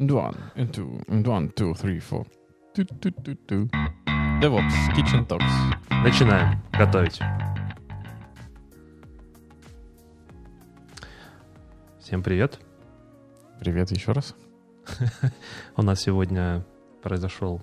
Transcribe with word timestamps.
And 0.00 0.10
one, 0.12 0.34
and 0.56 0.72
two, 0.72 0.98
and 1.08 1.26
one, 1.26 1.50
two, 1.54 1.74
three, 1.74 2.00
four. 2.00 2.26
Ту-ту-ту-ту. 2.74 3.68
DevOps, 4.40 4.72
Kitchen 4.96 5.26
Talks. 5.26 5.44
Начинаем 6.02 6.58
готовить. 6.72 7.20
Всем 12.00 12.22
привет. 12.22 12.58
Привет 13.60 13.90
еще 13.90 14.12
раз. 14.12 14.34
У 15.76 15.82
нас 15.82 16.00
сегодня 16.00 16.64
произошел 17.02 17.60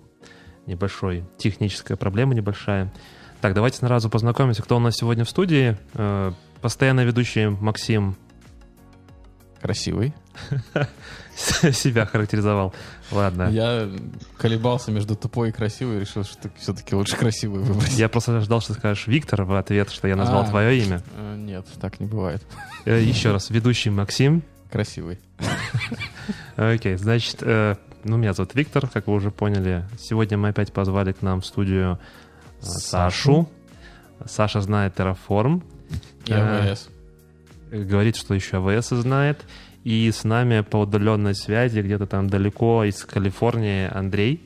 небольшой 0.67 1.23
техническая 1.39 1.97
проблема 1.97 2.35
небольшая. 2.35 2.93
Так, 3.41 3.55
давайте 3.55 3.79
сразу 3.79 4.11
познакомимся, 4.11 4.61
кто 4.61 4.77
у 4.77 4.79
нас 4.79 4.95
сегодня 4.95 5.23
в 5.23 5.29
студии. 5.31 5.75
Э, 5.95 6.33
Постоянно 6.61 7.03
ведущий 7.03 7.47
Максим 7.47 8.15
Красивый. 9.61 10.13
себя 11.35 12.05
характеризовал. 12.05 12.73
Ладно. 13.11 13.49
Я 13.51 13.89
колебался 14.37 14.91
между 14.91 15.15
тупой 15.15 15.49
и 15.49 15.51
красивой 15.51 15.97
и 15.97 15.99
решил, 15.99 16.23
что 16.23 16.49
все-таки 16.57 16.95
лучше 16.95 17.15
красивый 17.15 17.61
выбрать. 17.61 17.93
Я 17.97 18.09
просто 18.09 18.39
ждал, 18.41 18.59
что 18.61 18.73
ты 18.73 18.79
скажешь 18.79 19.07
Виктор 19.07 19.43
в 19.43 19.53
ответ, 19.55 19.91
что 19.91 20.07
я 20.07 20.15
назвал 20.15 20.41
А. 20.43 20.49
твое 20.49 20.79
имя. 20.83 21.01
Э, 21.15 21.35
Нет, 21.37 21.67
так 21.79 21.99
не 21.99 22.07
бывает. 22.07 22.43
Э, 22.85 22.99
Еще 23.01 23.31
раз, 23.31 23.49
ведущий 23.49 23.89
Максим. 23.89 24.43
Красивый. 24.71 25.19
Окей, 26.57 26.95
значит, 26.97 27.37
э, 27.41 27.75
ну, 28.03 28.17
меня 28.17 28.33
зовут 28.33 28.53
Виктор, 28.55 28.87
как 28.87 29.07
вы 29.07 29.13
уже 29.13 29.31
поняли. 29.31 29.85
Сегодня 29.99 30.37
мы 30.37 30.49
опять 30.49 30.73
позвали 30.73 31.11
к 31.13 31.21
нам 31.21 31.41
в 31.41 31.45
студию 31.45 31.99
Сашу. 32.59 33.49
Саша 34.25 34.61
знает 34.61 34.97
Terraform, 34.99 35.63
И 36.25 36.33
АВС. 36.33 36.89
Э, 37.71 37.83
говорит, 37.83 38.15
что 38.15 38.33
еще 38.33 38.57
АВС 38.57 38.89
знает. 38.89 39.45
И 39.83 40.11
с 40.11 40.23
нами 40.23 40.61
по 40.61 40.77
удаленной 40.77 41.35
связи, 41.35 41.79
где-то 41.79 42.07
там 42.07 42.29
далеко 42.29 42.83
из 42.83 43.03
Калифорнии, 43.05 43.89
Андрей. 43.89 44.45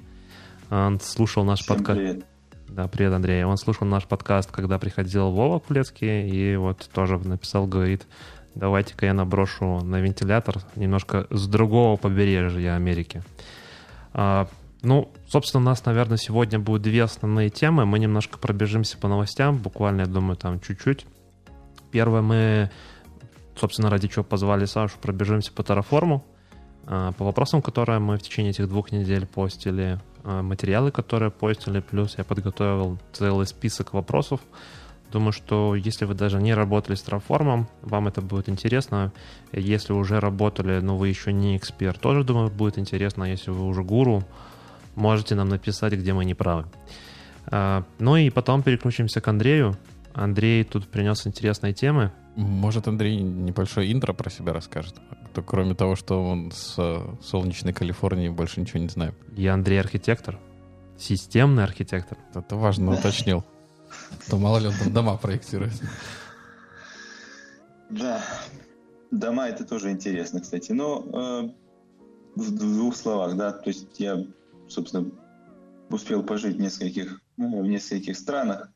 Он 0.69 0.99
слушал 0.99 1.43
наш 1.43 1.65
подкаст. 1.65 2.23
Да, 2.69 2.87
привет, 2.87 3.11
Андрей. 3.11 3.43
Он 3.43 3.57
слушал 3.57 3.85
наш 3.85 4.05
подкаст, 4.05 4.49
когда 4.51 4.79
приходил 4.79 5.31
Вова 5.31 5.59
Кулецкий, 5.59 6.29
и 6.29 6.55
вот 6.55 6.89
тоже 6.93 7.17
написал, 7.17 7.67
говорит, 7.67 8.07
давайте-ка 8.55 9.07
я 9.07 9.13
наброшу 9.13 9.81
на 9.83 9.99
вентилятор 9.99 10.57
немножко 10.77 11.27
с 11.29 11.47
другого 11.47 11.97
побережья 11.97 12.75
Америки. 12.75 13.23
А, 14.13 14.47
ну, 14.83 15.11
собственно, 15.27 15.61
у 15.61 15.65
нас, 15.65 15.83
наверное, 15.85 16.17
сегодня 16.17 16.59
будут 16.59 16.83
две 16.83 17.03
основные 17.03 17.49
темы. 17.49 17.85
Мы 17.85 17.99
немножко 17.99 18.37
пробежимся 18.37 18.97
по 18.97 19.07
новостям, 19.07 19.57
буквально, 19.57 20.01
я 20.01 20.07
думаю, 20.07 20.37
там 20.37 20.59
чуть-чуть. 20.61 21.05
Первое, 21.91 22.21
мы, 22.21 22.71
собственно, 23.61 23.91
ради 23.91 24.07
чего 24.07 24.23
позвали 24.23 24.65
Сашу, 24.65 24.97
пробежимся 24.99 25.51
по 25.53 25.61
Terraform, 25.61 26.21
а, 26.87 27.11
по 27.11 27.23
вопросам, 27.23 27.61
которые 27.61 27.99
мы 27.99 28.17
в 28.17 28.21
течение 28.23 28.49
этих 28.49 28.67
двух 28.67 28.91
недель 28.91 29.27
постили, 29.27 29.99
а, 30.23 30.41
материалы, 30.41 30.91
которые 30.91 31.29
постили, 31.29 31.79
плюс 31.79 32.17
я 32.17 32.23
подготовил 32.23 32.97
целый 33.13 33.45
список 33.45 33.93
вопросов. 33.93 34.41
Думаю, 35.11 35.31
что 35.31 35.75
если 35.75 36.05
вы 36.05 36.15
даже 36.15 36.41
не 36.41 36.55
работали 36.55 36.95
с 36.95 37.05
Terraform, 37.05 37.65
вам 37.83 38.07
это 38.07 38.21
будет 38.21 38.49
интересно. 38.49 39.11
Если 39.51 39.93
уже 39.93 40.19
работали, 40.19 40.79
но 40.79 40.97
вы 40.97 41.09
еще 41.09 41.31
не 41.31 41.55
эксперт, 41.55 41.99
тоже, 41.99 42.23
думаю, 42.23 42.49
будет 42.49 42.79
интересно. 42.79 43.25
Если 43.25 43.51
вы 43.51 43.67
уже 43.67 43.83
гуру, 43.83 44.23
можете 44.95 45.35
нам 45.35 45.49
написать, 45.49 45.93
где 45.93 46.13
мы 46.13 46.25
не 46.25 46.33
правы. 46.33 46.65
А, 47.45 47.83
Ну 47.99 48.15
и 48.15 48.31
потом 48.31 48.63
переключимся 48.63 49.21
к 49.21 49.27
Андрею. 49.27 49.77
Андрей 50.13 50.63
тут 50.63 50.87
принес 50.87 51.27
интересные 51.27 51.73
темы. 51.73 52.11
Может, 52.35 52.87
Андрей 52.87 53.17
небольшой 53.17 53.91
интро 53.91 54.13
про 54.13 54.29
себя 54.29 54.53
расскажет? 54.53 54.95
То, 55.33 55.41
кроме 55.41 55.75
того, 55.75 55.95
что 55.95 56.23
он 56.23 56.51
с 56.51 56.75
э, 56.77 57.15
солнечной 57.21 57.73
Калифорнии, 57.73 58.29
больше 58.29 58.61
ничего 58.61 58.79
не 58.79 58.87
знаю. 58.87 59.13
Я 59.35 59.53
Андрей 59.53 59.79
архитектор, 59.79 60.39
системный 60.97 61.63
архитектор. 61.63 62.17
Это 62.33 62.55
важно 62.55 62.93
уточнил. 62.93 63.43
То 64.29 64.37
мало 64.37 64.59
ли 64.59 64.67
он 64.67 64.73
там 64.75 64.93
дома 64.93 65.17
проектирует. 65.17 65.73
Да, 67.89 68.23
дома 69.11 69.47
это 69.47 69.65
тоже 69.65 69.91
интересно, 69.91 70.39
кстати. 70.39 70.71
Но 70.71 71.01
э, 71.01 71.49
в, 72.35 72.41
в 72.41 72.57
двух 72.57 72.95
словах, 72.95 73.35
да, 73.35 73.51
то 73.51 73.69
есть 73.69 73.99
я, 73.99 74.25
собственно, 74.69 75.11
успел 75.89 76.23
пожить 76.23 76.55
в 76.55 76.59
нескольких, 76.59 77.21
ну, 77.35 77.61
в 77.61 77.67
нескольких 77.67 78.17
странах 78.17 78.71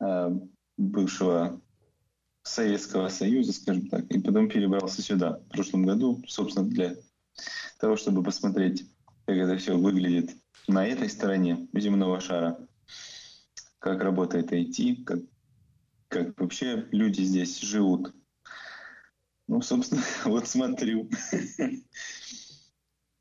э, 0.00 0.30
бывшего 0.78 1.60
Советского 2.44 3.08
Союза, 3.08 3.52
скажем 3.52 3.88
так, 3.88 4.04
и 4.06 4.20
потом 4.20 4.48
перебрался 4.48 5.02
сюда 5.02 5.38
в 5.38 5.48
прошлом 5.48 5.84
году, 5.84 6.22
собственно, 6.28 6.68
для 6.68 6.94
того, 7.80 7.96
чтобы 7.96 8.22
посмотреть, 8.22 8.86
как 9.26 9.36
это 9.36 9.56
все 9.56 9.76
выглядит 9.76 10.30
на 10.68 10.86
этой 10.86 11.08
стороне 11.10 11.66
земного 11.74 12.20
шара, 12.20 12.58
как 13.80 14.02
работает 14.02 14.52
IT, 14.52 15.04
как 15.04 15.18
как 16.14 16.40
вообще 16.40 16.86
люди 16.92 17.22
здесь 17.22 17.60
живут. 17.60 18.14
Ну, 19.48 19.60
собственно, 19.62 20.02
вот 20.24 20.46
смотрю. 20.46 21.10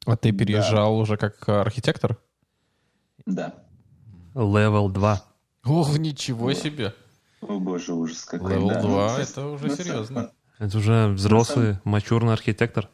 А 0.05 0.15
ты 0.15 0.31
переезжал 0.31 0.97
уже 0.97 1.17
как 1.17 1.49
архитектор? 1.49 2.19
Да. 3.25 3.55
Level 4.35 4.91
2. 4.91 5.25
Ох, 5.65 5.97
ничего 5.97 6.53
себе. 6.53 6.93
О 7.47 7.59
боже, 7.59 7.93
ужас 7.93 8.23
какой. 8.25 8.53
Левел 8.53 8.69
да. 8.69 8.81
2, 8.81 9.17
Ну, 9.17 9.23
это 9.23 9.47
уже 9.47 9.67
на 9.67 9.75
серьезно. 9.75 10.31
Это 10.59 10.77
уже 10.77 11.07
взрослый, 11.09 11.77
мачурный 11.83 12.33
архитектор. 12.33 12.89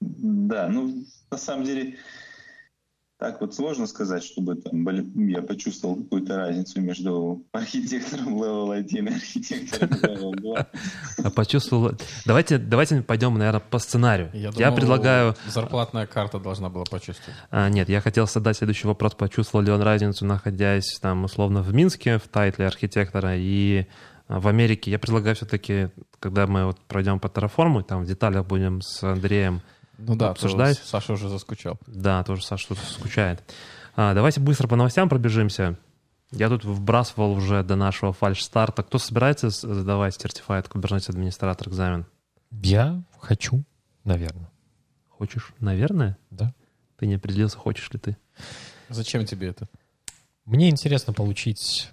Да, 0.00 0.68
ну, 0.68 1.04
на 1.30 1.38
самом 1.38 1.64
деле, 1.64 1.96
так 3.18 3.40
вот 3.40 3.54
сложно 3.54 3.86
сказать, 3.86 4.22
чтобы 4.22 4.56
там, 4.56 4.84
блин, 4.84 5.10
я 5.28 5.40
почувствовал 5.40 5.96
какую-то 5.96 6.36
разницу 6.36 6.82
между 6.82 7.46
архитектором 7.50 8.42
Level 8.42 8.76
1 8.76 9.08
и 9.08 9.10
архитектором 9.10 9.90
Level 10.02 10.36
2. 10.36 10.66
А 11.24 11.30
почувствовал... 11.30 11.92
Давайте, 12.26 12.58
давайте 12.58 13.00
пойдем, 13.00 13.38
наверное, 13.38 13.60
по 13.60 13.78
сценарию. 13.78 14.30
Я, 14.34 14.52
думал, 14.52 14.76
предлагаю... 14.76 15.34
Зарплатная 15.46 16.06
карта 16.06 16.38
должна 16.38 16.68
была 16.68 16.84
почувствовать. 16.84 17.38
А, 17.50 17.70
нет, 17.70 17.88
я 17.88 18.02
хотел 18.02 18.26
задать 18.26 18.58
следующий 18.58 18.86
вопрос. 18.86 19.14
Почувствовал 19.14 19.64
ли 19.64 19.72
он 19.72 19.80
разницу, 19.80 20.26
находясь 20.26 20.98
там, 21.00 21.24
условно, 21.24 21.62
в 21.62 21.72
Минске, 21.72 22.18
в 22.18 22.28
тайтле 22.28 22.66
архитектора, 22.66 23.34
и 23.34 23.86
а, 24.28 24.40
в 24.40 24.46
Америке? 24.46 24.90
Я 24.90 24.98
предлагаю 24.98 25.36
все-таки, 25.36 25.88
когда 26.20 26.46
мы 26.46 26.66
вот 26.66 26.80
пройдем 26.86 27.18
по 27.18 27.28
Terraform, 27.28 27.82
там 27.82 28.02
в 28.02 28.06
деталях 28.06 28.46
будем 28.46 28.82
с 28.82 29.02
Андреем 29.02 29.62
Ну 29.98 30.14
да, 30.16 30.30
Обсуждать? 30.30 30.80
то 30.80 30.86
Саша 30.86 31.14
уже 31.14 31.28
заскучал. 31.28 31.78
Да, 31.86 32.22
тоже 32.24 32.44
Саша 32.44 32.68
тут 32.68 32.78
скучает. 32.78 33.42
А, 33.94 34.14
давайте 34.14 34.40
быстро 34.40 34.68
по 34.68 34.76
новостям 34.76 35.08
пробежимся. 35.08 35.78
Я 36.32 36.48
тут 36.48 36.64
вбрасывал 36.64 37.32
уже 37.32 37.62
до 37.62 37.76
нашего 37.76 38.12
фальш-старта. 38.12 38.82
Кто 38.82 38.98
собирается 38.98 39.48
сдавать 39.50 40.16
Certified 40.16 40.68
Kubernetes 40.70 41.08
администратор 41.10 41.68
экзамен? 41.68 42.04
Я 42.50 43.02
хочу, 43.20 43.64
наверное. 44.04 44.50
Хочешь? 45.08 45.52
Наверное. 45.60 46.18
Да. 46.30 46.52
Ты 46.98 47.06
не 47.06 47.14
определился, 47.14 47.56
хочешь 47.58 47.90
ли 47.92 47.98
ты. 47.98 48.16
Зачем 48.88 49.24
тебе 49.24 49.48
это? 49.48 49.66
Мне 50.44 50.68
интересно 50.68 51.12
получить 51.12 51.90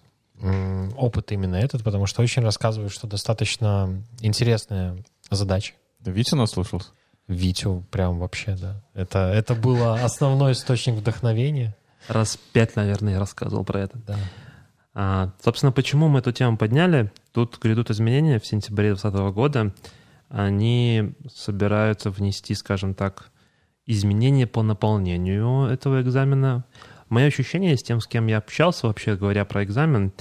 опыт 0.98 1.32
именно 1.32 1.56
этот, 1.56 1.84
потому 1.84 2.06
что 2.06 2.22
очень 2.22 2.42
рассказывают, 2.42 2.92
что 2.92 3.08
достаточно 3.08 4.04
интересная 4.20 4.98
задача. 5.30 5.74
Да 6.00 6.12
Витя 6.12 6.36
наслушался? 6.36 6.90
Витю 7.28 7.86
прям 7.90 8.20
вообще, 8.20 8.56
да. 8.56 8.82
Это, 8.94 9.32
это 9.32 9.56
было 9.56 9.96
основной 9.96 10.54
источник 10.54 10.96
вдохновения. 10.96 11.76
Раз 12.08 12.38
пять, 12.52 12.76
наверное, 12.76 13.14
я 13.14 13.20
рассказывал 13.20 13.64
про 13.64 13.82
это. 13.82 13.98
Да. 14.06 14.18
А, 14.94 15.32
собственно, 15.44 15.72
почему 15.72 16.08
мы 16.10 16.20
эту 16.20 16.32
тему 16.32 16.58
подняли? 16.58 17.12
Тут 17.32 17.60
грядут 17.60 17.90
изменения 17.90 18.40
в 18.40 18.46
сентябре 18.46 18.90
2020 18.90 19.34
года. 19.34 19.74
Они 20.30 21.14
собираются 21.34 22.10
внести, 22.10 22.54
скажем 22.56 22.94
так, 22.94 23.32
изменения 23.86 24.48
по 24.48 24.62
наполнению 24.62 25.68
этого 25.68 26.02
экзамена. 26.02 26.66
Мое 27.10 27.28
ощущение 27.28 27.78
с 27.78 27.84
тем, 27.84 28.02
с 28.02 28.08
кем 28.08 28.28
я 28.28 28.38
общался, 28.38 28.88
вообще 28.88 29.16
говоря 29.16 29.46
про 29.46 29.64
экзамен, 29.64 30.14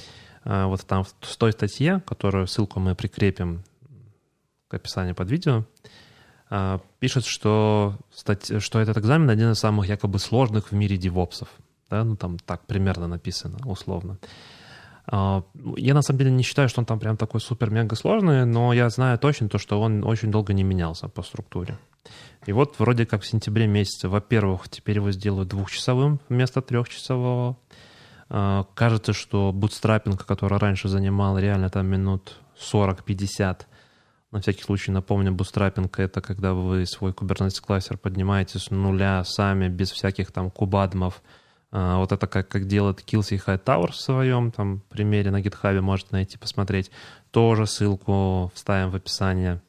а, 0.45 0.67
вот 0.67 0.85
там 0.87 1.05
в 1.05 1.37
той 1.37 1.53
статье, 1.53 2.03
которую 2.07 2.47
ссылку 2.47 2.81
мы 2.81 2.95
прикрепим 2.95 3.65
к 4.69 4.75
описанию 4.75 5.15
под 5.15 5.31
видео, 5.31 5.65
пишет, 6.99 7.25
что, 7.25 7.97
стать- 8.13 8.63
что 8.63 8.79
этот 8.81 8.99
экзамен 8.99 9.31
один 9.31 9.53
из 9.53 9.59
самых 9.59 9.89
якобы 9.89 10.19
сложных 10.19 10.71
в 10.71 10.75
мире 10.75 10.97
девопсов. 10.97 11.49
Да? 11.91 12.05
Ну, 12.05 12.17
там 12.17 12.39
так 12.39 12.67
примерно 12.67 13.09
написано, 13.09 13.59
условно. 13.65 14.19
А, 15.07 15.43
Я 15.77 15.95
на 15.95 16.03
самом 16.03 16.19
деле 16.19 16.31
не 16.31 16.43
считаю, 16.43 16.69
что 16.69 16.81
он 16.81 16.87
там 16.87 16.99
прям 17.01 17.17
такой 17.17 17.41
супер-мега 17.41 17.97
сложный, 17.97 18.45
но 18.45 18.73
я 18.73 18.89
знаю 18.91 19.19
точно 19.19 19.49
то, 19.49 19.59
что 19.59 19.81
он 19.81 20.05
очень 20.05 20.31
долго 20.31 20.53
не 20.53 20.63
менялся 20.63 21.09
по 21.09 21.23
структуре. 21.23 21.79
И 22.47 22.53
вот 22.53 22.79
вроде 22.79 23.07
как 23.07 23.23
в 23.23 23.27
сентябре 23.27 23.67
месяце, 23.67 24.09
во-первых, 24.09 24.69
теперь 24.69 24.97
его 24.97 25.11
сделают 25.13 25.49
двухчасовым 25.49 26.21
вместо 26.29 26.61
трехчасового. 26.61 27.57
А, 28.29 28.65
Кажется, 28.75 29.13
что 29.13 29.53
bootstrapping, 29.53 30.25
который 30.27 30.59
раньше 30.59 30.89
занимал 30.89 31.39
реально 31.39 31.71
там 31.71 31.87
минут 31.87 32.37
40-50, 32.59 33.63
На 34.33 34.41
всякий 34.41 34.63
случай 34.63 34.91
напомню, 34.91 35.31
бустрапинг— 35.31 35.99
это 35.99 36.23
когда 36.23 36.55
вы 36.55 36.87
свой 36.87 37.13
Kubernetes 37.13 37.61
кластер 37.61 37.99
поднимаете 37.99 38.59
с 38.59 38.71
нуля 38.71 39.23
сами, 39.25 39.69
без 39.69 39.93
всяких 39.93 40.33
там 40.33 40.51
kubeadm 40.51 41.01
ов. 41.01 41.23
А, 41.71 41.99
вот 41.99 42.13
это 42.13 42.27
как, 42.27 42.49
как 42.49 42.67
делает 42.67 43.01
Killsey 43.01 43.39
Hightower 43.45 43.93
в 43.93 43.97
своем 43.97 44.51
там 44.51 44.81
примере 44.89 45.31
на 45.31 45.43
GitHub, 45.43 45.79
можете 45.83 46.09
найти, 46.13 46.39
посмотреть. 46.39 46.91
Тоже 47.31 47.67
ссылку 47.67 48.51
вставим 48.55 48.91
в 48.91 48.97
описание. 48.97 49.61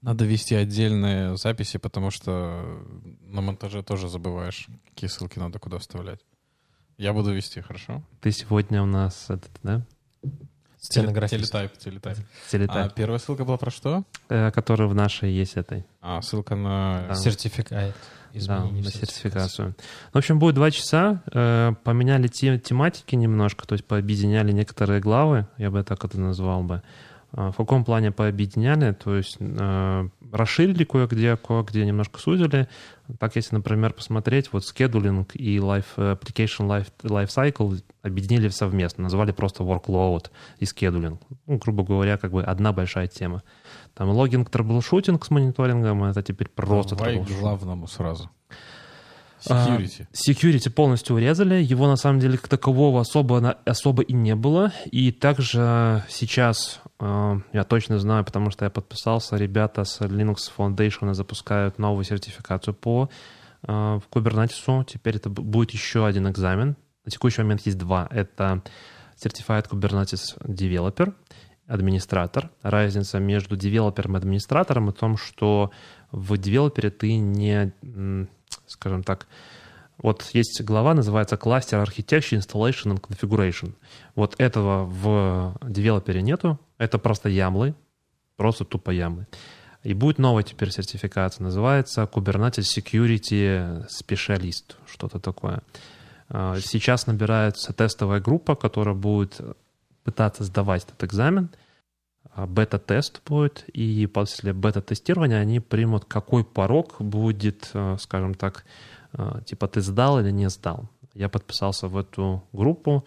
Надо 0.00 0.24
вести 0.26 0.54
отдельные 0.54 1.36
записи, 1.36 1.78
потому 1.78 2.12
что 2.12 2.84
на 3.20 3.40
монтаже 3.40 3.82
тоже 3.82 4.08
забываешь, 4.08 4.68
какие 4.90 5.10
ссылки 5.10 5.40
надо 5.40 5.58
куда 5.58 5.78
вставлять. 5.78 6.20
Я 6.98 7.12
буду 7.12 7.32
вести, 7.32 7.60
хорошо? 7.60 8.00
Ты 8.20 8.30
сегодня 8.30 8.80
у 8.80 8.86
нас 8.86 9.28
этот, 9.28 9.50
да? 9.64 9.84
Стенографический. 10.82 11.46
Телетайп, 11.46 11.78
телетайп. 11.78 12.18
А 12.18 12.50
Телетайп, 12.50 12.92
первая 12.94 13.18
ссылка 13.20 13.44
была 13.44 13.56
про 13.56 13.70
что? 13.70 14.02
э, 14.28 14.50
который 14.50 14.88
в 14.88 14.94
нашей 14.94 15.30
есть 15.32 15.56
этой. 15.56 15.86
А, 16.00 16.20
ссылка 16.22 16.56
на... 16.56 17.04
Да. 17.08 17.14
Сертификат. 17.14 17.94
Да, 18.34 18.64
на 18.64 18.82
сертификацию. 18.90 19.74
В 20.12 20.18
общем, 20.18 20.38
будет 20.38 20.54
два 20.56 20.70
часа. 20.72 21.22
э, 21.32 21.72
Поменяли 21.84 22.26
те- 22.28 22.58
тематики 22.58 23.14
немножко, 23.14 23.66
то 23.66 23.74
есть 23.74 23.84
пообъединяли 23.84 24.50
некоторые 24.52 25.00
главы, 25.00 25.46
я 25.56 25.70
бы 25.70 25.84
так 25.84 26.04
это 26.04 26.18
назвал 26.18 26.62
бы. 26.64 26.82
А, 27.34 27.50
В 27.50 27.56
каком 27.56 27.84
плане 27.84 28.12
пообъединяли? 28.12 28.92
То 28.92 29.16
есть 29.16 29.36
э, 29.40 30.08
расширили 30.30 30.84
кое-где, 30.84 31.36
кое-где 31.36 31.86
немножко 31.86 32.20
сузили. 32.20 32.68
Так, 33.18 33.36
если, 33.36 33.56
например, 33.56 33.92
посмотреть, 33.94 34.52
вот 34.52 34.62
scheduling 34.62 35.26
и 35.34 35.56
life, 35.56 35.86
э, 35.96 36.12
application 36.14 36.68
life, 36.68 36.88
life 37.02 37.28
cycle 37.28 37.82
объединили 38.02 38.48
совместно, 38.48 39.04
назвали 39.04 39.32
просто 39.32 39.64
workload 39.64 40.30
и 40.58 40.64
scheduling. 40.64 41.18
Ну, 41.46 41.56
грубо 41.58 41.84
говоря, 41.84 42.18
как 42.18 42.32
бы 42.32 42.42
одна 42.42 42.72
большая 42.72 43.06
тема. 43.06 43.42
Там 43.94 44.10
logging, 44.10 44.50
troubleshooting 44.50 45.24
с 45.24 45.30
мониторингом, 45.30 46.04
это 46.04 46.22
теперь 46.22 46.48
просто 46.48 46.96
Давай 46.96 47.24
к 47.24 47.28
главному 47.28 47.86
сразу. 47.86 48.30
А, 49.48 49.66
Security. 49.66 50.06
Security 50.12 50.70
полностью 50.70 51.16
урезали, 51.16 51.62
его 51.62 51.86
на 51.88 51.96
самом 51.96 52.20
деле 52.20 52.38
как 52.38 52.48
такового 52.48 53.00
особо, 53.00 53.56
особо 53.64 54.02
и 54.02 54.12
не 54.12 54.34
было. 54.34 54.72
И 54.90 55.10
также 55.12 56.04
сейчас, 56.08 56.80
э, 57.00 57.40
я 57.52 57.64
точно 57.64 57.98
знаю, 57.98 58.24
потому 58.24 58.50
что 58.50 58.64
я 58.64 58.70
подписался, 58.70 59.36
ребята 59.36 59.84
с 59.84 60.00
Linux 60.00 60.50
Foundation 60.56 61.12
запускают 61.14 61.78
новую 61.78 62.04
сертификацию 62.04 62.74
по 62.74 63.10
э, 63.66 64.00
Kubernetes. 64.10 64.84
Теперь 64.84 65.16
это 65.16 65.28
будет 65.30 65.70
еще 65.72 66.06
один 66.06 66.28
экзамен. 66.28 66.76
На 67.04 67.10
текущий 67.10 67.42
момент 67.42 67.62
есть 67.66 67.78
два. 67.78 68.06
Это 68.10 68.62
Certified 69.16 69.68
Kubernetes 69.68 70.38
Developer, 70.44 71.14
администратор. 71.66 72.50
Разница 72.62 73.18
между 73.18 73.56
девелопером 73.56 74.14
и 74.14 74.18
администратором 74.18 74.88
в 74.88 74.92
том, 74.92 75.16
что 75.16 75.70
в 76.12 76.36
девелопере 76.36 76.90
ты 76.90 77.16
не, 77.16 77.72
скажем 78.72 79.02
так, 79.02 79.26
вот 79.98 80.30
есть 80.32 80.60
глава, 80.62 80.94
называется 80.94 81.36
Cluster 81.36 81.82
Architecture, 81.84 82.38
Installation 82.38 82.94
and 82.94 83.00
Configuration. 83.00 83.74
Вот 84.14 84.34
этого 84.38 84.84
в 84.84 85.56
девелопере 85.62 86.22
нету. 86.22 86.58
Это 86.78 86.98
просто 86.98 87.28
ямлы, 87.28 87.74
просто 88.36 88.64
тупо 88.64 88.90
ямлы. 88.90 89.26
И 89.84 89.94
будет 89.94 90.18
новая 90.18 90.42
теперь 90.42 90.70
сертификация, 90.70 91.44
называется 91.44 92.02
Kubernetes 92.02 92.64
Security 92.76 93.86
Specialist, 93.88 94.76
что-то 94.86 95.18
такое. 95.18 95.62
А, 96.28 96.56
Сейчас 96.60 97.06
набирается 97.06 97.72
тестовая 97.72 98.20
группа, 98.20 98.54
которая 98.54 98.94
будет 98.94 99.40
пытаться 100.04 100.44
сдавать 100.44 100.84
этот 100.84 101.04
экзамен. 101.04 101.50
А, 102.34 102.46
Бета-тест 102.46 103.20
будет, 103.26 103.68
и 103.68 104.06
после 104.06 104.52
бета-тестирования 104.52 105.38
они 105.38 105.60
примут, 105.60 106.06
какой 106.06 106.44
порог 106.44 106.96
будет, 106.98 107.70
э, 107.74 107.96
скажем 108.00 108.34
так, 108.34 108.64
э, 109.12 109.40
типа 109.44 109.68
ты 109.68 109.82
сдал 109.82 110.18
или 110.18 110.30
не 110.30 110.48
сдал. 110.48 110.88
Я 111.14 111.28
подписался 111.28 111.88
в 111.88 111.96
эту 111.96 112.42
группу. 112.52 113.04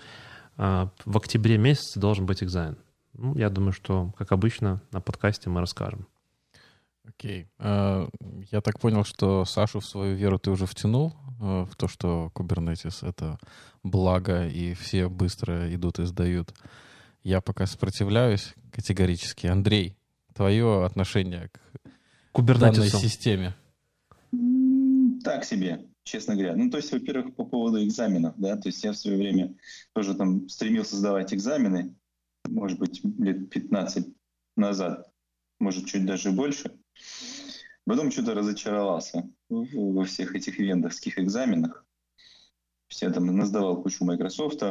А, 0.57 0.89
В 1.05 1.17
октябре 1.17 1.57
месяце 1.57 1.99
должен 1.99 2.25
быть 2.27 2.43
экзамен. 2.43 2.77
Ну, 3.13 3.35
я 3.35 3.49
думаю, 3.49 3.73
что, 3.73 4.13
как 4.17 4.31
обычно, 4.31 4.81
на 4.91 5.01
подкасте 5.01 5.49
мы 5.49 5.59
расскажем. 5.59 6.07
Окей. 7.07 7.47
А, 7.57 8.07
Я 8.51 8.61
так 8.61 8.79
понял, 8.79 9.03
что 9.03 9.43
Сашу 9.45 9.79
в 9.79 9.85
свою 9.85 10.15
веру 10.15 10.37
ты 10.37 10.51
уже 10.51 10.67
втянул 10.67 11.15
в 11.39 11.75
то, 11.75 11.87
что 11.87 12.31
Kubernetes— 12.33 12.99
это 13.07 13.37
благо, 13.83 14.47
и 14.47 14.73
все 14.73 15.09
быстро 15.09 15.73
идут 15.73 15.99
и 15.99 16.05
сдают. 16.05 16.53
Я 17.25 17.41
пока 17.41 17.65
сопротивляюсь 17.65 18.53
категорически. 18.71 19.47
Андрей, 19.47 19.97
твое 20.35 20.85
отношение 20.85 21.49
к 21.49 21.59
данной 22.39 22.87
Kubernetes. 22.87 22.99
системе? 22.99 23.55
Так 25.23 25.43
себе, 25.43 25.87
честно 26.03 26.35
говоря. 26.35 26.55
Ну, 26.55 26.69
то 26.69 26.77
есть, 26.77 26.91
во-первых, 26.91 27.33
по 27.35 27.43
поводу 27.43 27.83
экзаменов, 27.83 28.35
да, 28.37 28.55
то 28.57 28.69
есть 28.69 28.83
я 28.83 28.91
в 28.91 28.97
свое 28.97 29.17
время 29.17 29.55
тоже 29.93 30.13
там 30.13 30.47
стремился 30.49 30.97
сдавать 30.97 31.33
экзамены, 31.33 31.95
может 32.47 32.77
быть, 32.77 33.01
лет 33.17 33.49
15 33.49 34.05
назад, 34.55 35.11
может, 35.59 35.87
чуть 35.87 36.05
даже 36.05 36.31
больше. 36.31 36.77
Потом 37.85 38.11
что-то 38.11 38.35
разочаровался 38.35 39.27
во 39.49 40.05
всех 40.05 40.35
этих 40.35 40.59
вендорских 40.59 41.17
экзаменах. 41.17 41.87
Я 43.01 43.09
там 43.09 43.25
насдавал 43.35 43.81
кучу 43.81 44.05
Microsoft, 44.05 44.61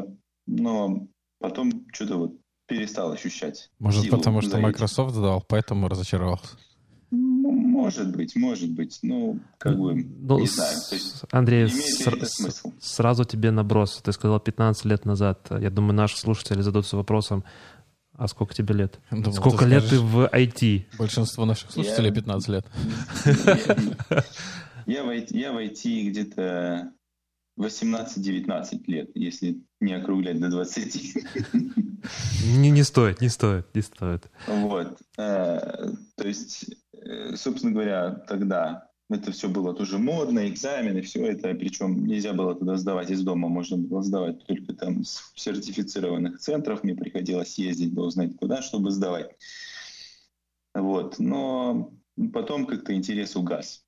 но 0.47 1.09
потом 1.41 1.85
что-то 1.93 2.17
вот 2.17 2.44
перестал 2.67 3.13
ощущать. 3.13 3.71
Может, 3.79 4.05
силу 4.05 4.17
потому 4.19 4.41
что. 4.43 4.59
Microsoft 4.59 5.15
сдал, 5.15 5.45
поэтому 5.47 5.89
разочаровался? 5.89 6.57
Ну, 7.11 7.51
Может 7.53 8.17
быть, 8.17 8.35
может 8.35 8.71
быть. 8.71 8.99
Ну, 9.03 9.39
как 9.59 9.79
бы, 9.79 9.95
Ну, 9.95 10.39
не 10.39 10.47
с- 10.47 10.55
знаю. 10.55 10.77
То 10.89 10.95
есть, 10.95 11.23
Андрей, 11.31 11.69
с- 11.69 12.63
сразу 12.81 13.25
тебе 13.25 13.51
наброс. 13.51 14.01
Ты 14.03 14.13
сказал 14.13 14.41
15 14.41 14.85
лет 14.87 15.05
назад. 15.05 15.47
Я 15.51 15.71
думаю, 15.71 15.95
наши 15.95 16.17
слушатели 16.19 16.63
зададутся 16.63 16.97
вопросом, 16.97 17.45
а 18.17 18.27
сколько 18.27 18.55
тебе 18.55 18.75
лет? 18.75 18.99
Думал, 19.11 19.33
Сколько 19.33 19.65
ты 19.65 19.71
лет 19.71 19.89
ты 19.89 19.99
в 20.01 20.27
IT? 20.33 20.87
Большинство 20.99 21.45
наших 21.45 21.71
слушателей 21.73 22.13
15 22.13 22.49
лет. 22.49 22.67
Я 24.87 25.03
в 25.05 25.09
IT, 25.11 25.29
я 25.31 25.53
в 25.53 25.59
IT 25.59 26.09
где-то 26.11 26.91
18-19 27.59 28.83
лет, 28.87 29.11
если 29.15 29.63
не 29.81 29.95
округлять 29.95 30.41
до 30.41 30.49
20. 30.51 31.17
Не, 32.57 32.71
не 32.71 32.83
стоит, 32.83 33.21
не 33.21 33.29
стоит, 33.29 33.75
не 33.75 33.83
стоит. 33.83 34.31
Вот. 34.47 34.99
Э, 35.17 35.89
То 36.17 36.29
есть, 36.29 36.67
э, 36.93 37.35
собственно 37.37 37.73
говоря, 37.73 38.11
тогда 38.11 38.89
это 39.11 39.33
все 39.33 39.49
было 39.49 39.75
тоже 39.75 39.99
модно, 39.99 40.49
экзамены, 40.49 41.03
все 41.03 41.27
это, 41.27 41.55
причем 41.55 42.07
нельзя 42.07 42.33
было 42.33 42.55
туда 42.55 42.77
сдавать 42.77 43.11
из 43.11 43.23
дома, 43.23 43.49
можно 43.49 43.77
было 43.77 44.03
сдавать 44.03 44.45
только 44.47 44.75
там 44.75 45.05
с 45.05 45.33
сертифицированных 45.37 46.41
центров, 46.41 46.83
мне 46.83 46.95
приходилось 46.95 47.59
ездить, 47.59 47.93
было 47.93 48.07
узнать 48.07 48.37
куда, 48.37 48.63
чтобы 48.63 48.91
сдавать. 48.91 49.31
Вот. 50.75 51.19
Но 51.19 51.93
потом 52.33 52.67
как-то 52.67 52.95
интерес 52.95 53.37
угас. 53.37 53.84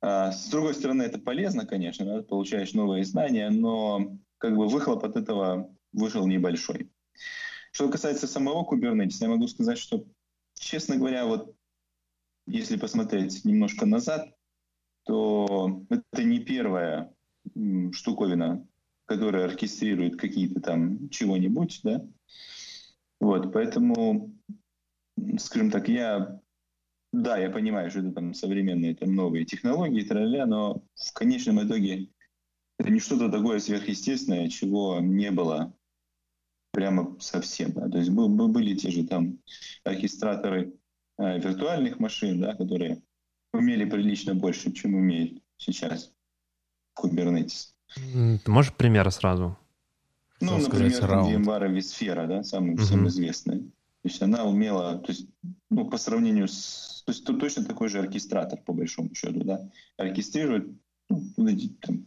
А, 0.00 0.32
С 0.32 0.48
другой 0.48 0.74
стороны, 0.74 1.02
это 1.02 1.18
полезно, 1.18 1.66
конечно, 1.66 2.04
да, 2.04 2.22
получаешь 2.22 2.74
новые 2.74 3.04
знания, 3.04 3.50
но 3.50 4.16
как 4.38 4.56
бы 4.56 4.68
выхлоп 4.68 5.04
от 5.04 5.16
этого 5.16 5.74
вышел 5.92 6.26
небольшой. 6.26 6.90
Что 7.72 7.88
касается 7.88 8.26
самого 8.26 8.64
Kubernetes, 8.64 9.18
я 9.20 9.28
могу 9.28 9.46
сказать, 9.48 9.78
что, 9.78 10.04
честно 10.54 10.96
говоря, 10.96 11.26
вот 11.26 11.54
если 12.46 12.76
посмотреть 12.76 13.44
немножко 13.44 13.86
назад, 13.86 14.34
то 15.04 15.84
это 15.90 16.24
не 16.24 16.40
первая 16.40 17.12
штуковина, 17.92 18.66
которая 19.06 19.46
оркестрирует 19.46 20.16
какие-то 20.16 20.60
там 20.60 21.08
чего-нибудь, 21.10 21.80
да. 21.82 22.06
Вот, 23.20 23.52
поэтому, 23.52 24.32
скажем 25.38 25.70
так, 25.70 25.88
я, 25.88 26.40
да, 27.12 27.38
я 27.38 27.50
понимаю, 27.50 27.90
что 27.90 28.00
это 28.00 28.12
там 28.12 28.34
современные 28.34 28.94
там 28.94 29.14
новые 29.14 29.44
технологии, 29.44 30.02
тра 30.02 30.46
но 30.46 30.82
в 30.94 31.12
конечном 31.14 31.66
итоге 31.66 32.08
это 32.78 32.90
не 32.90 33.00
что-то 33.00 33.28
такое 33.30 33.58
сверхъестественное, 33.60 34.48
чего 34.48 35.00
не 35.00 35.30
было 35.30 35.72
прямо 36.72 37.16
совсем. 37.20 37.72
Да. 37.72 37.88
То 37.88 37.98
есть 37.98 38.10
был- 38.10 38.28
был- 38.28 38.48
были 38.48 38.74
те 38.74 38.90
же 38.90 39.06
там 39.06 39.38
оркестраторы 39.84 40.74
э, 41.18 41.38
виртуальных 41.40 41.98
машин, 41.98 42.40
да, 42.40 42.54
которые 42.54 43.02
умели 43.52 43.84
прилично 43.84 44.34
больше, 44.34 44.70
чем 44.72 44.94
умеет 44.94 45.42
сейчас 45.56 46.12
Kubernetes. 46.96 47.72
Ты 47.94 48.50
можешь 48.50 48.72
примеры 48.74 49.10
сразу? 49.10 49.56
Ну, 50.40 50.60
Хотел 50.60 50.68
например. 50.68 51.02
VMware 51.02 51.76
vSphere, 51.76 52.26
да, 52.28 52.42
самая 52.44 52.72
Мгм. 52.72 52.84
всем 52.84 53.08
известная. 53.08 53.58
То 53.58 54.04
есть 54.04 54.22
она 54.22 54.44
умела, 54.44 54.98
то 54.98 55.10
есть, 55.10 55.26
ну, 55.70 55.88
по 55.90 55.98
сравнению 55.98 56.46
с... 56.46 56.97
То 57.08 57.12
есть 57.12 57.24
тут 57.24 57.40
точно 57.40 57.64
такой 57.64 57.88
же 57.88 58.00
оркестратор, 58.00 58.60
по 58.60 58.74
большому 58.74 59.14
счету, 59.14 59.42
да, 59.42 59.66
оркестрирует 59.96 60.68
ну, 61.08 61.48
эти 61.48 61.68
там 61.80 62.04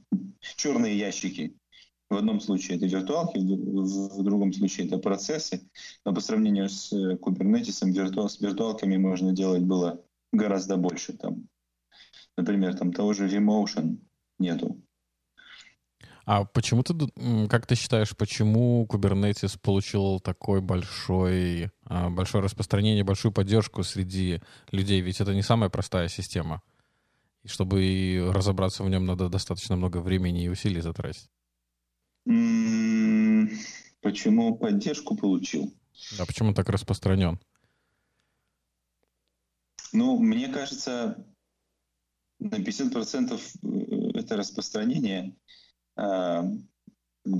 черные 0.58 0.96
ящики 0.96 1.58
В 2.12 2.18
одном 2.18 2.40
случае 2.40 2.78
это 2.78 2.86
виртуалки, 2.86 3.40
в 3.40 4.22
другом 4.22 4.54
случае 4.54 4.86
это 4.86 5.00
процессы. 5.00 5.68
Но 6.06 6.14
по 6.14 6.22
сравнению 6.22 6.70
с 6.70 6.94
Kubernetes, 6.94 7.84
виртуал, 7.92 8.30
с 8.30 8.40
виртуалками 8.40 8.98
можно 8.98 9.34
делать 9.34 9.64
было 9.64 10.06
гораздо 10.32 10.78
больше. 10.78 11.14
Там, 11.14 11.48
например, 12.38 12.78
там 12.78 12.94
того 12.94 13.14
же 13.14 13.28
vMotion 13.28 13.98
нету. 14.38 14.84
А 16.32 16.46
почему 16.46 16.82
ты, 16.82 16.96
как 17.50 17.66
ты 17.66 17.76
считаешь, 17.76 18.16
почему 18.16 18.88
Kubernetes 18.90 19.60
получил 19.62 20.22
такой 20.22 20.62
большой, 20.62 21.72
а, 21.84 22.10
большое 22.10 22.42
распространение, 22.42 23.04
большую 23.04 23.34
поддержку 23.34 23.84
среди 23.84 24.40
людей? 24.72 25.02
Ведь 25.02 25.20
это 25.20 25.34
не 25.34 25.42
самая 25.42 25.70
простая 25.70 26.08
система. 26.08 26.62
И 27.44 27.50
чтобы 27.50 28.32
разобраться 28.34 28.82
в 28.82 28.90
нем, 28.90 29.06
надо 29.06 29.28
достаточно 29.28 29.76
много 29.76 29.98
времени 29.98 30.46
и 30.46 30.48
усилий 30.48 30.80
затратить. 30.80 31.30
Почему 34.02 34.56
поддержку 34.56 35.18
получил? 35.18 35.74
Да, 36.18 36.26
почему 36.26 36.50
он 36.50 36.56
так 36.56 36.70
распространен? 36.70 37.42
Ну, 39.92 40.18
мне 40.18 40.48
кажется, 40.48 41.28
на 42.40 42.56
50% 42.56 43.34
э, 43.64 44.18
это 44.18 44.38
распространение 44.38 45.36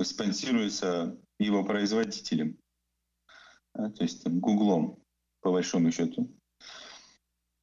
спонсируется 0.04 1.18
его 1.40 1.64
производителем, 1.64 2.58
то 3.74 3.94
есть 4.00 4.24
там, 4.24 4.40
Гуглом, 4.40 5.02
по 5.42 5.52
большому 5.52 5.92
счету. 5.92 6.30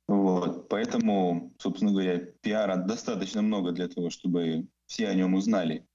Вот. 0.08 0.68
Поэтому, 0.68 1.54
собственно 1.58 1.92
говоря, 1.92 2.18
пиара 2.40 2.76
достаточно 2.76 3.42
много 3.42 3.72
для 3.72 3.88
того, 3.88 4.08
чтобы 4.10 4.66
все 4.86 5.08
о 5.08 5.14
нем 5.14 5.34
узнали. 5.34 5.86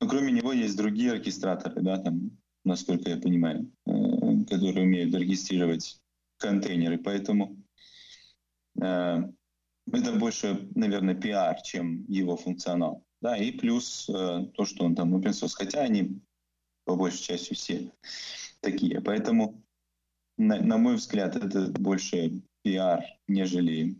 Но 0.00 0.08
кроме 0.08 0.32
него 0.32 0.52
есть 0.52 0.76
другие 0.76 1.12
оркестраторы, 1.12 1.80
да, 1.80 1.98
там, 1.98 2.32
насколько 2.64 3.08
я 3.08 3.16
понимаю, 3.16 3.70
э, 3.86 4.44
которые 4.48 4.84
умеют 4.84 5.14
оркестрировать 5.14 6.00
контейнеры. 6.38 6.98
Поэтому 6.98 7.56
э, 8.82 9.22
это 9.92 10.12
больше, 10.14 10.68
наверное, 10.74 11.14
пиар, 11.14 11.60
чем 11.62 12.04
его 12.08 12.36
функционал. 12.36 13.04
Да, 13.20 13.36
и 13.36 13.52
плюс 13.52 14.08
э, 14.08 14.46
то, 14.54 14.64
что 14.64 14.84
он 14.84 14.94
там 14.94 15.14
open 15.14 15.30
source, 15.30 15.52
хотя 15.54 15.80
они 15.80 16.20
по 16.84 16.96
большей 16.96 17.22
части 17.22 17.54
все 17.54 17.92
такие. 18.60 19.00
Поэтому, 19.00 19.62
на, 20.38 20.60
на 20.60 20.78
мой 20.78 20.96
взгляд, 20.96 21.36
это 21.36 21.70
больше 21.72 22.42
пиар, 22.62 23.04
нежели, 23.28 23.96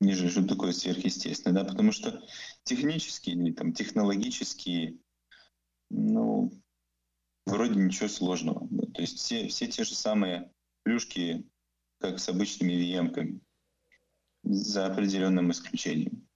нежели 0.00 0.28
что 0.28 0.46
такое 0.46 0.72
сверхъестественное, 0.72 1.64
да, 1.64 1.68
потому 1.68 1.90
что 1.90 2.22
технически 2.62 3.30
или 3.30 3.52
там 3.52 3.72
технологически, 3.72 5.00
ну, 5.90 6.52
вроде 7.46 7.74
ничего 7.74 8.08
сложного. 8.08 8.66
Да. 8.70 8.86
То 8.92 9.00
есть 9.02 9.18
все, 9.18 9.48
все 9.48 9.66
те 9.66 9.84
же 9.84 9.94
самые 9.94 10.52
плюшки, 10.84 11.44
как 11.98 12.20
с 12.20 12.28
обычными 12.28 12.74
VM-ками, 12.74 13.40
за 14.44 14.86
определенным 14.86 15.50
исключением. 15.50 16.26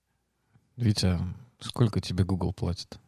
Витя, 0.78 1.18
сколько 1.58 2.00
тебе 2.00 2.24
Google 2.24 2.52
платит? 2.52 2.98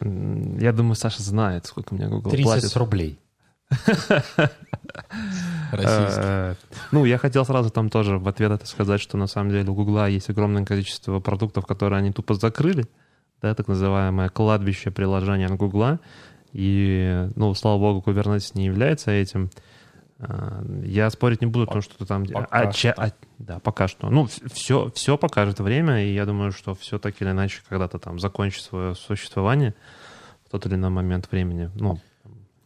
Я 0.00 0.72
думаю, 0.72 0.94
Саша 0.94 1.22
знает, 1.22 1.66
сколько 1.66 1.94
мне 1.94 2.06
Google 2.06 2.30
30 2.30 2.44
платит. 2.44 2.62
30 2.62 2.76
рублей. 2.76 3.18
Э, 5.76 6.54
ну, 6.92 7.04
я 7.04 7.18
хотел 7.18 7.44
сразу 7.44 7.70
там 7.70 7.90
тоже 7.90 8.18
в 8.18 8.28
ответ 8.28 8.52
это 8.52 8.64
сказать, 8.66 9.00
что 9.00 9.16
на 9.16 9.26
самом 9.26 9.50
деле 9.50 9.68
у 9.68 9.74
Гугла 9.74 10.08
есть 10.08 10.30
огромное 10.30 10.64
количество 10.64 11.18
продуктов, 11.18 11.66
которые 11.66 11.98
они 11.98 12.12
тупо 12.12 12.34
закрыли, 12.34 12.86
да, 13.42 13.56
так 13.56 13.66
называемое 13.66 14.28
кладбище 14.28 14.92
приложения 14.92 15.46
от 15.46 15.56
Гугла. 15.56 15.98
И, 16.52 17.28
ну, 17.34 17.52
слава 17.54 17.78
богу, 17.78 18.08
Kubernetes 18.08 18.52
не 18.54 18.66
является 18.66 19.10
этим. 19.10 19.50
Я 20.18 21.10
спорить 21.10 21.40
не 21.40 21.46
буду, 21.46 21.66
потому 21.66 21.82
что 21.82 22.06
там... 22.06 22.24
Пока 22.26 22.46
а, 22.50 22.72
что. 22.72 22.92
А, 22.96 23.12
да, 23.38 23.58
пока 23.58 23.88
что. 23.88 24.10
Ну, 24.10 24.26
все, 24.26 24.90
все 24.94 25.18
покажет 25.18 25.58
время, 25.58 26.04
и 26.04 26.14
я 26.14 26.24
думаю, 26.24 26.52
что 26.52 26.74
все 26.74 26.98
так 26.98 27.20
или 27.20 27.30
иначе 27.30 27.62
когда-то 27.68 27.98
там 27.98 28.20
закончит 28.20 28.62
свое 28.62 28.94
существование 28.94 29.74
в 30.46 30.50
тот 30.50 30.66
или 30.66 30.76
иной 30.76 30.90
момент 30.90 31.30
времени. 31.30 31.70
Ну, 31.74 31.98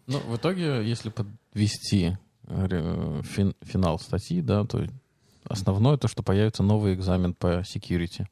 ну 0.06 0.18
в 0.18 0.36
итоге, 0.36 0.86
если 0.86 1.10
подвести 1.10 2.18
э, 2.46 3.22
фин, 3.24 3.54
финал 3.62 3.98
статьи, 3.98 4.42
да, 4.42 4.64
то 4.64 4.84
основное 5.48 5.96
то, 5.96 6.06
что 6.06 6.22
появится 6.22 6.62
новый 6.62 6.94
экзамен 6.94 7.32
по 7.32 7.60
security. 7.60 8.26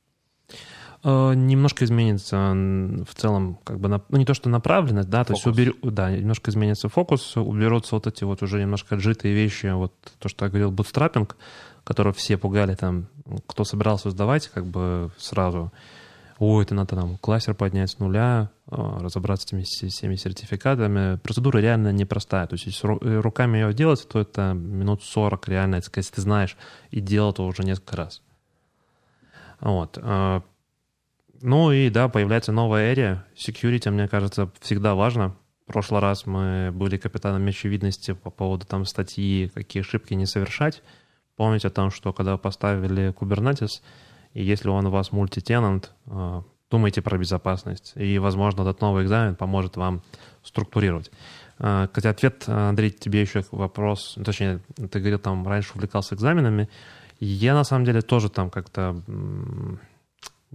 Э, 1.08 1.34
немножко 1.36 1.84
изменится 1.84 2.36
в 2.36 3.14
целом, 3.14 3.60
как 3.62 3.78
бы, 3.78 3.88
ну, 3.88 4.18
не 4.18 4.24
то, 4.24 4.34
что 4.34 4.48
направленность, 4.48 5.08
да, 5.08 5.22
фокус. 5.22 5.42
то 5.42 5.50
есть 5.50 5.58
убер, 5.60 5.92
да, 5.92 6.10
немножко 6.10 6.50
изменится 6.50 6.88
фокус, 6.88 7.36
уберутся 7.36 7.94
вот 7.94 8.08
эти 8.08 8.24
вот 8.24 8.42
уже 8.42 8.60
немножко 8.60 8.96
отжитые 8.96 9.32
вещи, 9.32 9.66
вот 9.66 9.94
то, 10.18 10.28
что 10.28 10.46
я 10.46 10.48
говорил, 10.48 10.72
бутстрапинг, 10.72 11.36
которого 11.84 12.12
все 12.12 12.36
пугали 12.36 12.74
там, 12.74 13.06
кто 13.46 13.62
собирался 13.62 14.10
сдавать, 14.10 14.48
как 14.48 14.66
бы 14.66 15.12
сразу, 15.16 15.70
ой, 16.40 16.64
это 16.64 16.74
надо 16.74 16.96
там 16.96 17.18
классер 17.18 17.54
поднять 17.54 17.90
с 17.90 18.00
нуля, 18.00 18.50
э, 18.68 18.74
разобраться 18.74 19.46
с 19.46 19.50
этими 19.52 19.62
всеми 19.62 20.16
сертификатами. 20.16 21.18
Процедура 21.18 21.58
реально 21.58 21.92
непростая. 21.92 22.48
То 22.48 22.54
есть, 22.54 22.66
если 22.66 22.88
э, 22.88 23.20
руками 23.20 23.58
ее 23.58 23.72
делать, 23.72 24.04
то 24.08 24.18
это 24.18 24.54
минут 24.54 25.04
40 25.04 25.46
реально, 25.46 25.76
если 25.76 26.12
ты 26.12 26.20
знаешь, 26.20 26.56
и 26.90 27.00
делал 27.00 27.30
это 27.30 27.44
уже 27.44 27.62
несколько 27.62 27.94
раз. 27.94 28.22
Вот. 29.60 29.98
Ну 31.42 31.72
и 31.72 31.90
да, 31.90 32.08
появляется 32.08 32.52
новая 32.52 32.92
эрия. 32.92 33.24
Security, 33.36 33.90
мне 33.90 34.08
кажется, 34.08 34.50
всегда 34.60 34.94
важно. 34.94 35.36
В 35.66 35.72
прошлый 35.72 36.00
раз 36.00 36.26
мы 36.26 36.70
были 36.72 36.96
капитаном 36.96 37.46
очевидности 37.46 38.12
по 38.12 38.30
поводу 38.30 38.66
там 38.66 38.84
статьи, 38.84 39.50
какие 39.54 39.82
ошибки 39.82 40.14
не 40.14 40.26
совершать. 40.26 40.82
Помните 41.36 41.68
о 41.68 41.70
том, 41.70 41.90
что 41.90 42.12
когда 42.12 42.36
поставили 42.36 43.12
Kubernetes, 43.12 43.82
и 44.32 44.42
если 44.42 44.68
он 44.68 44.86
у 44.86 44.90
вас 44.90 45.12
мультитенант, 45.12 45.92
э, 46.06 46.42
думайте 46.70 47.02
про 47.02 47.18
безопасность. 47.18 47.92
И, 47.96 48.18
возможно, 48.18 48.62
этот 48.62 48.80
новый 48.80 49.04
экзамен 49.04 49.34
поможет 49.34 49.76
вам 49.76 50.02
структурировать. 50.42 51.10
Э, 51.58 51.88
кстати, 51.92 52.06
ответ, 52.06 52.44
Андрей, 52.48 52.90
тебе 52.90 53.20
еще 53.20 53.44
вопрос, 53.50 54.16
точнее, 54.24 54.60
ты 54.76 55.00
говорил, 55.00 55.18
там 55.18 55.46
раньше 55.46 55.72
увлекался 55.74 56.14
экзаменами. 56.14 56.68
Я, 57.18 57.54
на 57.54 57.64
самом 57.64 57.84
деле, 57.84 58.02
тоже 58.02 58.28
там 58.28 58.50
как-то 58.50 59.02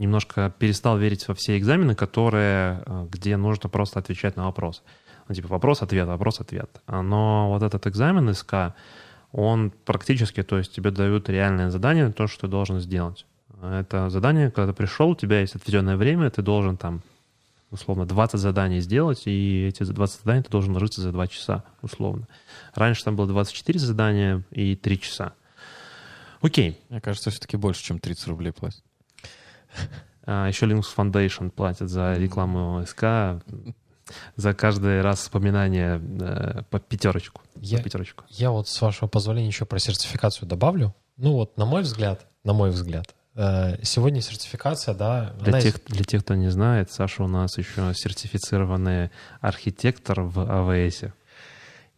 немножко 0.01 0.53
перестал 0.57 0.97
верить 0.97 1.27
во 1.27 1.35
все 1.35 1.57
экзамены, 1.57 1.95
которые, 1.95 2.83
э, 2.85 3.07
где 3.11 3.37
нужно 3.37 3.69
просто 3.69 3.99
отвечать 3.99 4.35
на 4.35 4.45
вопрос. 4.45 4.83
Ну, 5.27 5.35
типа 5.35 5.47
вопрос-ответ, 5.47 6.07
вопрос-ответ. 6.07 6.81
Но 6.87 7.49
вот 7.49 7.63
этот 7.63 7.87
экзамен 7.87 8.33
СК, 8.33 8.73
он 9.31 9.71
практически, 9.85 10.43
то 10.43 10.57
есть 10.57 10.73
тебе 10.75 10.91
дают 10.91 11.29
реальное 11.29 11.69
задание, 11.69 12.11
то, 12.11 12.27
что 12.27 12.41
ты 12.41 12.47
должен 12.47 12.79
сделать. 12.79 13.25
Это 13.61 14.09
задание, 14.09 14.49
когда 14.49 14.73
ты 14.73 14.77
пришел, 14.77 15.11
у 15.11 15.15
тебя 15.15 15.39
есть 15.39 15.55
отведенное 15.55 15.95
время, 15.95 16.29
ты 16.31 16.41
должен 16.41 16.77
там, 16.77 17.01
условно, 17.69 18.05
20 18.05 18.39
заданий 18.39 18.81
сделать, 18.81 19.23
и 19.25 19.67
эти 19.67 19.83
20 19.83 20.21
заданий 20.21 20.43
ты 20.43 20.49
должен 20.49 20.73
ложиться 20.73 21.01
за 21.01 21.11
2 21.11 21.27
часа, 21.27 21.63
условно. 21.81 22.27
Раньше 22.73 23.03
там 23.03 23.15
было 23.15 23.27
24 23.27 23.79
задания 23.79 24.43
и 24.49 24.75
3 24.75 24.99
часа. 24.99 25.33
Окей. 26.41 26.79
Мне 26.89 26.99
кажется, 27.01 27.29
все-таки 27.29 27.55
больше, 27.55 27.83
чем 27.83 27.99
30 27.99 28.27
рублей 28.27 28.51
платят. 28.51 28.81
А, 30.23 30.47
еще 30.47 30.67
Linux 30.67 30.85
Foundation 30.95 31.49
платит 31.49 31.89
за 31.89 32.13
рекламу 32.13 32.85
СК 32.85 33.03
за 34.35 34.53
каждый 34.53 35.01
раз 35.01 35.19
вспоминание 35.19 35.99
э, 35.99 36.63
по 36.69 36.79
пятерочку. 36.79 37.41
Я, 37.55 37.77
по 37.77 37.85
пятерочку. 37.85 38.23
я 38.29 38.51
вот, 38.51 38.67
с 38.67 38.81
вашего 38.81 39.07
позволения, 39.07 39.47
еще 39.47 39.65
про 39.65 39.79
сертификацию 39.79 40.47
добавлю. 40.47 40.93
Ну 41.17 41.33
вот, 41.33 41.57
на 41.57 41.65
мой 41.65 41.81
взгляд, 41.81 42.25
на 42.43 42.53
мой 42.53 42.71
взгляд, 42.71 43.13
э, 43.35 43.83
сегодня 43.83 44.21
сертификация, 44.21 44.93
да... 44.93 45.33
Для, 45.39 45.61
тех, 45.61 45.83
для 45.85 46.03
тех, 46.03 46.23
кто 46.23 46.35
не 46.35 46.49
знает, 46.49 46.91
Саша 46.91 47.23
у 47.23 47.27
нас 47.27 47.57
еще 47.57 47.93
сертифицированный 47.93 49.11
архитектор 49.39 50.21
в 50.21 50.39
АВС. 50.39 51.03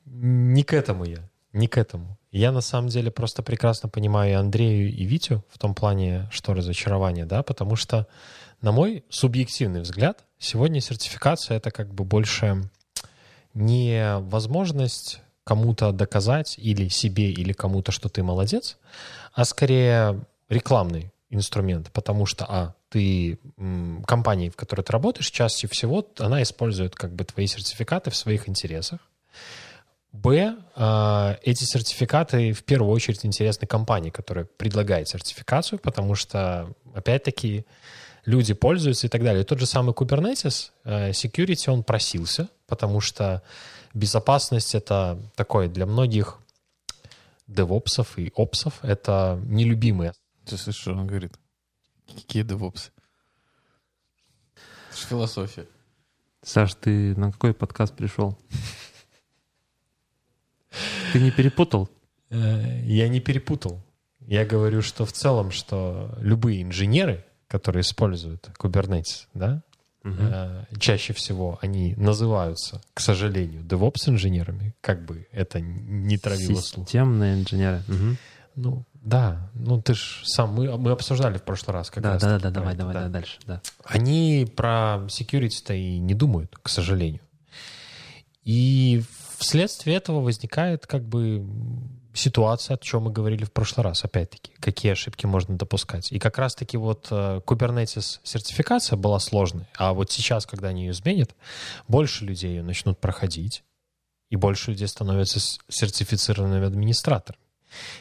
Не 0.06 0.64
к 0.64 0.74
этому 0.74 1.06
я, 1.06 1.20
не 1.54 1.68
к 1.68 1.78
этому. 1.78 2.18
Я 2.34 2.52
на 2.52 2.62
самом 2.62 2.90
деле 2.90 3.12
просто 3.12 3.44
прекрасно 3.44 3.90
понимаю 3.90 4.32
и 4.32 4.34
Андрею, 4.34 4.92
и 4.92 5.06
Витю 5.06 5.46
в 5.52 5.60
том 5.60 5.76
плане, 5.76 6.28
что 6.32 6.56
разочарование, 6.56 7.28
да, 7.28 7.44
потому 7.44 7.76
что, 7.76 8.08
на 8.60 8.72
мой 8.72 9.06
субъективный 9.08 9.82
взгляд, 9.82 10.24
сегодня 10.40 10.82
сертификация— 10.82 11.58
это 11.58 11.70
как 11.70 11.94
бы 11.94 12.04
больше 12.04 12.64
не 13.54 14.18
возможность 14.18 15.22
кому-то 15.44 15.92
доказать 15.92 16.56
или 16.58 16.88
себе, 16.88 17.30
или 17.30 17.54
кому-то, 17.54 17.92
что 17.92 18.10
ты 18.10 18.24
молодец, 18.24 18.80
а 19.34 19.46
скорее 19.46 20.20
рекламный 20.50 21.12
инструмент, 21.30 21.92
потому 21.92 22.26
что, 22.26 22.46
а, 22.50 22.74
ты 22.90 23.38
компании, 24.08 24.50
в 24.50 24.56
которой 24.56 24.82
ты 24.82 24.92
работаешь, 24.92 25.30
чаще 25.30 25.68
всего 25.68 26.04
она 26.18 26.42
использует 26.42 26.96
как 26.96 27.14
бы 27.14 27.26
твои 27.26 27.46
сертификаты 27.46 28.10
в 28.10 28.16
своих 28.16 28.50
интересах, 28.50 29.02
Б, 30.14 30.56
а, 30.76 31.38
эти 31.42 31.64
сертификаты 31.64 32.54
в 32.54 32.64
первую 32.64 32.92
очередь 32.92 33.26
интересны 33.26 33.68
компании, 33.68 34.12
которая 34.12 34.46
предлагает 34.46 35.10
сертификацию, 35.10 35.80
потому 35.80 36.14
что, 36.14 36.72
опять-таки, 36.94 37.66
люди 38.24 38.54
пользуются 38.54 39.08
и 39.08 39.10
так 39.10 39.24
далее. 39.24 39.42
И 39.42 39.46
тот 39.46 39.60
же 39.60 39.66
самый 39.66 39.94
Kubernetes, 39.94 40.72
э, 40.84 41.10
security, 41.12 41.70
он 41.70 41.84
просился, 41.84 42.48
потому 42.68 43.02
что 43.02 43.42
безопасность— 43.96 44.76
это 44.76 45.20
такое 45.36 45.68
для 45.68 45.88
многих 45.88 46.40
девопсов 47.48 48.18
и 48.20 48.32
опсов— 48.36 48.80
это 48.84 49.42
нелюбимые. 49.46 50.14
Ты 50.46 50.58
слышишь, 50.58 50.82
что 50.82 50.92
он 50.92 51.08
говорит? 51.08 51.34
Какие 52.08 52.44
девопсы? 52.44 52.92
Это 54.90 55.00
же 55.00 55.08
философия. 55.08 55.66
Саш, 56.44 56.76
ты 56.76 57.16
на 57.16 57.32
какой 57.32 57.54
подкаст 57.54 57.96
пришел? 57.96 58.38
Ты 61.14 61.20
не 61.20 61.32
перепутал? 61.32 61.90
Э, 62.32 62.82
Я 62.86 63.08
не 63.08 63.20
перепутал. 63.20 63.82
Я 64.20 64.46
говорю, 64.46 64.82
что 64.82 65.06
в 65.06 65.12
целом, 65.12 65.52
что 65.52 66.16
любые 66.20 66.64
инженеры, 66.64 67.24
которые 67.48 67.82
используют 67.82 68.50
Kubernetes, 68.60 69.28
да, 69.36 69.62
э, 70.04 70.64
чаще 70.80 71.14
всего 71.14 71.60
они 71.62 71.94
называются, 71.98 72.82
к 72.96 73.00
сожалению, 73.00 73.62
DevOps-инженерами, 73.62 74.74
как 74.82 75.06
бы 75.06 75.28
это 75.32 75.62
не 75.62 76.18
травило 76.18 76.60
слух. 76.62 76.88
Системные 76.88 77.42
инженеры. 77.42 77.84
Мгм. 77.88 78.18
Ну, 78.56 78.84
да, 78.96 79.52
ну 79.54 79.82
ты 79.82 79.94
ж 79.94 80.22
сам, 80.26 80.54
мы, 80.54 80.78
мы 80.78 80.92
обсуждали 80.92 81.38
в 81.38 81.44
прошлый 81.44 81.74
раз 81.74 81.92
как 81.92 82.02
Да, 82.04 82.14
раз 82.14 82.22
да, 82.24 82.40
да, 82.40 82.50
давай, 82.50 82.70
это, 82.74 82.80
давай, 82.80 82.94
да. 82.96 83.02
да, 83.04 83.10
дальше, 83.10 83.40
да. 83.46 83.62
Они 83.84 84.48
про 84.56 85.06
security-то 85.08 85.74
и 85.74 86.00
не 86.00 86.16
думают, 86.16 86.58
к 86.62 86.70
сожалению. 86.70 87.22
И 88.44 89.04
вследствие 89.44 89.98
этого 89.98 90.22
возникает 90.22 90.88
как 90.88 91.04
бы 91.04 91.46
ситуация, 92.14 92.76
о 92.76 92.78
чем 92.78 93.04
мы 93.04 93.12
говорили 93.12 93.44
в 93.44 93.52
прошлый 93.52 93.84
раз, 93.84 94.04
опять-таки, 94.04 94.52
какие 94.60 94.92
ошибки 94.92 95.26
можно 95.26 95.58
допускать. 95.58 96.12
И 96.12 96.20
как 96.20 96.38
раз-таки 96.38 96.78
вот 96.78 97.08
э, 97.12 97.42
Kubernetes 97.46 98.20
сертификация 98.24 98.98
была 98.98 99.20
сложной, 99.20 99.66
а 99.78 99.94
вот 99.94 100.12
сейчас, 100.12 100.46
когда 100.46 100.70
они 100.70 100.86
ее 100.86 100.92
изменят, 100.92 101.36
больше 101.88 102.26
людей 102.26 102.52
ее 102.52 102.64
начнут 102.64 103.00
проходить, 103.00 103.64
и 104.30 104.36
больше 104.36 104.72
людей 104.72 104.88
становятся 104.88 105.40
сертифицированными 105.70 106.66
администраторами. 106.66 107.44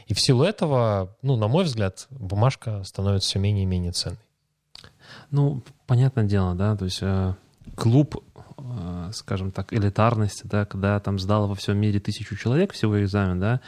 И 0.06 0.14
в 0.14 0.20
силу 0.20 0.44
этого, 0.44 1.16
ну, 1.22 1.36
на 1.36 1.48
мой 1.48 1.64
взгляд, 1.64 2.06
бумажка 2.10 2.84
становится 2.84 3.30
все 3.30 3.38
менее 3.38 3.64
и 3.64 3.66
менее 3.66 3.92
ценной. 3.92 4.18
Ну, 5.30 5.62
понятное 5.86 6.24
дело, 6.24 6.54
да, 6.54 6.76
то 6.76 6.84
есть 6.84 6.98
э, 7.00 7.34
клуб, 7.74 8.22
скажем 9.12 9.52
так, 9.52 9.72
элитарности, 9.72 10.46
да, 10.46 10.64
когда 10.64 10.98
там 11.00 11.18
сдало 11.18 11.46
во 11.46 11.54
всем 11.54 11.78
мире 11.78 12.00
тысячу 12.00 12.36
человек 12.36 12.72
всего 12.72 13.02
экзамен, 13.02 13.40
да, 13.40 13.60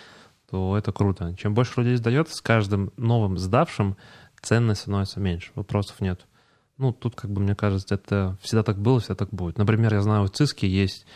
то 0.51 0.77
это 0.77 0.93
круто. 0.93 1.35
Чем 1.37 1.55
больше 1.55 1.81
людей 1.81 1.97
сдает, 1.97 2.29
с 2.29 2.41
каждым 2.41 2.93
новым 2.97 3.39
сдавшим 3.39 3.97
ценность 4.41 4.83
становится 4.83 5.21
меньше, 5.21 5.51
вопросов 5.55 6.01
нет. 6.01 6.27
Ну, 6.77 6.93
тут, 6.93 7.15
как 7.15 7.31
бы, 7.31 7.41
мне 7.41 7.55
кажется, 7.55 7.95
это 7.95 8.37
всегда 8.41 8.63
так 8.63 8.79
было, 8.79 9.01
всегда 9.01 9.15
так 9.15 9.31
будет. 9.31 9.59
Например, 9.59 9.95
я 9.95 10.03
знаю, 10.03 10.25
у 10.25 10.29
ЦИСКи 10.29 10.67
есть 10.67 11.07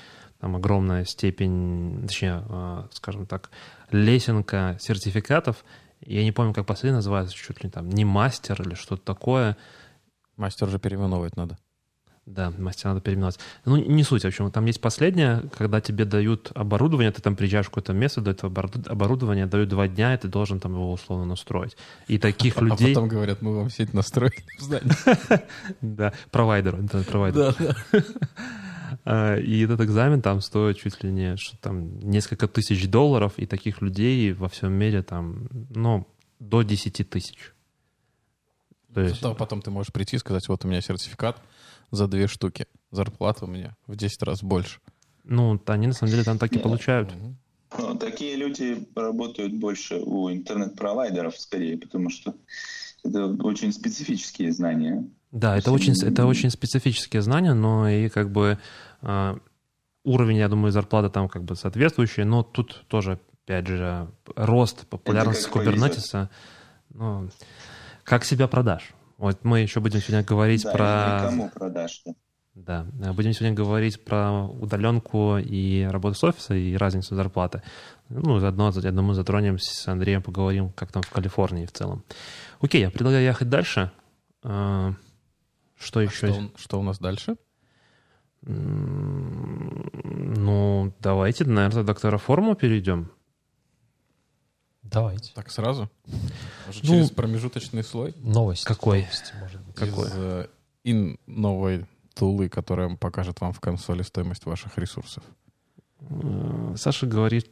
там 0.40 0.54
огромная 0.54 1.04
степень, 1.04 2.02
точнее, 2.02 2.44
э, 2.48 2.84
скажем 2.92 3.26
так, 3.26 3.50
лесенка 3.90 4.76
сертификатов. 4.80 5.64
Я 6.00 6.22
не 6.22 6.30
помню, 6.30 6.54
как 6.54 6.66
последний 6.66 6.96
называется, 6.96 7.34
чуть 7.34 7.64
ли 7.64 7.70
там 7.70 7.88
не 7.88 8.04
мастер 8.04 8.62
или 8.62 8.74
что-то 8.74 9.02
такое. 9.02 9.56
Мастер 10.36 10.68
же 10.68 10.78
переименовывать 10.78 11.36
надо. 11.36 11.58
Да, 12.28 12.52
мастер 12.58 12.88
надо 12.90 13.00
переименовать. 13.00 13.38
Ну, 13.64 13.76
не 13.76 14.02
суть, 14.04 14.22
в 14.22 14.26
общем, 14.26 14.50
там 14.50 14.66
есть 14.66 14.82
последнее, 14.82 15.44
когда 15.56 15.80
тебе 15.80 16.04
дают 16.04 16.50
оборудование, 16.54 17.10
ты 17.10 17.22
там 17.22 17.36
приезжаешь 17.36 17.66
в 17.66 17.70
какое-то 17.70 17.94
место, 17.94 18.20
дают 18.20 18.42
обору- 18.44 18.86
оборудование, 18.86 19.46
дают 19.46 19.70
два 19.70 19.88
дня, 19.88 20.14
и 20.14 20.18
ты 20.18 20.28
должен 20.28 20.60
там 20.60 20.72
его 20.74 20.92
условно 20.92 21.24
настроить. 21.24 21.76
И 22.06 22.18
таких 22.18 22.58
А 22.58 22.60
людей... 22.60 22.94
потом 22.94 23.08
говорят, 23.08 23.40
мы 23.40 23.56
вам 23.56 23.70
сеть 23.70 23.94
настроили 23.94 24.44
в 24.58 24.62
здании. 24.62 24.92
Да, 25.80 26.12
провайдер, 26.30 26.76
интернет-провайдер. 26.76 27.56
А, 29.04 29.36
И 29.36 29.60
этот 29.60 29.80
экзамен 29.80 30.20
там 30.20 30.40
стоит 30.40 30.78
чуть 30.78 31.02
ли 31.02 31.10
не 31.10 31.36
там 31.60 31.98
несколько 32.00 32.46
тысяч 32.48 32.88
долларов, 32.88 33.34
и 33.36 33.46
таких 33.46 33.80
людей 33.80 34.32
во 34.32 34.48
всем 34.48 34.72
мире 34.72 35.02
там, 35.02 35.48
ну, 35.70 36.06
до 36.40 36.62
10 36.62 37.08
тысяч. 37.08 37.52
То 38.92 39.02
есть, 39.02 39.20
Зато 39.20 39.34
потом 39.34 39.62
ты 39.62 39.70
можешь 39.70 39.92
прийти 39.92 40.16
и 40.16 40.18
сказать, 40.18 40.48
вот 40.48 40.64
у 40.64 40.68
меня 40.68 40.80
сертификат 40.80 41.40
за 41.90 42.06
две 42.08 42.26
штуки. 42.26 42.66
Зарплата 42.90 43.44
у 43.44 43.48
меня 43.48 43.76
в 43.86 43.96
10 43.96 44.22
раз 44.22 44.42
больше. 44.42 44.80
ну, 45.24 45.60
они 45.66 45.86
на 45.86 45.92
самом 45.92 46.10
деле 46.10 46.24
там 46.24 46.38
так 46.38 46.52
и 46.52 46.58
получают. 46.58 47.12
Ну, 47.76 47.96
такие 47.96 48.36
люди 48.36 48.86
работают 48.94 49.52
больше 49.52 49.96
у 49.96 50.30
интернет-провайдеров 50.30 51.38
скорее, 51.38 51.76
потому 51.76 52.08
что 52.08 52.34
это 53.04 53.26
очень 53.42 53.72
специфические 53.72 54.52
знания. 54.52 55.06
Да, 55.30 55.56
это 55.56 55.70
очень, 55.72 55.92
это 56.02 56.26
очень 56.26 56.50
специфические 56.50 57.20
знания, 57.20 57.52
но 57.52 57.88
и 57.88 58.08
как 58.08 58.32
бы 58.32 58.58
а, 59.02 59.38
уровень, 60.04 60.38
я 60.38 60.48
думаю, 60.48 60.72
зарплаты 60.72 61.10
там 61.10 61.28
как 61.28 61.44
бы 61.44 61.54
соответствующий, 61.54 62.24
но 62.24 62.42
тут 62.42 62.84
тоже, 62.88 63.20
опять 63.44 63.66
же, 63.66 64.08
рост 64.34 64.86
популярности 64.86 65.50
кубернетиса. 65.50 66.30
Ну, 66.90 67.28
как 68.04 68.24
себя 68.24 68.48
продашь? 68.48 68.94
Вот 69.18 69.44
мы 69.44 69.60
еще 69.60 69.80
будем 69.80 70.00
сегодня 70.00 70.24
говорить 70.24 70.62
Да, 70.62 70.72
про... 70.72 71.20
кому 71.28 71.50
продашь-то? 71.50 72.14
Да, 72.54 72.86
э, 73.02 73.12
будем 73.12 73.32
сегодня 73.32 73.54
говорить 73.56 74.04
про 74.04 74.44
удаленку 74.46 75.36
и 75.38 75.82
работу 75.82 76.14
с 76.16 76.24
офиса 76.24 76.54
и 76.54 76.74
разницу 76.76 77.14
зарплаты. 77.14 77.62
Ну, 78.08 78.38
заодно, 78.38 78.72
я 78.74 78.90
думаю, 78.92 79.14
затронем 79.14 79.58
с 79.58 79.86
Андреем, 79.88 80.22
поговорим, 80.22 80.70
как 80.72 80.90
там 80.92 81.02
в 81.02 81.10
Калифорнии 81.10 81.66
в 81.66 81.72
целом. 81.72 82.04
Окей, 82.60 82.80
я 82.80 82.90
предлагаю 82.90 83.24
ехать 83.24 83.48
дальше. 83.48 83.90
А, 84.42 84.92
Что 85.76 86.00
А 86.00 86.04
еще? 86.04 86.28
Что, 86.32 86.40
у- 86.40 86.50
что 86.56 86.80
у 86.80 86.82
нас 86.82 86.98
дальше? 86.98 87.36
Ну, 89.60 90.92
давайте, 91.00 91.44
наверное, 91.44 91.82
до 91.84 91.92
Terraform 91.92 92.54
перейдем. 92.56 93.10
Давайте. 94.90 95.32
Так 95.34 95.50
сразу? 95.50 95.90
Может, 96.66 96.82
Ну, 96.84 96.88
через 96.90 97.10
промежуточный 97.10 97.84
слой? 97.84 98.14
Новость. 98.18 98.64
Какой? 98.64 99.02
Новости, 99.02 99.32
может 99.40 99.60
быть. 99.60 99.74
Какой? 99.74 100.06
Из 100.08 100.12
э, 100.14 100.46
ин 100.84 101.18
новой 101.26 101.86
тулы, 102.14 102.48
которая 102.48 102.94
покажет 102.96 103.40
вам 103.40 103.52
в 103.52 103.60
консоли 103.60 104.02
стоимость 104.02 104.46
ваших 104.46 104.76
ресурсов. 104.78 105.22
Э, 106.00 106.74
Саша 106.76 107.06
говорит... 107.06 107.50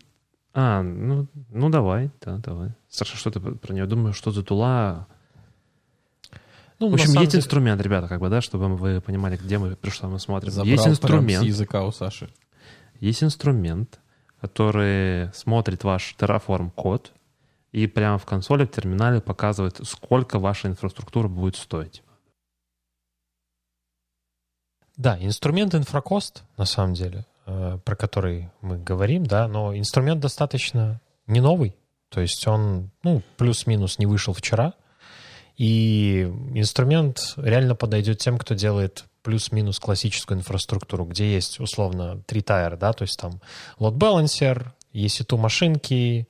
А, 0.54 0.82
ну, 0.82 1.26
ну 1.50 1.68
давай, 1.68 2.10
да, 2.22 2.38
давай. 2.38 2.70
Саша, 2.88 3.16
что 3.18 3.30
ты 3.30 3.38
про 3.40 3.74
нее 3.74 3.84
думаю, 3.86 4.14
что 4.14 4.30
за 4.30 4.42
тула? 4.42 5.06
Ну, 6.78 6.88
В 6.90 6.94
общем, 6.94 7.10
есть 7.12 7.32
деле- 7.32 7.38
инструмент, 7.40 7.80
ребята, 7.82 8.08
как 8.08 8.20
бы, 8.20 8.28
да, 8.30 8.40
чтобы 8.40 8.74
вы 8.74 9.00
понимали, 9.02 9.36
где 9.36 9.58
мы, 9.58 9.76
при 9.76 9.90
что 9.90 10.08
мы 10.08 10.18
смотрим. 10.18 10.50
Забрал 10.50 10.66
есть 10.70 10.82
прям 10.82 10.92
инструмент, 10.92 11.44
с 11.44 11.46
языка 11.46 11.84
у 11.84 11.92
Саши. 11.92 12.30
есть 13.00 13.22
инструмент, 13.22 13.98
который 14.40 15.30
смотрит 15.34 15.84
ваш 15.84 16.14
Terraform 16.18 16.70
код 16.70 17.12
и 17.76 17.86
прямо 17.86 18.16
в 18.16 18.24
консоли, 18.24 18.64
в 18.64 18.70
терминале 18.70 19.20
показывает, 19.20 19.78
сколько 19.86 20.38
ваша 20.38 20.68
инфраструктура 20.68 21.28
будет 21.28 21.56
стоить. 21.56 22.02
Да, 24.96 25.18
инструмент 25.20 25.74
инфракост, 25.74 26.44
на 26.56 26.64
самом 26.64 26.94
деле, 26.94 27.26
э, 27.44 27.78
про 27.84 27.94
который 27.94 28.48
мы 28.62 28.78
говорим, 28.78 29.26
да, 29.26 29.46
но 29.46 29.76
инструмент 29.76 30.20
достаточно 30.20 31.02
не 31.26 31.42
новый. 31.42 31.76
То 32.08 32.22
есть 32.22 32.48
он, 32.48 32.92
ну, 33.02 33.20
плюс-минус 33.36 33.98
не 33.98 34.06
вышел 34.06 34.32
вчера. 34.32 34.72
И 35.58 36.22
инструмент 36.54 37.34
реально 37.36 37.74
подойдет 37.74 38.20
тем, 38.20 38.38
кто 38.38 38.54
делает 38.54 39.04
плюс-минус 39.20 39.78
классическую 39.80 40.38
инфраструктуру, 40.38 41.04
где 41.04 41.30
есть 41.30 41.60
условно 41.60 42.22
три 42.26 42.40
тайра, 42.40 42.78
да, 42.78 42.94
то 42.94 43.02
есть 43.02 43.18
там 43.18 43.42
balancer, 43.78 44.68
EC2 44.94 45.36
машинки, 45.36 46.26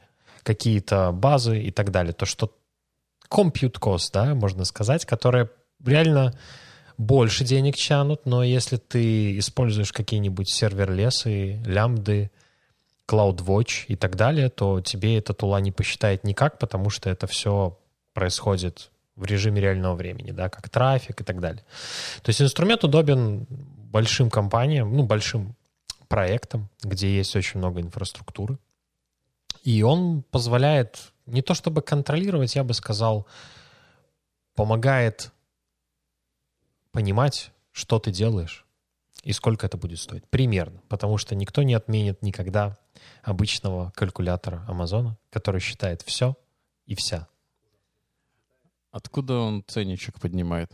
какие-то 0.46 1.10
базы 1.10 1.60
и 1.60 1.72
так 1.72 1.90
далее. 1.90 2.12
То, 2.12 2.24
что 2.24 2.52
compute 3.28 3.80
cost, 3.80 4.10
да, 4.12 4.34
можно 4.34 4.64
сказать, 4.64 5.04
которые 5.04 5.50
реально 5.84 6.38
больше 6.96 7.44
денег 7.44 7.74
тянут, 7.74 8.26
но 8.26 8.44
если 8.44 8.76
ты 8.76 9.38
используешь 9.38 9.92
какие-нибудь 9.92 10.48
сервер-лесы, 10.48 11.60
лямбды, 11.66 12.30
CloudWatch 13.08 13.86
и 13.88 13.96
так 13.96 14.14
далее, 14.14 14.48
то 14.48 14.80
тебе 14.80 15.18
эта 15.18 15.34
тула 15.34 15.60
не 15.60 15.72
посчитает 15.72 16.22
никак, 16.22 16.58
потому 16.58 16.90
что 16.90 17.10
это 17.10 17.26
все 17.26 17.76
происходит 18.14 18.90
в 19.16 19.24
режиме 19.24 19.60
реального 19.60 19.96
времени, 19.96 20.30
да, 20.30 20.48
как 20.48 20.68
трафик 20.68 21.20
и 21.20 21.24
так 21.24 21.40
далее. 21.40 21.64
То 22.22 22.30
есть 22.30 22.40
инструмент 22.40 22.84
удобен 22.84 23.46
большим 23.90 24.30
компаниям, 24.30 24.96
ну, 24.96 25.02
большим 25.02 25.56
проектам, 26.08 26.68
где 26.82 27.14
есть 27.16 27.34
очень 27.34 27.58
много 27.58 27.80
инфраструктуры. 27.80 28.58
И 29.66 29.82
он 29.82 30.22
позволяет 30.22 31.12
не 31.26 31.42
то 31.42 31.52
чтобы 31.52 31.82
контролировать, 31.82 32.54
я 32.54 32.62
бы 32.62 32.72
сказал, 32.72 33.26
помогает 34.54 35.32
понимать, 36.92 37.50
что 37.72 37.98
ты 37.98 38.12
делаешь 38.12 38.64
и 39.24 39.32
сколько 39.32 39.66
это 39.66 39.76
будет 39.76 39.98
стоить. 39.98 40.24
Примерно. 40.28 40.80
Потому 40.88 41.18
что 41.18 41.34
никто 41.34 41.64
не 41.64 41.74
отменит 41.74 42.22
никогда 42.22 42.78
обычного 43.24 43.90
калькулятора 43.96 44.64
Амазона, 44.68 45.18
который 45.30 45.60
считает 45.60 46.02
все 46.02 46.36
и 46.84 46.94
вся. 46.94 47.26
Откуда 48.92 49.34
он 49.34 49.64
ценничек 49.66 50.20
поднимает? 50.20 50.70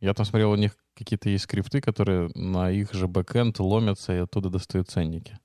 Я 0.00 0.14
там 0.14 0.26
смотрел, 0.26 0.50
у 0.50 0.56
них 0.56 0.76
какие-то 0.94 1.28
есть 1.28 1.44
скрипты, 1.44 1.80
которые 1.80 2.28
на 2.34 2.72
их 2.72 2.92
же 2.92 3.06
бэкэнд 3.06 3.60
ломятся 3.60 4.12
и 4.14 4.18
оттуда 4.18 4.50
достают 4.50 4.90
ценники. 4.90 5.38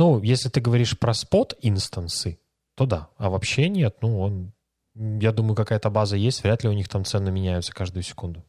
Ну, 0.00 0.22
если 0.22 0.48
ты 0.48 0.60
говоришь 0.62 0.98
про 0.98 1.12
спот-инстансы, 1.12 2.38
то 2.74 2.86
да. 2.86 3.08
А 3.18 3.28
вообще 3.28 3.68
нет. 3.68 3.98
Ну, 4.00 4.18
он... 4.20 4.52
Я 4.94 5.30
думаю, 5.32 5.54
какая-то 5.54 5.90
база 5.90 6.16
есть, 6.16 6.42
вряд 6.42 6.64
ли 6.64 6.70
у 6.70 6.72
них 6.72 6.88
там 6.88 7.04
цены 7.04 7.30
меняются 7.30 7.72
каждую 7.72 8.02
секунду. 8.02 8.42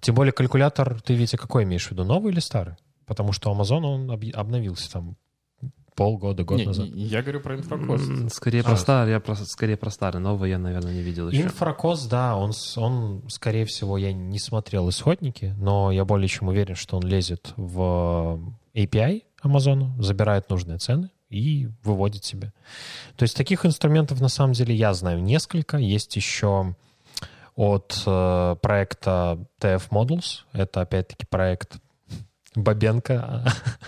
Тем 0.00 0.14
более 0.14 0.32
калькулятор, 0.32 1.00
ты, 1.02 1.14
Витя, 1.14 1.36
какой 1.36 1.64
имеешь 1.64 1.88
в 1.88 1.90
виду, 1.90 2.04
новый 2.04 2.32
или 2.32 2.38
старый? 2.40 2.76
Потому 3.04 3.32
что 3.32 3.50
Amazon, 3.50 3.82
он 3.84 4.10
об- 4.12 4.24
обновился 4.32 4.90
там 4.92 5.16
полгода, 5.96 6.44
год 6.44 6.58
Не, 6.58 6.66
назад. 6.66 6.88
не, 6.88 7.02
я 7.06 7.22
говорю 7.22 7.40
про 7.40 7.56
инфракост. 7.56 8.32
Скорее 8.32 8.60
А. 8.60 8.64
про 8.64 8.76
старый, 8.76 9.12
я 9.14 9.18
просто 9.20 9.44
скорее 9.46 9.76
про 9.76 9.90
старый. 9.90 10.20
Новый 10.20 10.50
я, 10.50 10.58
наверное, 10.58 10.94
не 10.94 11.02
видел 11.02 11.28
еще. 11.28 11.42
Инфракос, 11.42 12.06
да, 12.06 12.36
он, 12.36 12.52
он, 12.76 13.28
скорее 13.28 13.64
всего, 13.64 13.98
я 13.98 14.12
не 14.12 14.38
смотрел 14.38 14.88
исходники, 14.88 15.54
но 15.58 15.90
я 15.90 16.04
более 16.04 16.28
чем 16.28 16.46
уверен, 16.46 16.76
что 16.76 16.96
он 16.96 17.02
лезет 17.02 17.52
в 17.56 18.38
API 18.76 19.22
Amazon, 19.44 20.00
забирает 20.02 20.50
нужные 20.50 20.78
цены 20.78 21.10
и 21.30 21.68
выводит 21.84 22.24
себе. 22.24 22.52
То 23.16 23.22
есть 23.24 23.36
таких 23.36 23.64
инструментов 23.66 24.20
на 24.20 24.28
самом 24.28 24.52
деле 24.54 24.74
я 24.74 24.94
знаю 24.94 25.22
несколько. 25.22 25.76
Есть 25.76 26.16
еще 26.16 26.74
от 27.54 28.02
э, 28.06 28.56
проекта 28.62 29.38
TF 29.60 29.88
Models. 29.90 30.40
Это 30.52 30.80
опять-таки 30.80 31.26
проект 31.26 31.76
Бабенко, 32.54 33.44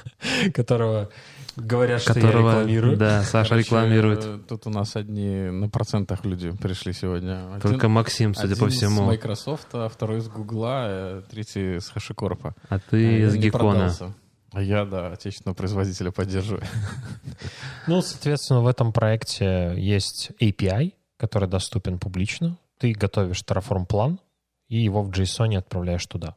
которого 0.54 1.08
говорят, 1.56 2.00
что 2.02 2.12
я 2.18 2.20
Которого, 2.26 2.50
рекламирую. 2.50 2.96
да, 2.96 3.22
Саша 3.22 3.50
Короче, 3.50 3.64
рекламирует. 3.66 4.24
э, 4.24 4.38
Тут 4.48 4.66
у 4.66 4.70
нас 4.70 4.94
одни 4.96 5.50
на 5.50 5.68
процентах 5.68 6.24
люди 6.24 6.50
пришли 6.52 6.92
сегодня. 6.92 7.48
Один- 7.54 7.60
Только 7.60 7.88
Максим, 7.88 8.34
судя 8.34 8.56
по 8.56 8.66
один 8.66 8.76
всему. 8.76 9.04
с 9.04 9.06
Microsoft, 9.08 9.68
а 9.72 9.88
второй 9.88 10.18
из 10.18 10.28
Гугла, 10.28 10.86
э, 10.88 11.22
третий 11.30 11.80
с 11.80 11.92
HashiCorp. 11.92 12.52
А 12.68 12.78
ты 12.78 13.00
я 13.20 13.26
из 13.26 13.34
Гекона. 13.36 13.70
продался. 13.72 14.14
Я, 14.54 14.84
да, 14.84 15.12
отечественного 15.12 15.54
производителя 15.54 16.10
поддерживаю. 16.10 16.64
Ну, 17.86 18.02
соответственно, 18.02 18.62
в 18.62 18.66
этом 18.66 18.92
проекте 18.92 19.74
есть 19.76 20.32
API, 20.40 20.94
который 21.16 21.48
доступен 21.48 21.98
публично. 21.98 22.58
Ты 22.78 22.92
готовишь 22.92 23.42
Terraform 23.42 23.86
план 23.86 24.20
и 24.68 24.78
его 24.78 25.02
в 25.02 25.10
JSON 25.10 25.56
отправляешь 25.56 26.06
туда. 26.06 26.36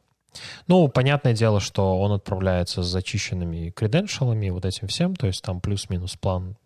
Ну, 0.66 0.88
понятное 0.88 1.32
дело, 1.32 1.60
что 1.60 1.98
он 2.00 2.12
отправляется 2.12 2.82
с 2.82 2.86
зачищенными 2.86 3.70
креденшалами 3.70 4.46
и 4.46 4.50
вот 4.50 4.64
этим 4.64 4.88
всем, 4.88 5.14
то 5.14 5.26
есть 5.26 5.42
там 5.42 5.60
плюс-минус 5.60 6.16
план 6.16 6.56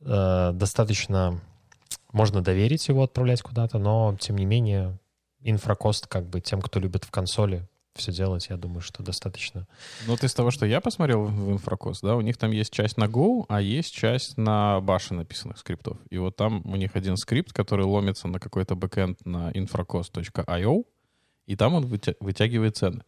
э, 0.00 0.52
достаточно 0.52 1.40
можно 2.12 2.42
доверить 2.42 2.86
его 2.86 3.02
отправлять 3.02 3.42
куда-то, 3.42 3.78
но 3.78 4.16
тем 4.20 4.38
не 4.38 4.44
менее 4.44 4.96
инфракост 5.40 6.06
как 6.06 6.28
бы 6.28 6.40
тем, 6.40 6.62
кто 6.62 6.78
любит 6.78 7.04
в 7.04 7.10
консоли 7.10 7.66
все 7.94 8.12
делать, 8.12 8.46
я 8.50 8.56
думаю, 8.56 8.80
что 8.80 9.02
достаточно. 9.02 9.66
Ну, 10.06 10.16
ты 10.16 10.26
из 10.26 10.34
того, 10.34 10.50
что 10.50 10.66
я 10.66 10.80
посмотрел 10.80 11.24
в 11.24 11.52
инфракост, 11.52 12.02
да, 12.02 12.16
у 12.16 12.20
них 12.20 12.36
там 12.36 12.50
есть 12.50 12.72
часть 12.72 12.96
на 12.96 13.04
Go, 13.04 13.44
а 13.48 13.60
есть 13.60 13.94
часть 13.94 14.36
на 14.36 14.80
баше 14.80 15.14
написанных 15.14 15.58
скриптов. 15.58 15.98
И 16.10 16.18
вот 16.18 16.36
там 16.36 16.62
у 16.64 16.76
них 16.76 16.96
один 16.96 17.16
скрипт, 17.16 17.52
который 17.52 17.84
ломится 17.84 18.28
на 18.28 18.38
какой-то 18.40 18.74
бэкэнд 18.74 19.24
на 19.24 19.50
infracost.io, 19.52 20.84
и 21.46 21.56
там 21.56 21.74
он 21.74 21.84
вытя- 21.84 22.16
вытягивает 22.20 22.76
цены. 22.76 23.02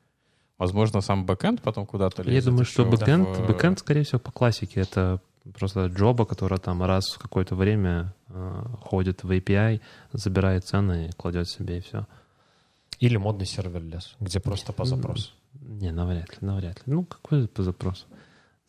Возможно, 0.58 1.00
сам 1.00 1.26
бэкэнд 1.26 1.62
потом 1.62 1.86
куда-то 1.86 2.22
лезет. 2.22 2.44
Я 2.44 2.50
думаю, 2.50 2.64
что 2.64 2.84
бэкэнд, 2.84 3.28
в- 3.28 3.46
бэкэнд, 3.48 3.78
скорее 3.78 4.04
всего, 4.04 4.18
по 4.20 4.30
классике. 4.32 4.80
Это 4.80 5.20
просто 5.58 5.86
джоба, 5.86 6.24
которая 6.26 6.58
там 6.58 6.82
раз 6.82 7.04
в 7.14 7.18
какое-то 7.18 7.54
время 7.54 8.14
э, 8.28 8.62
ходит 8.80 9.22
в 9.22 9.30
API, 9.30 9.80
забирает 10.12 10.64
цены 10.64 11.08
и 11.08 11.12
кладет 11.12 11.48
себе, 11.48 11.78
и 11.78 11.80
все. 11.80 12.06
Или 12.98 13.16
модный 13.16 13.46
serverless, 13.46 14.16
где 14.20 14.40
просто 14.40 14.72
по 14.72 14.84
запросу. 14.84 15.32
Не, 15.60 15.92
навряд 15.92 16.30
ли, 16.30 16.38
навряд 16.40 16.86
ли. 16.86 16.92
Ну, 16.92 17.04
какой 17.04 17.46
по 17.48 17.62
запросу? 17.62 18.06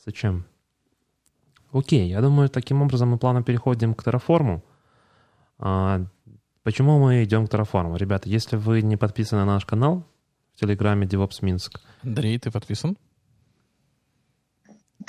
Зачем? 0.06 0.46
Окей, 1.72 2.10
я 2.10 2.22
думаю, 2.22 2.50
таким 2.50 2.82
образом 2.82 3.10
мы 3.10 3.18
плавно 3.18 3.44
переходим 3.44 3.94
к 3.94 4.06
Terraform. 4.06 4.62
А, 5.60 6.06
почему 6.64 7.00
мы 7.00 7.24
идем 7.24 7.48
к 7.48 7.54
Terraform? 7.54 7.98
Ребята, 7.98 8.30
если 8.30 8.58
вы 8.58 8.82
не 8.82 8.98
подписаны 8.98 9.46
на 9.46 9.54
наш 9.54 9.66
канал 9.66 10.06
в 10.56 10.60
Телеграме 10.60 11.08
DevOps 11.08 11.40
Минск, 11.42 11.82
Андрей, 12.04 12.40
ты 12.40 12.52
подписан? 12.52 12.98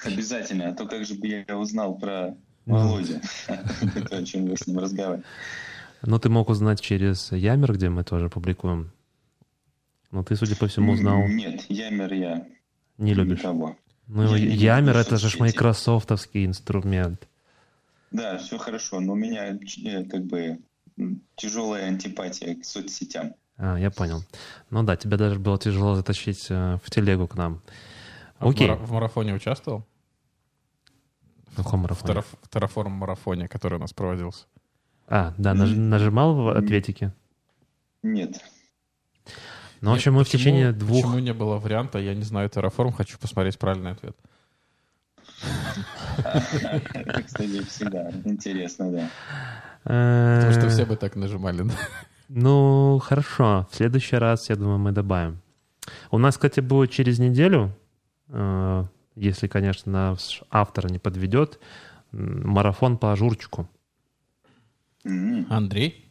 Обязательно, 0.05 0.69
а 0.69 0.75
то 0.75 0.87
как 0.87 1.05
же 1.05 1.15
бы 1.15 1.27
я 1.27 1.59
узнал 1.59 1.97
про 1.97 2.37
Володю, 2.67 3.21
то, 3.47 4.17
о 4.17 4.25
чем 4.25 4.47
вы 4.47 4.57
с 4.57 4.67
ним 4.67 4.79
разговаривали. 4.79 5.25
ну, 6.03 6.19
ты 6.19 6.29
мог 6.29 6.51
узнать 6.51 6.81
через 6.81 7.33
Ямер, 7.33 7.73
где 7.73 7.89
мы 7.89 8.05
тоже 8.05 8.29
публикуем. 8.29 8.93
Но 10.11 10.23
ты, 10.25 10.37
судя 10.37 10.57
по 10.57 10.67
всему, 10.67 10.93
узнал, 10.93 11.27
Нет, 11.29 11.65
Ямер 11.69 12.13
я 12.15 12.47
не 12.97 13.15
любишь. 13.15 13.39
никого. 13.41 13.77
Ну, 14.07 14.35
Я 14.35 14.77
Ямер— 14.79 14.97
это 14.99 15.19
же 15.19 15.37
майкрософтовский 15.39 16.47
инструмент. 16.47 17.29
Да, 18.11 18.39
все 18.39 18.57
хорошо, 18.57 19.01
но 19.01 19.13
у 19.13 19.17
меня 19.17 19.49
э, 19.55 20.05
как 20.05 20.25
бы 20.25 20.59
тяжелая 21.37 21.89
антипатия 21.89 22.55
к 22.55 22.65
соцсетям. 22.65 23.35
А, 23.59 23.77
я 23.79 23.91
понял. 23.91 24.23
Ну 24.71 24.83
да, 24.83 24.97
тебя 24.97 25.19
даже 25.19 25.39
было 25.39 25.59
тяжело 25.59 25.95
затащить 25.95 26.47
э, 26.49 26.79
в 26.83 26.91
телегу 26.91 27.27
к 27.27 27.35
нам. 27.37 27.61
А 28.39 28.47
в 28.47 28.49
Окей. 28.51 28.67
мара- 28.69 28.79
В 28.81 28.93
марафоне 28.93 29.35
участвовал? 29.35 29.85
В 31.53 31.57
каком 31.57 31.81
В 31.81 31.83
марафоне? 31.83 32.23
В 32.23 32.49
Terraform 32.51 32.89
марафоне, 32.89 33.47
который 33.49 33.75
у 33.75 33.81
нас 33.81 33.93
проводился. 33.93 34.47
А, 35.07 35.35
да, 35.37 35.53
наж- 35.55 35.75
нажимал 35.77 36.35
в 36.35 36.49
ответике. 36.57 37.13
Нет. 38.03 38.41
Ну, 39.81 39.91
в 39.91 39.95
общем, 39.95 40.15
мы 40.15 40.25
в 40.25 40.29
течение 40.29 40.73
двух... 40.73 41.03
Почему 41.05 41.19
не 41.21 41.33
было 41.33 41.59
варианта 41.59 41.99
«я 41.99 42.15
не 42.15 42.23
знаю 42.23 42.49
Terraform, 42.49 42.93
хочу 42.93 43.19
посмотреть 43.19 43.59
правильный 43.59 43.93
ответ»? 43.93 44.17
Кстати, 47.27 47.63
всегда 47.65 48.11
интересно, 48.25 48.91
да. 48.91 49.11
Потому 49.85 50.53
что 50.53 50.67
Э, 50.67 50.69
все 50.71 50.85
бы 50.87 50.97
так 50.97 51.17
нажимали. 51.17 51.63
да. 51.63 51.75
Ну, 52.29 52.99
хорошо. 53.03 53.67
В 53.71 53.77
следующий 53.77 54.17
раз, 54.17 54.51
я 54.51 54.57
думаю, 54.57 54.79
мы 54.79 54.93
добавим. 54.93 55.41
У 56.11 56.19
нас, 56.19 56.35
кстати, 56.35 56.61
будет 56.61 56.91
через 56.91 57.19
неделю, 57.19 57.73
э, 58.29 58.85
если, 59.15 59.47
конечно, 59.47 59.91
наш 59.93 60.43
автор 60.51 60.91
не 60.91 60.99
подведет, 60.99 61.59
марафон 62.13 62.99
по 62.99 63.13
ажурчику. 63.13 63.69
Андрей? 65.49 66.08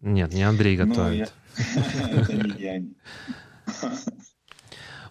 Нет, 0.00 0.32
не 0.32 0.42
Андрей 0.42 0.76
ну, 0.76 0.86
готовит. 0.86 1.32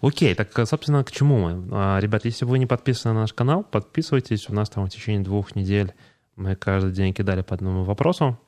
Окей, 0.01 0.35
так, 0.35 0.51
собственно, 0.67 1.03
к 1.03 1.11
чему 1.11 1.39
мы? 1.39 1.67
А, 1.71 1.99
Ребят, 1.99 2.25
если 2.25 2.45
вы 2.45 2.59
не 2.59 2.65
подписаны 2.65 3.13
на 3.13 3.21
наш 3.21 3.33
канал, 3.33 3.63
подписывайтесь. 3.63 4.49
У 4.49 4.53
нас 4.53 4.69
там 4.69 4.85
в 4.85 4.89
течение 4.89 5.23
двух 5.23 5.55
недель 5.55 5.93
мы 6.35 6.55
каждый 6.55 6.91
день 6.91 7.13
кидали 7.13 7.41
по 7.41 7.55
одному 7.55 7.83
вопросу 7.83 8.39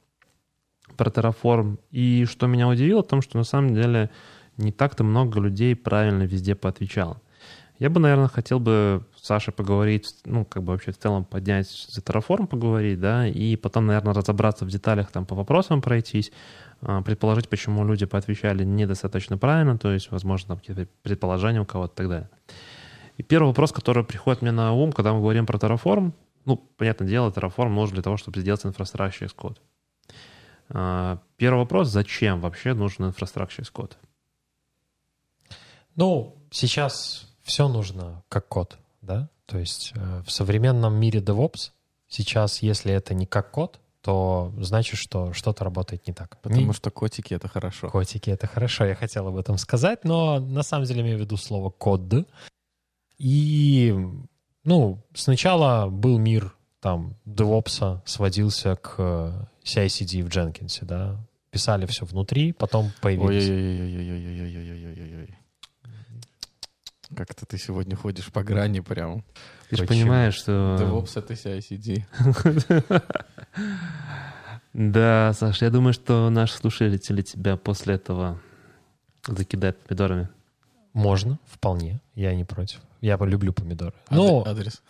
про 0.96 1.10
Terraform. 1.10 1.80
И 1.92 2.26
что 2.26 2.48
меня 2.48 2.68
удивило, 2.68 3.02
в 3.02 3.08
том, 3.08 3.22
что 3.22 3.38
на 3.38 3.44
самом 3.44 3.74
деле 3.74 4.10
не 4.58 4.72
так-то 4.72 5.04
много 5.04 5.40
людей 5.40 5.76
правильно 5.76 6.24
везде 6.24 6.56
поотвечало. 6.56 7.22
Я 7.80 7.92
бы, 7.92 8.00
наверное, 8.00 8.28
хотел 8.28 8.60
бы 8.60 9.06
с 9.16 9.28
Сашей 9.28 9.54
поговорить, 9.54 10.08
ну, 10.26 10.46
как 10.46 10.64
бы 10.64 10.74
вообще 10.74 10.92
в 10.92 10.98
целом 10.98 11.26
поднять 11.26 11.70
за 11.70 12.02
Terraform 12.02 12.48
поговорить, 12.48 13.00
да, 13.00 13.28
и 13.28 13.56
потом, 13.56 13.86
наверное, 13.86 14.16
разобраться 14.16 14.66
в 14.66 14.70
деталях, 14.70 15.12
там, 15.12 15.28
по 15.28 15.36
вопросам 15.36 15.82
пройтись, 15.82 16.32
а, 16.82 17.04
предположить, 17.04 17.50
почему 17.50 17.86
люди 17.86 18.08
поотвечали 18.08 18.64
недостаточно 18.64 19.38
правильно, 19.38 19.78
то 19.78 19.92
есть, 19.92 20.10
возможно, 20.10 20.50
там 20.50 20.58
какие-то 20.58 20.88
предположения 21.04 21.62
у 21.62 21.66
кого-то 21.66 21.94
и 21.94 21.98
так 21.98 22.10
далее. 22.10 22.30
И 23.18 23.24
первый 23.24 23.48
вопрос, 23.48 23.72
который 23.72 24.04
приходит 24.04 24.42
мне 24.42 24.52
на 24.52 24.74
ум, 24.74 24.92
когда 24.92 25.14
мы 25.14 25.20
говорим 25.20 25.46
про 25.46 25.58
Terraform, 25.60 26.14
ну, 26.46 26.58
понятное 26.78 27.08
дело, 27.08 27.30
Terraform 27.30 27.70
нужен 27.70 27.94
для 27.94 28.04
того, 28.04 28.18
чтобы 28.18 28.40
сделать 28.40 28.64
as 28.66 29.36
Code. 29.36 29.58
А, 30.70 31.20
Первый 31.38 31.60
вопрос, 31.60 31.90
зачем 31.90 32.42
вообще 32.42 32.74
нужен 32.74 33.06
as 33.06 33.72
Code? 33.72 33.94
Ну, 35.96 36.36
сейчас 36.52 37.27
все 37.48 37.68
нужно 37.70 38.24
как 38.30 38.48
код, 38.48 38.78
да? 39.02 39.30
То 39.46 39.58
есть 39.58 39.94
э, 39.96 40.22
в 40.26 40.32
современном 40.32 40.96
мире 41.00 41.22
DevOps 41.22 41.72
сейчас, 42.10 42.62
если 42.62 42.94
это 42.94 43.14
не 43.14 43.26
как 43.26 43.52
код, 43.52 43.80
то 44.02 44.54
значит, 44.60 45.00
что 45.00 45.34
что-то 45.34 45.64
работает 45.64 46.08
не 46.08 46.14
так. 46.14 46.40
Потому 46.42 46.68
Не- 46.68 46.74
что 46.74 46.92
котики— 46.92 47.34
это 47.36 47.48
хорошо. 47.48 47.90
Котики— 47.90 48.30
это 48.32 48.48
хорошо, 48.48 48.86
я 48.86 48.96
хотел 48.96 49.28
об 49.28 49.38
этом 49.38 49.58
сказать, 49.58 50.04
но 50.04 50.40
на 50.40 50.62
самом 50.62 50.86
деле 50.86 51.02
имею 51.02 51.18
в 51.18 51.22
виду 51.22 51.38
слово 51.38 51.70
«код». 51.70 52.02
И, 53.18 53.96
ну, 54.64 55.02
сначала 55.16 55.90
был 55.90 56.20
мир 56.20 56.54
там 56.82 57.16
DevOps 57.26 58.02
сводился 58.06 58.76
к 58.76 58.96
э, 58.98 59.46
CI-CD 59.64 60.22
в 60.24 60.28
Jenkins, 60.28 60.80
да, 60.86 61.18
писали 61.50 61.86
все 61.86 62.06
внутри, 62.06 62.52
потом 62.52 62.92
появились... 63.02 63.50
Ой-ой-ой-ой-ой-ой-ой-ой-ой-ой. 63.50 65.38
Как-то 67.16 67.46
ты 67.46 67.58
сегодня 67.58 67.96
ходишь 67.96 68.32
по 68.32 68.44
грани 68.44 68.82
прям. 68.82 69.24
Ты 69.70 69.78
же 69.78 69.86
понимаешь, 69.86 70.36
что... 70.36 70.78
DevOps— 70.80 71.12
это 71.16 71.34
CI-CD. 71.34 72.04
Да, 74.74 75.34
Саш, 75.34 75.62
я 75.62 75.70
думаю, 75.70 75.94
что 75.94 76.30
наши 76.30 76.56
слушатели 76.56 76.98
тебя 77.22 77.58
после 77.58 77.96
этого 77.96 78.40
Закидать 79.28 79.78
помидорами. 79.78 80.30
Можно, 80.94 81.40
вполне. 81.46 82.00
Я 82.16 82.34
не 82.34 82.46
против. 82.46 82.80
Я 83.02 83.18
люблю 83.18 83.54
помидоры. 83.54 83.94
Но 84.10 84.46
Адрес. 84.46 84.82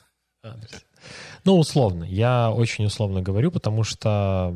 Ну, 1.43 1.57
условно. 1.57 2.03
Я 2.03 2.51
очень 2.51 2.85
условно 2.85 3.21
говорю, 3.21 3.51
потому 3.51 3.83
что 3.83 4.55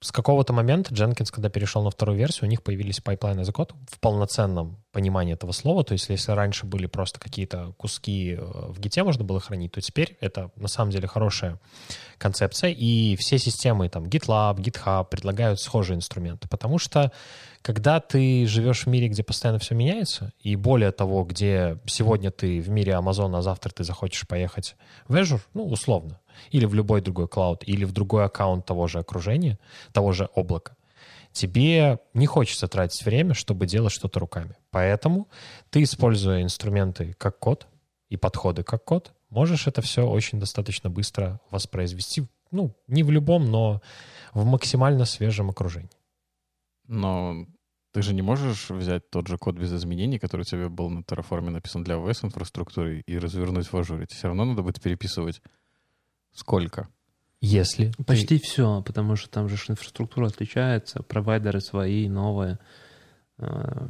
с 0.00 0.12
какого-то 0.12 0.52
момента 0.52 0.94
Jenkins, 0.94 1.30
когда 1.32 1.48
перешел 1.48 1.82
на 1.82 1.90
вторую 1.90 2.16
версию, 2.16 2.46
у 2.46 2.50
них 2.50 2.62
появились 2.62 3.00
пайплайны 3.00 3.44
as 3.44 3.52
a 3.52 3.56
code 3.56 3.74
в 3.90 3.98
полноценном 3.98 4.78
понимании 4.92 5.34
этого 5.34 5.50
слова. 5.50 5.82
То 5.82 5.92
есть 5.92 6.08
если 6.08 6.32
раньше 6.32 6.66
были 6.66 6.86
просто 6.86 7.18
какие-то 7.18 7.74
куски 7.76 8.34
э, 8.34 8.40
в 8.40 8.78
гите 8.78 9.02
можно 9.02 9.24
было 9.24 9.40
хранить, 9.40 9.72
то 9.72 9.80
теперь 9.80 10.16
это 10.20 10.52
на 10.54 10.68
самом 10.68 10.92
деле 10.92 11.08
хорошая 11.08 11.58
концепция. 12.16 12.70
И 12.70 13.16
все 13.16 13.38
системы, 13.38 13.88
там, 13.88 14.04
GitLab, 14.04 14.58
GitHub 14.58 15.08
предлагают 15.10 15.60
схожие 15.60 15.96
инструменты. 15.96 16.48
Потому 16.48 16.78
что 16.78 17.10
когда 17.62 17.98
ты 17.98 18.46
живешь 18.46 18.84
в 18.84 18.86
мире, 18.86 19.08
где 19.08 19.24
постоянно 19.24 19.58
все 19.58 19.74
меняется, 19.74 20.32
и 20.40 20.54
более 20.54 20.92
того, 20.92 21.24
где 21.24 21.78
сегодня 21.86 22.30
ты 22.30 22.60
в 22.60 22.68
мире 22.68 22.92
Amazon, 22.92 23.36
а 23.36 23.42
завтра 23.42 23.70
ты 23.70 23.82
захочешь 23.82 24.28
поехать 24.28 24.76
в 25.08 25.16
Azure, 25.16 25.40
ну, 25.54 25.66
условно, 25.66 26.20
или 26.50 26.64
в 26.64 26.74
любой 26.74 27.00
другой 27.00 27.28
клауд, 27.28 27.62
или 27.66 27.84
в 27.84 27.92
другой 27.92 28.24
аккаунт 28.24 28.64
того 28.66 28.86
же 28.86 28.98
окружения, 28.98 29.58
того 29.92 30.12
же 30.12 30.28
облака, 30.34 30.76
тебе 31.32 31.98
не 32.14 32.26
хочется 32.26 32.68
тратить 32.68 33.04
время, 33.04 33.34
чтобы 33.34 33.66
делать 33.66 33.92
что-то 33.92 34.20
руками. 34.20 34.56
Поэтому 34.70 35.28
ты, 35.70 35.82
используя 35.82 36.42
инструменты 36.42 37.14
как 37.18 37.38
код 37.38 37.66
и 38.08 38.16
подходы 38.16 38.62
как 38.62 38.84
код, 38.84 39.12
можешь 39.30 39.66
это 39.66 39.82
все 39.82 40.06
очень 40.06 40.40
достаточно 40.40 40.90
быстро 40.90 41.40
воспроизвести, 41.50 42.26
ну, 42.50 42.74
не 42.86 43.02
в 43.02 43.10
любом, 43.10 43.50
но 43.50 43.82
в 44.32 44.44
максимально 44.44 45.04
свежем 45.04 45.50
окружении. 45.50 45.90
Но 46.86 47.46
ты 47.92 48.02
же 48.02 48.14
не 48.14 48.22
можешь 48.22 48.70
взять 48.70 49.10
тот 49.10 49.28
же 49.28 49.38
код 49.38 49.56
без 49.56 49.72
изменений, 49.72 50.18
который 50.18 50.42
у 50.42 50.44
тебя 50.44 50.68
был 50.68 50.90
на 50.90 51.00
Terraform 51.00 51.50
написан 51.50 51.84
для 51.84 51.96
OS-инфраструктуры, 51.96 53.00
и 53.00 53.18
развернуть 53.18 53.66
в 53.66 53.74
Azure. 53.74 54.06
Все 54.10 54.28
равно 54.28 54.44
надо 54.44 54.62
будет 54.62 54.80
переписывать 54.80 55.42
сколько? 56.38 56.88
Если 57.40 57.90
ты- 57.92 58.04
Почти 58.04 58.38
все, 58.38 58.82
потому 58.82 59.16
что 59.16 59.28
там 59.30 59.48
же 59.48 59.56
инфраструктура 59.68 60.26
отличается, 60.26 61.02
провайдеры 61.02 61.60
свои, 61.60 62.08
новые. 62.08 62.58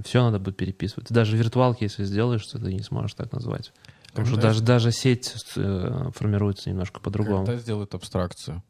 Все 0.05 0.23
надо 0.23 0.39
будет 0.39 0.57
переписывать. 0.59 1.09
Ты 1.09 1.15
даже 1.15 1.37
виртуалки, 1.37 1.85
если 1.85 2.05
сделаешь, 2.05 2.45
то 2.47 2.59
ты 2.59 2.73
не 2.75 2.83
сможешь 2.83 3.15
так 3.15 3.33
назвать. 3.33 3.73
Потому 4.09 4.27
что 4.27 4.35
Когда- 4.37 4.49
даже, 4.49 4.63
даже 4.63 4.93
сеть 4.93 5.35
э, 5.57 6.11
формируется 6.15 6.69
немножко 6.69 7.01
по-другому. 7.01 7.47
Когда 7.47 7.59
сделают 7.61 7.95
абстракцию? 7.95 8.63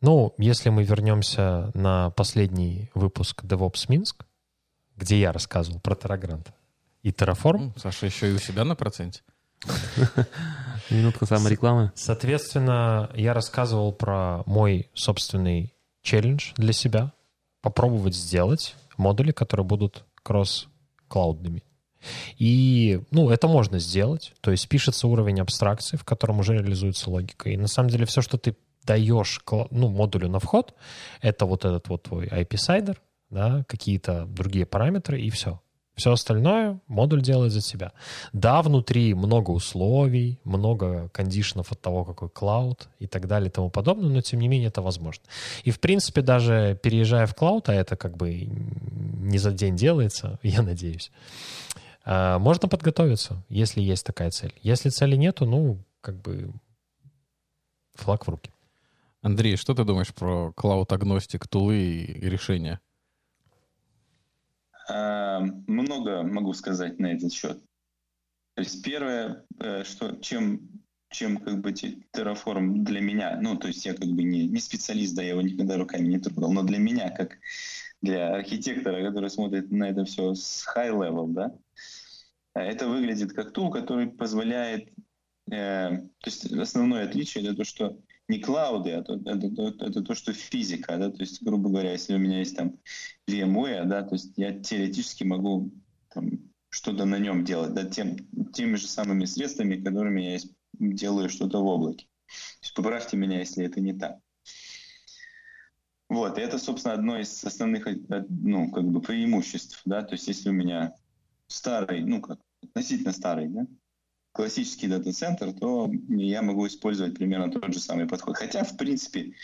Ну, 0.00 0.34
если 0.38 0.70
мы 0.70 0.82
вернемся 0.82 1.70
на 1.74 2.10
последний 2.10 2.90
выпуск 2.94 3.44
DevOps 3.44 3.84
Минск, 3.88 4.24
где 4.96 5.20
я 5.20 5.30
рассказывал 5.32 5.78
про 5.80 5.94
Terragrant 5.94 6.48
и 7.04 7.10
Terraform, 7.10 7.78
Саша 7.78 8.06
еще 8.06 8.30
и 8.30 8.34
у 8.34 8.38
себя 8.38 8.64
на 8.64 8.74
проценте? 8.74 9.22
Минутка 10.90 11.26
саморекламы. 11.26 11.92
соответственно, 11.94 13.10
я 13.14 13.34
рассказывал 13.34 13.92
про 13.92 14.42
мой 14.46 14.90
собственный 14.94 15.74
челлендж 16.02 16.52
для 16.56 16.72
себя, 16.72 17.12
попробовать 17.60 18.14
сделать 18.14 18.74
модули, 18.96 19.32
которые 19.32 19.66
будут 19.66 20.04
кросс-клаудными. 20.22 21.62
И, 22.36 23.00
ну, 23.10 23.30
это 23.30 23.46
можно 23.46 23.78
сделать. 23.78 24.32
То 24.40 24.50
есть 24.50 24.68
пишется 24.68 25.06
уровень 25.06 25.40
абстракции, 25.40 25.96
в 25.96 26.04
котором 26.04 26.40
уже 26.40 26.54
реализуется 26.54 27.10
логика. 27.10 27.50
И 27.50 27.56
на 27.56 27.68
самом 27.68 27.90
деле 27.90 28.06
все, 28.06 28.22
что 28.22 28.38
ты 28.38 28.56
даешь 28.84 29.40
ну, 29.70 29.88
модулю 29.88 30.28
на 30.28 30.40
вход, 30.40 30.74
это 31.20 31.46
вот 31.46 31.64
этот 31.64 31.88
вот 31.88 32.02
твой 32.02 32.26
IP-сайдер, 32.26 33.00
да, 33.30 33.64
какие-то 33.68 34.26
другие 34.26 34.66
параметры, 34.66 35.20
и 35.20 35.30
все. 35.30 35.60
Все 36.02 36.10
остальное 36.10 36.80
модуль 36.88 37.22
делает 37.22 37.52
за 37.52 37.60
тебя. 37.60 37.92
Да, 38.32 38.60
внутри 38.62 39.14
много 39.14 39.52
условий, 39.52 40.40
много 40.42 41.08
кондишенов 41.10 41.70
от 41.70 41.80
того, 41.80 42.04
какой 42.04 42.28
клауд 42.28 42.88
и 42.98 43.06
так 43.06 43.28
далее 43.28 43.50
и 43.50 43.52
тому 43.52 43.70
подобное, 43.70 44.08
но 44.08 44.20
тем 44.20 44.40
не 44.40 44.48
менее 44.48 44.66
это 44.66 44.82
возможно. 44.82 45.22
И 45.62 45.70
в 45.70 45.78
принципе 45.78 46.20
даже 46.20 46.76
переезжая 46.82 47.28
в 47.28 47.36
клауд, 47.36 47.68
а 47.68 47.72
это 47.72 47.94
как 47.94 48.16
бы 48.16 48.48
не 49.20 49.38
за 49.38 49.52
день 49.52 49.76
делается, 49.76 50.40
я 50.42 50.62
надеюсь, 50.62 51.12
а, 52.04 52.40
можно 52.40 52.66
подготовиться, 52.66 53.40
если 53.48 53.80
есть 53.80 54.04
такая 54.04 54.32
цель. 54.32 54.54
Если 54.60 54.88
цели 54.88 55.14
нету, 55.14 55.46
ну, 55.46 55.78
как 56.00 56.20
бы 56.20 56.50
флаг 57.94 58.26
в 58.26 58.28
руки. 58.28 58.50
Андрей, 59.20 59.54
что 59.54 59.72
ты 59.72 59.84
думаешь 59.84 60.12
про 60.12 60.52
клауд-агностик, 60.56 61.46
тулы 61.46 61.78
и 61.78 62.28
решения? 62.28 62.80
Много 65.66 66.22
могу 66.22 66.52
сказать 66.54 66.98
на 66.98 67.12
этот 67.12 67.32
счет. 67.32 67.58
То 68.54 68.62
есть 68.62 68.82
первое, 68.84 69.44
э, 69.60 69.84
что 69.84 70.16
чем 70.16 70.82
чем 71.12 71.36
как 71.36 71.60
бы 71.60 71.72
Terraform 71.72 72.84
для 72.84 73.00
меня, 73.00 73.38
ну 73.40 73.56
то 73.56 73.68
есть 73.68 73.84
я 73.84 73.94
как 73.94 74.08
бы 74.08 74.22
не, 74.22 74.46
не 74.46 74.60
специалист, 74.60 75.14
да, 75.14 75.22
я 75.22 75.30
его 75.30 75.42
никогда 75.42 75.76
руками 75.76 76.08
не 76.08 76.18
трогал, 76.18 76.52
но 76.52 76.62
для 76.62 76.78
меня, 76.78 77.10
как 77.10 77.38
для 78.00 78.34
архитектора, 78.34 79.06
который 79.06 79.30
смотрит 79.30 79.70
на 79.70 79.90
это 79.90 80.04
все 80.04 80.34
с 80.34 80.66
high 80.74 80.90
level, 80.90 81.28
да, 81.28 81.54
это 82.54 82.88
выглядит 82.88 83.32
как 83.32 83.52
тул, 83.52 83.70
который 83.70 84.08
позволяет, 84.08 84.88
э, 85.50 85.90
то 85.90 86.26
есть 86.26 86.50
основное 86.52 87.04
отличие 87.04 87.44
это 87.44 87.56
то, 87.56 87.64
что 87.64 87.98
не 88.28 88.38
клауды, 88.38 88.92
а 88.92 89.02
то, 89.02 89.14
это, 89.14 89.50
то- 89.50 89.86
это 89.86 90.02
то, 90.02 90.14
что 90.14 90.32
физика, 90.32 90.96
да, 90.96 91.10
то 91.10 91.20
есть, 91.20 91.42
грубо 91.42 91.68
говоря, 91.68 91.92
если 91.92 92.14
у 92.14 92.18
меня 92.18 92.38
есть 92.38 92.56
там 92.56 92.78
VMware, 93.28 93.84
да, 93.84 94.02
то 94.02 94.14
есть 94.14 94.32
я 94.36 94.58
теоретически 94.58 95.24
могу 95.24 95.70
там, 96.14 96.30
что-то 96.68 97.04
на 97.04 97.18
нем 97.18 97.44
делать, 97.44 97.74
да, 97.74 97.84
тем, 97.84 98.16
теми 98.52 98.76
же 98.76 98.86
самыми 98.86 99.24
средствами, 99.24 99.82
которыми 99.82 100.22
я 100.22 100.38
делаю 100.78 101.28
что-то 101.28 101.58
в 101.58 101.66
облаке. 101.66 102.06
То 102.26 102.64
есть 102.64 102.74
поправьте 102.74 103.16
меня, 103.16 103.40
если 103.40 103.64
это 103.64 103.80
не 103.80 103.92
так. 103.92 104.18
Вот, 106.08 106.38
и 106.38 106.42
это, 106.42 106.58
собственно, 106.58 106.94
одно 106.94 107.18
из 107.18 107.42
основных, 107.44 107.86
э, 107.86 107.96
ну, 108.28 108.70
как 108.70 108.84
бы 108.84 109.00
преимуществ, 109.00 109.80
да, 109.84 110.02
то 110.02 110.12
есть 110.12 110.28
если 110.28 110.50
у 110.50 110.52
меня 110.52 110.94
старый, 111.46 112.02
ну, 112.02 112.20
как, 112.20 112.38
относительно 112.62 113.12
старый, 113.12 113.48
да, 113.48 113.66
классический 114.32 114.88
дата-центр, 114.88 115.52
то 115.52 115.90
я 116.08 116.42
могу 116.42 116.66
использовать 116.66 117.14
примерно 117.14 117.50
тот 117.50 117.72
же 117.72 117.80
самый 117.80 118.06
подход. 118.06 118.36
Хотя, 118.36 118.64
в 118.64 118.76
принципе, 118.76 119.34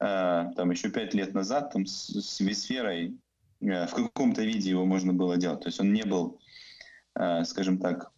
э, 0.00 0.50
там 0.54 0.70
еще 0.70 0.90
пять 0.90 1.14
лет 1.14 1.34
назад 1.34 1.72
там 1.72 1.86
с, 1.86 2.08
с 2.08 2.40
vSphere 2.40 3.16
э, 3.60 3.86
в 3.86 3.94
каком-то 3.94 4.42
виде 4.44 4.70
его 4.70 4.84
можно 4.84 5.12
было 5.12 5.36
делать. 5.38 5.60
То 5.60 5.68
есть 5.68 5.80
он 5.80 5.92
не 5.92 6.04
был, 6.04 6.40
э, 7.14 7.44
скажем 7.44 7.78
так, 7.78 8.12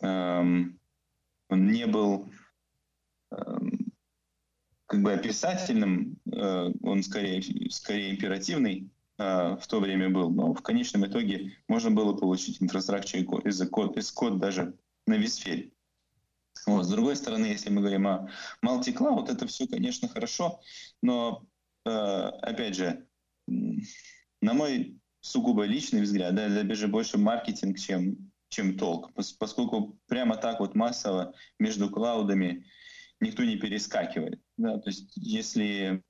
эм, 0.00 0.78
он 1.48 1.66
не 1.68 1.86
был 1.86 2.28
эм, 3.30 3.92
как 4.86 5.02
бы 5.02 5.12
описательным, 5.12 6.18
он 6.82 7.04
скорее, 7.04 7.70
скорее 7.70 8.10
императивный 8.10 8.90
в 9.20 9.66
то 9.68 9.80
время 9.80 10.08
был, 10.08 10.30
но 10.30 10.54
в 10.54 10.62
конечном 10.62 11.04
итоге 11.06 11.52
можно 11.68 11.90
было 11.90 12.14
получить 12.14 12.62
инфраструктуру 12.62 13.42
из 13.46 13.60
код, 13.68 13.98
из 13.98 14.10
код 14.10 14.38
даже 14.38 14.78
на 15.06 15.14
висфере. 15.14 15.72
Вот. 16.66 16.86
С 16.86 16.88
другой 16.88 17.16
стороны, 17.16 17.46
если 17.46 17.70
мы 17.70 17.80
говорим 17.80 18.06
о 18.06 18.30
multi-cloud, 18.64 19.30
это 19.30 19.46
все, 19.46 19.66
конечно, 19.66 20.08
хорошо, 20.08 20.60
но, 21.02 21.44
э, 21.84 21.90
опять 21.90 22.76
же, 22.76 23.06
на 23.46 24.54
мой 24.54 24.98
сугубо 25.20 25.64
личный 25.64 26.00
взгляд, 26.00 26.34
да, 26.34 26.46
это 26.46 26.74
же 26.74 26.88
больше 26.88 27.18
маркетинг, 27.18 27.78
чем, 27.78 28.32
чем 28.48 28.78
толк, 28.78 29.10
пос- 29.14 29.34
поскольку 29.38 29.98
прямо 30.06 30.36
так 30.36 30.60
вот 30.60 30.74
массово 30.74 31.34
между 31.58 31.90
клаудами 31.90 32.64
никто 33.20 33.44
не 33.44 33.56
перескакивает. 33.56 34.40
Да? 34.56 34.78
То 34.78 34.88
есть 34.88 35.12
если 35.16 36.02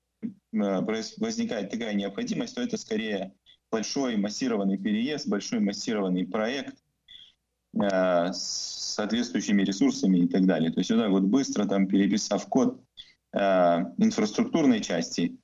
возникает 0.52 1.70
такая 1.70 1.94
необходимость, 1.94 2.54
то 2.54 2.62
это 2.62 2.76
скорее 2.76 3.32
большой 3.70 4.16
массированный 4.16 4.78
переезд, 4.78 5.28
большой 5.28 5.60
массированный 5.60 6.26
проект 6.26 6.76
э, 7.80 8.32
с 8.32 8.94
соответствующими 8.96 9.62
ресурсами 9.62 10.18
и 10.18 10.28
так 10.28 10.46
далее. 10.46 10.72
То 10.72 10.80
есть 10.80 10.90
так 10.90 11.10
вот 11.10 11.22
быстро 11.22 11.66
там 11.66 11.86
переписав 11.86 12.46
код 12.48 12.82
э, 13.32 13.38
инфраструктурной 13.98 14.80
части, 14.80 15.38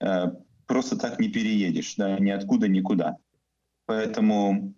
э, 0.00 0.26
просто 0.66 0.96
так 0.96 1.18
не 1.18 1.28
переедешь, 1.28 1.96
да, 1.96 2.18
ниоткуда 2.18 2.68
никуда. 2.68 3.16
Поэтому 3.86 4.74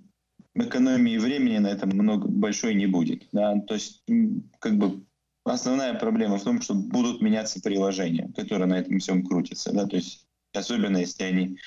экономии 0.55 1.19
времени 1.19 1.59
на 1.59 1.69
этом 1.69 1.91
много 1.91 2.29
большой 2.29 2.75
не 2.75 2.87
будет. 2.87 3.29
Да? 3.33 3.61
То 3.61 3.75
есть 3.75 4.03
как 4.59 4.79
бы 4.79 5.05
основная 5.45 5.95
проблема 5.95 6.39
в 6.39 6.45
том, 6.45 6.61
что 6.61 6.75
будут 6.75 7.21
меняться 7.21 7.61
приложения, 7.61 8.33
которые 8.37 8.67
на 8.67 8.79
этом 8.79 8.99
всем 8.99 9.25
крутятся. 9.25 9.73
Да? 9.73 9.87
То 9.87 9.97
есть 9.97 10.27
особенно 10.53 10.99
если 10.99 11.25
они 11.25 11.59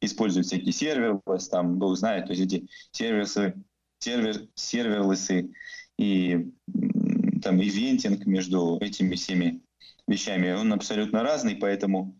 используют 0.00 0.46
всякие 0.46 0.72
serverless, 0.72 1.48
там, 1.48 1.78
Бог 1.78 1.96
знает, 1.96 2.26
то 2.26 2.32
есть 2.32 2.42
эти 2.42 2.68
сервисы, 2.92 3.54
сервер, 3.98 4.48
серверлессы 4.54 5.52
и 5.98 6.52
там 7.42 7.62
eventing 7.62 8.26
между 8.26 8.78
этими 8.80 9.14
всеми 9.14 9.62
вещами, 10.06 10.52
он 10.52 10.72
абсолютно 10.72 11.22
разный, 11.22 11.56
поэтому 11.56 12.18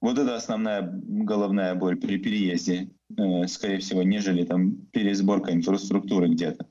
вот 0.00 0.18
это 0.18 0.36
основная 0.36 0.82
головная 0.82 1.74
боль 1.74 1.96
при 1.96 2.18
переезде. 2.18 2.90
э, 3.16 3.46
скорее 3.48 3.78
всего, 3.78 4.02
нежели 4.02 4.44
там 4.44 4.86
пересборка 4.92 5.52
инфраструктуры 5.52 6.28
где-то. 6.28 6.66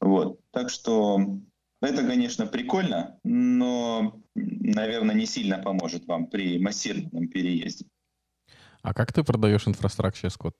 Вот. 0.00 0.40
Так 0.52 0.70
что 0.70 1.40
это, 1.80 2.06
конечно, 2.06 2.46
прикольно, 2.46 3.18
но, 3.24 4.20
наверное, 4.34 5.14
не 5.14 5.26
сильно 5.26 5.58
поможет 5.58 6.06
вам 6.06 6.26
при 6.26 6.58
массированном 6.58 7.28
переезде. 7.28 7.86
А 8.82 8.94
как 8.94 9.12
ты 9.12 9.22
продаешь 9.22 9.66
инфраструктуру 9.66 10.22
через 10.22 10.36
код? 10.36 10.54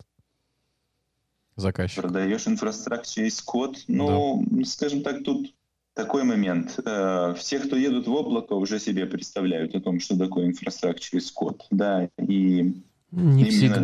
Заказчик. 1.56 2.02
Продаешь 2.02 2.46
инфраструктуру 2.46 3.14
через 3.14 3.40
код? 3.40 3.76
Ну, 3.88 4.44
да. 4.46 4.64
скажем 4.64 5.02
так, 5.02 5.24
тут 5.24 5.54
такой 5.94 6.24
момент. 6.24 6.78
Э, 6.84 7.34
все, 7.38 7.60
кто 7.60 7.76
едут 7.76 8.06
в 8.06 8.12
облако, 8.12 8.52
уже 8.52 8.78
себе 8.78 9.06
представляют 9.06 9.74
о 9.74 9.80
том, 9.80 10.00
что 10.00 10.18
такое 10.18 10.46
инфраструктура 10.46 11.22
код. 11.34 11.66
Да, 11.70 12.08
и 12.18 12.74
не 13.12 13.44
всегда, 13.44 13.80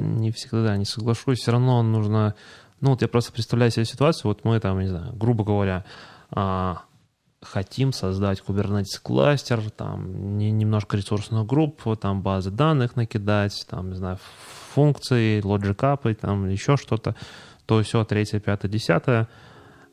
не 0.00 0.32
всегда, 0.32 0.76
не 0.76 0.84
соглашусь. 0.84 1.38
Все 1.38 1.52
равно 1.52 1.82
нужно... 1.82 2.34
Ну, 2.80 2.90
вот 2.90 3.02
я 3.02 3.08
просто 3.08 3.32
представляю 3.32 3.70
себе 3.70 3.84
ситуацию, 3.84 4.30
вот 4.30 4.44
мы 4.44 4.58
там, 4.58 4.80
не 4.80 4.88
знаю, 4.88 5.14
грубо 5.14 5.44
говоря, 5.44 5.84
а, 6.30 6.82
хотим 7.42 7.92
создать 7.92 8.42
Kubernetes 8.46 9.00
кластер, 9.02 9.70
там 9.70 10.38
не, 10.38 10.50
немножко 10.50 10.96
ресурсную 10.96 11.44
группу, 11.44 11.96
там 11.96 12.22
базы 12.22 12.50
данных 12.50 12.96
накидать, 12.96 13.66
там, 13.68 13.90
не 13.90 13.96
знаю, 13.96 14.18
функции, 14.74 15.40
лоджикапы, 15.42 16.14
там 16.14 16.48
еще 16.48 16.76
что-то, 16.76 17.16
то 17.66 17.82
все, 17.82 18.04
третье, 18.04 18.40
пятое, 18.40 18.70
десятое. 18.70 19.28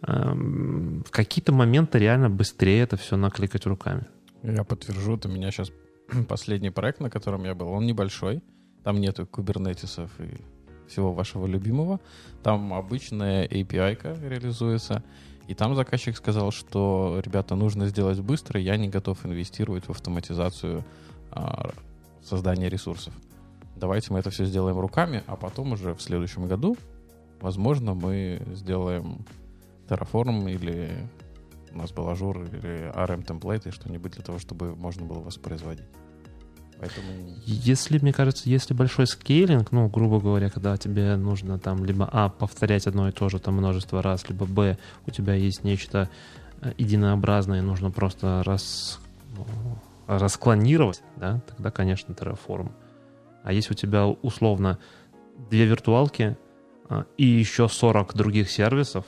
Эм, 0.05 1.03
в 1.05 1.11
какие-то 1.11 1.53
моменты 1.53 1.99
реально 1.99 2.29
быстрее 2.29 2.81
это 2.81 2.97
все 2.97 3.17
накликать 3.17 3.65
руками. 3.65 4.05
Я 4.43 4.63
подтвержу, 4.63 5.15
это 5.15 5.29
у 5.29 5.31
меня 5.31 5.51
сейчас 5.51 5.71
последний 6.27 6.69
проект, 6.69 6.99
на 6.99 7.09
котором 7.09 7.43
я 7.45 7.55
был, 7.55 7.69
он 7.69 7.85
небольшой, 7.85 8.43
там 8.83 8.99
нету 8.99 9.25
кубернетисов 9.25 10.11
и 10.19 10.41
всего 10.87 11.13
вашего 11.13 11.47
любимого, 11.47 11.99
там 12.43 12.73
обычная 12.73 13.45
API 13.47 14.29
реализуется, 14.29 15.03
и 15.47 15.53
там 15.53 15.75
заказчик 15.75 16.17
сказал, 16.17 16.51
что, 16.51 17.21
ребята, 17.23 17.55
нужно 17.55 17.87
сделать 17.87 18.19
быстро, 18.19 18.59
я 18.59 18.75
не 18.75 18.89
готов 18.89 19.25
инвестировать 19.25 19.85
в 19.85 19.89
автоматизацию 19.89 20.83
а, 21.31 21.71
создания 22.21 22.69
ресурсов. 22.69 23.13
Давайте 23.75 24.11
мы 24.11 24.19
это 24.19 24.29
все 24.29 24.43
сделаем 24.45 24.77
руками, 24.79 25.23
а 25.25 25.37
потом 25.37 25.71
уже 25.71 25.93
в 25.93 26.01
следующем 26.01 26.47
году, 26.47 26.75
возможно, 27.39 27.93
мы 27.93 28.41
сделаем 28.53 29.25
Terraform 29.87 30.51
или 30.51 31.07
у 31.71 31.77
нас 31.77 31.91
был 31.91 32.09
Azure 32.09 32.43
или 32.43 32.91
ARM 32.93 33.23
template 33.23 33.67
и 33.67 33.71
что-нибудь 33.71 34.13
для 34.13 34.23
того, 34.23 34.39
чтобы 34.39 34.75
можно 34.75 35.05
было 35.05 35.19
воспроизводить. 35.19 35.85
Поэтому... 36.79 37.07
Если, 37.45 37.97
мне 37.99 38.13
кажется, 38.13 38.49
если 38.49 38.73
большой 38.73 39.07
scaling, 39.07 39.71
ну, 39.71 39.87
грубо 39.89 40.19
говоря, 40.19 40.49
когда 40.49 40.77
тебе 40.77 41.15
нужно 41.15 41.57
там 41.57 41.83
либо, 41.83 42.07
а, 42.11 42.29
повторять 42.29 42.87
одно 42.87 43.09
и 43.09 43.11
то 43.11 43.29
же 43.29 43.39
там 43.39 43.55
множество 43.55 44.01
раз, 44.01 44.29
либо, 44.29 44.45
б, 44.45 44.77
у 45.05 45.11
тебя 45.11 45.33
есть 45.33 45.63
нечто 45.63 46.09
э, 46.61 46.73
единообразное, 46.77 47.61
нужно 47.61 47.89
просто 47.89 48.43
рас, 48.45 48.99
ну, 49.35 49.45
расклонировать, 50.05 51.01
да, 51.15 51.41
тогда, 51.47 51.71
конечно, 51.71 52.13
Terraform. 52.13 52.71
А 53.43 53.53
если 53.53 53.73
у 53.73 53.75
тебя 53.75 54.05
условно 54.05 54.77
две 55.49 55.65
виртуалки 55.65 56.37
а, 56.89 57.05
и 57.17 57.25
еще 57.25 57.67
40 57.67 58.15
других 58.15 58.51
сервисов, 58.51 59.05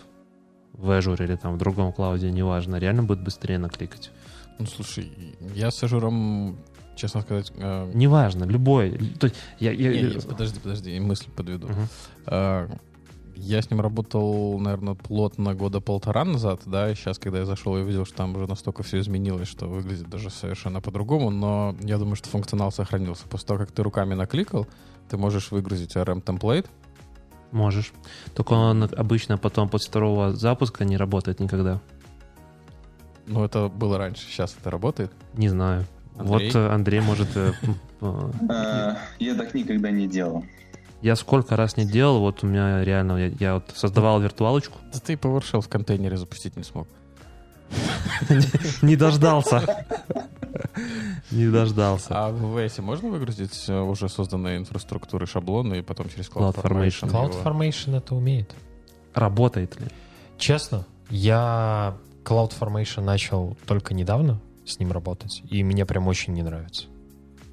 в 0.73 0.89
Azure 0.91 1.23
или 1.23 1.35
там 1.35 1.55
в 1.55 1.57
другом 1.57 1.91
клауде, 1.91 2.31
неважно, 2.31 2.77
реально 2.77 3.03
будет 3.03 3.21
быстрее 3.21 3.57
накликать. 3.57 4.11
Ну, 4.59 4.65
слушай, 4.65 5.11
я 5.55 5.71
с 5.71 5.83
Azure, 5.83 6.55
честно 6.99 7.21
сказать... 7.21 7.51
Э... 7.55 7.91
Неважно, 7.93 8.43
любой. 8.43 8.91
То 9.19 9.27
есть, 9.27 9.35
я, 9.59 9.71
я... 9.71 9.91
Не, 9.91 10.15
не, 10.15 10.21
подожди, 10.21 10.59
подожди, 10.59 10.99
мысль 10.99 11.29
подведу. 11.35 11.67
Uh-huh. 11.67 11.87
Э, 12.27 12.69
я 13.35 13.61
с 13.61 13.71
ним 13.71 13.81
работал, 13.81 14.59
наверное, 14.59 14.95
плотно 14.95 15.55
года 15.55 15.79
полтора 15.79 16.25
назад, 16.25 16.61
да, 16.65 16.91
и 16.91 16.95
сейчас, 16.95 17.17
когда 17.17 17.39
я 17.39 17.45
зашел, 17.45 17.77
я 17.77 17.83
видел, 17.83 18.05
что 18.05 18.17
там 18.17 18.35
уже 18.35 18.47
настолько 18.47 18.83
все 18.83 18.99
изменилось, 18.99 19.47
что 19.47 19.67
выглядит 19.67 20.09
даже 20.09 20.29
совершенно 20.29 20.81
по-другому, 20.81 21.29
но 21.29 21.75
я 21.79 21.97
думаю, 21.97 22.15
что 22.15 22.29
функционал 22.29 22.71
сохранился. 22.71 23.23
После 23.29 23.47
того, 23.47 23.59
как 23.59 23.71
ты 23.71 23.81
руками 23.81 24.13
накликал, 24.13 24.67
ты 25.09 25.17
можешь 25.17 25.51
выгрузить 25.51 25.95
RM-темплейт, 25.95 26.67
Можешь. 27.51 27.93
Только 28.35 28.53
он 28.53 28.83
обычно 28.83 29.37
потом 29.37 29.69
после 29.69 29.89
второго 29.89 30.33
запуска 30.33 30.85
не 30.85 30.97
работает 30.97 31.39
никогда. 31.39 31.81
Ну, 33.25 33.43
это 33.43 33.69
было 33.69 33.97
раньше. 33.97 34.23
Сейчас 34.27 34.55
это 34.59 34.69
работает? 34.69 35.11
Не 35.33 35.49
знаю. 35.49 35.85
Андрей? 36.19 36.51
Вот 36.51 36.55
э, 36.55 36.67
Андрей 36.69 36.99
может... 37.01 37.35
Э, 37.35 37.53
а, 38.01 38.97
я 39.19 39.35
так 39.35 39.53
никогда 39.53 39.89
не 39.89 40.07
делал. 40.07 40.43
Я 41.01 41.15
сколько 41.15 41.55
раз 41.55 41.77
не 41.77 41.85
делал, 41.85 42.19
вот 42.19 42.43
у 42.43 42.47
меня 42.47 42.83
реально, 42.83 43.13
я, 43.17 43.27
я 43.39 43.53
вот 43.55 43.71
создавал 43.73 44.19
виртуалочку. 44.19 44.77
Да 44.91 44.99
ты 44.99 45.13
PowerShell 45.13 45.61
в 45.61 45.69
контейнере 45.69 46.17
запустить 46.17 46.57
не 46.57 46.63
смог. 46.63 46.87
Не 48.81 48.95
дождался. 48.95 49.85
Не 51.29 51.47
дождался. 51.51 52.07
А 52.09 52.31
в 52.31 52.57
VS 52.57 52.81
можно 52.81 53.09
выгрузить 53.09 53.69
э, 53.69 53.79
уже 53.79 54.09
созданные 54.09 54.57
инфраструктуры, 54.57 55.27
шаблоны 55.27 55.79
и 55.79 55.81
потом 55.83 56.09
через 56.09 56.29
CloudFormation? 56.29 57.11
CloudFormation 57.11 57.95
это 57.95 58.15
умеет. 58.15 58.55
Работает 59.13 59.79
ли? 59.79 59.87
Честно, 60.39 60.85
я 61.11 61.95
CloudFormation 62.23 63.01
начал 63.01 63.55
только 63.67 63.93
недавно 63.93 64.41
с 64.71 64.79
ним 64.79 64.91
работать, 64.91 65.41
и 65.49 65.63
мне 65.63 65.85
прям 65.85 66.07
очень 66.07 66.33
не 66.33 66.43
нравится. 66.43 66.85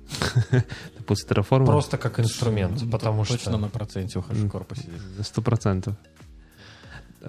Terraform? 1.07 1.67
Просто 1.67 1.99
как 1.99 2.21
инструмент, 2.21 2.91
потому 2.91 3.25
что... 3.25 3.35
Точно 3.35 3.57
на 3.57 3.69
проценте 3.69 4.19
у 4.19 4.23
HashiCorp 4.23 4.65
посидеть. 4.65 5.01
Сто 5.23 5.43
процентов. 5.43 5.95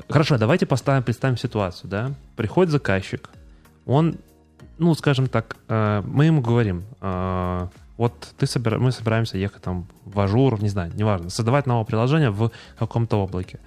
Хорошо, 0.10 0.38
давайте 0.38 0.66
поставим, 0.66 1.04
представим 1.04 1.38
ситуацию, 1.38 1.90
да? 1.90 2.14
Приходит 2.36 2.72
заказчик, 2.72 3.30
он, 3.86 4.18
ну, 4.78 4.94
скажем 4.94 5.28
так, 5.28 5.56
э, 5.68 6.04
мы 6.06 6.26
ему 6.26 6.42
говорим, 6.42 6.84
э, 7.02 7.68
вот 7.98 8.14
ты 8.38 8.46
собира... 8.46 8.78
мы 8.78 8.92
собираемся 8.92 9.38
ехать 9.38 9.64
там 9.64 9.88
в 10.06 10.20
Azure, 10.20 10.62
не 10.62 10.70
знаю, 10.70 10.92
неважно, 10.96 11.30
создавать 11.30 11.66
новое 11.66 11.86
приложение 11.86 12.30
в 12.30 12.52
каком-то 12.78 13.18
облаке. 13.18 13.60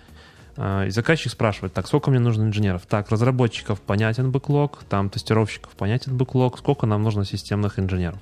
Э, 0.61 0.87
и 0.87 0.91
заказчик 0.91 1.33
спрашивает, 1.33 1.73
так, 1.73 1.87
сколько 1.87 2.11
мне 2.11 2.21
нужно 2.21 2.43
инженеров? 2.43 2.83
Так, 2.87 3.11
разработчиков 3.11 3.81
понятен 3.81 4.31
бэклог, 4.31 4.85
там 4.89 5.09
тестировщиков 5.09 5.73
понятен 5.73 6.17
бэклог, 6.17 6.59
сколько 6.59 6.87
нам 6.87 7.03
нужно 7.03 7.25
системных 7.25 7.79
инженеров? 7.79 8.19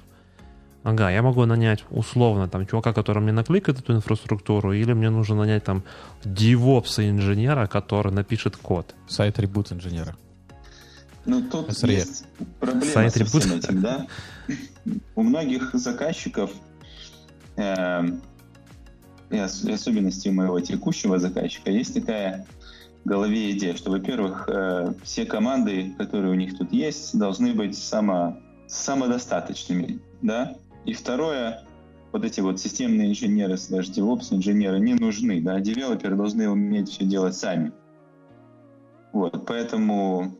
Ага, 0.84 1.10
я 1.10 1.22
могу 1.22 1.44
нанять 1.44 1.84
условно 1.90 2.48
там 2.48 2.64
чувака, 2.64 2.92
который 2.92 3.20
мне 3.20 3.32
накликает 3.32 3.80
эту 3.80 3.92
инфраструктуру, 3.92 4.72
или 4.72 4.92
мне 4.92 5.10
нужно 5.10 5.34
нанять 5.34 5.64
там 5.64 5.82
DevOps 6.22 7.10
инженера, 7.10 7.66
который 7.66 8.12
напишет 8.12 8.56
код. 8.56 8.94
Site 9.08 9.40
reliability 9.40 9.72
инженера. 9.72 10.16
Ну, 11.26 11.42
тут 11.42 11.68
SRE. 11.70 11.90
есть 11.90 12.24
проблема 12.60 12.92
Сайт 12.92 13.14
со 13.14 13.24
всем 13.24 13.58
этим, 13.58 13.82
да? 13.82 14.06
У 15.16 15.22
многих 15.22 15.74
заказчиков, 15.74 16.52
э, 17.56 18.04
и 19.30 19.38
особенности 19.38 20.28
у 20.28 20.32
моего 20.32 20.60
текущего 20.60 21.18
заказчика, 21.18 21.70
есть 21.70 21.94
такая 21.94 22.46
в 23.04 23.08
голове 23.08 23.52
идея, 23.52 23.74
что, 23.76 23.90
во-первых, 23.90 24.48
э, 24.48 24.94
все 25.02 25.24
команды, 25.24 25.94
которые 25.98 26.32
у 26.32 26.34
них 26.34 26.56
тут 26.56 26.72
есть, 26.72 27.18
должны 27.18 27.52
быть 27.54 27.76
само, 27.76 28.38
самодостаточными, 28.66 30.00
да? 30.22 30.56
И 30.84 30.92
второе, 30.92 31.62
вот 32.12 32.24
эти 32.24 32.40
вот 32.40 32.58
системные 32.60 33.10
инженеры, 33.10 33.56
слэш 33.56 33.88
DevOps 33.90 34.34
инженеры 34.34 34.80
не 34.80 34.94
нужны, 34.94 35.40
да, 35.40 35.60
девелоперы 35.60 36.16
должны 36.16 36.48
уметь 36.48 36.88
все 36.88 37.04
делать 37.04 37.36
сами. 37.36 37.72
Вот, 39.12 39.46
поэтому, 39.46 40.34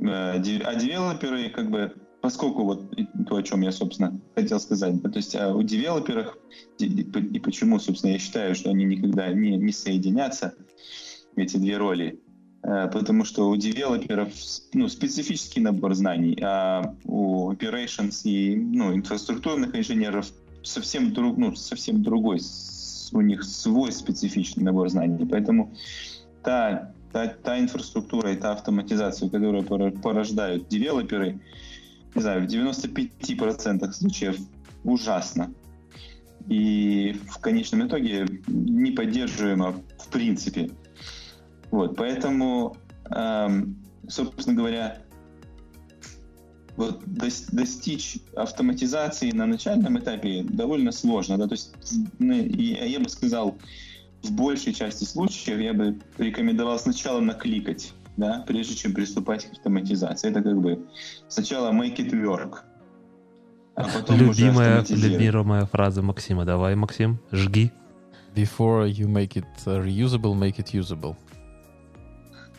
э, 0.00 0.04
а 0.06 0.74
девелоперы, 0.74 1.50
как 1.50 1.70
бы, 1.70 1.94
поскольку 2.26 2.64
вот 2.64 2.94
то, 3.28 3.36
о 3.36 3.42
чем 3.42 3.60
я, 3.62 3.72
собственно, 3.72 4.20
хотел 4.34 4.58
сказать, 4.58 5.00
да, 5.00 5.10
то 5.10 5.16
есть 5.16 5.36
а 5.36 5.54
у 5.54 5.62
девелоперов, 5.62 6.36
и 6.78 7.38
почему, 7.38 7.78
собственно, 7.78 8.12
я 8.12 8.18
считаю, 8.18 8.54
что 8.54 8.70
они 8.70 8.84
никогда 8.84 9.32
не, 9.32 9.56
не 9.56 9.72
соединятся, 9.72 10.54
эти 11.36 11.56
две 11.56 11.76
роли, 11.76 12.20
Э, 12.66 12.88
потому 12.92 13.24
что 13.24 13.48
у 13.48 13.56
девелоперов 13.56 14.32
ну, 14.72 14.88
специфический 14.88 15.60
набор 15.60 15.94
знаний, 15.94 16.36
а 16.42 16.94
у 17.04 17.52
operations 17.52 18.22
и 18.24 18.56
ну, 18.56 18.92
инфраструктурных 18.92 19.76
инженеров 19.76 20.26
совсем, 20.64 21.12
друг, 21.12 21.36
ну, 21.38 21.54
совсем 21.54 22.02
другой, 22.02 22.40
у 23.12 23.20
них 23.20 23.44
свой 23.44 23.92
специфичный 23.92 24.64
набор 24.64 24.88
знаний. 24.88 25.24
Поэтому 25.26 25.76
та, 26.42 26.92
та, 27.12 27.28
та 27.28 27.60
инфраструктура 27.60 28.32
и 28.32 28.36
та 28.36 28.52
автоматизация, 28.52 29.30
которую 29.30 29.62
порождают 30.02 30.66
девелоперы, 30.66 31.38
не 32.16 32.22
знаю, 32.22 32.42
в 32.42 32.50
95% 32.50 33.92
случаев 33.92 34.38
ужасно. 34.84 35.52
И 36.48 37.16
в 37.28 37.38
конечном 37.38 37.86
итоге 37.86 38.26
не 38.46 38.92
поддерживаемо 38.92 39.82
в 39.98 40.08
принципе. 40.08 40.70
Вот, 41.70 41.96
поэтому, 41.96 42.76
эм, 43.10 43.76
собственно 44.08 44.56
говоря, 44.56 44.98
вот 46.76 47.02
дос- 47.04 47.48
достичь 47.50 48.18
автоматизации 48.36 49.30
на 49.32 49.46
начальном 49.46 49.98
этапе 49.98 50.44
довольно 50.44 50.92
сложно. 50.92 51.38
Да? 51.38 51.48
То 51.48 51.54
есть, 51.54 51.74
ну, 52.18 52.34
я 52.34 53.00
бы 53.00 53.08
сказал, 53.08 53.58
в 54.22 54.32
большей 54.32 54.72
части 54.72 55.04
случаев 55.04 55.58
я 55.58 55.72
бы 55.72 55.98
рекомендовал 56.18 56.78
сначала 56.78 57.20
накликать, 57.20 57.92
да, 58.16 58.44
прежде 58.46 58.74
чем 58.74 58.92
приступать 58.92 59.44
к 59.44 59.52
автоматизации. 59.52 60.30
Это 60.30 60.42
как 60.42 60.56
бы 60.58 60.86
сначала 61.28 61.72
make 61.72 61.96
it 61.96 62.10
work, 62.12 62.60
а 63.76 63.84
потом 63.84 64.16
Любимая, 64.16 64.84
любимая 64.88 65.66
фраза 65.66 66.02
Максима. 66.02 66.44
Давай, 66.44 66.74
Максим, 66.74 67.18
жги. 67.30 67.70
Before 68.34 68.86
you 68.86 69.06
make 69.06 69.34
it 69.36 69.46
uh, 69.64 69.82
reusable, 69.82 70.34
make 70.34 70.56
it 70.56 70.72
usable. 70.72 71.16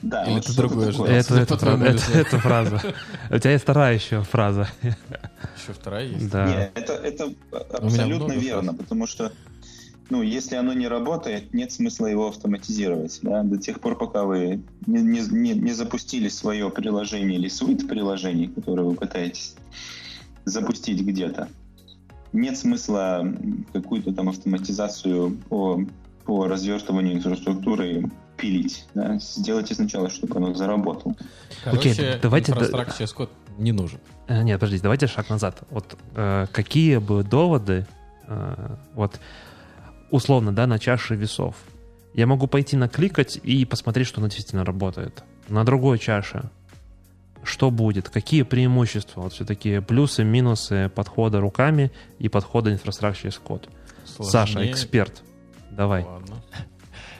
Да, 0.01 0.23
Или 0.25 0.35
вот 0.35 0.43
что-то 0.43 0.61
другое 0.61 0.91
такое. 0.91 1.09
Это, 1.11 1.35
это, 1.35 1.53
или 1.55 1.87
это, 1.87 2.11
это 2.19 2.39
фраза. 2.39 2.81
У 3.31 3.37
тебя 3.39 3.51
есть 3.51 3.63
вторая 3.63 3.95
еще 3.95 4.21
фраза. 4.21 4.67
Еще 4.81 5.73
вторая 5.73 6.05
есть? 6.05 6.29
Да. 6.29 6.45
Нет, 6.45 6.71
это, 6.75 6.93
это 6.93 7.33
абсолютно 7.49 8.25
много 8.27 8.35
верно, 8.35 8.73
потому 8.75 9.07
что 9.07 9.31
ну, 10.09 10.21
если 10.21 10.55
оно 10.55 10.73
не 10.73 10.87
работает, 10.87 11.53
нет 11.53 11.71
смысла 11.71 12.07
его 12.07 12.27
автоматизировать. 12.27 13.19
Да? 13.21 13.43
До 13.43 13.57
тех 13.57 13.79
пор, 13.79 13.97
пока 13.97 14.23
вы 14.23 14.61
не, 14.85 15.01
не, 15.01 15.53
не, 15.53 15.73
запустили 15.73 16.29
свое 16.29 16.69
приложение 16.69 17.37
или 17.37 17.49
suite 17.49 17.87
приложений, 17.87 18.49
которые 18.55 18.85
вы 18.85 18.95
пытаетесь 18.95 19.55
запустить 20.45 21.01
где-то, 21.01 21.49
нет 22.31 22.57
смысла 22.57 23.25
какую-то 23.73 24.13
там 24.13 24.29
автоматизацию 24.29 25.31
по, 25.49 25.81
по 26.25 26.47
развертыванию 26.47 27.15
инфраструктуры 27.15 28.09
пилить. 28.37 28.85
Да? 28.93 29.17
Сделайте 29.19 29.75
сначала, 29.75 30.09
чтобы 30.09 30.35
оно 30.37 30.53
заработало. 30.53 31.15
Короче, 31.63 31.91
Окей, 31.91 32.05
давайте- 32.21 32.51
Infrastructure 32.53 33.13
код 33.13 33.31
не 33.57 33.71
нужен. 33.71 33.99
Э, 34.27 34.43
Нет, 34.43 34.59
подождите, 34.59 34.83
давайте 34.83 35.07
шаг 35.07 35.29
назад. 35.29 35.63
Вот 35.69 35.97
э, 36.15 36.45
какие 36.51 36.97
бы 36.97 37.23
доводы, 37.23 37.87
э, 38.27 38.75
вот 38.93 39.19
условно, 40.11 40.53
да, 40.53 40.67
на 40.67 40.79
чаше 40.79 41.15
весов. 41.15 41.55
Я 42.13 42.27
могу 42.27 42.47
пойти 42.47 42.75
накликать 42.75 43.39
и 43.43 43.65
посмотреть, 43.65 44.07
что 44.07 44.19
оно 44.19 44.27
действительно 44.27 44.65
работает. 44.65 45.23
На 45.49 45.63
другой 45.63 45.99
чаше 45.99 46.49
что 47.47 47.71
будет, 47.71 48.09
какие 48.09 48.43
преимущества, 48.43 49.21
вот 49.21 49.33
все-таки 49.33 49.79
плюсы, 49.79 50.23
минусы 50.23 50.91
подхода 50.93 51.39
руками 51.39 51.91
и 52.19 52.29
подхода 52.29 52.71
инфраструктуре 52.73 53.29
as. 53.29 53.69
Саша, 54.05 54.53
Сложнее. 54.53 54.71
эксперт, 54.71 55.23
давай. 55.71 56.03
Ладно. 56.03 56.35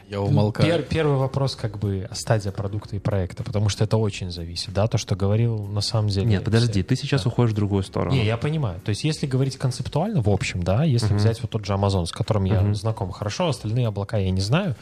Я 0.10 0.22
умолкаю. 0.22 0.68
Пер- 0.70 0.84
первый 0.88 1.18
вопрос 1.18 1.56
как 1.56 1.78
бы 1.80 2.08
стадия 2.14 2.52
продукта 2.52 2.96
и 2.96 3.00
проекта, 3.00 3.44
потому 3.44 3.68
что 3.70 3.84
это 3.84 3.98
очень 3.98 4.32
зависит, 4.32 4.74
да, 4.74 4.88
то, 4.88 4.98
что 4.98 5.16
говорил 5.16 5.66
на 5.66 5.82
самом 5.82 6.10
деле. 6.10 6.26
Нет, 6.28 6.44
подожди, 6.46 6.72
все- 6.82 6.84
ты 6.84 6.96
сейчас 6.96 7.24
да. 7.24 7.30
уходишь 7.30 7.52
в 7.52 7.56
другую 7.56 7.84
сторону. 7.84 8.16
Не, 8.16 8.26
я 8.26 8.38
понимаю. 8.38 8.80
То 8.82 8.90
есть, 8.90 9.04
если 9.04 9.28
говорить 9.28 9.58
концептуально, 9.58 10.22
в 10.22 10.30
общем, 10.30 10.64
да, 10.64 10.84
если 10.86 11.08
Мгм. 11.08 11.18
взять 11.18 11.42
вот 11.42 11.52
тот 11.52 11.66
же 11.66 11.74
Amazon, 11.74 12.06
с 12.06 12.12
которым 12.12 12.46
я 12.46 12.62
Мгм. 12.62 12.76
знаком 12.76 13.12
хорошо, 13.12 13.50
остальные 13.50 13.88
облака 13.88 14.18
я 14.18 14.32
не 14.32 14.42
знаю, 14.42 14.76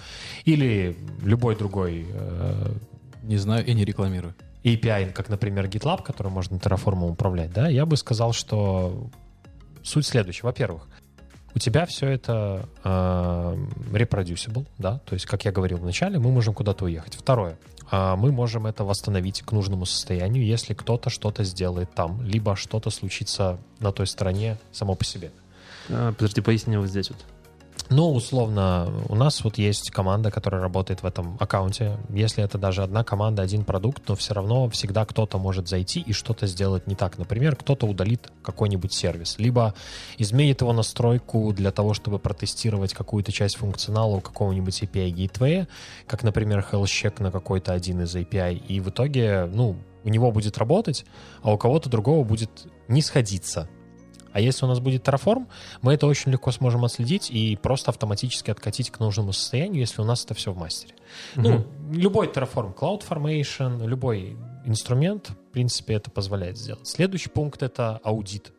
или 0.45 0.95
любой 1.23 1.55
другой 1.55 2.05
э, 2.11 2.73
Не 3.23 3.37
знаю 3.37 3.65
и 3.65 3.73
не 3.73 3.83
рекламирую. 3.85 4.35
API, 4.63 5.11
как, 5.11 5.29
например, 5.29 5.65
GitLab, 5.65 6.03
который 6.03 6.31
можно 6.31 6.57
Terraform 6.57 7.09
управлять, 7.09 7.51
да, 7.51 7.67
я 7.67 7.85
бы 7.87 7.97
сказал, 7.97 8.33
что 8.33 9.09
суть 9.83 10.05
следующая. 10.05 10.43
Во-первых, 10.43 10.87
у 11.55 11.59
тебя 11.59 11.85
все 11.85 12.07
это 12.09 12.67
э, 12.83 13.57
reproducible, 13.93 14.65
да, 14.77 14.99
то 15.05 15.13
есть, 15.13 15.25
как 15.25 15.45
я 15.45 15.51
говорил 15.51 15.77
вначале, 15.77 16.19
мы 16.19 16.31
можем 16.31 16.53
куда-то 16.53 16.85
уехать. 16.85 17.15
Второе, 17.15 17.57
а, 17.89 18.15
мы 18.15 18.31
можем 18.31 18.65
это 18.67 18.83
восстановить 18.83 19.41
к 19.41 19.51
нужному 19.51 19.85
состоянию, 19.85 20.45
если 20.45 20.73
кто-то 20.73 21.09
что-то 21.09 21.43
сделает 21.43 21.93
там, 21.93 22.21
либо 22.23 22.55
что-то 22.55 22.89
случится 22.89 23.57
на 23.79 23.91
той 23.91 24.07
стороне 24.07 24.57
само 24.71 24.95
по 24.95 25.05
себе. 25.05 25.31
А, 25.89 26.11
подожди, 26.13 26.41
поясни 26.41 26.77
вот 26.77 26.87
здесь 26.87 27.09
вот. 27.09 27.19
Ну, 27.89 28.11
условно, 28.11 28.91
у 29.09 29.15
нас 29.15 29.43
вот 29.43 29.59
есть 29.59 29.91
команда, 29.91 30.31
которая 30.31 30.59
работает 30.59 31.03
в 31.03 31.05
этом 31.05 31.37
аккаунте. 31.39 31.97
Если 32.09 32.43
это 32.43 32.57
даже 32.57 32.81
одна 32.81 33.03
команда, 33.03 33.43
один 33.43 33.63
продукт, 33.63 34.01
но 34.07 34.15
все 34.15 34.33
равно 34.33 34.67
всегда 34.69 35.05
кто-то 35.05 35.37
может 35.37 35.67
зайти 35.67 35.99
и 35.99 36.11
что-то 36.11 36.47
сделать 36.47 36.87
не 36.87 36.95
так. 36.95 37.19
Например, 37.19 37.55
кто-то 37.55 37.85
удалит 37.85 38.31
какой-нибудь 38.41 38.91
сервис, 38.91 39.35
либо 39.37 39.75
изменит 40.17 40.61
его 40.61 40.73
настройку 40.73 41.53
для 41.53 41.71
того, 41.71 41.93
чтобы 41.93 42.17
протестировать 42.17 42.93
какую-то 42.93 43.31
часть 43.31 43.57
функционала 43.57 44.15
у 44.15 44.21
какого-нибудь 44.21 44.81
API 44.81 45.11
Gateway, 45.11 45.67
как, 46.07 46.23
например, 46.23 46.65
health 46.71 47.21
на 47.21 47.31
какой-то 47.31 47.73
один 47.73 48.01
из 48.01 48.15
API, 48.15 48.55
и 48.55 48.79
в 48.79 48.89
итоге, 48.89 49.45
ну, 49.45 49.75
у 50.03 50.09
него 50.09 50.31
будет 50.31 50.57
работать, 50.57 51.05
а 51.43 51.53
у 51.53 51.57
кого-то 51.57 51.89
другого 51.89 52.23
будет 52.23 52.67
не 52.87 53.01
сходиться. 53.01 53.69
А 54.35 54.41
если 54.41 54.65
у 54.65 54.67
нас 54.67 54.81
будет 54.81 55.07
Terraform, 55.07 55.47
мы 55.81 55.93
это 55.93 56.07
очень 56.07 56.29
легко 56.29 56.51
сможем 56.51 56.83
отследить 56.83 57.31
и 57.31 57.55
просто 57.55 57.91
автоматически 57.91 58.51
откатить 58.51 58.89
к 58.89 58.99
нужному 58.99 59.31
состоянию, 59.31 59.79
если 59.79 60.01
у 60.01 60.03
нас 60.03 60.25
это 60.25 60.33
все 60.33 60.51
в 60.51 60.57
мастере. 60.57 60.93
Ну, 61.35 61.65
любой 61.89 62.27
Terraform, 62.27 62.75
CloudFormation, 62.75 63.87
любой 63.87 64.35
инструмент, 64.65 65.29
в 65.29 65.53
принципе, 65.53 65.93
это 65.93 66.11
позволяет 66.11 66.57
сделать. 66.57 66.85
Следующий 66.85 67.29
пункт— 67.29 67.63
это 67.63 68.01
аудит, 68.03 68.51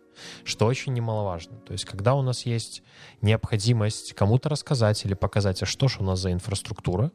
что 0.44 0.64
очень 0.64 0.94
немаловажно. 0.94 1.58
То 1.58 1.72
есть, 1.72 1.84
когда 1.84 2.14
у 2.14 2.22
нас 2.22 2.46
есть 2.46 2.82
необходимость 3.20 4.14
кому-то 4.14 4.48
рассказать 4.48 5.04
или 5.04 5.12
показать, 5.12 5.62
а 5.62 5.66
что 5.66 5.88
же 5.88 5.98
у 6.00 6.04
нас 6.04 6.20
за 6.20 6.32
инфраструктура, 6.32 7.12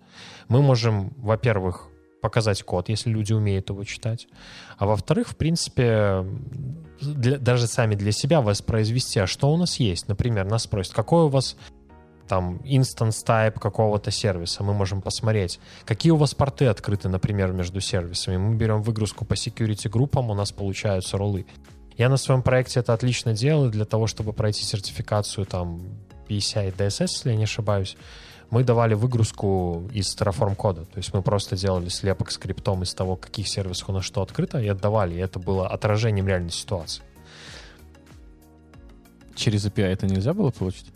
мы 0.49 0.61
можем, 0.61 1.15
во-первых, 1.17 1.89
показать 2.21 2.61
код, 2.61 2.89
если 2.89 3.09
люди 3.09 3.33
умеют 3.33 3.69
его 3.69 3.83
читать, 3.83 4.27
а 4.77 4.85
во-вторых, 4.85 5.29
в 5.29 5.35
принципе, 5.35 6.23
для- 7.01 7.37
даже 7.37 7.67
сами 7.67 7.95
для 7.95 8.11
себя 8.11 8.41
воспроизвести, 8.41 9.19
а 9.19 9.27
что 9.27 9.51
у 9.51 9.57
нас 9.57 9.79
есть. 9.79 10.07
Например, 10.07 10.45
нас 10.45 10.63
спросят, 10.63 10.93
какой 10.93 11.23
у 11.23 11.27
вас 11.27 11.55
там 12.27 12.61
instance 12.63 13.25
type 13.27 13.59
какого-то 13.59 14.09
сервиса, 14.09 14.63
мы 14.63 14.73
можем 14.73 15.01
посмотреть, 15.01 15.59
какие 15.85 16.11
у 16.11 16.15
вас 16.15 16.33
порты 16.33 16.67
открыты, 16.67 17.09
например, 17.09 17.51
между 17.51 17.81
сервисами. 17.81 18.37
Мы 18.37 18.55
берем 18.55 18.81
выгрузку 18.81 19.25
по 19.25 19.33
security 19.33 19.89
группам, 19.89 20.29
у 20.29 20.33
нас 20.33 20.51
получаются 20.51 21.17
роллы. 21.17 21.45
Я 21.97 22.07
на 22.07 22.17
своем 22.17 22.41
проекте 22.41 22.79
это 22.79 22.93
отлично 22.93 23.33
делал 23.33 23.69
для 23.69 23.83
того, 23.85 24.07
чтобы 24.07 24.31
пройти 24.31 24.63
сертификацию 24.63 25.45
там 25.45 25.81
PCI 26.29 26.73
DSS, 26.75 27.01
если 27.01 27.31
я 27.31 27.35
не 27.35 27.43
ошибаюсь. 27.43 27.97
Мы 28.51 28.63
давали 28.63 28.93
выгрузку 28.93 29.89
из 29.93 30.15
Terraform 30.15 30.55
кода. 30.55 30.85
То 30.85 30.97
есть 30.97 31.13
мы 31.13 31.21
просто 31.21 31.55
делали 31.55 31.89
слепок 31.89 32.31
скриптом 32.31 32.83
из 32.83 32.93
того, 32.93 33.15
каких 33.15 33.47
сервисов 33.47 33.89
у 33.89 33.93
нас 33.93 34.03
что 34.03 34.21
открыто, 34.21 34.59
и 34.59 34.67
отдавали. 34.67 35.15
И 35.15 35.19
это 35.19 35.39
было 35.39 35.67
отражением 35.67 36.27
реальной 36.27 36.51
ситуации. 36.51 37.01
Через 39.35 39.65
API 39.65 39.85
это 39.85 40.05
нельзя 40.05 40.33
было 40.33 40.51
получить? 40.51 40.91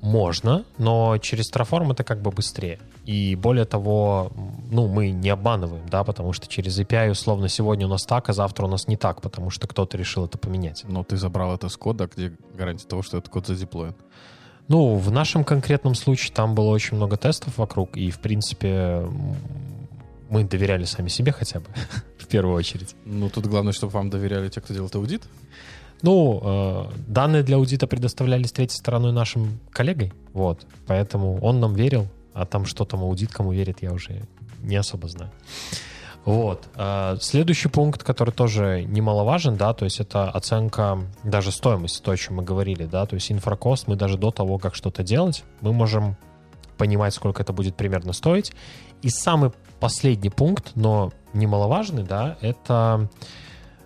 Можно, 0.00 0.64
но 0.78 1.16
через 1.18 1.52
Terraform 1.52 1.92
это 1.92 2.04
как 2.04 2.20
бы 2.20 2.30
быстрее. 2.30 2.78
И 3.04 3.36
более 3.36 3.66
того, 3.66 4.32
ну, 4.70 4.88
мы 4.88 5.10
не 5.10 5.28
обманываем, 5.28 5.86
да, 5.88 6.04
потому 6.04 6.32
что 6.32 6.46
через 6.46 6.78
API 6.78 7.10
условно 7.10 7.48
сегодня 7.48 7.86
у 7.86 7.90
нас 7.90 8.04
так, 8.04 8.30
а 8.30 8.32
завтра 8.32 8.64
у 8.64 8.68
нас 8.68 8.88
не 8.88 8.96
так, 8.96 9.20
потому 9.20 9.50
что 9.50 9.66
кто-то 9.66 9.98
решил 9.98 10.24
это 10.24 10.38
поменять. 10.38 10.84
Но 10.88 11.04
ты 11.04 11.16
забрал 11.16 11.54
это 11.54 11.68
с 11.68 11.76
кода, 11.76 12.08
где 12.14 12.32
гарантия 12.54 12.86
того, 12.86 13.02
что 13.02 13.18
этот 13.18 13.30
код 13.30 13.46
задеплоен. 13.46 13.94
Ну, 14.68 14.96
в 14.96 15.10
нашем 15.10 15.44
конкретном 15.44 15.94
случае 15.94 16.32
там 16.32 16.54
было 16.54 16.70
очень 16.70 16.96
много 16.96 17.16
тестов 17.16 17.58
вокруг, 17.58 17.96
и, 17.96 18.10
в 18.10 18.18
принципе, 18.18 19.06
мы 20.30 20.44
доверяли 20.44 20.84
сами 20.84 21.08
себе 21.08 21.32
хотя 21.32 21.60
бы, 21.60 21.66
в 22.18 22.26
первую 22.26 22.56
очередь. 22.56 22.94
Ну, 23.04 23.28
тут 23.28 23.46
главное, 23.46 23.72
чтобы 23.72 23.92
вам 23.92 24.10
доверяли 24.10 24.48
те, 24.48 24.60
кто 24.60 24.72
делает 24.72 24.94
аудит. 24.94 25.22
Ну, 26.02 26.40
э, 26.42 26.84
данные 27.06 27.42
для 27.42 27.56
аудита 27.56 27.86
предоставлялись 27.86 28.52
третьей 28.52 28.78
стороной 28.78 29.12
нашим 29.12 29.60
коллегой, 29.70 30.12
вот, 30.32 30.66
поэтому 30.86 31.38
он 31.40 31.60
нам 31.60 31.74
верил, 31.74 32.08
а 32.32 32.46
там 32.46 32.66
что 32.66 32.84
там 32.84 33.02
аудит 33.02 33.32
кому 33.32 33.52
верит, 33.52 33.78
я 33.80 33.92
уже 33.92 34.22
не 34.62 34.76
особо 34.76 35.08
знаю. 35.08 35.30
Вот. 36.24 36.68
Э, 36.76 37.16
Следующий 37.20 37.68
пункт, 37.68 38.02
который 38.02 38.30
тоже 38.30 38.84
немаловажен, 38.84 39.56
да, 39.56 39.74
то 39.74 39.84
есть 39.84 40.00
это 40.00 40.30
оценка 40.30 40.98
даже 41.22 41.52
стоимости, 41.52 42.02
то, 42.02 42.12
о 42.12 42.16
чем 42.16 42.36
мы 42.36 42.42
говорили, 42.42 42.86
да, 42.86 43.04
то 43.06 43.14
есть 43.14 43.30
инфракост, 43.30 43.88
мы 43.88 43.96
даже 43.96 44.16
до 44.16 44.30
того, 44.30 44.58
как 44.58 44.74
что-то 44.74 45.02
делать, 45.02 45.44
мы 45.60 45.72
можем 45.72 46.16
понимать, 46.78 47.14
сколько 47.14 47.42
это 47.42 47.52
будет 47.52 47.76
примерно 47.76 48.12
стоить. 48.12 48.52
И 49.02 49.10
самый 49.10 49.52
последний 49.80 50.30
пункт, 50.30 50.72
но 50.74 51.12
немаловажный, 51.34 52.04
да, 52.04 52.38
это 52.40 53.08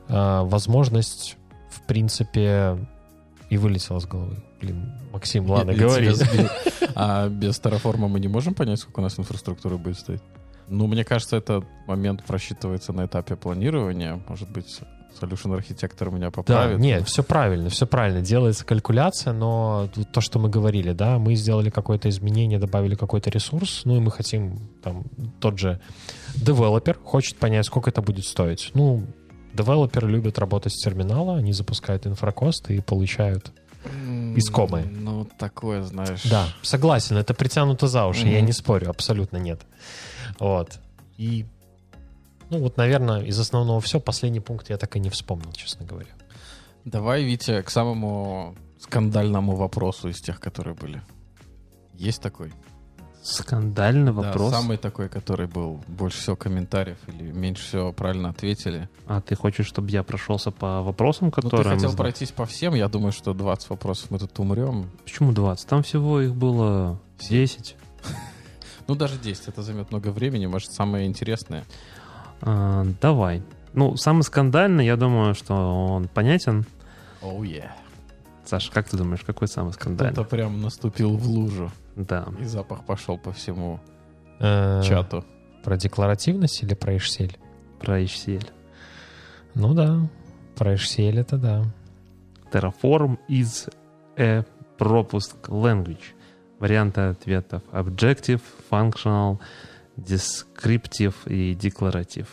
э, 0.09 0.41
возможность, 0.45 1.36
в 1.70 1.82
принципе, 1.86 2.78
и 3.51 3.57
вылетело 3.57 3.99
с 3.99 4.07
головы. 4.07 4.43
Блин, 4.61 4.93
Максим, 5.12 5.51
ладно, 5.51 5.72
Или 5.72 5.80
говори. 5.80 6.07
тебя 6.07 6.14
сбил. 6.14 6.49
А 6.95 7.28
без 7.28 7.61
Terraform 7.61 8.09
мы 8.09 8.18
не 8.18 8.26
можем 8.28 8.55
понять, 8.55 8.80
сколько 8.80 9.01
у 9.01 9.03
нас 9.03 9.18
инфраструктуры 9.18 9.76
будет 9.76 9.99
стоить? 9.99 10.22
Ну, 10.69 10.87
мне 10.87 11.05
кажется, 11.05 11.37
этот 11.37 11.64
момент 11.87 12.25
просчитывается 12.25 12.93
на 12.93 13.07
этапе 13.07 13.37
планирования. 13.37 14.21
Может 14.29 14.51
быть, 14.51 14.81
solution 15.21 15.55
архитектор 15.55 16.11
меня 16.11 16.27
Да, 16.27 16.31
поправит. 16.31 16.79
нет, 16.79 17.07
все 17.09 17.23
правильно, 17.23 17.71
все 17.71 17.87
правильно. 17.87 18.21
Делается 18.21 18.64
калькуляция, 18.64 19.33
но 19.33 19.89
то, 20.12 20.21
что 20.21 20.39
мы 20.39 20.49
говорили, 20.49 20.93
да, 20.93 21.19
мы 21.19 21.35
сделали 21.35 21.71
какое-то 21.71 22.09
изменение, 22.09 22.59
добавили 22.59 22.95
какой-то 22.95 23.31
ресурс, 23.31 23.83
ну 23.85 23.97
и 23.97 24.01
мы 24.01 24.11
хотим, 24.11 24.59
там, 24.83 25.05
тот 25.41 25.59
же 25.59 25.81
девелопер 26.37 26.99
хочет 27.03 27.37
понять, 27.39 27.66
сколько 27.66 27.91
это 27.91 28.03
будет 28.03 28.25
стоить. 28.25 28.71
Ну, 28.75 29.05
Девелоперы 29.55 30.07
любят 30.09 30.39
работать 30.39 30.73
с 30.75 30.85
терминала, 30.85 31.37
они 31.39 31.53
запускают 31.55 32.07
Infracost 32.07 32.70
и 32.71 32.81
получают 32.81 33.51
искомые. 34.37 34.85
Ну, 34.85 35.27
такое, 35.39 35.83
знаешь. 35.83 36.23
Да, 36.25 36.47
согласен, 36.62 37.16
это 37.16 37.33
притянуто 37.35 37.89
за 37.89 38.07
уши, 38.07 38.29
я 38.29 38.39
Мгм. 38.39 38.47
не 38.47 38.53
спорю, 38.53 38.91
абсолютно 38.91 39.39
нет. 39.39 39.62
Вот. 40.39 40.78
И, 41.16 41.47
ну 42.51 42.59
вот, 42.61 42.76
наверное, 42.76 43.22
из 43.22 43.39
основного 43.39 43.80
все. 43.80 44.01
Последний 44.01 44.41
пункт 44.41 44.70
я 44.70 44.76
так 44.76 44.97
и 44.97 45.01
не 45.01 45.11
вспомнил, 45.11 45.53
честно 45.53 45.84
говоря. 45.86 46.11
Давай, 46.84 47.24
Витя, 47.24 47.62
к 47.62 47.70
самому 47.70 48.55
скандальному 48.80 49.57
вопросу 49.57 50.09
из 50.09 50.20
тех, 50.20 50.41
которые 50.41 50.74
были. 50.74 51.03
Есть 51.95 52.22
такой? 52.22 52.53
Скандальный 53.20 54.12
Да, 54.12 54.22
вопрос. 54.22 54.53
самый 54.53 54.76
такой, 54.78 55.09
который 55.09 55.49
был 55.49 55.82
больше 55.89 56.18
всего 56.20 56.36
комментариев 56.36 56.97
или 57.09 57.30
меньше 57.32 57.64
всего 57.66 57.93
правильно 57.93 58.30
ответили. 58.30 58.89
А 59.07 59.20
ты 59.20 59.34
хочешь, 59.34 59.66
чтобы 59.66 59.91
я 59.91 60.03
прошелся 60.05 60.51
по 60.53 60.80
вопросам, 60.82 61.26
Ну, 61.26 61.32
которые... 61.32 61.64
ты 61.64 61.68
мы 61.70 61.74
хотел 61.74 61.91
зна- 61.91 61.99
пройтись 61.99 62.30
по 62.30 62.47
всем. 62.47 62.74
Я 62.74 62.89
думаю, 62.89 63.12
что 63.12 63.34
20 63.34 63.70
вопросов 63.70 64.11
мы 64.12 64.18
тут 64.20 64.39
умрем. 64.39 64.89
Почему 65.05 65.32
20? 65.32 65.68
Там 65.68 65.82
всего 65.82 66.20
их 66.20 66.34
было 66.36 67.01
10. 67.28 67.76
Ну, 68.89 68.95
даже 68.95 69.18
10. 69.18 69.49
Это 69.49 69.62
займет 69.62 69.91
много 69.91 70.09
времени. 70.09 70.47
Может, 70.47 70.72
самое 70.72 71.07
интересное. 71.07 71.64
А, 72.41 72.84
давай. 73.01 73.43
Ну, 73.74 73.97
самый 73.97 74.22
скандальный, 74.22 74.86
я 74.86 74.97
думаю, 74.97 75.34
что 75.34 75.55
он 75.55 76.09
понятен. 76.09 76.64
Оу, 77.22 77.45
oh, 77.45 77.47
yeah. 77.47 77.70
Саша, 78.45 78.72
как 78.72 78.89
ты 78.89 78.97
думаешь, 78.97 79.20
какой 79.20 79.47
самый 79.47 79.72
скандальный? 79.74 80.14
Кто-то 80.14 80.28
прям 80.28 80.62
наступил 80.62 81.16
в 81.16 81.28
лужу. 81.28 81.70
Да. 81.97 82.26
И 82.41 82.45
запах 82.45 82.84
пошел 82.84 83.18
по 83.18 83.32
всему 83.32 83.78
Э, 84.41 84.82
чату. 84.84 85.24
Про 85.64 85.76
декларативность 85.76 86.62
или 86.62 86.74
про 86.74 86.95
HCL? 86.95 87.36
Про 87.80 88.01
HCL. 88.03 88.47
Ну 89.55 89.74
да, 89.74 90.09
про 90.57 90.74
HCL 90.74 91.20
это 91.20 91.36
да. 91.36 91.64
Terraform 92.53 93.18
is 93.28 93.72
a 94.16 94.45
propust 94.78 95.36
language. 95.49 96.14
Варианты 96.59 97.01
ответов. 97.03 97.63
Objective, 97.73 98.41
functional, 98.71 99.39
descriptive 99.97 101.15
и 101.27 101.55
declarative. 101.55 102.29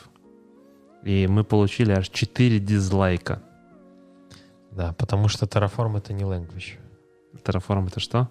И 1.04 1.28
мы 1.28 1.44
получили 1.44 1.92
аж 1.92 2.10
4 2.10 2.60
дизлайка. 2.60 3.42
Да, 4.72 4.94
потому 4.94 5.28
что 5.28 5.46
Terraform 5.46 5.98
это 5.98 6.14
не 6.14 6.24
language. 6.24 6.78
Terraform 7.44 7.88
это 7.88 8.00
что? 8.00 8.30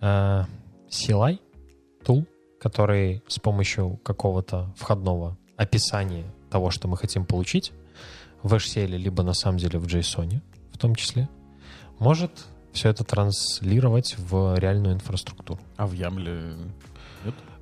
Э, 0.00 0.44
CLI, 0.88 1.40
tool, 2.04 2.26
который 2.60 3.22
с 3.26 3.38
помощью 3.38 3.98
какого-то 4.04 4.72
входного 4.76 5.36
описания 5.56 6.24
того, 6.50 6.70
что 6.70 6.88
мы 6.88 6.96
хотим 6.96 7.24
получить, 7.24 7.72
в 8.42 8.54
HCL, 8.54 8.96
либо 8.96 9.22
на 9.22 9.34
самом 9.34 9.58
деле 9.58 9.78
в 9.78 9.86
JSON 9.86 10.40
в 10.72 10.78
том 10.78 10.94
числе, 10.94 11.28
может 11.98 12.30
все 12.72 12.90
это 12.90 13.04
транслировать 13.04 14.16
в 14.18 14.58
реальную 14.58 14.94
инфраструктуру. 14.94 15.60
А 15.76 15.86
в 15.86 15.92
Ямле... 15.92 16.54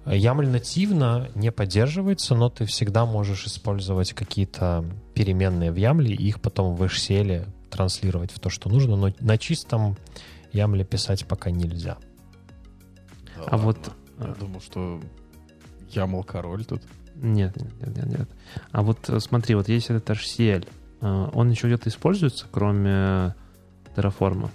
YAML 0.05 0.49
нативно 0.49 1.29
не 1.35 1.51
поддерживается, 1.51 2.37
но 2.37 2.49
ты 2.49 2.65
всегда 2.65 3.05
можешь 3.07 3.45
использовать 3.47 4.13
какие-то 4.13 4.85
переменные 5.15 5.73
в 5.73 5.75
YAML 5.75 6.07
и 6.07 6.29
их 6.29 6.41
потом 6.41 6.77
в 6.77 6.83
HCL 6.85 7.49
транслировать 7.71 8.31
в 8.31 8.39
то, 8.39 8.49
что 8.49 8.69
нужно, 8.69 8.97
но 8.97 9.13
на 9.19 9.37
чистом 9.37 9.97
YAML 10.53 10.85
писать 10.85 11.27
пока 11.27 11.51
нельзя. 11.51 11.99
Да 13.37 13.45
А 13.49 13.57
вот, 13.57 13.79
Я 14.21 14.27
думал, 14.35 14.61
что 14.61 15.01
Ямл 15.91 16.23
король 16.23 16.65
тут. 16.65 16.83
Нет, 17.17 17.57
нет, 17.57 17.73
нет, 17.81 17.97
нет, 17.97 18.07
нет. 18.07 18.29
А 18.73 18.83
вот 18.83 19.09
э, 19.09 19.21
смотри, 19.21 19.55
вот 19.55 19.69
есть 19.69 19.91
этот 19.91 20.09
HCL. 20.11 20.69
э, 21.01 21.29
Он 21.33 21.51
еще 21.51 21.67
где-то 21.67 21.89
используется, 21.89 22.47
кроме 22.51 23.35
Terraform? 23.97 24.51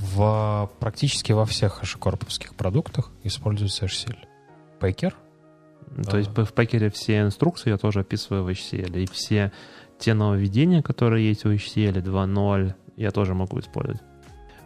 В, 0.00 0.70
практически 0.78 1.32
во 1.32 1.44
всех 1.44 1.82
HashiCorp 1.82 2.54
продуктах 2.56 3.10
используется 3.24 3.86
HCL. 3.86 4.18
Packer? 4.80 5.14
То 6.08 6.18
есть 6.18 6.30
в 6.36 6.52
пакере 6.52 6.90
все 6.90 7.20
инструкции 7.20 7.70
я 7.70 7.78
тоже 7.78 8.00
описываю 8.00 8.44
в 8.44 8.48
HCL. 8.48 9.02
И 9.02 9.06
все 9.06 9.52
те 9.98 10.14
нововведения, 10.14 10.82
которые 10.82 11.28
есть 11.28 11.44
у 11.44 11.52
HCL 11.52 12.02
2.0, 12.02 12.74
я 12.96 13.10
тоже 13.10 13.34
могу 13.34 13.58
использовать. 13.58 14.00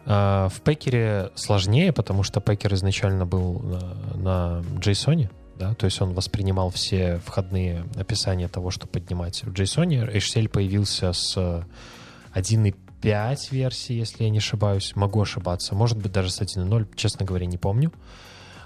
А, 0.05 0.49
В 0.49 0.61
Packer 0.61 1.31
сложнее, 1.35 1.93
потому 1.93 2.23
что 2.23 2.39
Packer 2.39 2.73
изначально 2.75 3.25
был 3.25 3.59
на, 3.59 3.93
на 4.15 4.61
JSON, 4.79 5.29
да, 5.57 5.75
то 5.75 5.85
есть 5.85 6.01
он 6.01 6.13
воспринимал 6.13 6.71
все 6.71 7.19
входные 7.25 7.85
описания 7.95 8.47
того, 8.47 8.71
что 8.71 8.87
поднимать 8.87 9.43
в 9.43 9.53
JSON. 9.53 10.11
HCL 10.13 10.49
появился 10.49 11.13
с 11.13 11.37
1.5 11.37 12.75
версии, 13.03 13.93
если 13.93 14.23
я 14.23 14.29
не 14.29 14.37
ошибаюсь. 14.39 14.95
Могу 14.95 15.21
ошибаться. 15.21 15.75
Может 15.75 15.97
быть, 15.97 16.11
даже 16.11 16.29
с 16.31 16.41
1.0, 16.41 16.87
честно 16.95 17.25
говоря, 17.25 17.45
не 17.45 17.57
помню. 17.57 17.91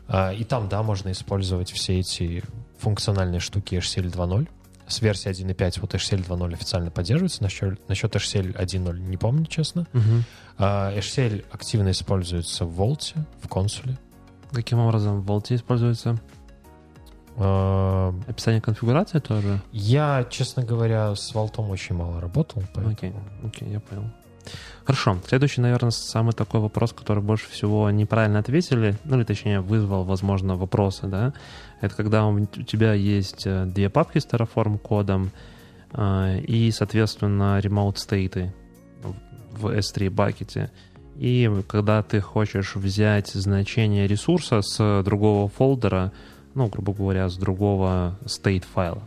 А, 0.08 0.32
И 0.32 0.44
там, 0.44 0.70
да, 0.70 0.84
можно 0.84 1.12
использовать 1.12 1.72
все 1.72 2.00
эти 2.00 2.44
функциональные 2.80 3.40
штуки 3.40 3.76
HCL 3.76 4.12
2.0. 4.12 4.48
С 4.88 5.02
версии 5.02 5.30
1.5 5.30 5.82
вот 5.82 5.96
HCL 5.96 6.26
2.0 6.26 6.54
официально 6.54 6.92
поддерживается. 6.92 7.44
Насчет, 7.44 7.90
насчет 7.90 8.16
HCL 8.16 8.56
1.0 8.58 9.00
не 9.00 9.18
помню, 9.18 9.46
честно. 9.48 9.86
А, 10.58 10.94
HCL 10.98 11.46
активно 11.52 11.92
используется 11.92 12.64
в 12.66 12.80
Vault, 12.82 13.14
в 13.42 13.48
консуле. 13.50 13.98
Каким 14.52 14.80
образом 14.80 15.22
в 15.22 15.30
Vault 15.30 15.54
используется? 15.54 16.18
А, 17.36 18.14
Описание 18.28 18.62
конфигурации 18.62 19.20
тоже? 19.20 19.62
Я, 19.72 20.26
честно 20.30 20.64
говоря, 20.64 21.14
с 21.16 21.34
Vault 21.34 21.58
очень 21.70 21.96
мало 21.96 22.20
работал. 22.22 22.64
поэтому- 22.74 22.94
Окей, 22.94 23.14
окей, 23.44 23.70
я 23.70 23.80
понял. 23.80 24.06
Хорошо. 24.86 25.18
Следующий, 25.28 25.62
наверное, 25.62 25.92
самый 25.92 26.34
такой 26.34 26.62
вопрос, 26.62 26.94
который 26.94 27.22
больше 27.22 27.50
всего 27.50 27.90
неправильно 27.92 28.40
ответили, 28.40 28.96
ну 29.04 29.18
или 29.18 29.24
точнее 29.24 29.60
вызвал, 29.60 30.04
возможно, 30.04 30.56
вопросы, 30.56 31.08
да, 31.08 31.34
это 31.82 31.96
когда 31.96 32.26
у 32.26 32.46
тебя 32.46 32.94
есть 32.94 33.46
э, 33.46 33.66
две 33.66 33.90
папки 33.90 34.20
с 34.20 34.26
Terraform 34.26 34.78
кодом 34.78 35.32
э, 35.92 36.40
и, 36.40 36.72
соответственно, 36.72 37.60
remote 37.60 37.96
state 37.96 38.50
в 39.52 39.68
S3 39.68 40.10
бакете. 40.10 40.72
И 41.18 41.52
когда 41.68 42.04
ты 42.04 42.22
хочешь 42.22 42.76
взять 42.76 43.30
значение 43.30 44.08
ресурса 44.08 44.62
с 44.62 45.04
другого 45.04 45.50
фолдера, 45.50 46.12
ну, 46.54 46.68
грубо 46.68 46.94
говоря, 46.94 47.28
с 47.28 47.38
другого 47.38 48.18
state 48.26 48.64
файла, 48.72 49.04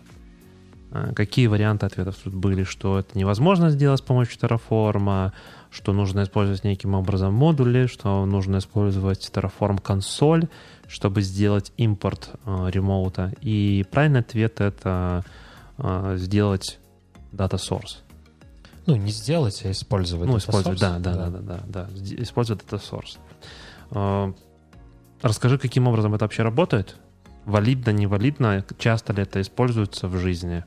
Какие 1.15 1.47
варианты 1.47 1.87
ответов 1.87 2.17
тут 2.23 2.35
были? 2.35 2.65
Что 2.65 2.99
это 2.99 3.17
невозможно 3.17 3.71
сделать 3.71 4.01
с 4.01 4.03
помощью 4.03 4.39
Terraform, 4.39 5.33
что 5.71 5.93
нужно 5.93 6.25
использовать 6.25 6.65
неким 6.65 6.95
образом 6.95 7.33
модули, 7.33 7.87
что 7.87 8.25
нужно 8.27 8.59
использовать 8.59 9.31
Terraform 9.33 9.81
консоль, 9.81 10.49
чтобы 10.89 11.23
сделать 11.23 11.73
импорт 11.77 12.31
э, 12.45 12.71
ремоута. 12.71 13.33
И 13.41 13.85
правильный 13.91 14.21
ответ— 14.21 14.61
это 14.63 15.25
э, 15.79 16.17
сделать 16.19 16.81
data 17.33 17.57
source. 17.57 17.99
Ну, 18.87 18.97
не 18.97 19.13
сделать, 19.13 19.63
а 19.65 19.71
использовать. 19.71 20.29
Ну, 20.29 20.39
использовать, 20.39 20.81
да, 20.81 20.99
да, 20.99 21.15
да, 21.15 21.29
да, 21.29 21.41
да, 21.41 21.61
да. 21.69 21.89
Использовать 22.17 22.65
data 22.65 22.81
source. 22.81 23.19
Э, 23.93 24.33
Расскажи, 25.23 25.59
каким 25.59 25.87
образом 25.87 26.15
это 26.15 26.25
вообще 26.25 26.43
работает? 26.43 26.97
Валидно, 27.45 27.91
невалидно? 27.91 28.65
Часто 28.79 29.13
ли 29.13 29.23
это 29.23 29.41
используется 29.41 30.09
в 30.09 30.17
жизни? 30.17 30.65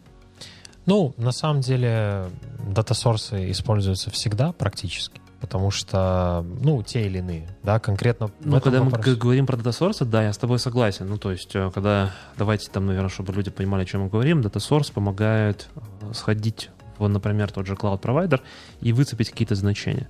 Ну, 0.85 1.13
на 1.17 1.31
самом 1.31 1.61
деле, 1.61 2.25
дата-сорсы 2.67 3.49
используются 3.51 4.09
всегда 4.09 4.51
практически, 4.51 5.21
потому 5.39 5.71
что, 5.71 6.45
ну, 6.61 6.83
те 6.83 7.05
или 7.05 7.19
иные, 7.19 7.47
да, 7.63 7.79
конкретно 7.79 8.31
Ну, 8.43 8.59
когда 8.59 8.79
мы 8.83 8.89
вопросе- 8.89 9.11
г- 9.11 9.17
говорим 9.17 9.45
про 9.45 9.55
source, 9.57 10.03
да, 10.05 10.23
я 10.23 10.33
с 10.33 10.37
тобой 10.37 10.59
согласен. 10.59 11.07
Ну, 11.07 11.17
то 11.17 11.31
есть, 11.31 11.55
э, 11.55 11.71
когда, 11.73 12.11
давайте 12.37 12.69
там, 12.69 12.85
наверное, 12.85 13.09
чтобы 13.09 13.31
люди 13.33 13.49
понимали, 13.49 13.83
о 13.83 13.85
чем 13.85 14.01
мы 14.01 14.09
говорим, 14.09 14.41
source 14.59 14.91
помогает 14.91 15.69
э, 15.75 16.13
сходить 16.13 16.69
в, 16.97 17.07
например, 17.07 17.51
тот 17.51 17.65
же 17.65 17.73
cloud 17.75 17.99
провайдер 17.99 18.41
и 18.81 18.91
выцепить 18.93 19.29
какие-то 19.29 19.55
значения. 19.55 20.07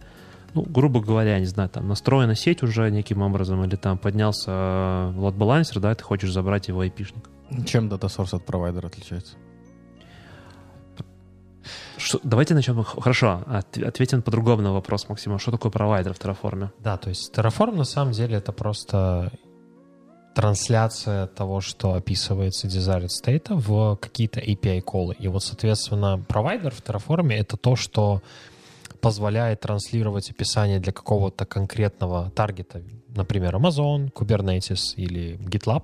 Ну, 0.55 0.61
грубо 0.63 1.01
говоря, 1.01 1.39
не 1.39 1.45
знаю, 1.47 1.69
там 1.69 1.88
настроена 1.88 2.36
сеть 2.36 2.61
уже 2.63 2.89
неким 2.91 3.21
образом, 3.21 3.63
или 3.63 3.76
там 3.76 3.97
поднялся 3.97 4.51
э, 4.51 5.13
load 5.15 5.34
балансер, 5.34 5.80
да, 5.80 5.91
и 5.91 5.95
ты 5.95 6.03
хочешь 6.03 6.32
забрать 6.32 6.67
его 6.67 6.84
IP-шник. 6.84 7.30
Чем 7.65 7.89
Source 8.07 8.36
от 8.36 8.45
провайдера 8.45 8.88
отличается? 8.88 9.36
Что- 11.97 12.20
давайте 12.24 12.53
начнем. 12.53 12.84
Хорошо, 12.84 13.43
от- 13.47 13.78
ответим 13.78 14.22
по-другому 14.22 14.61
на 14.61 14.74
вопрос, 14.74 15.09
Максима. 15.09 15.39
Что 15.39 15.51
такое 15.51 15.72
провайдер 15.72 16.14
в 16.14 16.20
Terraform? 16.20 16.70
Да, 16.80 16.97
то 16.97 17.09
есть 17.09 17.34
Terraform 17.36 17.76
на 17.76 17.84
самом 17.86 18.14
деле 18.14 18.38
это 18.38 18.51
просто 18.51 19.32
трансляция 20.36 21.28
того, 21.28 21.61
что 21.61 21.93
описывается 21.93 22.68
desired 22.68 23.09
state 23.24 23.47
в 23.49 23.95
какие-то 23.97 24.39
API 24.39 24.82
колы. 24.82 25.16
И 25.20 25.28
вот, 25.28 25.43
соответственно, 25.43 26.24
провайдер 26.28 26.72
в 26.72 26.82
Terraform 26.82 27.32
это 27.34 27.55
то, 27.57 27.76
что 27.76 28.22
позволяет 28.99 29.59
транслировать 29.61 30.32
описание 30.32 30.80
для 30.80 30.93
какого-то 30.93 31.45
конкретного 31.45 32.32
таргета, 32.32 32.82
например, 33.16 33.55
Amazon, 33.55 34.11
Kubernetes 34.14 34.95
или 34.95 35.38
GitLab, 35.38 35.84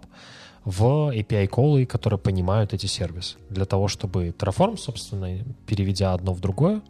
в 0.70 1.12
API-колы, 1.12 1.88
которые 1.88 2.20
понимают 2.20 2.74
эти 2.74 2.86
сервисы. 2.86 3.38
Для 3.50 3.66
того, 3.66 3.88
чтобы 3.88 4.30
Terraform, 4.30 4.78
собственно, 4.78 5.44
переведя 5.66 6.14
одно 6.14 6.32
в 6.32 6.42
другое, 6.42 6.84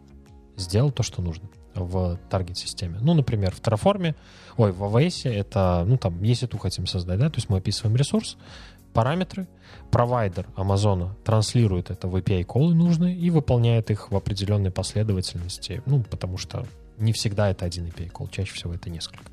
сделал 0.56 0.92
то, 0.92 1.02
что 1.02 1.22
нужно 1.22 1.48
в 1.74 2.18
таргет-системе. 2.28 2.98
Ну, 3.00 3.14
например, 3.14 3.54
в 3.54 3.60
Terraform, 3.62 4.14
ой, 4.58 4.72
в 4.72 4.82
AWS 4.82 5.30
это, 5.30 5.84
ну, 5.86 5.96
там, 5.96 6.22
если 6.22 6.46
ту 6.46 6.58
хотим 6.58 6.86
создать, 6.86 7.18
да, 7.18 7.30
то 7.30 7.36
есть 7.36 7.48
мы 7.48 7.56
описываем 7.56 7.96
ресурс, 7.96 8.36
параметры, 8.92 9.48
провайдер 9.90 10.46
Амазона 10.56 11.16
транслирует 11.24 11.90
это 11.90 12.06
в 12.06 12.16
API-колы 12.16 12.74
нужные 12.74 13.16
и 13.16 13.30
выполняет 13.30 13.90
их 13.90 14.10
в 14.10 14.16
определенной 14.16 14.70
последовательности, 14.70 15.82
ну, 15.86 16.02
потому 16.02 16.36
что 16.36 16.66
не 16.98 17.14
всегда 17.14 17.50
это 17.50 17.64
один 17.64 17.86
API 17.86 18.02
call, 18.02 18.28
чаще 18.28 18.52
всего 18.52 18.74
это 18.74 18.90
несколько. 18.90 19.24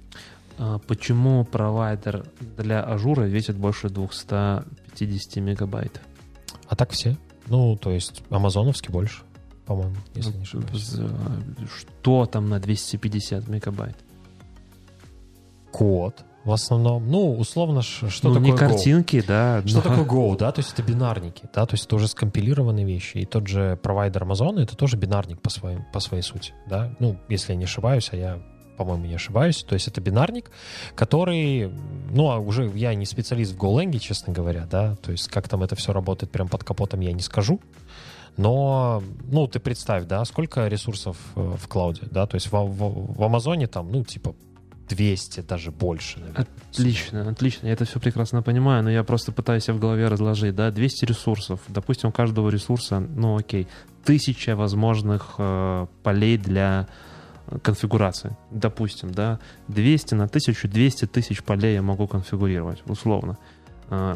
А 0.57 0.79
почему 0.79 1.43
провайдер 1.45 2.25
для 2.57 2.81
ажура 2.81 3.23
весит 3.23 3.57
больше 3.57 3.89
250 3.89 5.35
мегабайт? 5.37 6.01
А 6.67 6.75
так 6.75 6.91
все. 6.91 7.17
Ну, 7.47 7.77
то 7.77 7.91
есть 7.91 8.23
амазоновский 8.29 8.91
больше, 8.91 9.21
по-моему, 9.65 9.95
если 10.15 10.35
не 10.35 10.43
ошибаюсь. 10.43 10.95
Что 11.75 12.25
там 12.25 12.49
на 12.49 12.59
250 12.59 13.47
мегабайт? 13.47 13.97
Код 15.71 16.25
в 16.47 16.51
основном. 16.53 17.11
Ну, 17.11 17.35
условно, 17.35 17.81
что 17.81 18.07
ну, 18.23 18.33
такое 18.33 18.51
не 18.51 18.57
картинки, 18.57 19.17
Go? 19.17 19.27
да. 19.27 19.61
Что 19.65 19.77
но... 19.77 19.81
такое 19.81 20.05
Go, 20.05 20.37
да? 20.37 20.53
То 20.53 20.59
есть 20.59 20.71
это 20.71 20.81
бинарники, 20.81 21.43
да? 21.53 21.65
То 21.65 21.73
есть 21.73 21.85
это 21.85 21.97
уже 21.97 22.07
скомпилированные 22.07 22.85
вещи. 22.85 23.17
И 23.17 23.25
тот 23.25 23.47
же 23.47 23.77
провайдер 23.83 24.23
Amazon, 24.23 24.57
это 24.57 24.77
тоже 24.77 24.95
бинарник 24.95 25.41
по, 25.41 25.49
своим, 25.49 25.83
по 25.91 25.99
своей 25.99 26.23
сути, 26.23 26.53
да? 26.65 26.95
Ну, 26.99 27.17
если 27.27 27.51
я 27.51 27.57
не 27.57 27.65
ошибаюсь, 27.65 28.09
а 28.13 28.15
я 28.15 28.39
по-моему, 28.77 29.05
не 29.05 29.15
ошибаюсь. 29.15 29.63
То 29.63 29.73
есть 29.73 29.87
это 29.87 29.99
бинарник, 29.99 30.51
который, 30.95 31.71
ну, 32.11 32.29
а 32.29 32.37
уже 32.37 32.71
я 32.75 32.93
не 32.95 33.05
специалист 33.05 33.53
в 33.53 33.57
GoLang, 33.57 33.97
честно 33.99 34.31
говоря, 34.31 34.65
да, 34.69 34.95
то 34.97 35.11
есть 35.11 35.27
как 35.29 35.49
там 35.49 35.63
это 35.63 35.75
все 35.75 35.91
работает 35.91 36.31
прям 36.31 36.47
под 36.47 36.63
капотом, 36.63 37.01
я 37.01 37.11
не 37.11 37.21
скажу. 37.21 37.59
Но, 38.37 39.03
ну, 39.25 39.47
ты 39.47 39.59
представь, 39.59 40.05
да, 40.05 40.23
сколько 40.23 40.67
ресурсов 40.67 41.17
э, 41.35 41.55
в 41.59 41.67
клауде, 41.67 42.03
да, 42.11 42.27
то 42.27 42.35
есть 42.35 42.51
в, 42.51 42.53
в, 42.53 43.17
в 43.17 43.23
Амазоне 43.23 43.65
там, 43.65 43.91
ну, 43.91 44.03
типа 44.03 44.35
200, 44.89 45.41
даже 45.41 45.71
больше. 45.71 46.19
Наверное. 46.19 46.47
Отлично, 46.71 47.29
отлично. 47.29 47.67
Я 47.67 47.73
это 47.73 47.85
все 47.85 47.99
прекрасно 47.99 48.41
понимаю, 48.41 48.83
но 48.83 48.89
я 48.89 49.03
просто 49.03 49.31
пытаюсь 49.31 49.67
в 49.67 49.79
голове 49.79 50.07
разложить, 50.07 50.55
да, 50.55 50.71
200 50.71 51.05
ресурсов. 51.05 51.59
Допустим, 51.67 52.09
у 52.09 52.11
каждого 52.11 52.49
ресурса, 52.49 52.99
ну 52.99 53.37
окей, 53.37 53.67
тысяча 54.03 54.55
возможных 54.55 55.35
э, 55.37 55.87
полей 56.03 56.37
для 56.37 56.87
конфигурации. 57.61 58.35
Допустим, 58.51 59.11
да, 59.11 59.39
200 59.67 60.15
на 60.15 60.25
1000, 60.25 60.67
200 60.67 61.05
тысяч 61.05 61.43
полей 61.43 61.75
я 61.75 61.81
могу 61.81 62.07
конфигурировать, 62.07 62.83
условно. 62.85 63.37
Э, 63.89 64.15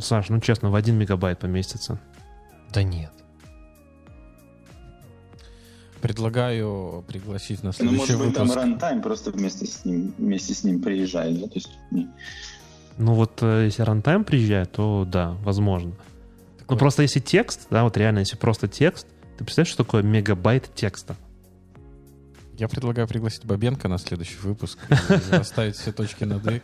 Саш, 0.00 0.28
ну 0.28 0.40
честно, 0.40 0.70
в 0.70 0.74
1 0.74 0.96
мегабайт 0.96 1.38
поместится. 1.38 2.00
Да 2.72 2.82
нет. 2.82 3.12
Предлагаю 6.00 7.04
пригласить 7.06 7.62
на 7.62 7.72
следующий 7.72 7.94
ну, 7.94 8.00
может 8.00 8.16
выпуск. 8.16 8.40
быть, 8.40 8.48
там 8.48 8.56
рантайм 8.56 9.02
просто 9.02 9.30
вместе 9.30 9.66
с 9.66 9.84
ним, 9.84 10.12
вместе 10.18 10.52
с 10.52 10.64
ним 10.64 10.82
приезжает, 10.82 11.40
да? 11.40 11.46
То 11.46 11.54
есть. 11.54 11.70
Ну 12.98 13.14
вот 13.14 13.38
э, 13.42 13.66
если 13.66 13.82
рантайм 13.82 14.24
приезжает, 14.24 14.72
то 14.72 15.06
да, 15.06 15.36
возможно. 15.44 15.92
Такой... 16.58 16.74
Ну 16.74 16.78
просто 16.78 17.02
если 17.02 17.20
текст, 17.20 17.68
да, 17.70 17.84
вот 17.84 17.96
реально, 17.96 18.20
если 18.20 18.36
просто 18.36 18.66
текст, 18.66 19.06
ты 19.38 19.44
представляешь, 19.44 19.72
что 19.72 19.84
такое 19.84 20.02
мегабайт 20.02 20.70
текста? 20.74 21.16
Я 22.62 22.68
предлагаю 22.68 23.08
пригласить 23.08 23.44
Бабенко 23.44 23.88
на 23.88 23.98
следующий 23.98 24.38
выпуск 24.40 24.78
и 24.88 25.34
расставить 25.34 25.74
все 25.74 25.90
точки 25.90 26.22
над 26.22 26.46
«и». 26.46 26.62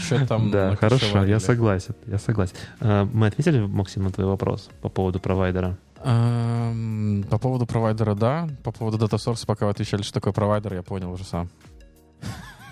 Что 0.00 0.26
там 0.26 0.50
Да, 0.50 0.74
хорошо, 0.74 1.24
я 1.24 1.38
согласен, 1.38 1.94
я 2.06 2.18
согласен. 2.18 2.56
Э, 2.80 3.04
мы 3.04 3.28
ответили, 3.28 3.60
Максим, 3.60 4.02
на 4.02 4.10
твой 4.10 4.26
вопрос 4.26 4.68
по 4.82 4.88
поводу 4.88 5.20
провайдера? 5.20 5.78
По 6.02 7.38
поводу 7.38 7.64
провайдера, 7.64 8.16
да. 8.16 8.48
По 8.64 8.72
поводу 8.72 8.98
Data 8.98 9.18
Source, 9.24 9.46
пока 9.46 9.66
вы 9.66 9.70
отвечали, 9.70 10.02
что 10.02 10.14
такое 10.14 10.32
провайдер, 10.32 10.74
я 10.74 10.82
понял 10.82 11.12
уже 11.12 11.22
сам. 11.22 11.48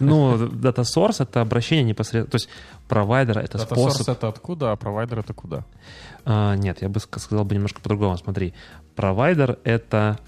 Ну, 0.01 0.37
Data 0.37 0.83
Source— 0.83 1.17
это 1.23 1.43
обращение 1.43 1.85
непосредственно... 1.85 2.27
То 2.27 2.37
есть 2.37 2.49
провайдер— 2.89 3.39
это 3.41 3.59
Data 3.59 3.67
способ... 3.67 4.09
Source— 4.09 4.13
это 4.17 4.27
откуда, 4.27 4.73
а 4.73 4.77
провайдер— 4.77 5.19
это 5.21 5.33
куда? 5.33 5.65
А, 6.25 6.57
нет, 6.57 6.83
я 6.83 6.89
бы 6.89 6.99
сказал 6.99 7.45
бы 7.45 7.55
немножко 7.55 7.81
по-другому. 7.81 8.17
Смотри, 8.17 8.53
провайдер— 8.97 9.59
это 9.65 10.19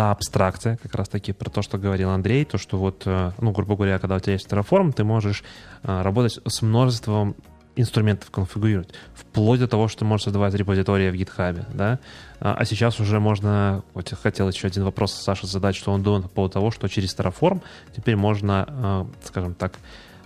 та 0.00 0.12
абстракция, 0.12 0.78
как 0.78 0.94
раз 0.94 1.10
таки 1.10 1.34
про 1.34 1.50
то, 1.50 1.60
что 1.60 1.76
говорил 1.76 2.08
Андрей, 2.08 2.46
то, 2.46 2.56
что 2.56 2.78
вот, 2.78 3.02
э, 3.04 3.32
ну, 3.38 3.50
грубо 3.50 3.76
говоря, 3.76 3.98
когда 3.98 4.16
у 4.16 4.18
тебя 4.18 4.32
есть 4.32 4.46
Terraform, 4.48 4.92
ты 4.92 5.04
можешь 5.04 5.44
э, 5.82 6.02
работать 6.02 6.38
с 6.46 6.62
множеством 6.62 7.36
инструментов 7.76 8.30
конфигурировать, 8.30 8.94
вплоть 9.12 9.60
до 9.60 9.68
того, 9.68 9.88
что 9.88 10.06
можешь 10.06 10.24
создавать 10.24 10.54
репозитории 10.54 11.10
в 11.10 11.14
GitHub, 11.14 11.66
да, 11.74 11.98
а, 12.40 12.54
а 12.54 12.64
сейчас 12.64 12.98
уже 12.98 13.20
можно, 13.20 13.84
вот 13.92 14.10
я 14.10 14.16
хотел 14.16 14.48
еще 14.48 14.68
один 14.68 14.84
вопрос 14.84 15.12
Саше 15.12 15.46
задать, 15.46 15.76
что 15.76 15.92
он 15.92 16.02
думает 16.02 16.22
по 16.22 16.30
поводу 16.30 16.54
того, 16.54 16.70
что 16.70 16.88
через 16.88 17.14
Terraform 17.14 17.60
теперь 17.94 18.16
можно, 18.16 18.64
а, 18.68 19.06
скажем 19.22 19.52
так, 19.52 19.74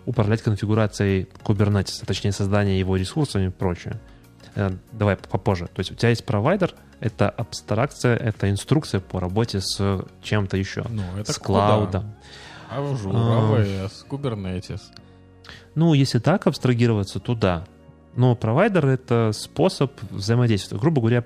управлять 0.07 0.41
конфигурацией 0.43 1.27
Kubernetes, 1.43 1.99
а 2.01 2.07
точнее 2.07 2.31
создание 2.31 2.79
его 2.79 2.95
ресурсами 2.95 3.47
и 3.47 3.51
прочее. 3.51 3.99
Э, 4.55 4.70
давай 4.93 5.16
попозже. 5.16 5.66
То 5.66 5.81
есть 5.81 5.91
у 5.91 5.95
тебя 5.95 6.11
есть 6.11 6.25
провайдер, 6.25 6.75
это 7.01 7.28
абстракция, 7.28 8.16
это 8.16 8.51
инструкция 8.51 9.01
по 9.01 9.20
работе 9.20 9.61
с 9.61 10.05
чем-то 10.22 10.57
еще. 10.57 10.84
Ну, 10.88 11.03
это 11.18 11.32
с 11.32 11.38
клаудом. 11.38 12.14
Azure, 12.70 13.12
AWS, 13.12 13.92
Kubernetes. 14.09 14.80
Ну, 15.74 15.95
если 15.95 16.18
так 16.18 16.47
абстрагироваться, 16.47 17.20
то 17.20 17.34
да. 17.34 17.64
Но 18.16 18.36
провайдер— 18.36 18.86
это 18.86 19.32
способ 19.32 19.92
взаимодействия. 20.11 20.78
Грубо 20.78 21.01
говоря, 21.01 21.24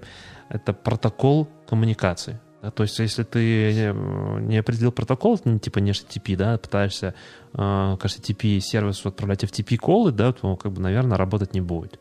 это 0.48 0.72
протокол 0.72 1.48
коммуникации. 1.68 2.40
Да, 2.62 2.70
то 2.72 2.82
есть, 2.82 2.98
если 2.98 3.22
ты 3.22 3.92
не 4.40 4.58
определил 4.58 4.90
протокол, 4.90 5.38
ну, 5.44 5.58
типа 5.58 5.78
не 5.78 5.92
HTTP, 5.92 6.36
да, 6.36 6.58
пытаешься 6.58 7.14
э, 7.52 7.56
к 7.56 8.04
HTTP 8.04 8.58
сервису 8.58 9.10
отправлять 9.10 9.44
FTP-колы, 9.44 10.10
да, 10.10 10.32
то, 10.32 10.56
как 10.56 10.72
бы, 10.72 10.80
наверное, 10.80 11.16
работать 11.16 11.54
не 11.54 11.60
будет. 11.60 12.00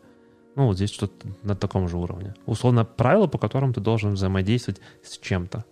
Ну, 0.57 0.65
вот 0.65 0.75
здесь 0.75 0.89
что-то 0.89 1.27
на 1.43 1.55
таком 1.55 1.87
же 1.87 1.97
уровне. 1.97 2.33
Условно, 2.47 2.83
правила, 2.83 3.27
по 3.27 3.37
которым 3.37 3.73
ты 3.73 3.79
должен 3.79 4.15
взаимодействовать 4.15 4.81
с 5.03 5.19
чем-то. 5.19 5.63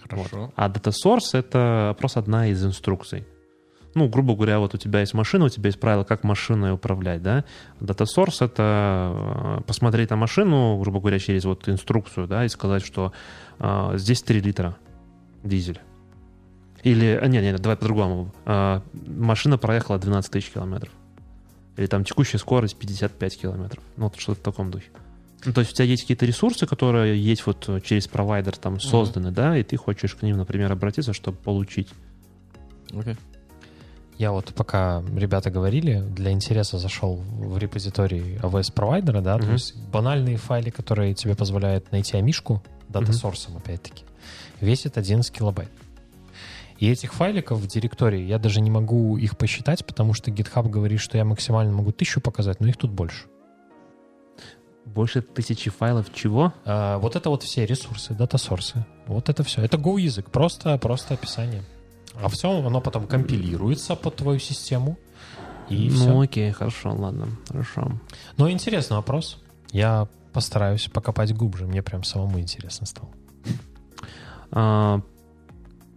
Хорошо. 0.00 0.36
Вот. 0.36 0.52
А 0.54 0.68
Data 0.68 0.92
Source— 0.92 1.32
это 1.38 1.94
просто 1.98 2.20
одна 2.20 2.46
из 2.46 2.64
инструкций 2.64 3.26
ну, 3.96 4.08
грубо 4.08 4.34
говоря, 4.34 4.58
вот 4.58 4.74
у 4.74 4.76
тебя 4.78 5.00
есть 5.00 5.14
машина, 5.14 5.46
у 5.46 5.48
тебя 5.48 5.68
есть 5.68 5.80
правила, 5.80 6.04
как 6.04 6.22
машиной 6.22 6.74
управлять, 6.74 7.22
да. 7.22 7.44
Data 7.80 8.04
Source— 8.04 8.36
это 8.44 9.12
э, 9.14 9.62
посмотреть 9.66 10.10
на 10.10 10.16
машину, 10.16 10.78
грубо 10.78 11.00
говоря, 11.00 11.18
через 11.18 11.46
вот 11.46 11.66
инструкцию, 11.66 12.26
да, 12.26 12.44
и 12.44 12.48
сказать, 12.48 12.84
что 12.84 13.14
э, 13.58 13.92
здесь 13.94 14.22
3 14.22 14.40
литра 14.42 14.76
дизель. 15.42 15.80
Или, 16.82 17.18
нет, 17.26 17.42
нет, 17.42 17.60
давай 17.62 17.78
по-другому. 17.78 18.34
Э, 18.44 18.82
машина 18.92 19.56
проехала 19.56 19.98
12 19.98 20.30
тысяч 20.30 20.50
километров. 20.50 20.92
Или 21.76 21.86
там 21.86 22.04
текущая 22.04 22.38
скорость 22.38 22.76
55 22.76 23.40
километров. 23.40 23.82
Ну, 23.96 24.04
вот 24.04 24.16
что-то 24.16 24.40
в 24.40 24.42
таком 24.42 24.70
духе. 24.70 24.88
Ну, 25.44 25.52
то 25.52 25.60
есть 25.60 25.72
у 25.72 25.76
тебя 25.76 25.84
есть 25.84 26.02
какие-то 26.02 26.26
ресурсы, 26.26 26.66
которые 26.66 27.22
есть 27.22 27.46
вот 27.46 27.68
через 27.84 28.08
провайдер 28.08 28.56
там 28.56 28.80
созданы, 28.80 29.28
mm-hmm. 29.28 29.32
да, 29.32 29.56
и 29.56 29.62
ты 29.62 29.76
хочешь 29.76 30.14
к 30.14 30.22
ним, 30.22 30.38
например, 30.38 30.72
обратиться, 30.72 31.12
чтобы 31.12 31.36
получить. 31.36 31.88
Okay. 32.90 33.16
Я 34.18 34.32
вот 34.32 34.46
пока 34.54 35.04
ребята 35.14 35.50
говорили, 35.50 36.00
для 36.00 36.30
интереса 36.32 36.78
зашел 36.78 37.16
в 37.16 37.58
репозиторий 37.58 38.36
AWS 38.36 38.72
провайдера, 38.72 39.20
да, 39.20 39.36
mm-hmm. 39.36 39.46
то 39.46 39.52
есть 39.52 39.76
банальные 39.92 40.38
файлы, 40.38 40.70
которые 40.70 41.14
тебе 41.14 41.36
позволяют 41.36 41.92
найти 41.92 42.16
амишку, 42.16 42.62
дата 42.88 43.12
сорсом 43.12 43.54
mm-hmm. 43.54 43.58
опять-таки, 43.58 44.04
весит 44.60 44.96
11 44.96 45.30
килобайт. 45.30 45.68
И 46.78 46.90
этих 46.90 47.14
файликов 47.14 47.58
в 47.58 47.66
директории 47.66 48.22
я 48.22 48.38
даже 48.38 48.60
не 48.60 48.70
могу 48.70 49.16
их 49.16 49.38
посчитать, 49.38 49.86
потому 49.86 50.12
что 50.12 50.30
GitHub 50.30 50.68
говорит, 50.68 51.00
что 51.00 51.16
я 51.16 51.24
максимально 51.24 51.72
могу 51.72 51.92
тысячу 51.92 52.20
показать, 52.20 52.60
но 52.60 52.68
их 52.68 52.76
тут 52.76 52.90
больше. 52.90 53.24
Больше 54.84 55.20
тысячи 55.20 55.70
файлов 55.70 56.12
чего? 56.12 56.52
А, 56.64 56.98
вот 56.98 57.16
это 57.16 57.30
вот 57.30 57.42
все 57.42 57.66
ресурсы, 57.66 58.14
дата-сорсы. 58.14 58.84
Вот 59.06 59.28
это 59.28 59.42
все. 59.42 59.62
Это 59.62 59.78
Go 59.78 60.00
язык, 60.00 60.30
просто, 60.30 60.76
просто 60.78 61.14
описание. 61.14 61.62
А 62.22 62.28
все 62.28 62.50
оно 62.50 62.80
потом 62.80 63.06
компилируется 63.06 63.96
под 63.96 64.16
твою 64.16 64.38
систему. 64.38 64.96
И 65.68 65.90
ну, 65.90 65.96
все. 65.96 66.20
окей, 66.20 66.52
хорошо, 66.52 66.94
ладно, 66.94 67.28
хорошо. 67.48 67.92
Ну, 68.36 68.48
интересный 68.48 68.96
вопрос. 68.96 69.42
Я 69.72 70.06
постараюсь 70.32 70.88
покопать 70.88 71.34
глубже. 71.34 71.66
Мне 71.66 71.82
прям 71.82 72.04
самому 72.04 72.38
интересно 72.38 72.86
стало. 72.86 73.10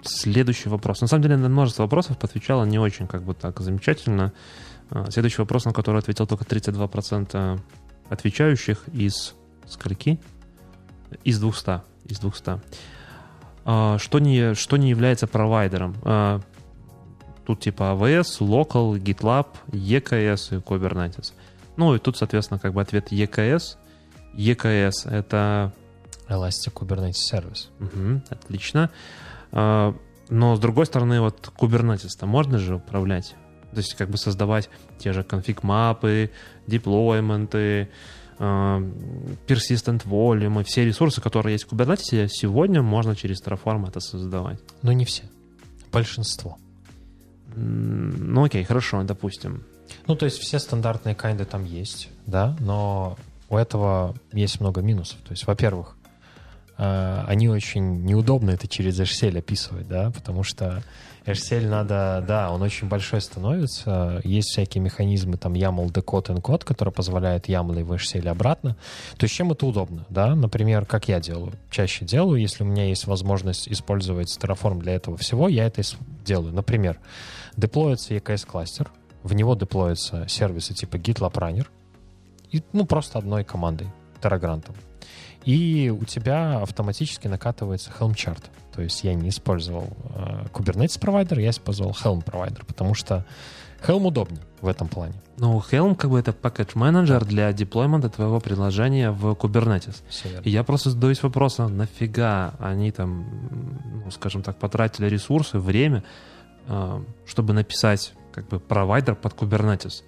Следующий 0.01 0.69
вопрос. 0.69 1.01
На 1.01 1.07
самом 1.07 1.23
деле, 1.23 1.37
на 1.37 1.49
множество 1.49 1.83
вопросов 1.83 2.17
отвечала 2.21 2.63
не 2.63 2.79
очень 2.79 3.07
как 3.07 3.23
бы 3.23 3.33
так 3.33 3.59
замечательно. 3.59 4.33
А, 4.89 5.09
следующий 5.11 5.41
вопрос, 5.41 5.65
на 5.65 5.73
который 5.73 5.99
ответил 5.99 6.25
только 6.25 6.45
32% 6.45 7.59
отвечающих 8.09 8.87
из 8.93 9.35
скольки? 9.67 10.19
Из 11.23 11.39
200. 11.39 11.81
Из 12.05 12.19
200. 12.19 12.61
А, 13.65 13.97
что, 13.97 14.19
не, 14.19 14.55
что 14.55 14.77
не 14.77 14.89
является 14.89 15.27
провайдером? 15.27 15.95
А, 16.03 16.41
тут 17.45 17.59
типа 17.59 17.83
AWS, 17.83 18.39
Local, 18.39 18.99
GitLab, 18.99 19.47
EKS 19.71 20.57
и 20.57 20.61
Kubernetes. 20.61 21.33
Ну 21.75 21.93
и 21.95 21.99
тут, 21.99 22.17
соответственно, 22.17 22.59
как 22.59 22.73
бы 22.73 22.81
ответ 22.81 23.11
EKS. 23.11 23.77
EKS— 24.33 25.09
это... 25.11 25.73
Elastic 26.27 26.73
Kubernetes 26.73 27.17
Service. 27.31 27.67
Мгм, 27.79 28.23
отлично. 28.29 28.83
А, 28.83 29.28
но, 29.51 30.55
с 30.55 30.59
другой 30.59 30.85
стороны, 30.85 31.21
вот 31.21 31.51
Kubernetes-то 31.57 32.25
можно 32.25 32.59
же 32.59 32.75
управлять. 32.75 33.35
То 33.71 33.77
есть 33.77 33.93
как 33.95 34.09
бы 34.09 34.17
создавать 34.17 34.69
те 34.97 35.13
же 35.13 35.23
конфиг-мапы, 35.23 36.31
деплойменты, 36.67 37.89
а, 38.39 38.79
persistent 39.47 40.05
volume, 40.05 40.63
все 40.63 40.85
ресурсы, 40.85 41.21
которые 41.21 41.53
есть 41.53 41.65
в 41.65 41.73
Kubernetes, 41.73 42.27
сегодня 42.29 42.81
можно 42.81 43.15
через 43.15 43.43
Terraform 43.43 43.87
это 43.87 43.99
создавать. 43.99 44.59
Но 44.81 44.91
не 44.91 45.05
все. 45.05 45.23
Большинство. 45.91 46.57
Ну 47.55 48.43
окей, 48.45 48.63
хорошо, 48.63 49.03
допустим. 49.03 49.65
Ну, 50.07 50.15
то 50.15 50.25
есть 50.25 50.37
все 50.37 50.59
стандартные 50.59 51.15
кайды 51.15 51.45
там 51.45 51.65
есть, 51.65 52.09
да, 52.25 52.55
но 52.59 53.17
у 53.49 53.57
этого 53.57 54.15
есть 54.31 54.61
много 54.61 54.81
минусов. 54.81 55.19
То 55.21 55.31
есть, 55.31 55.45
во-первых, 55.45 55.97
они 56.79 57.49
очень 57.49 58.03
неудобно 58.05 58.51
это 58.51 58.67
через 58.67 58.99
HCL 58.99 59.39
описывать, 59.39 59.87
да, 59.87 60.11
потому 60.11 60.43
что 60.43 60.81
HCL 61.25 61.67
надо, 61.67 62.23
да, 62.25 62.51
он 62.51 62.61
очень 62.61 62.87
большой 62.87 63.19
становится, 63.19 64.21
есть 64.23 64.49
всякие 64.49 64.81
механизмы, 64.81 65.35
там 65.35 65.53
YAML, 65.53 65.91
decode, 65.91 66.27
encode, 66.27 66.63
которые 66.63 66.93
позволяют 66.93 67.49
YAML 67.49 67.83
в 67.83 67.91
HCL 67.91 68.29
обратно. 68.29 68.77
То 69.17 69.25
есть 69.25 69.35
чем 69.35 69.51
это 69.51 69.65
удобно, 69.65 70.05
да, 70.09 70.35
например, 70.35 70.85
как 70.85 71.09
я 71.09 71.19
делаю, 71.19 71.51
чаще 71.69 72.05
делаю, 72.05 72.39
если 72.39 72.63
у 72.63 72.67
меня 72.67 72.85
есть 72.85 73.07
возможность 73.07 73.67
использовать 73.67 74.37
Terraform 74.41 74.79
для 74.79 74.93
этого 74.93 75.17
всего, 75.17 75.49
я 75.49 75.65
это 75.65 75.81
и 75.81 75.83
делаю. 76.25 76.53
Например, 76.53 76.97
деплоится 77.57 78.13
EKS 78.13 78.47
кластер, 78.47 78.89
в 79.23 79.33
него 79.33 79.55
деплоятся 79.55 80.27
сервисы 80.29 80.73
типа 80.73 80.95
GitLab 80.95 81.33
Runner, 81.33 81.67
и, 82.51 82.63
ну, 82.71 82.85
просто 82.85 83.19
одной 83.19 83.43
командой, 83.43 83.87
терагрантом. 84.21 84.75
И 85.49 85.89
у 85.89 86.05
тебя 86.05 86.59
автоматически 86.59 87.27
накатывается 87.27 87.89
Helm 87.99 88.13
чарт. 88.13 88.51
То 88.71 88.83
есть 88.83 89.03
я 89.03 89.15
не 89.15 89.29
использовал 89.29 89.87
э, 90.15 90.45
Kubernetes 90.53 90.99
провайдер, 90.99 91.39
я 91.39 91.49
использовал 91.49 91.89
Helm 91.89 92.23
провайдер, 92.23 92.63
потому 92.65 92.93
что 92.93 93.25
Helm 93.81 94.05
удобнее 94.05 94.43
в 94.61 94.67
этом 94.67 94.87
плане. 94.87 95.15
Ну, 95.37 95.57
Helm 95.57 95.95
как 95.95 96.11
бы 96.11 96.19
это 96.19 96.35
package 96.39 96.73
менеджер 96.75 97.25
для 97.25 97.51
деплоймента 97.51 98.09
твоего 98.09 98.39
приложения 98.39 99.09
в 99.09 99.31
Kubernetes. 99.31 100.03
И 100.43 100.51
я 100.51 100.63
просто 100.63 100.91
задаюсь 100.91 101.23
вопросом, 101.23 101.77
нафига 101.77 102.53
они 102.59 102.91
там, 102.91 104.03
ну, 104.05 104.11
скажем 104.11 104.43
так, 104.43 104.59
потратили 104.59 105.09
ресурсы, 105.09 105.57
время, 105.57 106.03
э, 106.67 107.03
чтобы 107.25 107.53
написать 107.53 108.13
как 108.33 108.47
бы 108.49 108.59
провайдер 108.59 109.15
под 109.15 109.33
Kubernetes. 109.33 110.03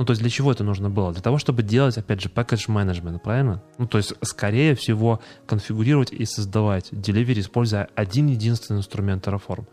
Ну, 0.00 0.06
то 0.06 0.12
есть 0.12 0.22
для 0.22 0.30
чего 0.30 0.50
это 0.50 0.64
нужно 0.64 0.88
было? 0.88 1.12
Для 1.12 1.20
того, 1.20 1.36
чтобы 1.36 1.62
делать, 1.62 1.98
опять 1.98 2.22
же, 2.22 2.30
package 2.30 2.68
management, 2.68 3.18
правильно? 3.18 3.62
Ну, 3.76 3.86
то 3.86 3.98
есть, 3.98 4.14
скорее 4.22 4.74
всего, 4.74 5.20
конфигурировать 5.44 6.10
и 6.10 6.24
создавать 6.24 6.90
delivery, 6.90 7.40
используя 7.40 7.86
один 7.94 8.28
единственный 8.28 8.78
инструмент 8.78 9.26
Terraform. 9.26 9.66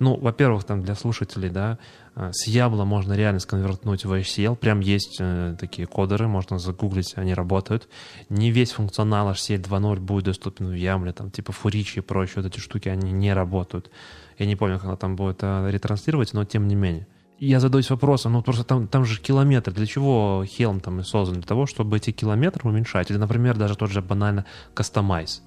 Ну, 0.00 0.16
во-первых, 0.16 0.64
там 0.64 0.82
для 0.82 0.96
слушателей, 0.96 1.50
да, 1.50 1.78
э, 2.16 2.30
с 2.32 2.48
Ябла 2.48 2.84
можно 2.84 3.12
реально 3.12 3.38
сконвертнуть 3.38 4.04
в 4.04 4.12
HCL. 4.12 4.56
Прям 4.56 4.80
есть 4.80 5.18
э, 5.20 5.54
такие 5.60 5.86
кодеры, 5.86 6.26
можно 6.26 6.58
загуглить, 6.58 7.12
они 7.14 7.32
работают. 7.32 7.88
Не 8.28 8.50
весь 8.50 8.72
функционал 8.72 9.30
HCL 9.30 9.62
2.0 9.62 10.00
будет 10.00 10.24
доступен 10.24 10.66
в 10.66 10.74
Ямле, 10.74 11.12
там 11.12 11.30
типа 11.30 11.52
Фуричи 11.52 11.98
и 11.98 12.02
прочие 12.02 12.42
вот 12.42 12.46
эти 12.46 12.58
штуки, 12.58 12.88
они 12.88 13.12
не 13.12 13.32
работают. 13.32 13.88
Я 14.36 14.46
не 14.46 14.56
помню, 14.56 14.80
когда 14.80 14.96
там 14.96 15.14
будет 15.14 15.38
э, 15.42 15.70
ретранслировать, 15.70 16.32
но 16.32 16.44
тем 16.44 16.66
не 16.66 16.74
менее. 16.74 17.06
Я 17.40 17.58
задаюсь 17.58 17.88
вопросом, 17.88 18.32
ну 18.32 18.42
просто 18.42 18.64
там, 18.64 18.86
там 18.86 19.06
же 19.06 19.18
километры. 19.18 19.72
Для 19.72 19.86
чего 19.86 20.44
Helm 20.44 20.78
там 20.80 21.02
создан? 21.02 21.36
Для 21.36 21.46
того, 21.46 21.64
чтобы 21.64 21.96
эти 21.96 22.12
километры 22.12 22.68
уменьшать. 22.68 23.10
Или, 23.10 23.16
например, 23.16 23.56
даже 23.56 23.76
тот 23.76 23.90
же 23.90 24.02
банально 24.02 24.44
Customize, 24.74 25.40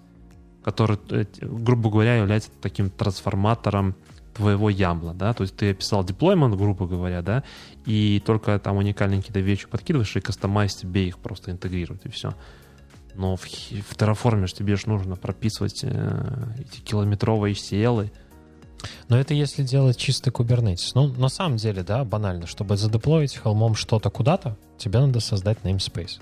который, 0.63 0.97
э, 1.11 1.25
грубо 1.39 1.91
говоря, 1.91 2.15
является 2.15 2.49
таким 2.61 2.89
трансформатором 2.89 3.95
твоего 4.33 4.71
ямла, 4.71 5.13
да, 5.13 5.31
то 5.33 5.43
есть 5.43 5.55
ты 5.55 5.69
описал 5.69 6.03
деплоймент, 6.03 6.55
грубо 6.55 6.87
говоря, 6.87 7.21
да, 7.21 7.43
и 7.85 8.19
только 8.25 8.57
там 8.57 8.77
уникальные 8.77 9.19
какие-то 9.19 9.41
вещи 9.41 9.67
подкидываешь, 9.67 10.15
и 10.15 10.21
кастомайз 10.21 10.75
тебе 10.75 11.07
их 11.07 11.19
просто 11.19 11.51
интегрирует, 11.51 12.07
и 12.07 12.09
все. 12.09 12.33
Но 13.15 13.35
в, 13.35 13.43
в 13.43 13.95
Terraform 13.95 14.47
тебе 14.47 14.75
же 14.75 14.89
нужно 14.89 15.15
прописывать 15.15 15.83
э, 15.83 16.55
эти 16.57 16.81
километровые 16.81 17.53
HCL. 17.53 18.09
Но 19.07 19.17
это 19.17 19.33
если 19.33 19.63
делать 19.63 19.97
чисто 19.97 20.29
Kubernetes. 20.29 20.91
Ну, 20.95 21.07
на 21.07 21.29
самом 21.29 21.57
деле, 21.57 21.83
да, 21.83 22.03
банально, 22.03 22.47
чтобы 22.47 22.77
задеплоить 22.77 23.39
Helm 23.43 23.75
что-то 23.75 24.09
куда-то, 24.09 24.57
тебе 24.77 24.99
надо 24.99 25.19
создать 25.19 25.59
namespace. 25.63 26.19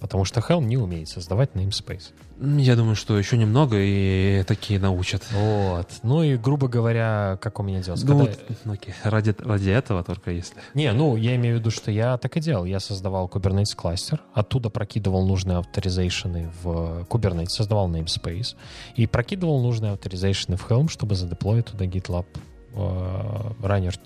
Потому 0.00 0.24
что 0.24 0.38
Helm 0.40 0.64
не 0.64 0.76
умеет 0.76 1.08
создавать 1.08 1.50
namespace. 1.54 2.12
Я 2.40 2.76
думаю, 2.76 2.94
что 2.94 3.18
еще 3.18 3.36
немного, 3.36 3.76
и 3.80 4.44
такие 4.46 4.78
научат. 4.78 5.24
Вот. 5.32 5.88
Ну 6.04 6.22
и, 6.22 6.36
грубо 6.36 6.68
говоря, 6.68 7.36
как 7.42 7.58
у 7.58 7.64
меня 7.64 7.80
делается? 7.82 8.06
Ну, 8.06 8.16
Когда- 8.18 8.30
вот, 8.48 8.58
ну, 8.64 8.72
окей, 8.74 8.94
ради, 9.02 9.34
ради 9.38 9.70
этого 9.70 10.04
только 10.04 10.30
если. 10.30 10.54
Не, 10.74 10.92
ну, 10.92 11.16
я 11.16 11.34
имею 11.34 11.56
в 11.56 11.58
виду, 11.58 11.72
что 11.72 11.90
я 11.90 12.16
так 12.16 12.36
и 12.36 12.40
делал. 12.40 12.64
Я 12.64 12.78
создавал 12.78 13.26
Kubernetes 13.26 13.74
кластер, 13.74 14.20
оттуда 14.34 14.70
прокидывал 14.70 15.26
нужные 15.26 15.58
авторизейшены 15.58 16.52
в 16.62 17.04
Kubernetes, 17.10 17.48
создавал 17.48 17.90
namespace 17.90 18.54
и 18.94 19.08
прокидывал 19.08 19.60
нужные 19.60 19.92
авторизейшены 19.94 20.56
в 20.56 20.70
Helm, 20.70 20.88
чтобы 20.88 21.16
задеплоить 21.16 21.66
туда 21.66 21.86
GitLab 21.86 22.26
э, 22.74 22.76
Runner 22.76 23.98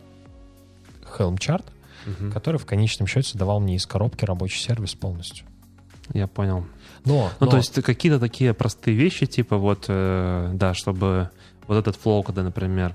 Helm 1.19 1.39
чарт, 1.39 1.67
Мгм. 2.07 2.33
который 2.33 2.57
в 2.57 2.65
конечном 2.67 3.07
счете 3.07 3.37
давал 3.37 3.61
мне 3.61 3.77
из 3.77 3.87
коробки 3.87 4.25
рабочий 4.25 4.59
сервис 4.59 4.95
полностью. 4.95 5.47
Я 6.13 6.27
понял. 6.27 6.67
Но, 7.05 7.31
Ну, 7.41 7.47
но- 7.47 7.47
то 7.47 7.57
есть 7.57 7.83
какие-то 7.83 8.21
такие 8.21 8.55
простые 8.55 8.97
вещи, 8.97 9.27
типа 9.27 9.57
вот, 9.57 9.87
э, 9.89 10.51
да, 10.55 10.75
чтобы 10.75 11.31
вот 11.67 11.77
этот 11.77 11.97
флоу, 11.97 12.23
когда, 12.23 12.43
например, 12.43 12.95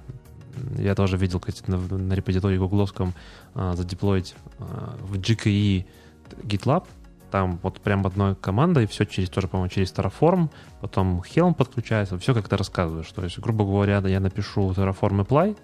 я 0.78 0.96
тоже 0.96 1.18
видел 1.18 1.40
кстати, 1.40 1.70
на, 1.70 1.78
на 1.78 2.14
репозитории 2.14 2.58
гугловском 2.58 3.14
а, 3.54 3.76
задеплоить 3.76 4.36
а, 4.60 4.98
в 5.02 5.16
GKE 5.18 5.86
GitLab, 6.44 6.86
там 7.32 7.60
вот 7.62 7.80
прям 7.82 8.06
одной 8.08 8.36
командой, 8.36 8.88
все 8.88 9.06
через 9.06 9.30
тоже, 9.30 9.48
по-моему, 9.48 9.70
через 9.70 9.94
Terraform, 9.94 10.50
потом 10.82 11.22
Helm 11.22 11.54
подключается, 11.54 12.18
все 12.18 12.34
как 12.34 12.48
ты 12.48 12.58
рассказываешь. 12.58 13.12
То 13.12 13.24
есть, 13.24 13.38
грубо 13.40 13.66
говоря, 13.66 14.00
я 14.00 14.20
напишу 14.20 14.72
Terraform 14.72 15.26
apply, 15.26 15.58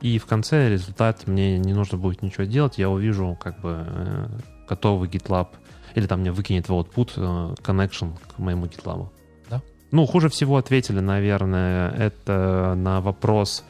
и 0.00 0.18
в 0.18 0.26
конце 0.26 0.68
результат 0.68 1.26
мне 1.26 1.58
не 1.58 1.74
нужно 1.74 1.96
будет 1.98 2.22
ничего 2.22 2.44
делать, 2.44 2.78
я 2.78 2.90
увижу 2.90 3.36
как 3.40 3.60
бы 3.60 3.84
э, 3.86 4.28
готовый 4.68 5.08
GitLab, 5.08 5.48
или 5.94 6.06
там 6.06 6.20
мне 6.20 6.32
выкинет 6.32 6.68
в 6.68 6.72
output 6.72 7.12
э, 7.16 7.54
connection 7.62 8.12
к 8.34 8.38
моему 8.38 8.66
GitLab. 8.66 9.08
Да. 9.50 9.62
Ну, 9.90 10.06
хуже 10.06 10.28
всего 10.28 10.56
ответили, 10.56 11.00
наверное, 11.00 11.90
это 11.90 12.74
на 12.76 13.00
вопрос, 13.00 13.64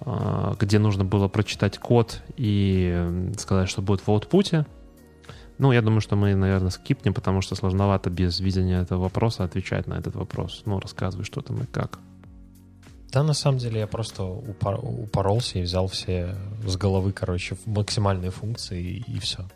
э, 0.00 0.54
где 0.58 0.78
нужно 0.78 1.04
было 1.04 1.28
прочитать 1.28 1.78
код 1.78 2.22
и 2.36 3.30
сказать, 3.38 3.68
что 3.68 3.82
будет 3.82 4.00
в 4.00 4.08
output. 4.08 4.66
Ну, 5.58 5.70
я 5.70 5.82
думаю, 5.82 6.00
что 6.00 6.16
мы, 6.16 6.34
наверное, 6.34 6.70
скипнем, 6.70 7.14
потому 7.14 7.40
что 7.40 7.54
сложновато 7.54 8.10
без 8.10 8.40
видения 8.40 8.80
этого 8.80 9.02
вопроса 9.02 9.44
отвечать 9.44 9.86
на 9.86 9.94
этот 9.94 10.16
вопрос. 10.16 10.62
Ну, 10.64 10.80
рассказывай, 10.80 11.24
что 11.24 11.40
там 11.40 11.62
и 11.62 11.66
как. 11.66 11.98
Да, 13.12 13.22
на 13.22 13.34
самом 13.34 13.58
деле 13.58 13.80
я 13.80 13.86
просто 13.86 14.22
упор- 14.22 14.80
упоролся 14.82 15.58
и 15.58 15.62
взял 15.62 15.86
все 15.86 16.34
с 16.66 16.76
головы, 16.78 17.12
короче, 17.12 17.56
максимальные 17.66 18.30
функции 18.30 19.04
и, 19.06 19.18
все. 19.18 19.46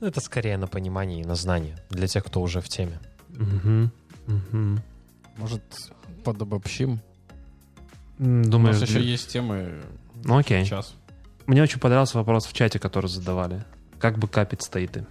Это 0.00 0.20
скорее 0.20 0.56
на 0.58 0.66
понимание 0.66 1.20
и 1.20 1.24
на 1.24 1.34
знание 1.34 1.76
для 1.90 2.06
тех, 2.06 2.24
кто 2.24 2.40
уже 2.42 2.60
в 2.60 2.68
теме. 2.68 2.98
Мгм. 3.30 3.90
Мгм. 4.26 4.80
Может, 5.36 5.62
подобобщим? 6.24 7.00
М, 8.18 8.42
У 8.54 8.58
нас 8.58 8.80
еще 8.82 8.98
для- 9.00 9.10
есть 9.10 9.28
темы 9.32 9.82
Ну, 10.24 10.38
окей. 10.38 10.64
сейчас. 10.64 10.94
Мне 11.46 11.62
очень 11.62 11.78
понравился 11.80 12.18
вопрос 12.18 12.46
в 12.46 12.52
чате, 12.52 12.78
который 12.78 13.06
задавали. 13.08 13.64
Как 13.98 14.18
бэкапить 14.18 14.62
стейты? 14.62 15.06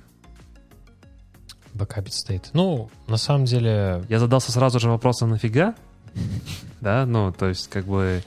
Бэкапить 1.74 2.14
state. 2.14 2.50
Ну, 2.54 2.90
на 3.08 3.18
самом 3.18 3.46
деле, 3.46 4.06
Я 4.08 4.20
задался 4.20 4.52
сразу 4.52 4.80
же 4.80 4.90
вопросом 4.90 5.30
нафига? 5.32 5.76
Да, 6.82 7.06
ну, 7.08 7.32
то 7.34 7.48
есть, 7.48 7.68
как 7.70 7.86
бы, 7.86 8.22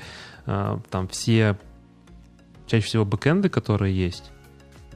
э, 0.47 0.79
там 0.91 1.07
все, 1.09 1.57
чаще 2.67 2.85
всего 2.87 3.05
бэкэнды, 3.05 3.49
которые 3.49 3.97
есть, 3.97 4.33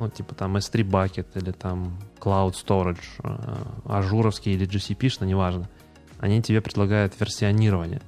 ну, 0.03 0.11
типа 0.11 0.34
там 0.34 0.57
S3 0.57 0.82
Bucket 0.82 1.26
или 1.34 1.53
там 1.53 1.98
Cloud 2.18 2.55
Storage, 2.55 2.98
э, 3.22 3.64
ажуровский 3.84 4.53
или 4.53 4.66
GCP, 4.66 5.24
неважно, 5.24 5.68
они 6.18 6.42
тебе 6.42 6.61
предлагают 6.61 7.18
версионирование. 7.20 8.03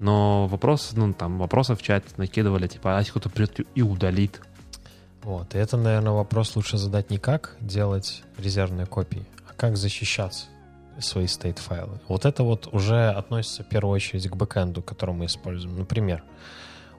Но 0.00 0.46
вопрос, 0.48 0.90
ну, 0.94 1.12
там, 1.14 1.38
вопросы 1.38 1.74
в 1.74 1.82
чате 1.82 2.08
накидывали, 2.16 2.66
типа, 2.66 2.96
а 2.96 2.98
если 2.98 3.12
кто-то 3.12 3.30
придет 3.30 3.66
и 3.74 3.82
удалит? 3.82 4.40
вот, 5.22 5.54
и 5.54 5.58
это, 5.58 5.76
наверное, 5.76 6.12
вопрос 6.12 6.56
лучше 6.56 6.76
задать 6.76 7.08
не 7.10 7.18
как 7.18 7.56
делать 7.60 8.22
резервные 8.36 8.86
копии, 8.86 9.24
а 9.48 9.54
как 9.54 9.76
защищаться. 9.76 10.46
свои 10.98 11.24
state-файлы. 11.24 12.00
Вот 12.06 12.26
это 12.26 12.42
вот 12.42 12.68
уже 12.74 13.08
относится 13.08 13.62
в 13.64 13.66
первую 13.66 13.94
очередь 13.94 14.28
к 14.28 14.36
бэкэнду, 14.36 14.82
который 14.82 15.14
мы 15.14 15.24
используем. 15.24 15.78
Например, 15.78 16.22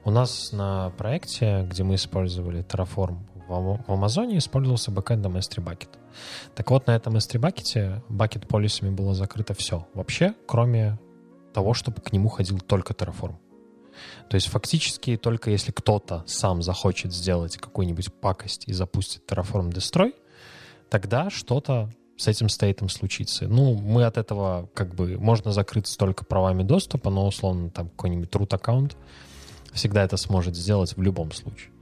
у 0.04 0.10
нас 0.10 0.50
на 0.52 0.90
проекте, 0.98 1.64
где 1.70 1.84
мы 1.84 1.94
использовали 1.94 2.64
Terraform 2.64 3.18
в 3.48 3.90
Амазоне, 3.90 4.38
использовался 4.38 4.90
бэкэндом 4.90 5.36
S3 5.36 5.62
Bucket. 5.62 5.88
Так 6.54 6.70
вот, 6.70 6.86
на 6.86 6.96
этом 6.96 7.16
S3 7.16 7.40
Bucket 7.40 8.02
бакет 8.08 8.48
полисами 8.48 8.90
было 8.90 9.14
закрыто 9.14 9.54
все. 9.54 9.86
Вообще, 9.94 10.34
кроме 10.46 10.98
того, 11.52 11.74
чтобы 11.74 12.00
к 12.00 12.12
нему 12.12 12.28
ходил 12.28 12.58
только 12.58 12.92
Terraform. 12.92 13.36
То 14.28 14.34
есть 14.34 14.48
фактически 14.48 15.16
только 15.16 15.50
если 15.50 15.70
кто-то 15.70 16.24
сам 16.26 16.62
захочет 16.62 17.12
сделать 17.12 17.56
какую-нибудь 17.56 18.12
пакость 18.12 18.64
и 18.66 18.72
запустит 18.72 19.22
Terraform 19.30 19.70
Destroy, 19.70 20.12
тогда 20.90 21.30
что-то 21.30 21.90
с 22.16 22.28
этим 22.28 22.48
стейтом 22.48 22.88
случится. 22.88 23.46
Ну, 23.48 23.74
мы 23.74 24.04
от 24.04 24.18
этого 24.18 24.68
как 24.74 24.94
бы 24.94 25.18
можно 25.18 25.52
закрыться 25.52 25.98
только 25.98 26.24
правами 26.24 26.62
доступа, 26.62 27.10
но 27.10 27.26
условно 27.26 27.70
там 27.70 27.88
какой-нибудь 27.88 28.30
root 28.30 28.54
аккаунт 28.54 28.96
всегда 29.72 30.04
это 30.04 30.16
сможет 30.16 30.56
сделать 30.56 30.96
в 30.96 31.02
любом 31.02 31.32
случае. 31.32 31.73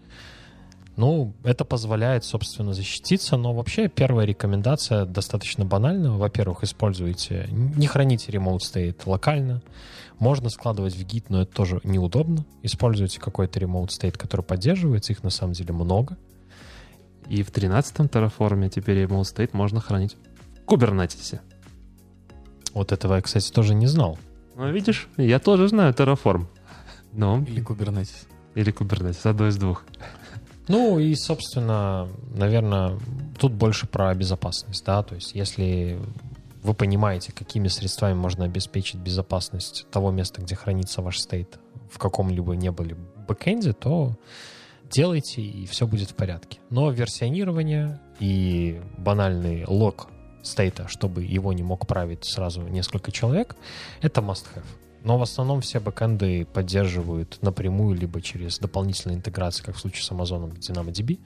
Ну, 0.97 1.33
это 1.43 1.65
позволяет, 1.65 2.25
собственно, 2.25 2.75
защититься, 2.75 3.37
но 3.37 3.55
вообще 3.55 3.89
первая 3.89 4.27
рекомендация 4.27 5.07
достаточно 5.07 5.65
банальна. 5.65 6.17
Во-первых, 6.19 6.65
используйте, 6.65 7.49
не 7.51 7.87
храните 7.87 8.31
remote 8.31 8.59
state 8.59 9.01
локально. 9.07 9.63
Можно 10.19 10.51
складывать 10.51 10.95
в 10.95 11.01
Git, 11.07 11.25
но 11.31 11.43
это 11.43 11.53
тоже 11.53 11.81
неудобно. 11.83 12.45
Используйте 12.63 13.21
какой-то 13.21 13.59
remote 13.59 13.89
state, 13.89 14.19
который 14.19 14.43
поддерживается, 14.43 15.13
их 15.13 15.23
на 15.23 15.31
самом 15.31 15.55
деле 15.55 15.73
много. 15.73 16.19
И 17.29 17.43
в 17.43 17.51
13-м 17.51 18.07
Terraform 18.07 18.69
теперь 18.69 19.05
remote 19.05 19.23
state 19.23 19.51
можно 19.53 19.81
хранить 19.81 20.17
в 20.67 20.71
Kubernetes. 20.71 21.41
Вот 22.75 22.93
этого 22.93 23.15
я, 23.15 23.23
кстати, 23.23 23.51
тоже 23.51 23.75
не 23.75 23.87
знал. 23.87 24.19
Ну, 24.57 24.71
видишь, 24.71 25.09
я 25.17 25.39
тоже 25.39 25.69
знаю 25.69 25.95
Terraform. 25.95 26.47
Но... 27.13 27.43
Или 27.49 27.65
Kubernetes. 27.65 28.27
Или 28.55 28.73
Kubernetes, 28.73 29.29
одно 29.29 29.49
из 29.49 29.57
двух. 29.57 29.85
Ну 30.69 30.99
и, 30.99 31.15
собственно, 31.15 32.09
наверное, 32.35 32.99
тут 33.39 33.53
больше 33.53 33.87
про 33.87 34.15
безопасность, 34.15 34.85
да, 34.85 35.03
то 35.03 35.15
есть 35.15 35.35
если 35.35 35.99
вы 36.63 36.75
понимаете, 36.75 37.33
какими 37.33 37.69
средствами 37.69 38.15
можно 38.15 38.45
обеспечить 38.45 39.01
безопасность 39.01 39.87
того 39.91 40.11
места, 40.13 40.41
где 40.41 40.55
хранится 40.55 41.03
ваш 41.03 41.19
стейт 41.19 41.59
в 41.91 41.99
каком-либо 41.99 42.55
не 42.55 42.71
были 42.71 42.97
бэкэнде, 43.27 43.73
то 43.73 44.17
делайте, 44.91 45.43
и 45.43 45.67
все 45.67 45.87
будет 45.87 46.11
в 46.11 46.15
порядке. 46.15 46.61
Но 46.71 46.91
версионирование 46.91 48.01
и 48.21 48.81
банальный 48.97 49.65
лог 49.67 50.09
стейта, 50.43 50.87
чтобы 50.89 51.25
его 51.25 51.53
не 51.53 51.63
мог 51.63 51.87
править 51.87 52.25
сразу 52.25 52.63
несколько 52.63 53.11
человек, 53.11 53.57
это 54.01 54.21
must-have. 54.21 54.65
Но 55.05 55.19
в 55.19 55.23
основном 55.23 55.61
все 55.61 55.81
бэкэнды 55.81 56.47
поддерживают 56.53 57.39
напрямую, 57.43 57.97
либо 57.97 58.21
через 58.21 58.59
дополнительные 58.59 59.17
интеграции, 59.17 59.65
как 59.65 59.77
в 59.77 59.81
случае 59.81 60.05
с 60.05 60.11
Amazon 60.11 60.57
DynamoDB, 60.57 61.19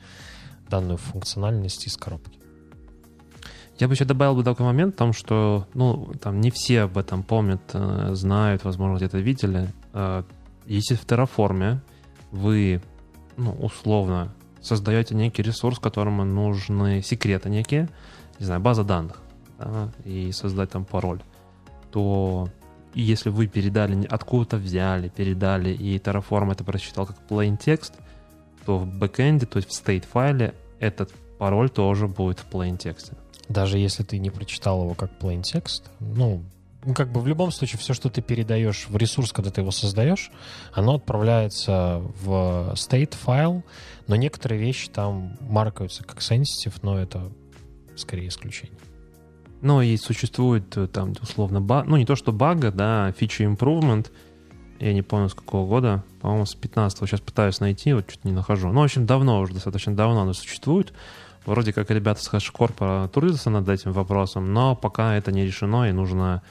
данную 0.69 0.97
функциональность 0.97 1.87
из 1.87 1.97
коробки. 1.97 2.39
Я 3.79 3.89
бы 3.89 3.95
еще 3.95 4.07
добавил 4.07 4.35
бы 4.35 4.45
такой 4.45 4.65
момент, 4.65 4.95
в 4.95 4.99
том, 4.99 5.13
что 5.13 5.67
ну, 5.75 6.11
там 6.23 6.41
не 6.41 6.51
все 6.51 6.83
об 6.83 6.97
этом 6.97 7.23
помнят, 7.23 7.61
э, 7.75 8.15
знают, 8.15 8.65
возможно, 8.65 8.97
где-то 8.97 9.19
видели. 9.19 9.69
Э, 9.93 10.23
если 10.65 10.95
в 10.95 11.05
Terraform 11.05 11.81
вы 12.33 12.81
ну, 13.37 13.53
условно 13.53 14.33
создаете 14.63 15.15
некий 15.15 15.43
ресурс, 15.43 15.79
которому 15.79 16.25
нужны 16.25 17.03
секреты 17.03 17.51
некие, 17.51 17.91
не 18.39 18.47
знаю, 18.47 18.63
база 18.63 18.83
данных, 18.83 19.21
да, 19.59 19.91
и 20.05 20.33
создать 20.33 20.71
там 20.71 20.87
пароль, 20.87 21.21
то 21.93 22.49
и 22.97 23.03
если 23.03 23.29
вы 23.29 23.47
передали, 23.47 24.07
откуда-то 24.07 24.57
взяли, 24.57 25.11
передали, 25.11 25.69
и 25.69 25.99
Terraform 25.99 26.53
это 26.53 26.65
прочитал 26.65 27.07
как 27.07 27.19
plain 27.29 27.59
text, 27.59 27.93
то 28.65 28.79
в 28.79 28.87
бэкэнде, 28.87 29.45
то 29.45 29.59
есть 29.59 29.69
в 29.69 29.73
state 29.73 30.07
файле, 30.07 30.55
этот 30.81 31.13
пароль 31.39 31.69
тоже 31.69 32.09
будет 32.09 32.39
в 32.39 32.49
plain 32.51 32.79
тексте. 32.79 33.13
Даже 33.51 33.79
если 33.79 34.03
ты 34.03 34.19
не 34.19 34.31
прочитал 34.31 34.83
его 34.83 34.95
как 34.95 35.11
plain 35.21 35.43
text, 35.43 35.83
ну, 36.01 36.43
ну, 36.87 36.95
как 36.95 37.13
бы 37.13 37.21
в 37.21 37.27
любом 37.27 37.51
случае 37.51 37.79
все, 37.79 37.93
что 37.93 38.09
ты 38.09 38.23
передаешь 38.23 38.87
в 38.89 38.97
ресурс, 38.97 39.31
когда 39.31 39.51
ты 39.51 39.61
его 39.61 39.73
создаешь, 39.73 40.31
оно 40.73 40.95
отправляется 40.95 42.03
в 42.23 42.73
state 42.77 43.15
файл, 43.15 43.63
но 44.07 44.17
некоторые 44.17 44.59
вещи 44.59 44.89
там 44.89 45.37
маркаются 45.43 46.03
как 46.03 46.21
sensitive, 46.21 46.79
но 46.81 46.99
это 46.99 47.31
скорее 47.95 48.29
исключение. 48.29 48.79
Ну 49.63 49.81
и 49.81 49.97
существует 49.97 50.77
э, 50.77 50.87
там 50.87 51.15
условно 51.21 51.61
баг, 51.61 51.87
ну 51.87 51.97
не 51.97 52.05
то 52.05 52.15
что 52.15 52.33
бага, 52.33 52.71
да, 52.71 53.13
фича 53.13 53.45
improvement, 53.45 54.11
я 54.79 54.93
не 54.93 55.03
помню 55.03 55.29
с 55.29 55.35
какого 55.35 55.67
года, 55.67 56.05
по-моему 56.21 56.45
с 56.45 56.55
15 56.55 56.99
сейчас 56.99 57.21
пытаюсь 57.21 57.61
найти, 57.61 57.93
вот 57.93 58.11
что-то 58.11 58.29
не 58.29 58.35
нахожу. 58.35 58.69
Ну, 58.69 58.81
в 58.81 58.85
общем, 58.85 59.07
давно 59.07 59.41
уже, 59.41 59.55
достаточно 59.55 59.95
давно 59.95 60.23
оно 60.23 60.33
существует. 60.35 60.93
Вроде 61.47 61.73
как 61.73 61.91
ребята 61.91 62.23
с 62.23 62.33
HashiCorp 62.33 63.09
трудятся 63.09 63.51
над 63.51 63.69
этим 63.69 63.93
вопросом, 63.93 64.53
но 64.53 64.75
пока 64.75 65.15
это 65.15 65.31
не 65.31 65.45
решено 65.45 65.89
и 65.89 65.93
нужно, 65.93 66.43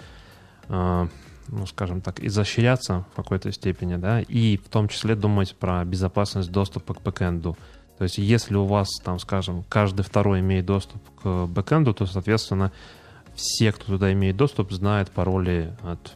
э, 0.69 1.07
ну, 1.49 1.65
скажем 1.67 2.01
так, 2.01 2.23
изощряться 2.23 3.05
в 3.11 3.15
какой-то 3.17 3.51
степени, 3.51 3.97
да, 3.97 4.21
и 4.21 4.57
в 4.57 4.69
том 4.69 4.87
числе 4.87 5.15
думать 5.15 5.55
про 5.55 5.83
безопасность 5.83 6.51
доступа 6.51 6.93
к 6.93 7.01
бэкэнду. 7.01 7.57
То 7.97 8.03
есть 8.03 8.17
если 8.17 8.55
у 8.55 8.65
вас, 8.65 8.89
там, 9.03 9.19
скажем, 9.19 9.63
каждый 9.63 10.03
второй 10.03 10.41
имеет 10.41 10.65
доступ 10.65 11.01
к 11.21 11.45
бэкэнду, 11.45 11.93
то, 11.93 12.05
соответственно, 12.05 12.71
все, 13.35 13.71
кто 13.71 13.85
туда 13.85 14.11
имеет 14.13 14.37
доступ, 14.37 14.71
знают 14.71 15.11
пароли 15.11 15.73
от 15.81 16.13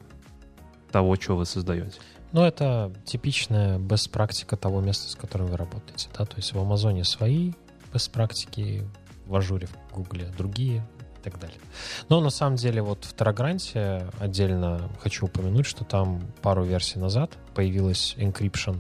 того, 0.91 1.15
что 1.15 1.35
вы 1.35 1.45
создаете. 1.45 1.99
Ну, 2.31 2.43
это 2.43 2.91
типичная 3.05 3.79
бест-практика 3.79 4.55
того 4.55 4.81
места, 4.81 5.09
с 5.09 5.15
которым 5.15 5.47
вы 5.47 5.57
работаете. 5.57 6.09
Да? 6.17 6.25
То 6.25 6.35
есть 6.37 6.53
в 6.53 6.59
Амазоне 6.59 7.03
свои 7.03 7.53
бест-практики, 7.93 8.87
в 9.25 9.35
Ажуре, 9.35 9.67
в 9.67 9.95
Гугле 9.95 10.31
другие 10.37 10.85
и 11.19 11.23
так 11.23 11.39
далее. 11.39 11.57
Но 12.07 12.21
на 12.21 12.29
самом 12.29 12.55
деле 12.55 12.81
вот 12.81 13.03
в 13.05 13.15
Террагранте 13.15 14.05
отдельно 14.19 14.89
хочу 15.01 15.25
упомянуть, 15.25 15.65
что 15.65 15.83
там 15.85 16.21
пару 16.41 16.63
версий 16.63 16.99
назад 16.99 17.31
появилась 17.55 18.15
encryption 18.17 18.77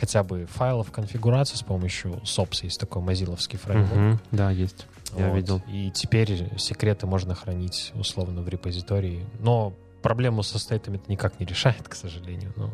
хотя 0.00 0.22
бы 0.22 0.46
файлов 0.46 0.90
конфигурации 0.90 1.56
с 1.56 1.62
помощью 1.62 2.22
SOPS. 2.24 2.60
Есть 2.62 2.80
такой 2.80 3.02
мазиловский 3.02 3.58
фреймворк. 3.58 4.14
Угу, 4.14 4.20
да, 4.32 4.50
есть. 4.50 4.86
Я 5.16 5.28
вот. 5.28 5.36
видел. 5.36 5.62
И 5.68 5.90
теперь 5.90 6.48
секреты 6.56 7.06
можно 7.06 7.34
хранить 7.34 7.92
условно 7.94 8.40
в 8.40 8.48
репозитории. 8.48 9.26
Но 9.40 9.74
проблему 10.00 10.42
со 10.42 10.58
стейтами 10.58 10.96
это 10.96 11.10
никак 11.10 11.38
не 11.38 11.44
решает, 11.44 11.86
к 11.88 11.94
сожалению. 11.94 12.52
Но... 12.56 12.70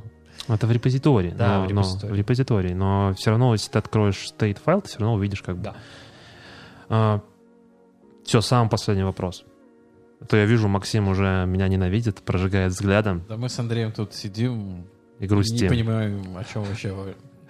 Это 0.48 0.68
в 0.68 0.72
репозитории. 0.72 1.30
Да, 1.30 1.58
но, 1.58 1.64
в 1.64 1.68
репозитории. 1.68 2.08
Но, 2.08 2.14
в 2.14 2.18
репозитории. 2.18 2.74
Но 2.74 3.14
все 3.14 3.30
равно, 3.30 3.52
если 3.52 3.72
ты 3.72 3.78
откроешь 3.78 4.32
state 4.38 4.60
файл, 4.62 4.82
ты 4.82 4.88
все 4.88 5.00
равно 5.00 5.14
увидишь 5.14 5.42
как 5.42 5.56
бы. 5.56 5.64
Да. 5.64 5.76
А, 6.88 7.20
все, 8.24 8.40
самый 8.40 8.70
последний 8.70 9.04
вопрос. 9.04 9.44
То 10.28 10.36
я 10.36 10.44
вижу, 10.44 10.68
Максим 10.68 11.08
уже 11.08 11.44
меня 11.46 11.66
ненавидит, 11.66 12.22
прожигает 12.22 12.72
взглядом. 12.72 13.24
Да 13.28 13.36
мы 13.36 13.48
с 13.48 13.58
Андреем 13.58 13.92
тут 13.92 14.14
сидим, 14.14 14.86
и 15.18 15.26
грустим. 15.26 15.66
Не 15.66 15.68
понимаю, 15.68 16.22
о 16.36 16.44
чем 16.44 16.64
вообще, 16.64 16.94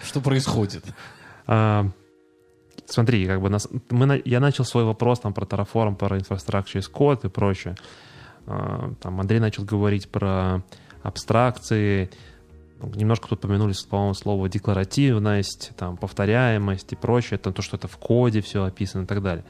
что 0.02 0.20
происходит. 0.20 0.84
А, 1.48 1.88
смотри, 2.86 3.24
как 3.24 3.40
бы 3.40 3.48
нас, 3.48 3.68
мы, 3.88 4.20
я 4.24 4.40
начал 4.40 4.64
свой 4.64 4.82
вопрос 4.82 5.20
там 5.20 5.32
про 5.32 5.44
Terraform, 5.44 5.94
про 5.94 6.18
Infrastructure 6.18 6.80
as 6.80 6.90
Code 6.92 7.28
и 7.28 7.28
прочее. 7.28 7.76
А, 8.48 8.92
там 9.00 9.20
Андрей 9.20 9.38
начал 9.38 9.62
говорить 9.62 10.08
про 10.08 10.64
абстракции, 11.04 12.10
немножко 12.82 13.28
тут 13.28 13.40
помянули, 13.40 13.74
по-моему, 13.88 14.14
слово 14.14 14.48
декларативность, 14.48 15.70
там, 15.76 15.96
повторяемость 15.96 16.92
и 16.92 16.96
прочее, 16.96 17.36
это 17.36 17.52
то, 17.52 17.62
что 17.62 17.76
это 17.76 17.88
в 17.88 17.96
коде 17.96 18.40
все 18.40 18.64
описано 18.64 19.02
и 19.02 19.06
так 19.06 19.22
далее. 19.22 19.44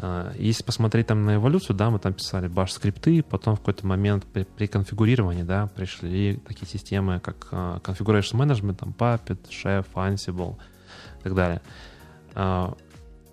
А, 0.00 0.32
если 0.38 0.62
посмотреть 0.62 1.08
там 1.08 1.24
на 1.24 1.36
эволюцию, 1.36 1.76
да, 1.76 1.90
мы 1.90 1.98
там 1.98 2.12
писали 2.12 2.46
баш 2.46 2.72
скрипты, 2.72 3.22
потом 3.22 3.56
в 3.56 3.58
какой-то 3.58 3.86
момент 3.86 4.24
при, 4.26 4.44
при 4.44 4.66
конфигурировании, 4.66 5.42
да, 5.42 5.66
пришли 5.66 6.40
такие 6.46 6.68
системы, 6.68 7.20
как 7.20 7.48
uh, 7.50 7.82
Configuration 7.82 8.34
Management, 8.34 8.76
там 8.76 8.94
Puppet, 8.96 9.38
Chef, 9.50 9.84
Ansible 9.94 10.56
и 11.20 11.22
так 11.24 11.34
далее. 11.34 11.60
Uh, 12.34 12.76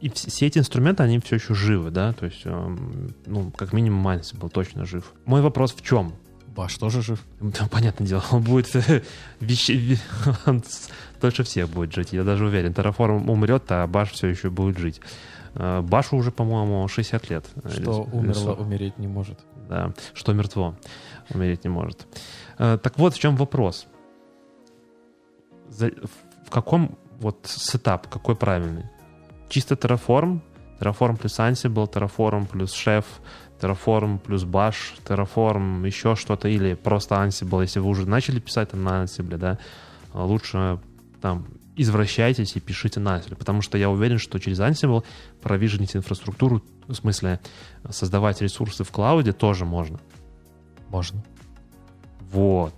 и 0.01 0.09
все 0.09 0.47
эти 0.47 0.57
инструменты, 0.57 1.03
они 1.03 1.19
все 1.19 1.35
еще 1.35 1.53
живы, 1.53 1.91
да, 1.91 2.13
то 2.13 2.25
есть, 2.25 2.45
um, 2.45 3.13
ну, 3.25 3.51
как 3.51 3.71
минимум 3.71 4.07
Ansible 4.07 4.49
точно 4.49 4.85
жив. 4.85 5.13
Мой 5.25 5.41
вопрос 5.41 5.73
в 5.73 5.81
чем? 5.81 6.13
Баш 6.47 6.77
тоже 6.77 7.01
жив. 7.01 7.19
Да, 7.41 7.67
понятное 7.69 8.07
дело, 8.07 8.23
он 8.31 8.41
будет 8.41 8.71
вещи, 9.39 9.99
он 10.45 10.63
дольше 11.21 11.43
всех 11.43 11.69
будет 11.69 11.93
жить. 11.93 12.13
Я 12.13 12.23
даже 12.23 12.45
уверен, 12.45 12.71
Terraform 12.71 13.29
умрет, 13.29 13.63
а 13.69 13.85
Баш 13.85 14.11
все 14.11 14.27
еще 14.27 14.49
будет 14.49 14.79
жить. 14.79 14.99
Э, 15.55 15.81
Башу 15.81 16.17
уже, 16.17 16.31
по-моему, 16.31 16.87
60 16.87 17.29
лет. 17.29 17.45
Что 17.69 18.07
умерло, 18.11 18.53
умереть 18.53 18.97
не 18.97 19.07
может. 19.07 19.39
Да, 19.69 19.93
что 20.13 20.33
мертво, 20.33 20.75
умереть 21.33 21.63
не 21.63 21.69
может. 21.69 22.07
Э, 22.57 22.77
так 22.81 22.97
вот, 22.97 23.13
в 23.13 23.19
чем 23.19 23.35
вопрос. 23.35 23.87
В 25.69 26.49
каком 26.49 26.97
вот 27.19 27.39
сетап, 27.45 28.07
какой 28.07 28.35
правильный? 28.35 28.85
Чисто 29.49 29.75
Terraform, 29.75 30.41
Terraform 30.79 31.17
плюс 31.17 31.39
Ansible, 31.39 31.91
Terraform 31.91 32.47
плюс 32.47 32.73
Chef, 32.73 33.05
Terraform 33.59 34.19
плюс 34.19 34.43
Bash, 34.43 34.99
Terraform, 35.05 35.85
еще 35.85 36.15
что-то, 36.15 36.47
или 36.47 36.73
просто 36.75 37.15
Ansible, 37.15 37.61
если 37.61 37.79
вы 37.79 37.89
уже 37.89 38.07
начали 38.07 38.39
писать 38.39 38.71
там 38.71 38.83
на 38.83 39.03
Ansible, 39.03 39.37
да, 39.37 39.57
лучше 40.13 40.79
там 41.21 41.47
извращайтесь 41.75 42.55
и 42.55 42.59
пишите 42.59 42.99
на 42.99 43.17
Ansible, 43.17 43.35
потому 43.35 43.61
что 43.61 43.77
я 43.77 43.89
уверен, 43.89 44.17
что 44.17 44.39
через 44.39 44.59
Ansible 44.59 45.03
провиженить 45.41 45.95
инфраструктуру, 45.95 46.63
в 46.87 46.93
смысле 46.93 47.39
создавать 47.89 48.41
ресурсы 48.41 48.83
в 48.83 48.91
клауде 48.91 49.33
тоже 49.33 49.65
можно. 49.65 49.99
Можно. 50.89 51.23
Вот. 52.31 52.73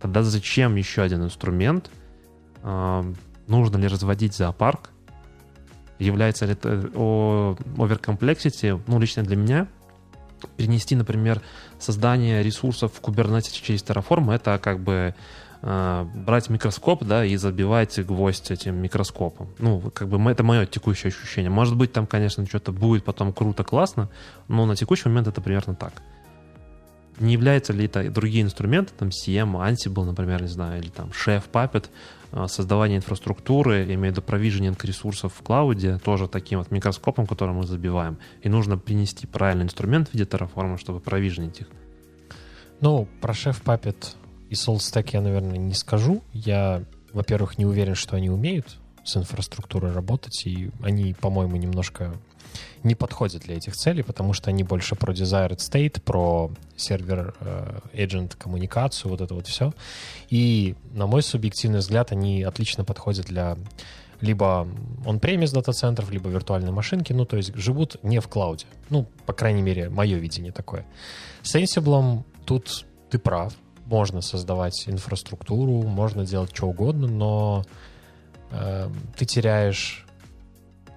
Тогда 0.00 0.22
зачем 0.22 0.76
еще 0.76 1.02
один 1.02 1.24
инструмент? 1.24 1.90
А, 2.62 3.04
нужно 3.46 3.76
ли 3.76 3.88
разводить 3.88 4.34
зоопарк? 4.34 4.90
Является 5.98 6.46
ли 6.46 6.52
это 6.52 6.90
оверкомплексити? 7.76 8.80
Ну, 8.86 9.00
лично 9.00 9.24
для 9.24 9.36
меня 9.36 9.66
перенести, 10.56 10.94
например, 10.94 11.42
создание 11.78 12.42
ресурсов 12.42 12.92
в 12.94 13.00
Kubernetes 13.00 13.60
через 13.60 13.82
Terraform, 13.82 14.32
это 14.32 14.58
как 14.58 14.80
бы 14.80 15.14
брать 15.60 16.48
микроскоп, 16.50 17.04
да, 17.04 17.24
и 17.24 17.36
забивать 17.36 17.98
гвоздь 18.04 18.50
этим 18.50 18.76
микроскопом. 18.76 19.48
Ну, 19.58 19.80
как 19.92 20.08
бы 20.08 20.30
это 20.30 20.44
мое 20.44 20.66
текущее 20.66 21.08
ощущение. 21.08 21.50
Может 21.50 21.76
быть, 21.76 21.92
там, 21.92 22.06
конечно, 22.06 22.46
что-то 22.46 22.72
будет 22.72 23.04
потом 23.04 23.32
круто, 23.32 23.64
классно, 23.64 24.08
но 24.46 24.66
на 24.66 24.76
текущий 24.76 25.08
момент 25.08 25.26
это 25.26 25.40
примерно 25.40 25.74
так. 25.74 25.94
Не 27.18 27.32
являются 27.32 27.72
ли 27.72 27.86
это 27.86 28.08
другие 28.10 28.44
инструменты, 28.44 28.92
там 28.96 29.08
CM, 29.08 29.54
Ansible, 29.54 30.04
например, 30.04 30.42
не 30.42 30.48
знаю, 30.48 30.80
или 30.80 30.88
там 30.88 31.08
Chef, 31.08 31.42
Puppet, 31.52 31.86
э, 32.30 32.46
создавание 32.46 32.98
инфраструктуры, 32.98 33.78
я 33.78 33.94
имею 33.94 34.12
в 34.12 34.16
виду 34.16 34.22
провиженинг 34.22 34.84
ресурсов 34.84 35.34
в 35.36 35.42
клауде, 35.42 35.98
тоже 35.98 36.28
таким 36.28 36.60
вот 36.60 36.70
микроскопом, 36.70 37.26
который 37.26 37.54
мы 37.54 37.64
забиваем. 37.64 38.18
И 38.42 38.48
нужно 38.48 38.78
принести 38.78 39.26
правильный 39.26 39.64
инструмент 39.64 40.10
в 40.10 40.14
виде 40.14 40.24
Terraform, 40.24 40.78
чтобы 40.78 41.00
провиженить 41.00 41.60
их. 41.62 41.66
Ну, 42.80 43.08
про 43.20 43.32
Chef, 43.32 43.60
Puppet 43.64 44.14
и 44.48 44.54
SaltStack 44.54 45.10
я, 45.12 45.20
наверное, 45.20 45.58
не 45.58 45.74
скажу. 45.74 46.22
Я, 46.32 46.84
во-первых, 47.12 47.58
не 47.58 47.66
уверен, 47.66 47.94
что 47.94 48.16
они 48.16 48.30
умеют 48.30 48.78
с 49.04 49.16
инфраструктурой 49.16 49.92
работать, 49.92 50.46
и 50.46 50.70
они, 50.82 51.14
по-моему, 51.14 51.56
немножко 51.56 52.14
не 52.82 52.94
подходят 52.94 53.42
для 53.42 53.56
этих 53.56 53.74
целей, 53.74 54.02
потому 54.02 54.32
что 54.32 54.50
они 54.50 54.62
больше 54.62 54.94
про 54.94 55.12
desired 55.12 55.58
state, 55.58 56.00
про 56.00 56.50
сервер 56.76 57.34
э, 57.40 57.80
agent 57.92 58.36
коммуникацию, 58.36 59.10
вот 59.10 59.20
это 59.20 59.34
вот 59.34 59.46
все. 59.46 59.72
И, 60.30 60.74
на 60.92 61.06
мой 61.06 61.22
субъективный 61.22 61.80
взгляд, 61.80 62.12
они 62.12 62.42
отлично 62.42 62.84
подходят 62.84 63.26
для 63.26 63.56
либо 64.20 64.66
он-премис 65.06 65.52
дата-центров, 65.52 66.10
либо 66.10 66.28
виртуальной 66.28 66.72
машинки, 66.72 67.12
ну, 67.12 67.24
то 67.24 67.36
есть 67.36 67.54
живут 67.54 68.02
не 68.02 68.20
в 68.20 68.28
клауде. 68.28 68.66
Ну, 68.90 69.06
по 69.26 69.32
крайней 69.32 69.62
мере, 69.62 69.90
мое 69.90 70.18
видение 70.18 70.52
такое. 70.52 70.84
С 71.42 71.54
Ansible 71.54 72.24
тут 72.44 72.84
ты 73.10 73.18
прав. 73.18 73.54
Можно 73.88 74.20
создавать 74.20 74.84
инфраструктуру, 74.86 75.82
можно 75.82 76.26
делать 76.26 76.54
что 76.54 76.66
угодно, 76.66 77.06
но 77.06 77.64
э, 78.50 78.90
ты 79.16 79.24
теряешь 79.24 80.06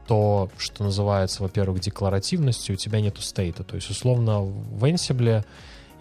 то, 0.07 0.49
что 0.57 0.83
называется, 0.83 1.41
во-первых, 1.41 1.79
декларативностью, 1.79 2.75
у 2.75 2.77
тебя 2.77 2.99
нету 2.99 3.21
стейта. 3.21 3.63
То 3.63 3.75
есть, 3.75 3.89
условно, 3.89 4.41
в 4.41 4.83
Ansible, 4.83 5.45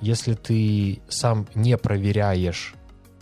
если 0.00 0.34
ты 0.34 1.00
сам 1.08 1.46
не 1.54 1.78
проверяешь 1.78 2.74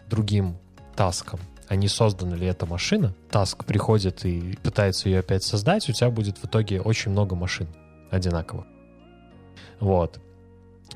другим 0.09 0.57
таском, 0.97 1.39
а 1.69 1.77
не 1.77 1.89
создана 1.89 2.37
ли 2.37 2.47
эта 2.47 2.65
машина, 2.65 3.15
таск 3.31 3.67
приходит 3.67 4.25
и 4.25 4.57
пытается 4.63 5.11
ее 5.11 5.19
опять 5.19 5.43
создать, 5.43 5.87
у 5.91 5.93
тебя 5.93 6.09
будет 6.09 6.39
в 6.39 6.47
итоге 6.47 6.81
очень 6.81 7.13
много 7.13 7.37
машин 7.37 7.69
одинаковых. 8.11 8.65
Вот. 9.79 10.19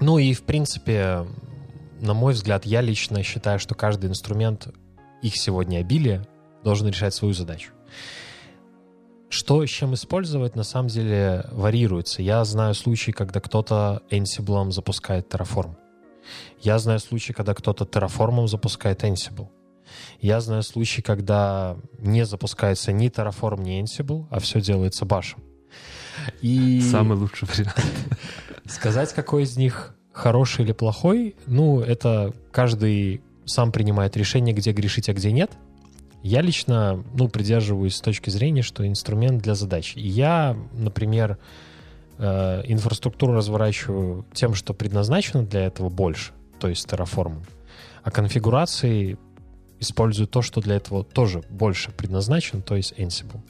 Ну 0.00 0.16
и, 0.16 0.32
в 0.32 0.44
принципе, 0.44 1.26
на 2.02 2.14
мой 2.14 2.32
взгляд, 2.32 2.66
я 2.66 2.80
лично 2.80 3.22
считаю, 3.22 3.60
что 3.60 3.74
каждый 3.76 4.10
инструмент, 4.10 4.68
их 5.22 5.36
сегодня 5.36 5.78
обилие, 5.78 6.26
должен 6.64 6.88
решать 6.88 7.14
свою 7.14 7.32
задачу. 7.32 7.72
Что 9.28 9.64
с 9.64 9.70
чем 9.70 9.94
использовать, 9.94 10.56
на 10.56 10.64
самом 10.64 10.88
деле 10.88 11.46
варьируется. 11.52 12.20
Я 12.20 12.44
знаю 12.44 12.74
случаи, 12.74 13.12
когда 13.12 13.40
кто-то 13.40 14.02
Ansible 14.10 14.70
запускает 14.72 15.32
Terraform. 15.32 15.76
Я 16.60 16.78
знаю 16.78 16.98
случаи, 16.98 17.32
когда 17.32 17.54
кто-то 17.54 17.84
Terraform 17.84 18.48
запускает 18.48 19.04
Ansible. 19.04 19.48
Я 20.20 20.40
знаю 20.40 20.64
случаи, 20.64 21.02
когда 21.02 21.76
не 21.98 22.26
запускается 22.26 22.92
ни 22.92 23.10
Terraform, 23.10 23.62
ни 23.62 23.80
Ansible, 23.80 24.26
а 24.30 24.40
все 24.40 24.60
делается 24.60 25.04
башем. 25.04 25.40
И... 26.40 26.80
Самый 26.80 27.16
лучший 27.16 27.48
вариант. 27.48 27.80
Сказать, 28.66 29.12
какой 29.12 29.44
из 29.44 29.56
них 29.56 29.94
хороший 30.12 30.64
или 30.64 30.72
плохой, 30.72 31.36
ну, 31.46 31.80
это 31.80 32.32
каждый 32.50 33.22
сам 33.44 33.72
принимает 33.72 34.16
решение, 34.16 34.54
где 34.54 34.72
грешить, 34.72 35.08
а 35.08 35.12
где 35.12 35.32
нет. 35.32 35.50
Я 36.22 36.40
лично, 36.40 37.02
ну, 37.14 37.28
придерживаюсь 37.28 37.96
с 37.96 38.00
точки 38.00 38.30
зрения, 38.30 38.62
что 38.62 38.86
инструмент 38.86 39.42
для 39.42 39.54
задач. 39.54 39.94
Я, 39.96 40.56
например, 40.72 41.38
э, 42.18 42.62
инфраструктуру 42.66 43.32
разворачиваю 43.32 44.24
тем, 44.32 44.54
что 44.54 44.72
предназначено 44.72 45.42
для 45.42 45.66
этого 45.66 45.88
больше, 45.88 46.32
то 46.60 46.68
есть 46.68 46.86
Terraform. 46.86 47.44
А 48.04 48.10
конфигурации 48.10 49.18
использую 49.80 50.28
то, 50.28 50.42
что 50.42 50.60
для 50.60 50.76
этого 50.76 51.02
тоже 51.02 51.42
больше 51.50 51.90
предназначено, 51.90 52.62
то 52.62 52.76
есть 52.76 52.92
Ansible. 52.92 53.40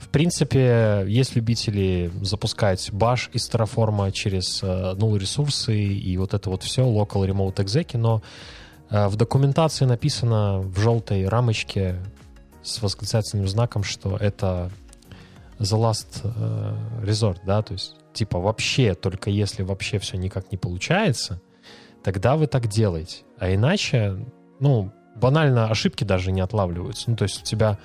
В 0.00 0.08
принципе, 0.08 1.04
есть 1.06 1.36
любители 1.36 2.10
запускать 2.22 2.88
Bash 2.90 3.30
из 3.32 3.48
Terraform 3.48 4.10
через 4.10 4.62
э, 4.62 4.66
null 4.66 5.18
ресурсы 5.18 5.76
и 5.76 6.16
вот 6.16 6.34
это 6.34 6.50
вот 6.50 6.64
все, 6.64 6.82
local 6.82 7.24
remote 7.28 7.56
exec, 7.56 7.96
но 7.96 8.22
Э, 8.90 9.06
в 9.06 9.16
документации 9.16 9.84
написано 9.84 10.60
в 10.60 10.78
желтой 10.78 11.26
рамочке 11.26 11.96
с 12.62 12.82
восклицательным 12.82 13.48
знаком, 13.48 13.84
что 13.84 14.16
это 14.16 14.70
the 15.58 15.78
last 15.78 16.20
э, 16.24 16.76
resort, 17.04 17.38
да, 17.44 17.62
то 17.62 17.74
есть 17.74 17.96
типа 18.12 18.38
вообще, 18.38 18.94
только 18.94 19.30
если 19.30 19.62
вообще 19.62 19.98
все 19.98 20.16
никак 20.16 20.50
не 20.50 20.58
получается, 20.58 21.40
тогда 22.02 22.36
вы 22.36 22.46
так 22.48 22.66
делаете. 22.66 23.22
А 23.38 23.54
иначе, 23.54 24.16
ну, 24.58 24.92
банально 25.14 25.70
ошибки 25.70 26.04
даже 26.04 26.32
не 26.32 26.40
отлавливаются. 26.40 27.10
Ну, 27.10 27.16
то 27.16 27.24
есть 27.24 27.42
у 27.42 27.44
тебя 27.44 27.78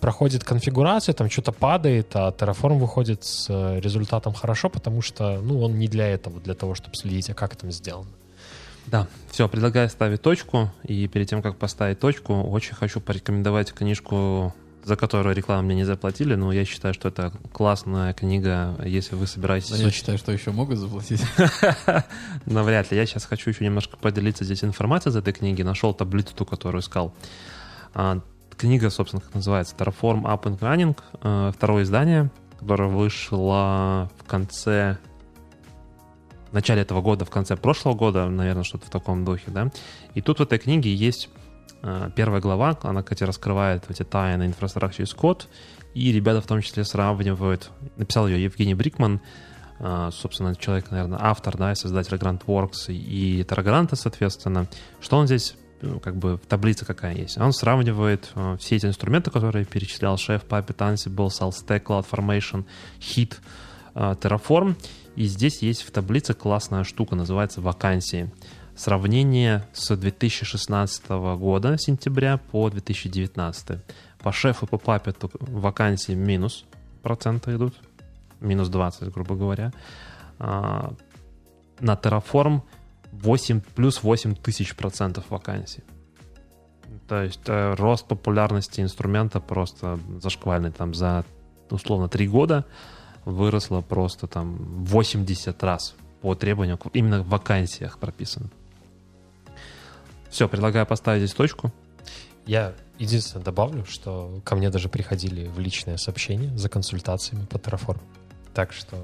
проходит 0.00 0.44
конфигурация, 0.44 1.12
там 1.12 1.30
что-то 1.30 1.52
падает, 1.52 2.10
а 2.14 2.30
Terraform 2.30 2.78
выходит 2.78 3.24
с 3.24 3.46
э, 3.48 3.80
результатом 3.80 4.32
хорошо, 4.32 4.68
потому 4.68 5.02
что, 5.02 5.40
ну, 5.40 5.60
он 5.62 5.78
не 5.78 5.88
для 5.88 6.08
этого, 6.08 6.40
для 6.40 6.54
того, 6.54 6.74
чтобы 6.74 6.94
следить, 6.96 7.30
а 7.30 7.34
как 7.34 7.56
там 7.56 7.70
сделано. 7.70 8.10
Да, 8.86 9.06
все, 9.30 9.48
предлагаю 9.48 9.88
ставить 9.90 10.22
точку. 10.22 10.70
И 10.84 11.06
перед 11.08 11.28
тем, 11.28 11.42
как 11.42 11.56
поставить 11.56 12.00
точку, 12.00 12.34
очень 12.34 12.74
хочу 12.74 13.00
порекомендовать 13.00 13.72
книжку, 13.72 14.54
за 14.82 14.96
которую 14.96 15.36
рекламу 15.36 15.64
мне 15.64 15.74
не 15.74 15.84
заплатили, 15.84 16.34
но 16.34 16.50
я 16.52 16.64
считаю, 16.64 16.94
что 16.94 17.08
это 17.08 17.32
классная 17.52 18.14
книга, 18.14 18.74
если 18.84 19.14
вы 19.14 19.26
собираетесь... 19.26 19.70
я 19.70 19.90
считаю, 19.90 20.16
что 20.16 20.32
еще 20.32 20.52
могут 20.52 20.78
заплатить. 20.78 21.22
Навряд 22.46 22.90
ли. 22.90 22.96
Я 22.96 23.04
сейчас 23.04 23.26
хочу 23.26 23.50
еще 23.50 23.64
немножко 23.64 23.98
поделиться 23.98 24.44
здесь 24.44 24.64
информацией 24.64 25.12
из 25.12 25.16
этой 25.16 25.34
книги. 25.34 25.60
Нашел 25.60 25.92
таблицу, 25.92 26.34
ту, 26.34 26.46
которую 26.46 26.80
искал. 26.80 27.12
Книга, 28.58 28.90
собственно, 28.90 29.22
как 29.22 29.34
называется, 29.34 29.76
Terraform 29.76 30.24
Up 30.24 30.42
and 30.42 30.58
Running, 30.58 30.98
э, 31.22 31.52
второе 31.54 31.84
издание, 31.84 32.28
которое 32.58 32.88
вышло 32.88 34.10
в 34.18 34.24
конце 34.24 34.98
в 36.50 36.54
начале 36.54 36.82
этого 36.82 37.00
года, 37.00 37.24
в 37.24 37.30
конце 37.30 37.56
прошлого 37.56 37.94
года, 37.94 38.28
наверное, 38.28 38.64
что-то 38.64 38.86
в 38.86 38.90
таком 38.90 39.24
духе, 39.24 39.44
да. 39.52 39.70
И 40.14 40.22
тут 40.22 40.40
в 40.40 40.42
этой 40.42 40.58
книге 40.58 40.92
есть 40.92 41.30
э, 41.82 42.10
первая 42.16 42.40
глава, 42.40 42.76
она, 42.82 43.02
кстати, 43.02 43.22
раскрывает 43.22 43.84
эти 43.90 44.02
тайны 44.02 44.46
инфраструктуры 44.46 45.06
код, 45.16 45.48
и 45.94 46.10
ребята 46.10 46.40
в 46.40 46.46
том 46.46 46.60
числе 46.60 46.84
сравнивают, 46.84 47.70
написал 47.96 48.26
ее 48.26 48.42
Евгений 48.42 48.74
Брикман, 48.74 49.20
э, 49.78 50.10
собственно, 50.12 50.56
человек, 50.56 50.90
наверное, 50.90 51.18
автор, 51.22 51.56
да, 51.56 51.70
и 51.70 51.76
создатель 51.76 52.16
GrantWorks 52.16 52.92
и 52.92 53.42
Terragranта, 53.42 53.94
соответственно, 53.94 54.66
что 55.00 55.16
он 55.16 55.26
здесь 55.26 55.54
ну, 55.80 56.00
как 56.00 56.16
бы 56.16 56.36
в 56.36 56.46
таблице 56.46 56.84
какая 56.84 57.14
есть. 57.14 57.38
Он 57.38 57.52
сравнивает 57.52 58.30
э, 58.34 58.56
все 58.58 58.76
эти 58.76 58.86
инструменты, 58.86 59.30
которые 59.30 59.64
перечислял 59.64 60.16
шеф, 60.16 60.44
Puppet, 60.44 60.76
Ansible, 60.76 61.28
SaltStack, 61.28 61.82
CloudFormation, 61.84 62.64
Hit, 63.00 63.36
э, 63.94 64.14
Terraform, 64.20 64.76
и 65.16 65.24
здесь 65.24 65.62
есть 65.62 65.82
в 65.82 65.90
таблице 65.90 66.34
классная 66.34 66.84
штука, 66.84 67.16
называется 67.16 67.60
«Вакансии». 67.60 68.30
Сравнение 68.76 69.66
с 69.72 69.96
2016 69.96 71.08
года, 71.08 71.76
сентября, 71.76 72.36
по 72.36 72.70
2019. 72.70 73.80
По 74.20 74.30
шефу, 74.30 74.68
по 74.68 74.78
папе 74.78 75.12
вакансии 75.40 76.12
минус 76.12 76.64
процента 77.02 77.52
идут, 77.56 77.74
минус 78.40 78.68
20, 78.68 79.12
грубо 79.12 79.34
говоря. 79.34 79.72
А, 80.38 80.92
на 81.80 81.94
Terraform 81.94 82.62
8, 83.12 83.60
плюс 83.74 84.02
8 84.02 84.34
тысяч 84.36 84.74
процентов 84.76 85.24
вакансий. 85.30 85.82
То 87.06 87.22
есть 87.22 87.40
э, 87.46 87.74
рост 87.74 88.06
популярности 88.06 88.80
инструмента 88.80 89.40
просто 89.40 89.98
зашквальный. 90.20 90.70
Там 90.70 90.94
за, 90.94 91.24
условно, 91.70 92.08
3 92.08 92.28
года 92.28 92.64
выросла 93.24 93.80
просто 93.80 94.26
там 94.26 94.84
80 94.84 95.62
раз 95.62 95.94
по 96.20 96.34
требованию, 96.34 96.78
именно 96.92 97.22
в 97.22 97.28
вакансиях 97.28 97.98
прописано. 97.98 98.50
Все, 100.30 100.48
предлагаю 100.48 100.86
поставить 100.86 101.22
здесь 101.22 101.34
точку. 101.34 101.72
Я 102.46 102.74
единственное 102.98 103.44
добавлю, 103.44 103.84
что 103.84 104.40
ко 104.44 104.56
мне 104.56 104.70
даже 104.70 104.88
приходили 104.88 105.46
в 105.46 105.58
личное 105.58 105.96
сообщение 105.96 106.56
за 106.56 106.68
консультациями 106.68 107.44
по 107.46 107.56
Terraform. 107.56 108.00
Так 108.54 108.72
что... 108.72 108.96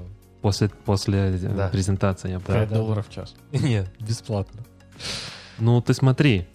После, 0.45 0.69
после 0.69 1.17
э, 1.17 1.37
Да. 1.55 1.69
презентации 1.69 2.29
я 2.29 2.39
понял. 2.39 2.59
5 2.59 2.69
да. 2.69 2.75
долларов 2.75 3.07
в 3.07 3.11
час. 3.11 3.33
Нет, 3.51 3.89
бесплатно. 3.99 4.61
Ну, 5.57 5.81
ты 5.81 5.95
смотри. 5.95 6.47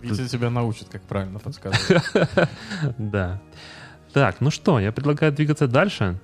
Витя 0.00 0.26
тебя 0.26 0.48
научит, 0.48 0.88
как 0.88 1.02
правильно 1.02 1.38
подсказывать. 1.38 2.02
Да. 2.96 3.42
Так, 4.14 4.40
ну 4.40 4.50
что, 4.50 4.80
я 4.80 4.92
предлагаю 4.92 5.30
двигаться 5.30 5.68
дальше. 5.68 6.18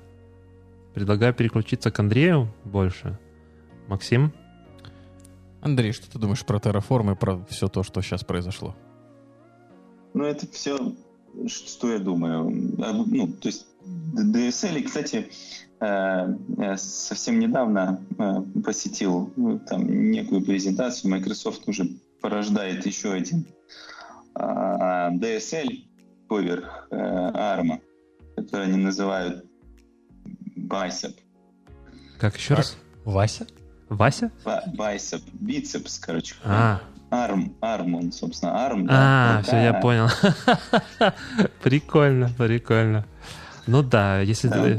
Предлагаю 0.94 1.34
переключиться 1.34 1.90
к 1.90 1.98
Андрею 1.98 2.50
больше. 2.64 3.18
Максим? 3.86 4.32
Андрей, 5.60 5.92
что 5.92 6.10
ты 6.10 6.18
думаешь 6.18 6.42
про 6.46 6.56
Terraform 6.56 7.12
и 7.12 7.16
про 7.16 7.44
все 7.50 7.68
то, 7.68 7.82
что 7.82 8.00
сейчас 8.00 8.24
произошло? 8.24 8.74
Ну, 10.14 10.24
это 10.24 10.50
все, 10.50 10.94
что 11.48 11.92
я 11.92 11.98
думаю. 11.98 12.48
А, 12.82 12.94
Ну, 12.94 13.26
то 13.28 13.48
есть 13.48 13.66
DSL, 14.14 14.82
кстати, 14.82 15.16
э, 15.16 15.20
э, 15.22 15.61
совсем 16.76 17.40
недавно 17.40 18.00
э, 18.18 18.42
посетил 18.62 19.32
ну, 19.36 19.58
там 19.58 20.10
некую 20.10 20.44
презентацию. 20.44 21.10
Microsoft 21.10 21.66
уже 21.66 21.88
порождает 22.20 22.86
еще 22.86 23.12
один 23.12 23.46
а, 24.34 25.10
DSL 25.10 25.84
поверх 26.28 26.86
э, 26.90 26.96
ARM, 26.96 27.80
который 28.36 28.66
они 28.66 28.76
называют 28.76 29.44
Bicep. 30.56 31.16
Как 32.18 32.36
еще 32.36 32.54
раз? 32.54 32.76
Вася? 33.04 33.46
Вася? 33.88 34.30
Bicep, 34.44 35.22
бицепс, 35.32 35.98
короче. 35.98 36.36
А, 36.44 36.80
ARM, 37.10 37.54
ARM, 37.60 37.96
он, 37.96 38.12
собственно, 38.12 38.52
ARM. 38.52 38.86
а, 38.88 39.36
да, 39.36 39.42
все, 39.42 39.56
я 39.56 39.74
понял. 39.74 40.08
Прикольно, 41.62 42.30
прикольно. 42.38 43.04
Ну 43.66 43.82
да, 43.82 44.20
если... 44.20 44.48
Да. 44.48 44.78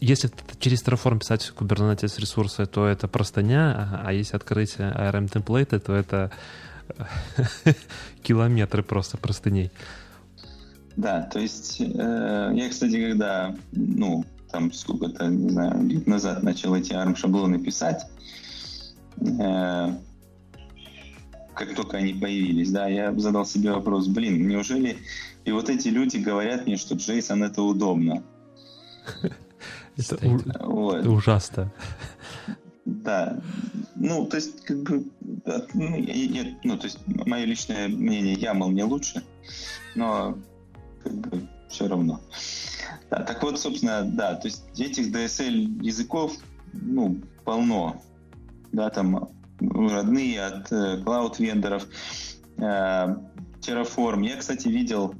Если 0.00 0.30
через 0.58 0.82
Terraform 0.82 1.20
писать 1.20 1.52
Kubernetes 1.56 2.18
ресурсы, 2.18 2.66
то 2.66 2.86
это 2.86 3.06
простыня, 3.06 3.72
а- 3.76 4.02
а 4.08 4.12
если 4.12 4.34
открыть 4.34 4.76
ARM 4.78 5.28
темплейты, 5.28 5.78
то 5.78 5.94
это 5.94 6.32
километры 8.22 8.82
просто 8.82 9.18
простыней. 9.18 9.70
Да, 10.96 11.22
то 11.22 11.38
есть 11.38 11.80
э, 11.80 12.50
я, 12.54 12.68
кстати, 12.68 13.08
когда, 13.08 13.54
ну, 13.72 14.24
там 14.50 14.72
сколько-то, 14.72 15.26
не 15.28 15.50
знаю, 15.50 15.82
лет 15.86 16.06
назад 16.06 16.42
начал 16.42 16.74
эти 16.74 16.92
ARM-шаблоны 16.92 17.58
писать, 17.58 18.06
э, 19.20 19.94
как 21.54 21.74
только 21.74 21.98
они 21.98 22.14
появились, 22.14 22.70
да, 22.70 22.88
я 22.88 23.12
задал 23.18 23.44
себе 23.46 23.72
вопрос, 23.72 24.06
блин, 24.08 24.48
неужели 24.48 24.98
и 25.44 25.52
вот 25.52 25.68
эти 25.68 25.88
люди 25.88 26.18
говорят 26.18 26.66
мне, 26.66 26.76
что 26.76 26.94
JSON 26.94 27.44
это 27.44 27.62
удобно. 27.62 28.22
Это, 29.96 30.16
ужасно. 30.66 31.70
Да. 32.86 33.38
Ну, 33.94 34.26
то 34.26 34.36
есть, 34.36 34.64
как 34.64 34.82
бы, 34.82 35.04
ну, 35.74 35.96
я- 35.98 36.14
я- 36.14 36.58
ну, 36.64 36.78
то 36.78 36.86
есть, 36.86 36.98
мое 37.06 37.44
личное 37.44 37.88
мнение, 37.88 38.34
YAML 38.34 38.68
мне 38.70 38.84
лучше, 38.84 39.22
но, 39.94 40.38
как 41.04 41.12
бы, 41.12 41.46
все 41.68 41.88
равно. 41.88 42.20
Да, 43.10 43.22
так 43.22 43.42
вот, 43.42 43.60
собственно, 43.60 44.02
да, 44.02 44.34
то 44.34 44.48
есть, 44.48 44.64
этих 44.80 45.12
DSL 45.12 45.82
языков, 45.84 46.32
ну, 46.72 47.20
полно. 47.44 48.02
Да, 48.72 48.88
там, 48.88 49.28
родные 49.70 50.44
от 50.44 50.72
э, 50.72 50.98
клауд-вендоров. 51.04 51.86
Э, 52.58 53.16
Terraform. 53.60 54.26
Я, 54.26 54.36
кстати, 54.36 54.68
видел 54.68 55.14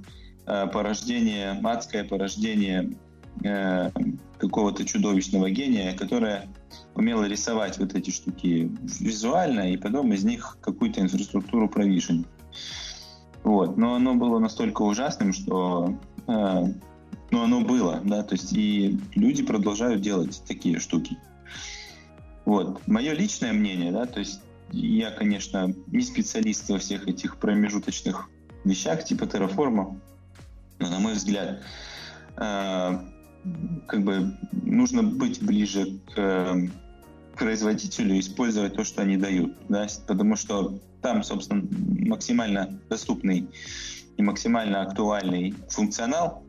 э, 0.47 0.67
порождение, 0.67 1.61
адское 1.63 2.05
порождение 2.05 2.97
э, 3.45 3.91
какого-то 4.39 4.85
чудовищного 4.85 5.51
гения, 5.51 5.97
которое 5.97 6.49
умело 6.95 7.25
рисовать 7.25 7.79
вот 7.79 7.95
эти 7.95 8.11
штуки 8.11 8.71
визуально 9.01 9.73
и 9.73 9.77
потом 9.77 10.13
из 10.13 10.25
них 10.25 10.59
какую-то 10.61 11.01
инфраструктуру 11.01 11.69
провишенить. 11.69 12.27
Вот. 13.45 13.77
Но 13.77 13.95
оно 13.95 14.15
было 14.15 14.39
настолько 14.39 14.83
ужасным, 14.83 15.33
что 15.33 15.97
э, 16.27 16.65
ну, 17.31 17.43
оно 17.43 17.63
было, 17.63 18.01
да, 18.05 18.23
то 18.23 18.35
есть 18.35 18.53
и 18.53 18.99
люди 19.15 19.43
продолжают 19.43 20.03
делать 20.03 20.43
такие 20.47 20.79
штуки. 20.79 21.17
Вот. 22.45 22.87
Мое 22.87 23.13
личное 23.13 23.53
мнение, 23.53 23.93
да, 23.93 24.07
то 24.07 24.19
есть 24.19 24.41
я, 24.71 25.11
конечно, 25.11 25.75
не 25.89 26.03
специалист 26.03 26.69
во 26.69 26.79
всех 26.79 27.07
этих 27.07 27.37
промежуточных 27.37 28.29
вещах 28.65 29.05
типа 29.05 29.27
терраформа, 29.27 30.01
но, 30.79 30.89
на 30.89 30.99
мой 30.99 31.15
взгляд, 31.15 31.63
э, 32.37 32.99
как 33.87 34.03
бы 34.03 34.37
нужно 34.53 35.03
быть 35.03 35.43
ближе 35.43 35.99
к 36.15 36.19
э, 36.19 36.69
производителю 37.37 38.15
и 38.15 38.21
использовать 38.21 38.75
то, 38.75 38.85
что 38.85 39.03
они 39.03 39.17
дают, 39.17 39.55
да, 39.69 39.87
потому 40.07 40.37
что 40.37 40.79
там, 41.01 41.23
собственно, 41.23 41.67
максимально 42.07 42.79
доступный 42.89 43.49
и 44.17 44.23
максимально 44.23 44.83
актуальный 44.83 45.55
функционал, 45.69 46.45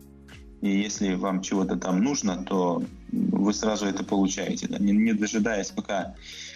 и 0.62 0.70
если 0.70 1.16
вам 1.16 1.42
чего-то 1.42 1.76
там 1.76 2.04
нужно, 2.04 2.44
то 2.46 2.84
вы 3.14 3.54
сразу 3.54 3.86
это 3.86 4.04
получаете, 4.04 4.68
да, 4.68 4.80
не, 4.80 4.92
не 4.92 5.14
дожидаясь, 5.14 5.70
пока 5.70 6.16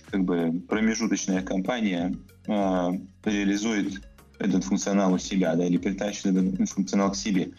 как 0.10 0.24
бы 0.24 0.62
промежуточная 0.68 1.42
компания 1.44 2.16
э, 2.48 2.90
реализует 3.26 4.02
этот 4.40 4.64
функционал 4.64 5.14
у 5.14 5.18
себя, 5.18 5.56
да, 5.56 5.66
или 5.66 5.78
притащит 5.78 6.28
этот 6.28 6.70
функционал 6.70 7.12
к 7.12 7.16
себе. 7.16 7.52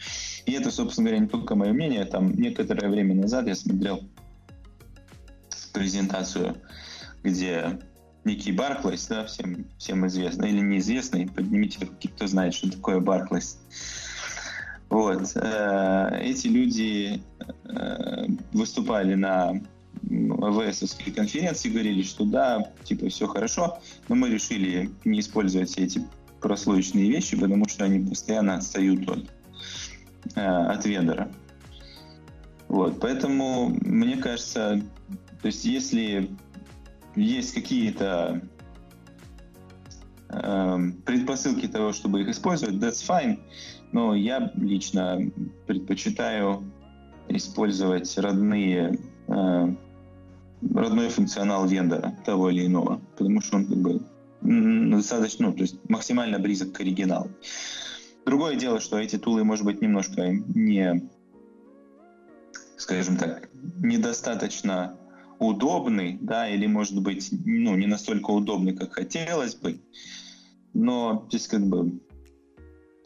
И 0.47 0.53
это, 0.53 0.71
собственно 0.71 1.09
говоря, 1.09 1.23
не 1.23 1.29
только 1.29 1.55
мое 1.55 1.73
мнение. 1.73 2.05
Там 2.05 2.33
некоторое 2.33 2.89
время 2.89 3.15
назад 3.15 3.47
я 3.49 3.55
смотрел 3.55 4.03
презентацию, 5.73 6.57
где 7.23 7.79
некий 8.25 8.53
Барклайс, 8.53 9.07
да, 9.07 9.25
всем, 9.27 9.67
всем 9.79 10.07
известный 10.07 10.51
или 10.51 10.61
неизвестный, 10.61 11.29
поднимите 11.29 11.85
руки, 11.85 12.09
кто 12.09 12.27
знает, 12.27 12.55
что 12.55 12.71
такое 12.71 13.01
Барклайс. 13.01 13.59
Вот. 14.91 15.33
э, 15.35 16.19
Эти 16.23 16.47
люди 16.47 17.23
э, 17.65 18.27
выступали 18.53 19.15
на 19.15 19.61
АВСовской 20.11 21.13
конференции, 21.13 21.69
говорили, 21.69 22.03
что 22.03 22.25
да, 22.25 22.73
типа 22.85 23.09
все 23.09 23.27
хорошо, 23.27 23.79
но 24.09 24.15
мы 24.15 24.31
решили 24.31 24.91
не 25.05 25.21
использовать 25.21 25.69
все 25.71 25.85
эти 25.85 26.07
прослоечные 26.41 27.11
вещи, 27.11 27.37
потому 27.37 27.69
что 27.69 27.85
они 27.85 28.09
постоянно 28.09 28.57
отстают 28.57 29.09
от, 29.09 29.31
э, 30.37 30.41
от 30.41 30.85
вендора. 30.87 31.31
Вот, 32.69 33.01
поэтому 33.01 33.77
мне 33.81 34.17
кажется, 34.17 34.83
то 35.41 35.47
есть 35.47 35.65
если 35.65 36.31
есть 37.17 37.55
какие-то 37.55 38.43
э, 40.29 40.79
предпосылки 41.05 41.67
того, 41.67 41.93
чтобы 41.93 42.23
их 42.23 42.29
использовать, 42.29 42.77
that's 42.77 43.05
fine. 43.07 43.41
Но 43.93 44.15
я 44.15 44.53
лично 44.55 45.19
предпочитаю 45.67 46.63
использовать 47.29 48.17
родные 48.19 48.99
э, 49.29 49.75
родной 50.63 51.09
функционал 51.09 51.67
вендора 51.67 52.17
того 52.25 52.51
или 52.51 52.67
иного, 52.67 53.01
потому 53.17 53.41
что 53.41 53.57
он 53.57 53.67
как 53.67 53.77
бы 53.77 54.03
достаточно, 54.41 55.49
ну, 55.49 55.53
то 55.53 55.63
есть 55.63 55.77
максимально 55.89 56.39
близок 56.39 56.73
к 56.73 56.81
оригиналу. 56.81 57.31
Другое 58.25 58.57
дело, 58.57 58.81
что 58.81 58.99
эти 58.99 59.17
тулы, 59.17 59.45
может 59.45 59.65
быть, 59.65 59.81
немножко 59.81 60.31
не, 60.31 61.09
скажем 62.77 63.17
так, 63.17 63.49
недостаточно 63.79 64.97
удобны, 65.39 66.19
да, 66.21 66.49
или, 66.49 66.67
может 66.67 67.01
быть, 67.01 67.29
ну, 67.45 67.77
не 67.77 67.87
настолько 67.87 68.31
удобны, 68.31 68.75
как 68.75 68.93
хотелось 68.93 69.55
бы, 69.55 69.81
но 70.75 71.27
здесь 71.29 71.49
как 71.49 71.67
бы 71.67 72.01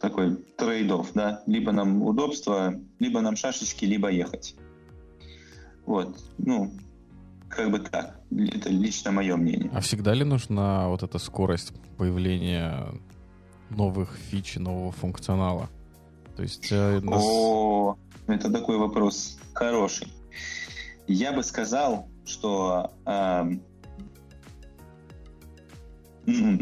такой 0.03 0.35
трейдов, 0.57 1.11
да, 1.13 1.41
либо 1.47 1.71
нам 1.71 2.03
удобство, 2.03 2.73
либо 2.99 3.21
нам 3.21 3.37
шашечки, 3.37 3.85
либо 3.85 4.09
ехать. 4.11 4.53
Вот, 5.85 6.19
ну, 6.37 6.73
как 7.47 7.71
бы 7.71 7.79
так. 7.79 8.19
Это 8.29 8.69
лично 8.69 9.11
мое 9.11 9.37
мнение. 9.37 9.71
А 9.73 9.79
всегда 9.79 10.13
ли 10.13 10.25
нужна 10.25 10.89
вот 10.89 11.03
эта 11.03 11.19
скорость 11.19 11.71
появления 11.97 12.87
новых 13.69 14.17
фич, 14.29 14.57
и 14.57 14.59
нового 14.59 14.91
функционала? 14.91 15.69
То 16.35 16.43
есть 16.43 16.67
э, 16.71 16.99
нас- 17.01 17.23
О, 17.23 17.95
это 18.27 18.51
такой 18.51 18.77
вопрос 18.77 19.37
хороший. 19.53 20.11
Я 21.07 21.31
бы 21.31 21.43
сказал, 21.43 22.09
что 22.25 22.91
м, 23.05 23.61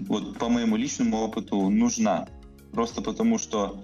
вот 0.08 0.38
по 0.38 0.48
моему 0.50 0.76
личному 0.76 1.18
опыту 1.18 1.70
нужна. 1.70 2.28
Просто 2.72 3.02
потому 3.02 3.38
что 3.38 3.84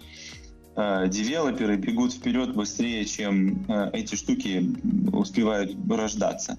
э, 0.75 1.07
девелоперы 1.07 1.77
бегут 1.77 2.13
вперед 2.13 2.55
быстрее, 2.55 3.05
чем 3.05 3.65
э, 3.67 3.91
эти 3.93 4.15
штуки 4.15 4.75
успевают 5.11 5.75
рождаться. 5.89 6.57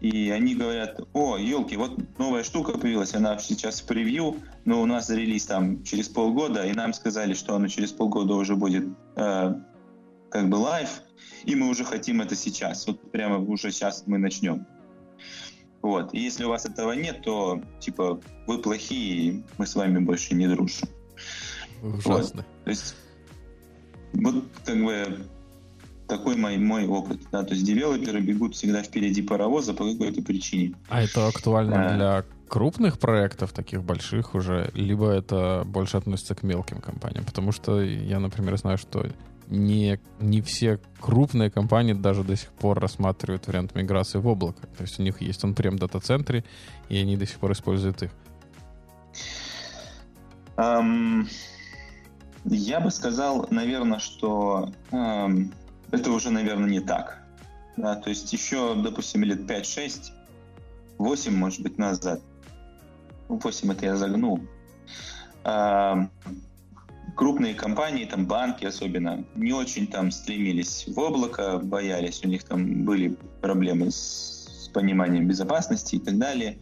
И 0.00 0.30
они 0.30 0.54
говорят, 0.54 1.00
о, 1.14 1.38
елки, 1.38 1.76
вот 1.76 2.18
новая 2.18 2.44
штука 2.44 2.76
появилась, 2.76 3.14
она 3.14 3.38
сейчас 3.38 3.80
в 3.80 3.86
превью, 3.86 4.36
но 4.64 4.82
у 4.82 4.86
нас 4.86 5.08
релиз 5.08 5.46
там 5.46 5.82
через 5.82 6.08
полгода, 6.08 6.66
и 6.66 6.74
нам 6.74 6.92
сказали, 6.92 7.32
что 7.32 7.54
оно 7.54 7.68
через 7.68 7.92
полгода 7.92 8.34
уже 8.34 8.54
будет 8.54 8.84
э, 9.16 9.54
как 10.28 10.48
бы 10.50 10.56
live, 10.56 11.00
и 11.44 11.54
мы 11.54 11.68
уже 11.68 11.84
хотим 11.84 12.20
это 12.20 12.34
сейчас, 12.34 12.86
вот 12.86 13.10
прямо 13.12 13.38
уже 13.38 13.70
сейчас 13.70 14.04
мы 14.06 14.18
начнем. 14.18 14.66
Вот. 15.80 16.12
И 16.14 16.18
если 16.18 16.44
у 16.44 16.48
вас 16.48 16.64
этого 16.64 16.92
нет, 16.92 17.22
то 17.22 17.62
типа 17.78 18.20
вы 18.46 18.58
плохие, 18.58 19.42
мы 19.58 19.66
с 19.66 19.74
вами 19.74 19.98
больше 19.98 20.34
не 20.34 20.48
дружим. 20.48 20.88
Ужасно. 21.84 22.44
Вот. 22.44 22.64
То 22.64 22.70
есть 22.70 22.96
вот 24.12 24.44
как 24.64 24.84
бы 24.84 25.26
такой 26.06 26.36
мой, 26.36 26.56
мой 26.56 26.86
опыт. 26.86 27.20
Да? 27.32 27.42
То 27.42 27.54
есть 27.54 27.64
девелоперы 27.64 28.20
бегут 28.20 28.54
всегда 28.54 28.82
впереди 28.82 29.22
паровоза 29.22 29.74
по 29.74 29.90
какой-то 29.90 30.22
причине. 30.22 30.74
А 30.88 31.02
это 31.02 31.26
актуально 31.26 31.86
А. 31.86 31.96
для 31.96 32.24
крупных 32.48 32.98
проектов, 32.98 33.52
таких 33.52 33.82
больших 33.82 34.34
уже, 34.34 34.70
либо 34.74 35.10
это 35.10 35.64
больше 35.66 35.96
относится 35.96 36.34
к 36.34 36.42
мелким 36.42 36.80
компаниям? 36.80 37.24
Потому 37.24 37.52
что 37.52 37.80
я, 37.80 38.20
например, 38.20 38.56
знаю, 38.58 38.78
что 38.78 39.06
не, 39.48 40.00
не 40.20 40.40
все 40.40 40.80
крупные 41.00 41.50
компании 41.50 41.92
даже 41.92 42.22
до 42.22 42.36
сих 42.36 42.50
пор 42.50 42.78
рассматривают 42.78 43.46
вариант 43.46 43.74
миграции 43.74 44.18
в 44.18 44.26
облако. 44.26 44.66
То 44.76 44.82
есть 44.82 44.98
у 44.98 45.02
них 45.02 45.20
есть 45.20 45.44
он 45.44 45.54
прям 45.54 45.78
дата-центры, 45.78 46.44
и 46.88 46.96
они 46.96 47.16
до 47.16 47.26
сих 47.26 47.38
пор 47.38 47.52
используют 47.52 48.02
их. 48.02 48.10
Я 52.44 52.80
бы 52.80 52.90
сказал, 52.90 53.46
наверное, 53.50 53.98
что 53.98 54.70
ам, 54.90 55.52
это 55.90 56.10
уже, 56.10 56.30
наверное, 56.30 56.68
не 56.68 56.80
так. 56.80 57.22
Да, 57.76 57.96
то 57.96 58.10
есть 58.10 58.32
еще, 58.32 58.74
допустим, 58.74 59.24
лет 59.24 59.40
5-6, 59.50 60.12
8, 60.98 61.36
может 61.36 61.62
быть, 61.62 61.78
назад. 61.78 62.20
Ну, 63.28 63.38
8 63.42 63.72
это 63.72 63.86
я 63.86 63.96
загнул. 63.96 64.40
Ам, 65.42 66.10
крупные 67.16 67.54
компании, 67.54 68.04
там 68.04 68.26
банки 68.26 68.64
особенно, 68.64 69.24
не 69.34 69.52
очень 69.52 69.86
там 69.86 70.10
стремились 70.10 70.86
в 70.86 70.98
облако, 70.98 71.58
боялись, 71.58 72.22
у 72.24 72.28
них 72.28 72.44
там 72.44 72.84
были 72.84 73.16
проблемы 73.40 73.90
с, 73.90 74.64
с 74.64 74.68
пониманием 74.68 75.26
безопасности 75.26 75.96
и 75.96 75.98
так 75.98 76.18
далее. 76.18 76.58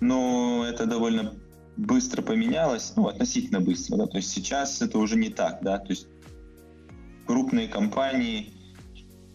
Но 0.00 0.64
это 0.68 0.86
довольно 0.86 1.34
быстро 1.76 2.22
поменялось, 2.22 2.92
ну, 2.96 3.08
относительно 3.08 3.60
быстро, 3.60 3.96
да, 3.96 4.06
то 4.06 4.16
есть 4.16 4.30
сейчас 4.30 4.80
это 4.80 4.98
уже 4.98 5.16
не 5.16 5.28
так, 5.28 5.58
да, 5.62 5.78
то 5.78 5.90
есть 5.90 6.06
крупные 7.26 7.68
компании 7.68 8.52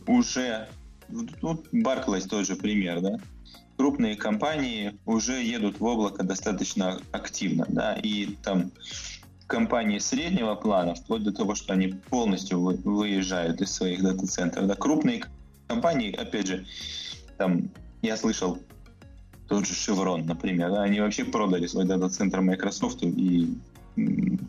уже, 0.07 0.69
ну, 1.09 1.63
Barclays 1.71 2.27
тот 2.27 2.47
же 2.47 2.55
пример, 2.55 3.01
да, 3.01 3.17
крупные 3.77 4.15
компании 4.15 4.97
уже 5.05 5.41
едут 5.43 5.79
в 5.79 5.83
облако 5.85 6.23
достаточно 6.23 6.99
активно, 7.11 7.65
да, 7.69 7.93
и 7.93 8.35
там 8.43 8.71
компании 9.47 9.99
среднего 9.99 10.55
плана, 10.55 10.95
вплоть 10.95 11.23
до 11.23 11.33
того, 11.33 11.55
что 11.55 11.73
они 11.73 11.87
полностью 11.87 12.61
вы- 12.61 12.77
выезжают 12.77 13.61
из 13.61 13.71
своих 13.71 14.01
дата-центров, 14.01 14.65
да, 14.65 14.75
крупные 14.75 15.23
компании, 15.67 16.15
опять 16.15 16.47
же, 16.47 16.65
там, 17.37 17.69
я 18.01 18.17
слышал, 18.17 18.57
тот 19.51 19.67
же 19.67 19.73
Chevron, 19.73 20.23
например, 20.23 20.71
да, 20.71 20.83
они 20.83 21.01
вообще 21.01 21.25
продали 21.25 21.67
свой 21.67 21.83
дата-центр 21.85 22.39
Microsoft 22.39 23.03
и 23.03 23.53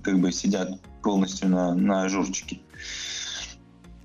как 0.04 0.20
бы 0.20 0.30
сидят 0.30 0.80
полностью 1.02 1.48
на, 1.48 1.74
на 1.74 2.04
ажурчике. 2.04 2.60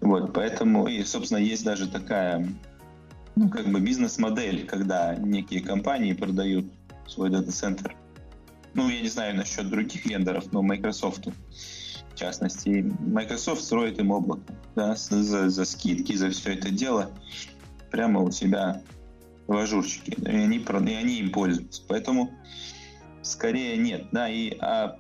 Вот, 0.02 0.34
поэтому, 0.34 0.88
и, 0.88 1.04
собственно, 1.04 1.38
есть 1.38 1.64
даже 1.64 1.88
такая, 1.88 2.52
ну, 3.36 3.48
как 3.48 3.68
бы 3.68 3.80
бизнес-модель, 3.80 4.66
когда 4.66 5.16
некие 5.16 5.62
компании 5.62 6.14
продают 6.14 6.66
свой 7.06 7.30
дата-центр. 7.30 7.96
Ну, 8.74 8.90
я 8.90 9.00
не 9.02 9.10
знаю 9.10 9.36
насчет 9.36 9.70
других 9.70 10.04
вендоров, 10.08 10.52
но 10.52 10.64
Microsoft 10.64 11.28
в 11.28 12.16
частности. 12.16 12.92
Microsoft 13.02 13.62
строит 13.62 14.00
им 14.00 14.10
облако, 14.10 14.52
да, 14.76 14.96
за, 14.96 15.50
за 15.52 15.66
скидки, 15.66 16.14
за 16.14 16.32
все 16.32 16.56
это 16.56 16.72
дело 16.72 17.12
прямо 17.92 18.22
у 18.22 18.32
себя 18.32 18.82
в 19.48 19.56
ажурчике, 19.56 20.18
и 20.22 20.36
они, 20.36 20.58
и 20.58 20.94
они 20.94 21.20
им 21.20 21.32
пользуются. 21.32 21.82
Поэтому 21.88 22.32
скорее 23.22 23.78
нет. 23.78 24.08
Да, 24.12 24.30
и 24.30 24.58
а, 24.60 24.98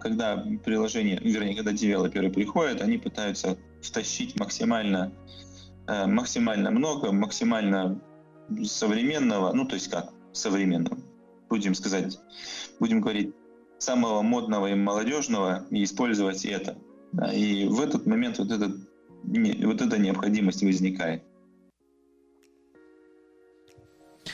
когда 0.00 0.44
приложение, 0.64 1.18
вернее, 1.20 1.56
когда 1.56 1.72
девелоперы 1.72 2.30
приходят, 2.30 2.80
они 2.80 2.98
пытаются 2.98 3.56
втащить 3.82 4.38
максимально, 4.38 5.12
э, 5.86 6.06
максимально 6.06 6.70
много, 6.70 7.12
максимально 7.12 8.00
современного, 8.64 9.52
ну, 9.52 9.66
то 9.66 9.74
есть 9.74 9.88
как 9.88 10.10
современного, 10.32 10.98
будем 11.48 11.74
сказать, 11.74 12.18
будем 12.80 13.00
говорить, 13.00 13.34
самого 13.78 14.22
модного 14.22 14.68
и 14.68 14.74
молодежного, 14.74 15.66
и 15.70 15.84
использовать 15.84 16.44
это. 16.44 16.78
Да, 17.12 17.32
и 17.32 17.66
в 17.66 17.80
этот 17.80 18.06
момент 18.06 18.38
вот, 18.38 18.50
этот, 18.50 18.76
вот 19.22 19.80
эта 19.82 19.98
необходимость 19.98 20.62
возникает. 20.62 21.22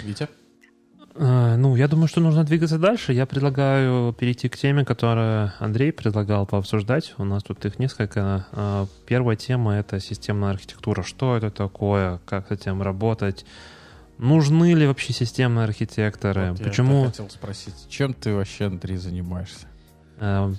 Витя? 0.00 0.28
Э, 1.14 1.56
Ну, 1.56 1.76
я 1.76 1.88
думаю, 1.88 2.08
что 2.08 2.20
нужно 2.20 2.44
двигаться 2.44 2.78
дальше. 2.78 3.12
Я 3.12 3.26
предлагаю 3.26 4.12
перейти 4.12 4.48
к 4.48 4.56
теме, 4.56 4.84
которую 4.84 5.52
Андрей 5.58 5.92
предлагал 5.92 6.46
пообсуждать. 6.46 7.14
У 7.18 7.24
нас 7.24 7.42
тут 7.42 7.64
их 7.64 7.78
несколько. 7.78 8.46
Э, 8.52 8.86
Первая 9.06 9.36
тема— 9.36 9.74
это 9.76 10.00
системная 10.00 10.50
архитектура. 10.50 11.02
Что 11.02 11.36
это 11.36 11.50
такое? 11.50 12.20
Как 12.24 12.48
с 12.48 12.50
этим 12.52 12.82
работать? 12.82 13.44
Нужны 14.18 14.74
ли 14.74 14.86
вообще 14.86 15.12
системные 15.12 15.64
архитекторы? 15.64 16.50
Вот 16.50 16.60
я 16.60 16.64
Почему? 16.66 17.02
так 17.04 17.12
хотел 17.12 17.30
спросить, 17.30 17.74
чем 17.88 18.14
ты 18.14 18.34
вообще, 18.34 18.66
Андрей, 18.66 18.96
занимаешься? 18.96 19.66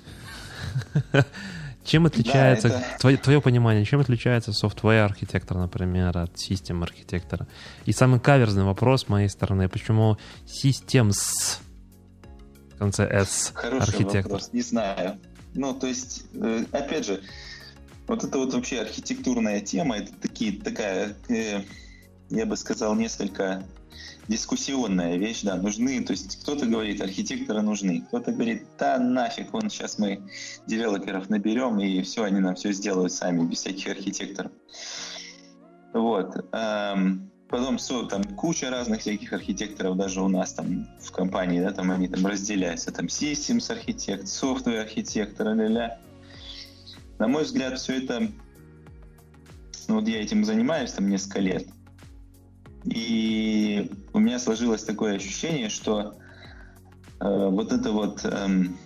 Чем 1.86 2.06
отличается, 2.06 2.70
это- 2.70 2.84
твое, 3.00 3.18
твое 3.18 3.42
понимание, 3.42 3.84
чем 3.86 4.00
отличается 4.00 4.52
software 4.52 5.04
архитектор, 5.04 5.58
например, 5.58 6.18
от 6.18 6.40
систем 6.40 6.82
архитектора? 6.84 7.48
И 7.86 7.92
самый 7.92 8.20
каверзный 8.20 8.64
вопрос 8.64 9.04
с 9.04 9.10
моей 9.10 9.28
стороны, 9.30 9.68
почему 9.68 10.18
systems 10.46 11.60
в 12.76 12.78
конце 12.80 13.06
S 13.06 13.52
Хороший 13.54 13.84
архитектор? 13.84 14.24
вопрос, 14.24 14.50
не 14.54 14.62
знаю. 14.62 15.20
Ну, 15.54 15.74
то 15.74 15.88
есть, 15.88 16.26
э, 16.34 16.66
опять 16.72 17.06
же, 17.06 17.22
вот 18.08 18.24
это 18.24 18.38
вот 18.38 18.54
вообще 18.54 18.82
архитектурная 18.82 19.60
тема, 19.62 19.98
это 19.98 20.12
такие, 20.22 20.60
такая, 20.62 21.16
э, 21.30 21.62
я 22.30 22.46
бы 22.46 22.58
сказал, 22.58 22.96
несколько 22.96 23.64
дискуссионная 24.28 25.18
вещь, 25.18 25.42
да, 25.44 25.56
нужны, 25.56 26.04
то 26.04 26.12
есть 26.12 26.42
кто-то 26.42 26.66
говорит, 26.66 27.02
архитекторы 27.02 27.62
нужны, 27.62 28.02
кто-то 28.08 28.32
говорит, 28.32 28.64
да 28.80 28.98
нафиг, 28.98 29.52
вон 29.52 29.70
сейчас 29.70 30.00
мы 30.00 30.22
девелоперов 30.66 31.30
наберем, 31.30 31.80
и 31.80 32.02
все, 32.02 32.24
они 32.24 32.40
нам 32.40 32.56
все 32.56 32.72
сделают 32.72 33.12
сами, 33.12 33.46
без 33.46 33.60
всяких 33.60 33.88
архитекторов. 33.88 34.52
Вот. 35.94 36.48
эм, 36.52 37.30
Потом 37.54 37.78
со- 37.78 38.08
там 38.08 38.24
куча 38.24 38.72
разных 38.72 39.02
всяких 39.02 39.32
архитекторов 39.32 39.96
даже 39.96 40.24
у 40.24 40.28
нас 40.28 40.54
там 40.54 40.88
в 41.00 41.12
компании, 41.12 41.62
да, 41.62 41.70
там 41.70 41.92
они 41.92 42.08
там 42.08 42.26
разделяются, 42.26 42.92
там 42.92 43.06
systems 43.06 43.72
архитект, 43.72 44.24
software 44.24 44.80
архитектор, 44.80 45.54
ля-ля. 45.54 46.00
На 47.20 47.28
мой 47.28 47.44
взгляд, 47.44 47.78
все 47.78 48.02
это, 48.02 48.32
ну 49.88 49.96
вот 49.96 50.08
я 50.08 50.20
этим 50.20 50.44
занимаюсь 50.44 50.94
там 50.94 51.08
несколько 51.08 51.42
лет, 51.42 51.68
и 52.86 53.92
у 54.14 54.20
меня 54.20 54.40
сложилось 54.40 54.84
такое 54.84 55.16
ощущение, 55.16 55.70
что 55.70 56.16
э, 57.20 57.50
вот 57.50 57.72
эта 57.72 57.92
вот 57.92 58.26
эм, 58.26 58.78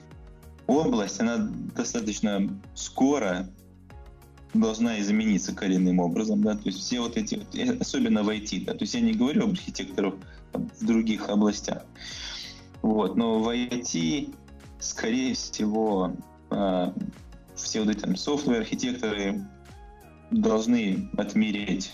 область, 0.67 1.19
она 1.19 1.37
достаточно 1.75 2.47
скоро 2.75 3.49
должна 4.53 4.99
измениться 4.99 5.53
коренным 5.53 5.99
образом, 5.99 6.41
да, 6.41 6.55
то 6.55 6.63
есть 6.65 6.79
все 6.79 6.99
вот 6.99 7.17
эти, 7.17 7.45
э, 7.53 7.77
особенно 7.79 8.23
в 8.23 8.29
IT, 8.29 8.65
да, 8.65 8.73
то 8.73 8.83
есть 8.83 8.93
я 8.93 9.01
не 9.01 9.13
говорю 9.13 9.45
об 9.45 9.51
архитекторах 9.51 10.15
в 10.53 10.85
других 10.85 11.29
областях, 11.29 11.83
вот, 12.81 13.15
но 13.17 13.39
в 13.39 13.49
IT, 13.49 14.33
скорее 14.79 15.33
всего, 15.33 16.15
э, 16.51 16.91
все 17.55 17.81
вот 17.81 17.89
эти 17.89 17.99
там 17.99 18.15
софтвер-архитекторы 18.15 19.43
должны 20.29 21.09
отмереть 21.17 21.91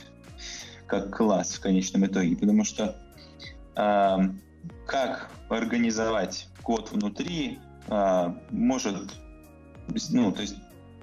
как 0.93 1.15
класс 1.15 1.53
в 1.55 1.59
конечном 1.59 2.05
итоге, 2.05 2.35
потому 2.35 2.63
что 2.63 2.95
э, 3.75 4.17
как 4.85 5.31
организовать 5.49 6.47
код 6.61 6.91
внутри 6.91 7.57
э, 7.87 8.33
может, 8.51 9.15
ну, 10.11 10.31
то 10.31 10.41
есть 10.41 10.55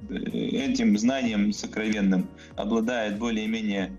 э, 0.09 0.15
этим 0.15 0.97
знанием 0.97 1.53
сокровенным 1.53 2.29
обладает 2.55 3.19
более-менее 3.19 3.91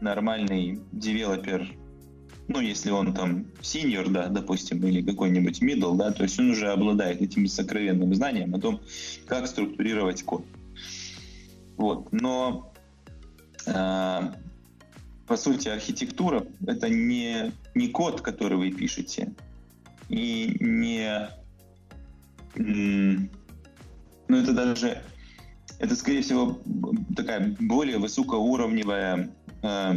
нормальный 0.00 0.80
девелопер, 0.90 1.68
ну, 2.48 2.58
если 2.58 2.90
он 2.90 3.14
там 3.14 3.46
синьор, 3.62 4.08
да, 4.08 4.26
допустим, 4.26 4.84
или 4.84 5.00
какой-нибудь 5.00 5.62
middle, 5.62 5.96
да, 5.96 6.10
то 6.10 6.24
есть 6.24 6.40
он 6.40 6.50
уже 6.50 6.72
обладает 6.72 7.22
этим 7.22 7.46
сокровенным 7.46 8.12
знанием 8.16 8.52
о 8.56 8.58
том, 8.58 8.80
как 9.28 9.46
структурировать 9.46 10.24
код. 10.24 10.44
Вот. 11.76 12.08
Но 12.10 12.72
э, 13.66 14.32
по 15.30 15.36
сути 15.36 15.68
архитектура 15.68 16.44
это 16.66 16.88
не, 16.88 17.52
не 17.76 17.86
код, 17.86 18.20
который 18.20 18.58
вы 18.58 18.72
пишете, 18.72 19.32
и 20.08 20.56
не 20.58 21.30
ну 22.56 23.28
это 24.28 24.52
даже 24.52 25.00
это 25.78 25.94
скорее 25.94 26.22
всего 26.22 26.58
такая 27.14 27.56
более 27.60 27.98
высокоуровневая 27.98 29.30
э, 29.62 29.94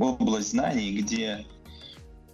область 0.00 0.52
знаний, 0.52 0.96
где 0.96 1.44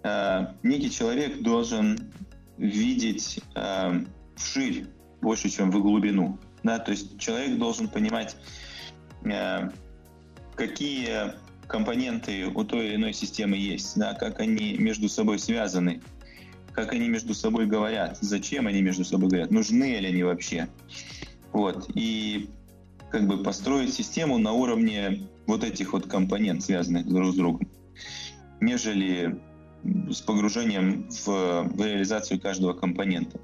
э, 0.04 0.46
некий 0.62 0.92
человек 0.92 1.42
должен 1.42 2.12
видеть 2.58 3.40
э, 3.56 4.04
вширь 4.36 4.86
больше, 5.20 5.48
чем 5.48 5.72
в 5.72 5.82
глубину. 5.82 6.38
Да? 6.62 6.78
То 6.78 6.92
есть 6.92 7.18
человек 7.18 7.58
должен 7.58 7.88
понимать, 7.88 8.36
э, 9.24 9.68
какие 10.54 11.34
компоненты 11.66 12.46
у 12.46 12.64
той 12.64 12.88
или 12.88 12.96
иной 12.96 13.12
системы 13.12 13.56
есть, 13.56 13.96
да? 13.98 14.14
как 14.14 14.40
они 14.40 14.76
между 14.78 15.08
собой 15.08 15.38
связаны, 15.38 16.02
как 16.72 16.92
они 16.92 17.08
между 17.08 17.34
собой 17.34 17.66
говорят, 17.66 18.18
зачем 18.20 18.66
они 18.66 18.82
между 18.82 19.04
собой 19.04 19.28
говорят, 19.28 19.50
нужны 19.50 19.98
ли 19.98 20.06
они 20.08 20.22
вообще. 20.22 20.68
Вот. 21.52 21.90
И 21.94 22.50
как 23.10 23.26
бы 23.26 23.42
построить 23.42 23.92
систему 23.92 24.38
на 24.38 24.52
уровне 24.52 25.28
вот 25.46 25.64
этих 25.64 25.92
вот 25.92 26.06
компонент, 26.06 26.62
связанных 26.62 27.06
друг 27.06 27.32
с 27.32 27.36
другом, 27.36 27.68
нежели 28.60 29.40
с 30.10 30.20
погружением 30.20 31.08
в, 31.10 31.26
в 31.26 31.84
реализацию 31.84 32.40
каждого 32.40 32.72
компонента. 32.72 33.38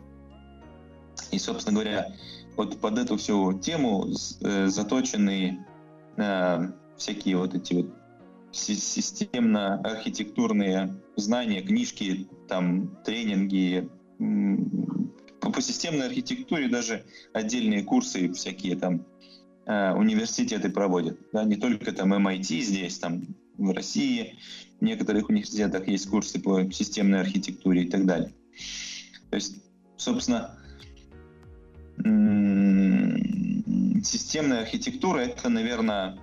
И, 1.32 1.38
собственно 1.38 1.74
говоря, 1.74 2.14
вот 2.56 2.80
под 2.80 2.98
эту 2.98 3.16
всю 3.16 3.58
тему 3.58 4.06
заточены 4.08 5.66
э, 6.16 6.70
всякие 6.98 7.36
вот 7.36 7.54
эти 7.54 7.74
вот 7.74 7.94
системно-архитектурные 8.52 11.00
знания, 11.16 11.62
книжки, 11.62 12.28
там, 12.48 12.96
тренинги. 13.04 13.88
По, 15.40 15.62
системной 15.62 16.06
архитектуре 16.06 16.68
даже 16.68 17.04
отдельные 17.32 17.82
курсы 17.82 18.32
всякие 18.32 18.76
там 18.76 19.04
э, 19.66 19.92
университеты 19.94 20.70
проводят. 20.70 21.18
Да, 21.32 21.42
не 21.44 21.56
только 21.56 21.92
там 21.92 22.12
MIT 22.12 22.60
здесь, 22.60 22.98
там 22.98 23.22
в 23.56 23.72
России, 23.72 24.38
в 24.80 24.84
некоторых 24.84 25.28
университетах 25.28 25.88
есть 25.88 26.08
курсы 26.08 26.40
по 26.40 26.70
системной 26.70 27.20
архитектуре 27.20 27.84
и 27.84 27.90
так 27.90 28.06
далее. 28.06 28.32
То 29.30 29.36
есть, 29.36 29.62
собственно, 29.96 30.56
системная 34.04 34.60
архитектура— 34.60 35.18
это, 35.20 35.48
наверное, 35.48 36.18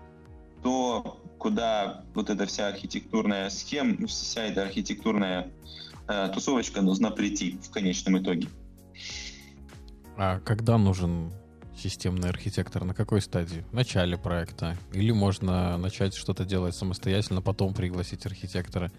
то, 0.65 1.21
куда 1.37 2.03
вот 2.15 2.31
эта 2.31 2.47
вся 2.47 2.67
архитектурная 2.67 3.51
схема, 3.51 4.07
вся 4.07 4.45
эта 4.45 4.63
архитектурная 4.63 5.51
э, 6.07 6.29
тусовочка 6.33 6.81
должна 6.81 7.11
прийти 7.11 7.59
в 7.61 7.69
конечном 7.69 8.17
итоге. 8.17 8.47
А 10.17 10.39
когда 10.39 10.79
нужен 10.79 11.31
системный 11.77 12.29
архитектор? 12.29 12.83
На 12.83 12.95
какой 12.95 13.21
стадии? 13.21 13.63
В 13.69 13.73
начале 13.73 14.17
проекта? 14.17 14.75
Или 14.91 15.11
можно 15.11 15.77
начать 15.77 16.15
что-то 16.15 16.45
делать 16.45 16.75
самостоятельно, 16.75 17.43
потом 17.43 17.75
пригласить 17.75 18.25
архитектора? 18.25 18.91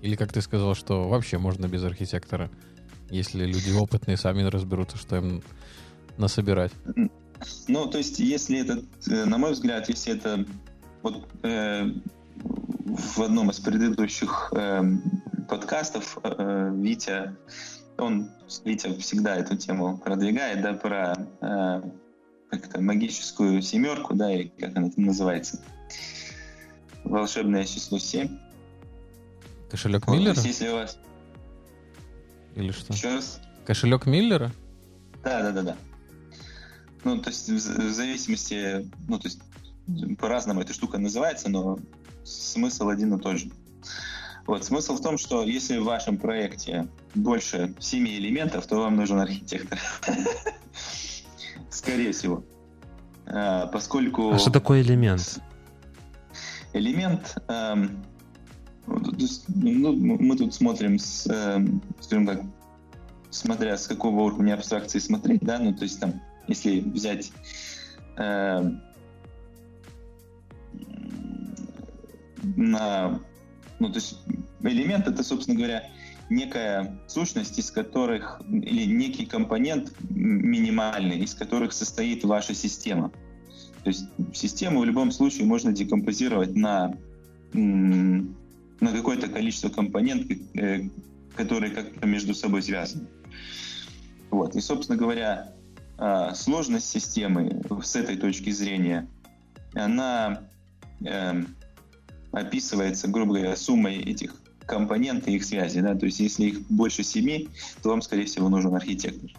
Или, 0.00 0.16
как 0.16 0.32
ты 0.32 0.42
сказал, 0.42 0.74
что 0.74 1.08
вообще 1.08 1.38
можно 1.38 1.68
без 1.68 1.84
архитектора, 1.84 2.50
если 3.10 3.44
люди 3.44 3.70
опытные 3.70 4.16
сами 4.16 4.42
разберутся, 4.42 4.96
что 4.96 5.18
им 5.18 5.44
насобирать? 6.18 6.72
Ну, 7.68 7.86
то 7.86 7.98
есть, 7.98 8.18
если 8.18 8.58
это, 8.58 8.82
э, 9.08 9.24
на 9.24 9.38
мой 9.38 9.52
взгляд, 9.52 9.88
если 9.88 10.14
это 10.14 10.44
вот 11.02 11.28
э, 11.42 11.86
в 12.84 13.22
одном 13.22 13.50
из 13.50 13.60
предыдущих 13.60 14.52
э, 14.56 14.82
подкастов 15.48 16.18
э, 16.22 16.72
Витя, 16.74 17.36
он, 17.98 18.30
Витя 18.64 18.98
всегда 18.98 19.36
эту 19.36 19.56
тему 19.56 19.98
продвигает, 19.98 20.62
да, 20.62 20.74
про 20.74 21.14
э, 21.40 21.82
как-то 22.50 22.80
магическую 22.80 23.62
семерку, 23.62 24.14
да, 24.14 24.32
и 24.34 24.48
как 24.48 24.76
она 24.76 24.90
там 24.90 25.04
называется, 25.04 25.60
волшебное 27.04 27.64
число 27.64 27.98
7. 27.98 28.38
Кошелек 29.70 30.06
вот, 30.06 30.16
Миллера? 30.16 30.40
если 30.40 30.68
у 30.68 30.74
вас... 30.74 30.98
Или 32.54 32.70
что? 32.72 32.92
Еще 32.92 33.14
раз? 33.14 33.40
Кошелек 33.64 34.06
Миллера? 34.06 34.52
Да, 35.24 35.42
да, 35.42 35.52
да, 35.52 35.62
да. 35.62 35.76
Ну, 37.04 37.18
то 37.20 37.30
есть 37.30 37.48
в, 37.48 37.54
в 37.54 37.92
зависимости, 37.92 38.88
ну, 39.08 39.18
то 39.18 39.28
есть 39.28 39.40
по-разному 40.18 40.60
эта 40.60 40.72
штука 40.72 40.98
называется, 40.98 41.48
но 41.48 41.78
смысл 42.24 42.88
один 42.88 43.14
и 43.14 43.20
тот 43.20 43.38
же. 43.38 43.50
Вот, 44.46 44.64
смысл 44.64 44.96
в 44.96 45.00
том, 45.00 45.18
что 45.18 45.44
если 45.44 45.78
в 45.78 45.84
вашем 45.84 46.18
проекте 46.18 46.88
больше 47.14 47.74
семи 47.78 48.16
элементов, 48.16 48.66
то 48.66 48.76
вам 48.76 48.96
нужен 48.96 49.18
архитектор. 49.20 49.78
Скорее 51.70 52.12
всего. 52.12 52.44
А, 53.26 53.66
поскольку... 53.68 54.32
А 54.32 54.38
что 54.38 54.50
такое 54.50 54.82
элемент? 54.82 55.40
Элемент... 56.72 57.36
Эм, 57.48 58.04
ну, 58.86 59.92
мы 59.94 60.36
тут 60.36 60.54
смотрим 60.54 60.98
с, 60.98 61.26
эм, 61.28 61.80
скажем 62.00 62.26
так, 62.26 62.42
смотря 63.30 63.76
с 63.76 63.86
какого 63.86 64.22
уровня 64.22 64.54
абстракции 64.54 64.98
смотреть, 64.98 65.40
да, 65.42 65.58
ну, 65.60 65.72
то 65.72 65.84
есть 65.84 66.00
там, 66.00 66.20
если 66.48 66.80
взять 66.80 67.32
на... 72.42 73.20
Ну, 73.78 73.88
то 73.88 73.96
есть 73.96 74.18
элемент— 74.62 75.06
это, 75.08 75.22
собственно 75.22 75.56
говоря, 75.56 75.88
некая 76.30 76.98
сущность, 77.08 77.58
из 77.58 77.70
которых, 77.70 78.40
или 78.48 78.84
некий 78.84 79.26
компонент 79.26 79.92
минимальный, 80.10 81.18
из 81.18 81.34
которых 81.34 81.72
состоит 81.72 82.24
ваша 82.24 82.54
система. 82.54 83.10
То 83.82 83.88
есть 83.88 84.06
систему 84.32 84.80
в 84.80 84.84
любом 84.84 85.10
случае 85.10 85.46
можно 85.46 85.72
декомпозировать 85.72 86.54
на, 86.54 86.94
на 87.52 88.92
какое-то 88.92 89.28
количество 89.28 89.68
компонентов, 89.68 90.38
э, 90.54 90.88
которые 91.34 91.72
как-то 91.72 92.06
между 92.06 92.34
собой 92.34 92.62
связаны. 92.62 93.08
Вот. 94.30 94.54
И, 94.54 94.60
собственно 94.60 94.96
говоря, 94.96 95.52
а, 95.98 96.34
сложность 96.34 96.88
системы 96.88 97.62
с 97.82 97.96
этой 97.96 98.16
точки 98.16 98.50
зрения, 98.50 99.08
она 99.74 100.42
эм, 101.04 101.54
описывается, 102.32 103.08
грубо 103.08 103.34
говоря, 103.34 103.56
суммой 103.56 103.98
этих 103.98 104.34
компонентов 104.66 105.28
и 105.28 105.36
их 105.36 105.44
связи. 105.44 105.80
Да? 105.80 105.94
То 105.94 106.06
есть 106.06 106.20
если 106.20 106.46
их 106.46 106.62
больше 106.68 107.02
семи, 107.02 107.48
то 107.82 107.90
вам, 107.90 108.02
скорее 108.02 108.24
всего, 108.24 108.48
нужен 108.48 108.74
архитектор. 108.74 109.30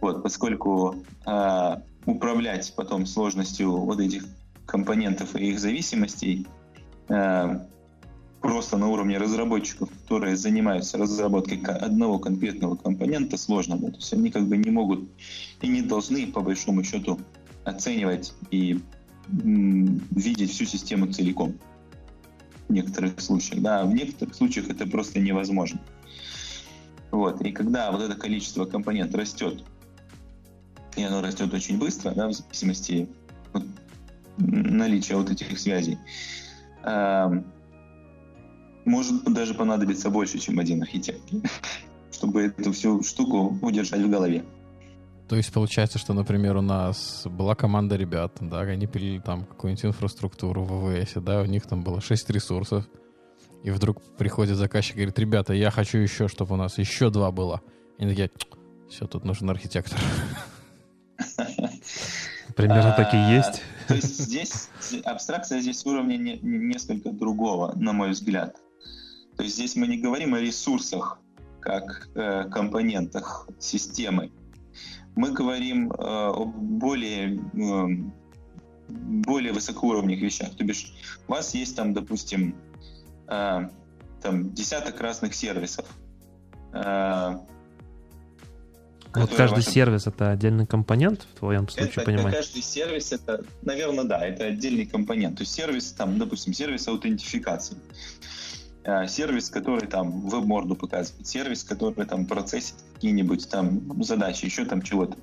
Вот, 0.00 0.22
поскольку 0.22 1.04
э, 1.26 1.76
управлять 2.04 2.72
потом 2.76 3.06
сложностью 3.06 3.76
вот 3.76 4.00
этих 4.00 4.24
компонентов 4.66 5.36
и 5.36 5.50
их 5.50 5.60
зависимостей 5.60 6.46
э, 7.08 7.58
просто 8.40 8.76
на 8.76 8.88
уровне 8.88 9.16
разработчиков, 9.16 9.88
которые 10.02 10.36
занимаются 10.36 10.98
разработкой 10.98 11.58
одного 11.58 12.18
конкретного 12.18 12.76
компонента, 12.76 13.38
сложно. 13.38 13.78
Да? 13.78 13.88
То 13.88 13.96
есть 13.96 14.12
они 14.12 14.30
как 14.30 14.46
бы 14.46 14.56
не 14.56 14.70
могут 14.70 15.08
и 15.62 15.68
не 15.68 15.82
должны, 15.82 16.26
по 16.26 16.40
большому 16.40 16.84
счету, 16.84 17.18
оценивать 17.64 18.34
и 18.50 18.80
м, 19.42 20.02
видеть 20.10 20.50
всю 20.50 20.66
систему 20.66 21.10
целиком 21.10 21.54
в 22.68 22.72
некоторых 22.72 23.20
случаях. 23.20 23.62
Да, 23.62 23.84
в 23.84 23.94
некоторых 23.94 24.34
случаях 24.34 24.68
это 24.68 24.86
просто 24.86 25.20
невозможно. 25.20 25.80
Вот. 27.10 27.40
И 27.42 27.52
когда 27.52 27.92
вот 27.92 28.02
это 28.02 28.14
количество 28.14 28.64
компонентов 28.64 29.20
растет, 29.20 29.64
и 30.96 31.02
оно 31.02 31.20
растет 31.20 31.52
очень 31.52 31.78
быстро, 31.78 32.12
да, 32.12 32.28
в 32.28 32.32
зависимости 32.32 33.08
от 33.52 33.64
наличия 34.38 35.16
вот 35.16 35.30
этих 35.30 35.58
связей, 35.58 35.98
э, 36.82 37.42
может 38.84 39.24
даже 39.24 39.54
понадобиться 39.54 40.10
больше, 40.10 40.38
чем 40.38 40.58
один 40.58 40.82
архитектор, 40.82 41.40
чтобы 42.12 42.42
эту 42.42 42.72
всю 42.72 43.02
штуку 43.02 43.58
удержать 43.62 44.00
в 44.00 44.10
голове. 44.10 44.44
То 45.28 45.36
есть 45.36 45.52
получается, 45.52 45.98
что, 45.98 46.12
например, 46.12 46.56
у 46.56 46.60
нас 46.60 47.22
была 47.24 47.54
команда 47.54 47.96
ребят, 47.96 48.36
да, 48.40 48.60
они 48.60 48.86
пилили 48.86 49.20
там 49.20 49.44
какую-нибудь 49.44 49.86
инфраструктуру 49.86 50.62
в 50.64 50.84
ВВС, 50.84 51.12
да, 51.16 51.40
у 51.40 51.46
них 51.46 51.66
там 51.66 51.82
было 51.82 52.00
6 52.00 52.30
ресурсов, 52.30 52.84
и 53.62 53.70
вдруг 53.70 54.02
приходит 54.18 54.56
заказчик 54.56 54.96
и 54.96 54.98
говорит, 54.98 55.18
ребята, 55.18 55.54
я 55.54 55.70
хочу 55.70 55.96
еще, 55.98 56.28
чтобы 56.28 56.54
у 56.54 56.56
нас 56.56 56.76
еще 56.76 57.08
два 57.08 57.30
было. 57.30 57.62
И 57.98 58.02
они 58.02 58.10
такие, 58.10 58.30
все, 58.90 59.06
тут 59.06 59.24
нужен 59.24 59.48
архитектор. 59.48 59.98
Примерно 62.54 62.92
так 62.96 63.14
и 63.14 63.16
а, 63.16 63.32
есть. 63.32 63.62
То 63.88 63.94
есть 63.94 64.18
здесь 64.18 64.68
абстракция 65.04 65.60
здесь 65.60 65.84
уровня 65.86 66.16
несколько 66.16 67.10
другого, 67.10 67.72
на 67.74 67.92
мой 67.92 68.10
взгляд. 68.10 68.56
То 69.36 69.42
есть 69.42 69.56
здесь 69.56 69.74
мы 69.76 69.86
не 69.86 69.96
говорим 69.96 70.34
о 70.34 70.40
ресурсах 70.40 71.18
как 71.60 72.08
э, 72.14 72.44
компонентах 72.50 73.48
системы, 73.58 74.30
мы 75.16 75.32
говорим 75.32 75.90
э, 75.92 75.94
о 75.98 76.44
более, 76.44 77.36
э, 77.36 77.86
более 78.88 79.52
высокоуровневых 79.52 80.22
вещах. 80.22 80.54
То 80.56 80.64
бишь 80.64 80.92
у 81.28 81.32
вас 81.32 81.54
есть 81.54 81.76
там, 81.76 81.94
допустим, 81.94 82.54
э, 83.28 83.68
там 84.22 84.54
десяток 84.54 85.00
разных 85.00 85.34
сервисов. 85.34 85.86
Э, 86.72 87.38
вот 89.14 89.32
каждый 89.32 89.56
ваши- 89.56 89.70
сервис 89.70 90.06
это 90.08 90.30
отдельный 90.30 90.66
компонент 90.66 91.26
в 91.34 91.38
твоем 91.38 91.68
случае, 91.68 91.92
это, 91.92 92.04
понимаю? 92.04 92.34
каждый 92.34 92.62
сервис 92.62 93.12
это, 93.12 93.44
наверное, 93.62 94.04
да, 94.04 94.26
это 94.26 94.46
отдельный 94.46 94.86
компонент. 94.86 95.36
То 95.38 95.42
есть 95.42 95.52
сервис, 95.52 95.92
там, 95.92 96.18
допустим, 96.18 96.52
сервис 96.52 96.88
аутентификации. 96.88 97.76
Э, 98.84 99.06
Сервис, 99.08 99.48
который 99.48 99.88
там 99.88 100.20
веб-морду 100.28 100.76
показывает, 100.76 101.26
сервис, 101.26 101.64
который 101.64 102.04
там 102.06 102.26
процессит 102.26 102.74
какие-нибудь 102.94 103.48
там 103.48 104.02
задачи, 104.02 104.44
еще 104.44 104.64
там 104.66 104.82
чего-то. 104.82 105.16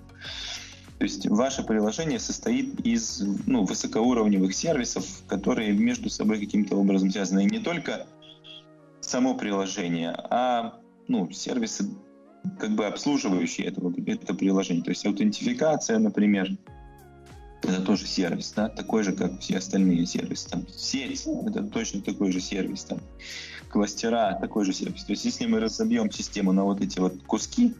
То 0.97 1.05
есть 1.05 1.27
ваше 1.27 1.63
приложение 1.63 2.19
состоит 2.19 2.79
из 2.81 3.23
ну, 3.47 3.63
высокоуровневых 3.63 4.53
сервисов, 4.53 5.05
которые 5.27 5.71
между 5.73 6.09
собой 6.09 6.39
каким-то 6.39 6.75
образом 6.75 7.11
связаны. 7.11 7.45
И 7.45 7.49
не 7.49 7.59
только 7.59 8.05
само 8.99 9.35
приложение, 9.35 10.11
а 10.29 10.79
ну, 11.07 11.31
сервисы, 11.31 11.89
как 12.59 12.71
бы 12.75 12.85
обслуживающие 12.85 13.67
этого, 13.67 13.93
это 14.05 14.33
приложение. 14.33 14.83
То 14.83 14.91
есть 14.91 15.05
аутентификация, 15.05 15.99
например, 15.99 16.49
это 17.63 17.81
тоже 17.81 18.07
сервис, 18.07 18.53
да, 18.55 18.69
такой 18.69 19.03
же, 19.03 19.13
как 19.13 19.39
все 19.39 19.57
остальные 19.57 20.05
сервисы. 20.05 20.49
Там, 20.49 20.67
сеть— 20.67 21.27
это 21.47 21.63
точно 21.63 22.01
такой 22.01 22.31
же 22.31 22.41
сервис. 22.41 22.83
Там, 22.85 22.99
кластера— 23.71 24.37
такой 24.41 24.65
же 24.65 24.73
сервис. 24.73 25.03
То 25.03 25.13
есть 25.13 25.25
если 25.25 25.45
мы 25.45 25.59
разобьем 25.59 26.11
систему 26.11 26.51
на 26.51 26.63
вот 26.63 26.81
эти 26.81 26.99
вот 26.99 27.23
куски, 27.23 27.73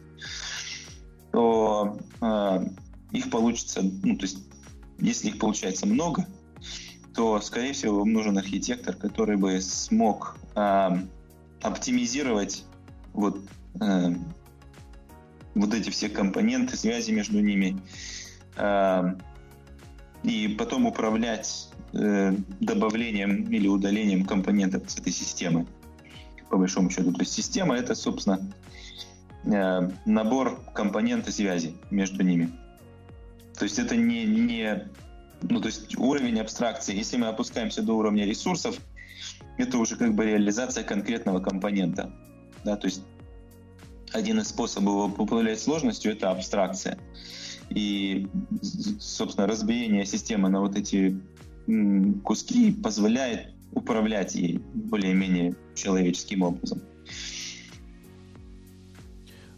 то 1.30 1.98
э, 2.20 2.66
их 3.12 3.30
получится, 3.30 3.82
ну, 3.82 4.16
то 4.16 4.22
есть 4.22 4.38
если 4.98 5.28
их 5.28 5.38
получается 5.38 5.86
много, 5.86 6.26
то, 7.14 7.40
скорее 7.40 7.72
всего, 7.72 7.98
вам 7.98 8.12
нужен 8.12 8.38
архитектор, 8.38 8.94
который 8.94 9.36
бы 9.36 9.60
смог 9.60 10.36
э, 10.54 10.88
оптимизировать 11.60 12.64
вот, 13.12 13.40
э, 13.80 14.14
вот 15.54 15.74
эти 15.74 15.90
все 15.90 16.08
компоненты, 16.08 16.76
связи 16.76 17.10
между 17.10 17.40
ними, 17.40 17.78
э, 18.56 19.14
и 20.22 20.48
потом 20.58 20.86
управлять 20.86 21.68
э, 21.92 22.34
добавлением 22.60 23.44
или 23.50 23.68
удалением 23.68 24.24
компонентов 24.24 24.90
с 24.90 24.98
этой 24.98 25.12
системы, 25.12 25.66
по 26.52 26.58
большому 26.58 26.90
счету. 26.90 27.12
То 27.12 27.20
есть 27.20 27.32
система— 27.32 27.76
это, 27.78 27.94
собственно, 27.94 28.38
э, 29.44 29.90
набор 30.04 30.60
компонентов 30.74 31.32
связи 31.32 31.74
между 31.90 32.22
ними. 32.22 32.52
То 33.58 33.64
есть 33.64 33.78
это 33.78 33.96
не, 33.96 34.26
не 34.26 34.86
ну, 35.40 35.60
то 35.62 35.68
есть 35.68 35.96
уровень 35.96 36.38
абстракции. 36.38 36.94
Если 36.94 37.16
мы 37.16 37.28
опускаемся 37.28 37.82
до 37.82 37.94
уровня 37.94 38.26
ресурсов, 38.26 38.76
это 39.56 39.78
уже 39.78 39.96
как 39.96 40.14
бы 40.14 40.26
реализация 40.26 40.84
конкретного 40.84 41.40
компонента. 41.40 42.12
Да, 42.64 42.76
то 42.76 42.86
есть 42.86 43.02
один 44.12 44.38
из 44.40 44.48
способов 44.48 45.18
управлять 45.18 45.58
сложностью— 45.58 46.12
это 46.14 46.30
абстракция. 46.30 46.98
И, 47.70 48.28
собственно, 49.00 49.46
разбиение 49.46 50.04
системы 50.04 50.50
на 50.50 50.60
вот 50.60 50.76
эти 50.76 51.18
куски 52.24 52.72
позволяет 52.72 53.54
управлять 53.72 54.34
ей 54.34 54.60
более-менее 54.74 55.54
человеческим 55.74 56.42
образом. 56.42 56.80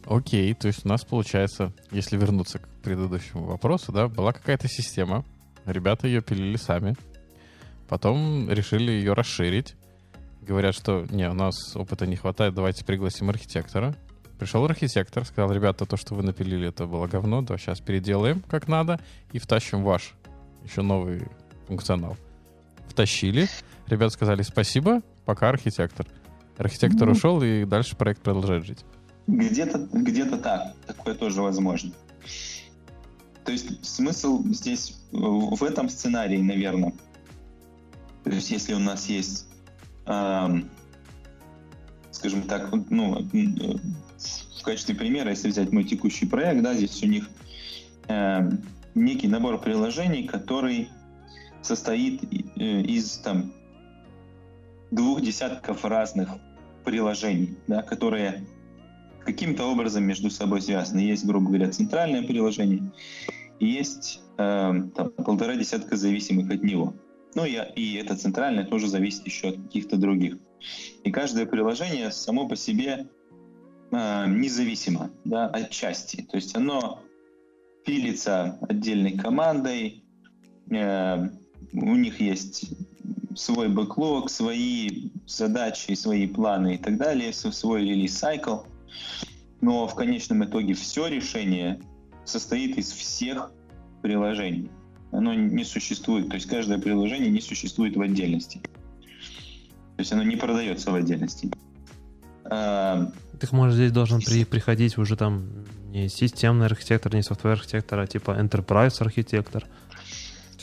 Окей, 0.07 0.53
то 0.55 0.69
есть 0.69 0.85
у 0.85 0.89
нас 0.89 1.05
получается, 1.05 1.73
если 1.91 2.17
вернуться 2.17 2.59
к 2.59 2.69
предыдущему 2.83 3.47
вопросу, 3.47 3.91
да, 3.91 4.09
была 4.09 4.33
какая-то 4.33 4.69
система, 4.69 5.25
ребята 5.65 6.07
ее 6.07 6.21
пилили 6.21 6.57
сами, 6.57 6.95
потом 7.89 8.51
решили 8.51 8.93
ее 8.93 9.15
расширить, 9.15 9.77
говорят, 10.43 10.75
что 10.75 11.07
не, 11.11 11.29
у 11.29 11.33
нас 11.33 11.55
опыта 11.75 12.07
не 12.07 12.17
хватает, 12.17 12.55
давайте 12.55 12.85
пригласим 12.85 13.31
архитектора. 13.31 13.95
Пришел 14.39 14.65
архитектор, 14.65 15.25
сказал, 15.25 15.53
ребята, 15.53 15.87
то, 15.87 15.97
что 15.97 16.15
вы 16.15 16.23
напилили, 16.23 16.69
это 16.69 16.87
было 16.87 17.07
говно, 17.07 17.41
да, 17.41 17.57
сейчас 17.57 17.81
переделаем 17.81 18.41
как 18.41 18.69
надо 18.69 19.01
и 19.33 19.39
втащим 19.39 19.85
ваш 19.85 20.13
еще 20.65 20.83
новый 20.83 21.23
функционал. 21.67 22.17
Втащили, 22.89 23.49
ребята 23.87 24.13
сказали 24.13 24.43
спасибо, 24.43 25.03
пока 25.25 25.49
архитектор. 25.49 26.07
Архитектор 26.57 27.07
Ну. 27.07 27.13
ушел, 27.13 27.43
и 27.43 27.65
дальше 27.65 27.97
проект 27.97 28.23
продолжает 28.23 28.65
жить. 28.65 28.85
Где-то 29.27 29.89
где 29.93 30.25
так, 30.25 30.75
такое 30.87 31.15
тоже 31.15 31.43
возможно. 31.43 31.93
То 33.45 33.53
есть 33.53 33.85
смысл 33.85 34.43
здесь 34.45 34.99
э, 35.13 35.17
в 35.17 35.63
этом 35.65 35.89
сценарии, 35.89 36.39
наверное. 36.39 36.93
То 38.23 38.31
есть 38.31 38.51
если 38.51 38.73
у 38.73 38.79
нас 38.79 39.09
есть, 39.09 39.47
эм, 40.07 40.71
скажем 42.11 42.43
так, 42.43 42.71
ну, 42.91 43.21
э, 43.21 43.77
в 44.61 44.63
качестве 44.63 44.95
примера, 44.95 45.31
если 45.31 45.51
взять 45.51 45.73
мой 45.73 45.85
текущий 45.85 46.27
проект, 46.27 46.63
да, 46.63 46.75
здесь 46.75 47.03
у 47.03 47.07
них 47.07 47.29
эм, 48.09 48.63
некий 48.95 49.29
набор 49.29 49.61
приложений, 49.61 50.25
который 50.25 50.89
состоит 51.65 52.23
э, 52.23 52.83
из 52.83 53.19
там 53.19 53.53
двух 54.91 55.21
десятков 55.21 55.85
разных 55.85 56.29
приложений, 56.85 57.57
да, 57.67 57.83
которые 57.83 58.47
каким-то 59.25 59.65
образом 59.65 60.05
между 60.05 60.31
собой 60.31 60.61
связаны. 60.61 61.01
Есть, 61.01 61.25
грубо 61.25 61.49
говоря, 61.49 61.71
центральное 61.71 62.23
приложение, 62.23 62.93
и 63.59 63.67
есть 63.67 64.21
э, 64.37 64.73
там, 64.95 65.11
полтора 65.11 65.57
десятка 65.57 65.97
зависимых 65.97 66.51
от 66.51 66.63
него. 66.63 66.95
Ну 67.35 67.45
и, 67.45 67.59
и 67.75 67.95
это 67.97 68.17
центральное 68.17 68.65
тоже 68.65 68.87
зависит 68.89 69.27
еще 69.27 69.49
от 69.49 69.57
каких-то 69.57 69.97
других. 69.97 70.39
И 71.03 71.11
каждое 71.11 71.47
приложение 71.47 72.11
само 72.13 72.49
по 72.49 72.57
себе 72.57 73.09
э, 73.91 74.25
независимо 74.29 75.11
да, 75.25 75.47
от 75.47 75.71
части. 75.71 76.27
То 76.31 76.37
есть 76.37 76.55
оно 76.55 77.01
пилится 77.85 78.59
отдельной 78.69 79.17
командой, 79.17 80.05
э, 80.71 81.29
у 81.73 81.95
них 81.95 82.21
есть 82.21 82.71
свой 83.37 83.69
бэклог, 83.69 84.31
свои 84.31 85.11
задачи, 85.27 85.93
свои 85.95 86.27
планы 86.27 86.77
и 86.77 86.79
так 86.79 86.97
далее, 86.97 87.33
свой 87.33 87.83
релиз-сайкл. 87.83 88.59
Но 89.61 89.87
в 89.87 89.95
конечном 89.95 90.45
итоге 90.45 90.75
все 90.75 91.07
решение 91.07 91.81
состоит 92.25 92.79
из 92.79 92.91
всех 92.93 93.51
приложений. 94.03 94.71
Оно 95.11 95.33
не 95.33 95.65
существует, 95.65 96.29
то 96.29 96.35
есть 96.35 96.47
каждое 96.47 96.79
приложение 96.79 97.31
не 97.31 97.41
существует 97.41 97.97
в 97.97 98.01
отдельности. 98.01 98.61
То 99.97 100.01
есть 100.01 100.13
оно 100.13 100.25
не 100.25 100.37
продается 100.37 100.91
в 100.91 100.95
отдельности. 100.95 101.51
А, 102.45 103.13
Так 103.41 103.53
может 103.53 103.77
здесь 103.77 103.93
должен 103.93 104.21
при, 104.21 104.45
приходить 104.45 104.99
уже 104.99 105.17
там 105.17 105.65
не 105.91 106.09
системный 106.09 106.67
архитектор, 106.67 107.15
не 107.15 107.23
софтвер 107.23 107.53
архитектор, 107.53 108.01
а 108.01 108.07
типа 108.07 108.33
enterprise 108.33 109.01
архитектор. 109.01 109.67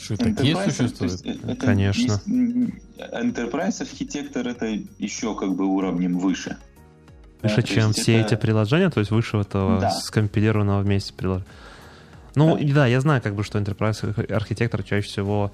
Что, 0.02 0.16
такие 0.16 0.54
Enterprise, 0.54 0.70
существуют? 0.70 1.20
э, 1.24 1.54
Конечно. 1.56 2.20
Enterprise 2.98 3.80
архитектор 3.82 4.46
это 4.48 4.66
еще 4.98 5.34
как 5.34 5.54
бы 5.54 5.66
уровнем 5.66 6.18
выше. 6.18 6.56
Да, 7.42 7.48
Выше, 7.48 7.62
то 7.62 7.68
чем 7.68 7.88
есть 7.88 8.00
все 8.00 8.20
это- 8.20 8.34
эти 8.34 8.40
приложения, 8.40 8.90
то 8.90 9.00
есть 9.00 9.10
выше 9.12 9.38
этого 9.38 9.80
Да. 9.80 9.90
скомпилированного 9.90 10.82
вместе 10.82 11.12
приложения. 11.12 11.46
Ну, 12.34 12.56
Да. 12.56 12.74
да, 12.74 12.86
я 12.86 13.00
знаю, 13.00 13.20
как 13.22 13.34
бы, 13.34 13.42
что 13.44 13.58
enterprise 13.58 14.32
архитектор 14.32 14.82
чаще 14.82 15.08
всего 15.08 15.52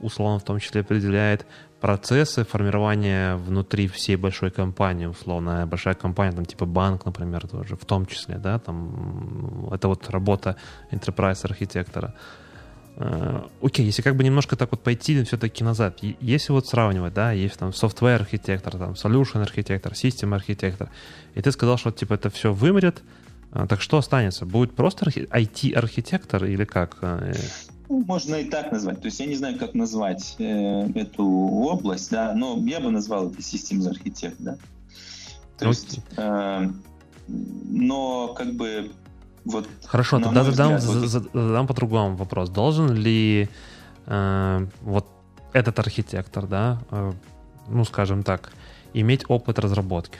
условно 0.00 0.38
в 0.38 0.44
том 0.44 0.58
числе 0.60 0.80
определяет 0.82 1.46
процессы 1.80 2.44
формирования 2.44 3.36
внутри 3.36 3.86
всей 3.88 4.16
большой 4.16 4.50
компании, 4.50 5.06
условно, 5.06 5.66
большая 5.66 5.94
компания, 5.94 6.32
там 6.32 6.44
типа 6.44 6.66
банк, 6.66 7.04
например, 7.06 7.46
тоже, 7.48 7.74
в 7.76 7.84
том 7.84 8.06
числе, 8.06 8.36
да, 8.38 8.58
там 8.58 9.68
это 9.72 9.88
вот 9.88 10.08
работа 10.10 10.56
enterprise 10.90 11.44
архитектора. 11.44 12.14
Э, 13.02 13.40
Окей, 13.62 13.86
если 13.86 14.02
как 14.02 14.14
бы 14.14 14.22
немножко 14.24 14.56
так 14.56 14.70
вот 14.72 14.82
пойти 14.82 15.22
все-таки 15.24 15.64
назад, 15.64 16.00
если 16.20 16.52
вот 16.52 16.66
сравнивать, 16.66 17.14
да, 17.14 17.32
есть 17.32 17.58
там 17.58 17.70
software 17.70 18.16
архитектор, 18.16 18.76
там 18.76 18.92
solution 18.92 19.40
архитектор, 19.40 19.94
систем 19.94 20.34
архитектор, 20.34 20.90
и 21.34 21.40
ты 21.40 21.50
сказал, 21.50 21.78
что 21.78 21.90
типа 21.92 22.14
это 22.14 22.28
все 22.28 22.52
вымрет, 22.52 23.02
а, 23.52 23.66
так 23.66 23.80
что 23.80 23.96
останется? 23.96 24.44
Будет 24.44 24.74
просто 24.76 25.06
архи- 25.06 25.26
IT-архитектор 25.30 26.44
или 26.44 26.64
как? 26.64 26.98
Э, 27.00 27.32
Ну, 27.88 28.04
можно 28.06 28.34
и 28.36 28.44
так 28.44 28.70
назвать. 28.70 29.00
То 29.00 29.06
есть 29.06 29.18
я 29.18 29.26
не 29.26 29.34
знаю, 29.34 29.58
как 29.58 29.74
назвать 29.74 30.36
э, 30.38 30.44
эту 30.94 31.24
область, 31.26 32.10
да, 32.10 32.34
но 32.34 32.56
я 32.66 32.80
бы 32.80 32.90
назвал 32.90 33.30
это 33.30 33.42
системный 33.42 33.90
архитект, 33.90 34.36
да. 34.38 34.56
То 35.58 35.68
Окей. 35.68 35.68
есть, 35.70 36.00
э, 36.18 36.68
но 37.28 38.28
как 38.36 38.52
бы 38.54 38.90
вот 39.50 39.68
Хорошо, 39.86 40.20
тогда 40.20 40.44
задам, 40.44 40.76
взгляд, 40.76 41.00
вот 41.02 41.08
задам 41.32 41.66
по-другому 41.66 42.16
вопрос. 42.16 42.48
Должен 42.50 42.94
ли 42.94 43.48
э, 44.06 44.66
вот 44.82 45.06
этот 45.52 45.78
архитектор, 45.78 46.46
да, 46.46 46.80
э, 46.90 47.12
ну, 47.68 47.84
скажем 47.84 48.22
так, 48.22 48.52
иметь 48.94 49.24
опыт 49.28 49.58
разработки? 49.58 50.18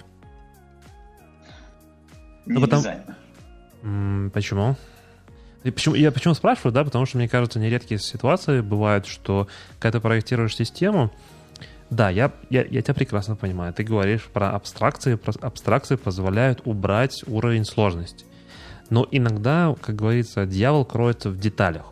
не 2.46 2.54
Ну, 2.54 2.60
потому- 2.60 2.82
обязательно. 2.82 4.30
Почему? 4.32 4.76
И 5.62 5.70
почему, 5.70 5.94
я 5.94 6.10
почему 6.10 6.34
спрашиваю, 6.34 6.72
да, 6.72 6.84
потому 6.84 7.06
что, 7.06 7.18
мне 7.18 7.28
кажется, 7.28 7.58
нередкие 7.58 7.98
ситуации 7.98 8.60
бывают, 8.60 9.06
что 9.06 9.46
когда 9.78 9.98
ты 9.98 10.02
проектируешь 10.02 10.56
систему, 10.56 11.10
да, 11.90 12.08
я, 12.08 12.32
я, 12.50 12.62
я 12.64 12.82
тебя 12.82 12.94
прекрасно 12.94 13.36
понимаю. 13.36 13.74
Ты 13.74 13.82
говоришь 13.82 14.24
про 14.24 14.50
абстракции. 14.54 15.16
Про 15.16 15.32
абстракции 15.40 15.96
позволяют 15.96 16.62
убрать 16.64 17.24
уровень 17.26 17.64
сложности. 17.64 18.24
Но 18.90 19.06
иногда, 19.10 19.74
как 19.80 19.96
говорится, 19.96 20.46
дьявол 20.46 20.84
кроется 20.84 21.30
в 21.30 21.38
деталях. 21.38 21.86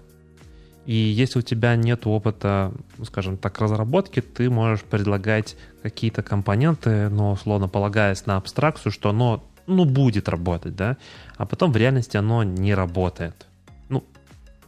И 0.85 0.95
если 0.95 1.41
у 1.41 1.43
тебя 1.43 1.77
нет 1.77 2.07
опыта, 2.07 2.73
ну, 2.97 3.05
скажем 3.05 3.37
так, 3.37 3.59
разработки, 3.61 4.21
ты 4.21 4.49
можешь 4.49 4.83
предлагать 4.83 5.57
какие-то 5.83 6.23
компоненты, 6.23 7.09
но 7.09 7.33
условно 7.33 7.69
полагаясь 7.69 8.25
на 8.27 8.37
абстракцию, 8.37 8.91
что 8.91 9.11
оно 9.11 9.45
ну, 9.67 9.85
будет 9.85 10.29
работать, 10.31 10.75
да, 10.77 10.97
а 11.37 11.45
потом 11.45 11.73
в 11.73 11.77
реальности 11.77 12.17
оно 12.17 12.43
не 12.43 12.75
работает 12.75 13.48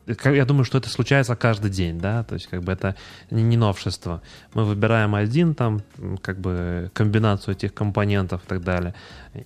я 0.07 0.45
думаю, 0.45 0.65
что 0.65 0.79
это 0.79 0.89
случается 0.89 1.37
каждый 1.37 1.71
день, 1.71 1.99
да, 1.99 2.25
то 2.25 2.35
есть 2.35 2.47
как 2.47 2.63
бы 2.63 2.73
это 2.73 2.97
не 3.31 3.57
новшество. 3.57 4.23
Мы 4.55 4.65
выбираем 4.65 5.15
один 5.15 5.55
там, 5.55 5.83
как 6.23 6.41
бы 6.41 6.91
комбинацию 6.95 7.55
этих 7.55 7.75
компонентов 7.75 8.43
и 8.45 8.47
так 8.47 8.63
далее, 8.63 8.95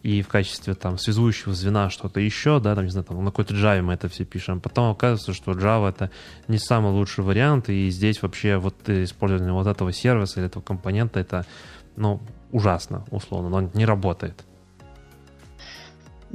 и 0.02 0.22
в 0.22 0.28
качестве 0.28 0.74
там 0.74 0.98
связующего 0.98 1.54
звена 1.54 1.90
что-то 1.90 2.20
еще, 2.20 2.60
да, 2.60 2.74
там, 2.74 2.84
не 2.84 2.90
знаю, 2.90 3.04
там 3.04 3.22
на 3.24 3.30
какой-то 3.30 3.54
Java 3.54 3.82
мы 3.82 3.94
это 3.94 4.08
все 4.08 4.24
пишем. 4.24 4.60
Потом 4.60 4.90
оказывается, 4.90 5.32
что 5.32 5.52
Java 5.52 5.90
это 5.90 6.10
не 6.48 6.58
самый 6.58 6.92
лучший 6.92 7.24
вариант, 7.24 7.68
и 7.68 7.90
здесь 7.90 8.22
вообще 8.22 8.56
вот 8.56 8.88
использование 8.88 9.52
вот 9.52 9.66
этого 9.66 9.92
сервиса 9.92 10.40
или 10.40 10.46
этого 10.46 10.62
компонента 10.62 11.20
это, 11.20 11.44
ну, 11.96 12.20
ужасно, 12.52 13.04
условно, 13.10 13.48
но 13.48 13.70
не 13.74 13.84
работает. 13.84 14.44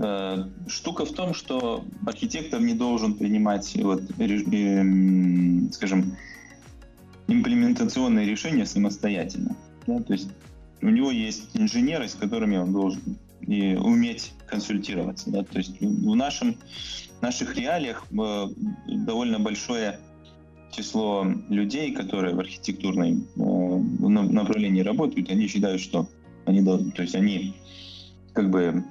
Э, 0.02 0.46
штука 0.68 1.06
в 1.06 1.12
том, 1.12 1.34
что 1.34 1.84
архитектор 2.06 2.62
не 2.62 2.74
должен 2.74 3.16
принимать, 3.16 3.76
вот, 3.76 4.04
эм, 4.20 5.70
скажем, 5.74 6.16
имплементационные 7.28 8.26
решения 8.26 8.66
самостоятельно. 8.66 9.56
Да? 9.88 10.02
То 10.02 10.14
есть 10.14 10.30
у 10.82 10.90
него 10.90 11.12
есть 11.12 11.50
инженеры, 11.54 12.08
с 12.08 12.16
которыми 12.16 12.58
он 12.58 12.72
должен 12.72 13.18
и 13.42 13.76
уметь 13.76 14.32
консультироваться. 14.48 15.32
Да? 15.32 15.44
То 15.44 15.58
есть 15.58 15.82
в 15.82 16.16
нашем, 16.16 16.56
наших 17.22 17.58
реалиях 17.58 18.06
э, 18.12 18.48
довольно 18.88 19.40
большое 19.40 20.00
число 20.72 21.26
людей, 21.50 21.92
которые 21.92 22.36
в 22.36 22.40
архитектурной 22.40 23.18
э, 23.18 23.42
направлении 23.42 24.82
работают, 24.82 25.30
они 25.30 25.48
считают, 25.48 25.82
что 25.82 26.08
они 26.46 26.62
должны, 26.62 26.92
то 26.92 27.02
есть 27.02 27.16
они 27.16 27.56
как 28.34 28.50
бы 28.50 28.86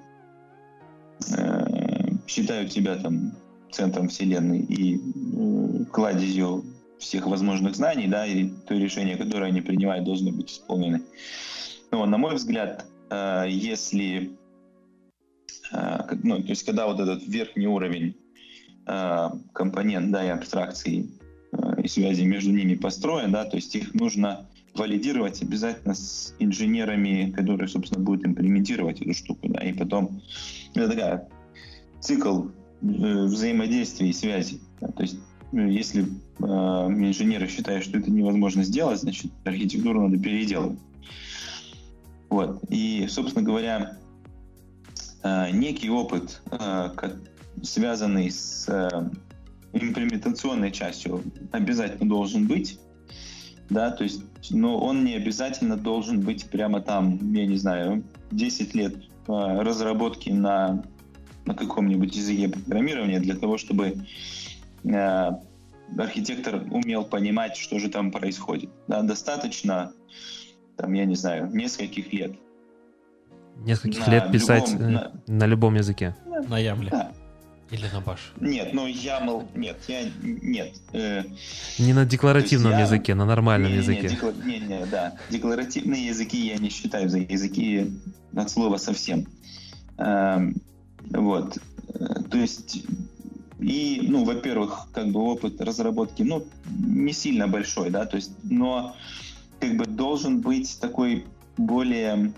Э, 1.37 1.67
считают 2.27 2.73
себя 2.73 2.97
там 2.97 3.33
центром 3.71 4.09
вселенной 4.09 4.61
и 4.61 4.97
э, 4.97 5.85
кладезью 5.91 6.65
всех 6.99 7.27
возможных 7.27 7.75
знаний, 7.77 8.07
да, 8.07 8.27
и 8.27 8.51
то 8.67 8.75
решение, 8.75 9.17
которое 9.17 9.47
они 9.47 9.61
принимают, 9.61 10.05
должно 10.05 10.33
быть 10.33 10.53
исполнены. 10.53 11.03
Но, 11.91 12.05
на 12.07 12.19
мой 12.19 12.35
взгляд, 12.35 12.87
э, 13.11 13.47
если, 13.49 14.37
ну, 15.73 16.43
то 16.43 16.49
есть, 16.49 16.65
когда 16.65 16.87
вот 16.87 17.01
этот 17.01 17.27
верхний 17.27 17.67
уровень 17.67 18.17
компонент, 19.53 20.11
да, 20.11 20.25
и 20.25 20.29
абстракции 20.29 21.11
и 21.83 21.89
связи 21.89 22.23
между 22.23 22.53
ними 22.53 22.75
построен, 22.75 23.33
да, 23.33 23.45
то 23.45 23.57
есть 23.57 23.75
их 23.77 23.93
нужно 23.93 24.49
валидировать 24.75 25.43
обязательно 25.43 25.95
с 25.95 26.35
инженерами, 26.39 27.33
которые, 27.33 27.69
собственно, 27.69 28.03
будут 28.03 28.27
имплементировать 28.27 29.01
эту 29.01 29.13
штуку, 29.13 29.49
да, 29.49 29.61
и 29.61 29.73
потом 29.73 30.23
это 30.79 30.91
такая 30.91 31.29
цикл 32.01 32.47
э, 32.47 32.47
взаимодействия 32.83 34.09
и 34.09 34.13
связи. 34.13 34.61
Да, 34.81 34.89
то 34.89 35.03
есть 35.03 35.19
ну, 35.53 35.67
если 35.69 36.05
э, 36.05 36.45
инженеры 36.45 37.49
считают, 37.49 37.85
что 37.85 37.99
это 37.99 38.11
невозможно 38.11 38.63
сделать, 38.65 39.01
значит, 39.01 39.33
архитектуру 39.45 40.03
надо 40.03 40.23
переделывать. 40.23 40.79
Вот. 42.29 42.61
И, 42.69 43.07
собственно 43.09 43.45
говоря, 43.45 43.97
э, 45.23 45.51
некий 45.53 45.91
опыт, 45.91 46.43
э, 46.51 46.91
связанный 47.63 48.31
с 48.31 48.69
э, 48.69 49.11
имплементационной 49.73 50.71
частью, 50.71 51.23
обязательно 51.53 52.09
должен 52.09 52.47
быть 52.47 52.79
да, 53.71 53.91
то 53.91 54.05
есть, 54.05 54.23
но 54.51 54.79
он 54.79 55.05
не 55.05 55.15
обязательно 55.15 55.77
должен 55.77 56.21
быть 56.21 56.49
прямо 56.49 56.81
там, 56.81 57.19
я 57.35 57.47
не 57.47 57.57
знаю, 57.57 58.03
10 58.31 58.75
лет 58.75 58.95
разработки 59.29 60.31
на, 60.31 60.83
на 61.45 61.55
каком-нибудь 61.55 62.17
языке 62.17 62.49
программирования 62.49 63.21
для 63.21 63.37
того, 63.37 63.59
чтобы 63.59 64.05
э, 64.85 65.31
архитектор 65.97 66.63
умел 66.71 67.05
понимать, 67.05 67.57
что 67.57 67.79
же 67.79 67.89
там 67.89 68.11
происходит. 68.11 68.71
Да, 68.89 69.03
достаточно, 69.03 69.93
там, 70.77 70.93
я 70.95 71.05
не 71.05 71.15
знаю, 71.15 71.51
нескольких 71.55 72.13
лет. 72.13 72.33
Нескольких 73.57 74.07
на 74.07 74.11
лет 74.13 74.33
писать 74.33 74.73
любом, 74.73 74.93
на, 74.93 75.13
на 75.27 75.47
любом 75.47 75.75
языке. 75.75 76.17
На 76.49 76.59
Ямле. 76.59 76.91
Да. 76.91 77.13
Или 77.71 77.87
на 77.93 78.01
баш? 78.01 78.33
Нет, 78.41 78.73
ну 78.73 78.89
YAML, 78.89 79.49
нет, 79.55 79.77
я, 79.89 80.09
нет. 80.23 80.75
Э, 80.93 81.25
не 81.79 81.93
на 81.93 82.07
декларативном 82.07 82.73
я, 82.73 82.81
языке, 82.81 83.15
на 83.15 83.27
нормальном 83.27 83.71
не, 83.71 83.79
языке. 83.79 84.03
Не, 84.03 84.09
декла, 84.09 84.33
не, 84.33 84.59
не, 84.59 84.87
да. 84.87 85.17
Декларативные 85.29 86.07
языки 86.07 86.39
я 86.47 86.57
не 86.57 86.71
считаю 86.71 87.11
за 87.11 87.19
языки 87.19 87.93
от 88.35 88.51
слова 88.51 88.79
совсем. 88.79 89.27
Э, 89.99 90.39
вот. 91.11 91.59
То 92.31 92.39
есть, 92.39 92.85
и, 93.59 94.01
ну, 94.03 94.25
во-первых, 94.25 94.89
как 94.93 95.09
бы 95.09 95.21
опыт 95.21 95.61
разработки, 95.61 96.23
ну, 96.23 96.47
не 96.71 97.13
сильно 97.13 97.49
большой, 97.49 97.91
да, 97.91 98.07
то 98.07 98.17
есть, 98.17 98.33
но 98.45 98.97
как 99.61 99.77
бы 99.77 99.85
должен 99.85 100.41
быть 100.41 100.79
такой 100.81 101.27
более 101.57 102.33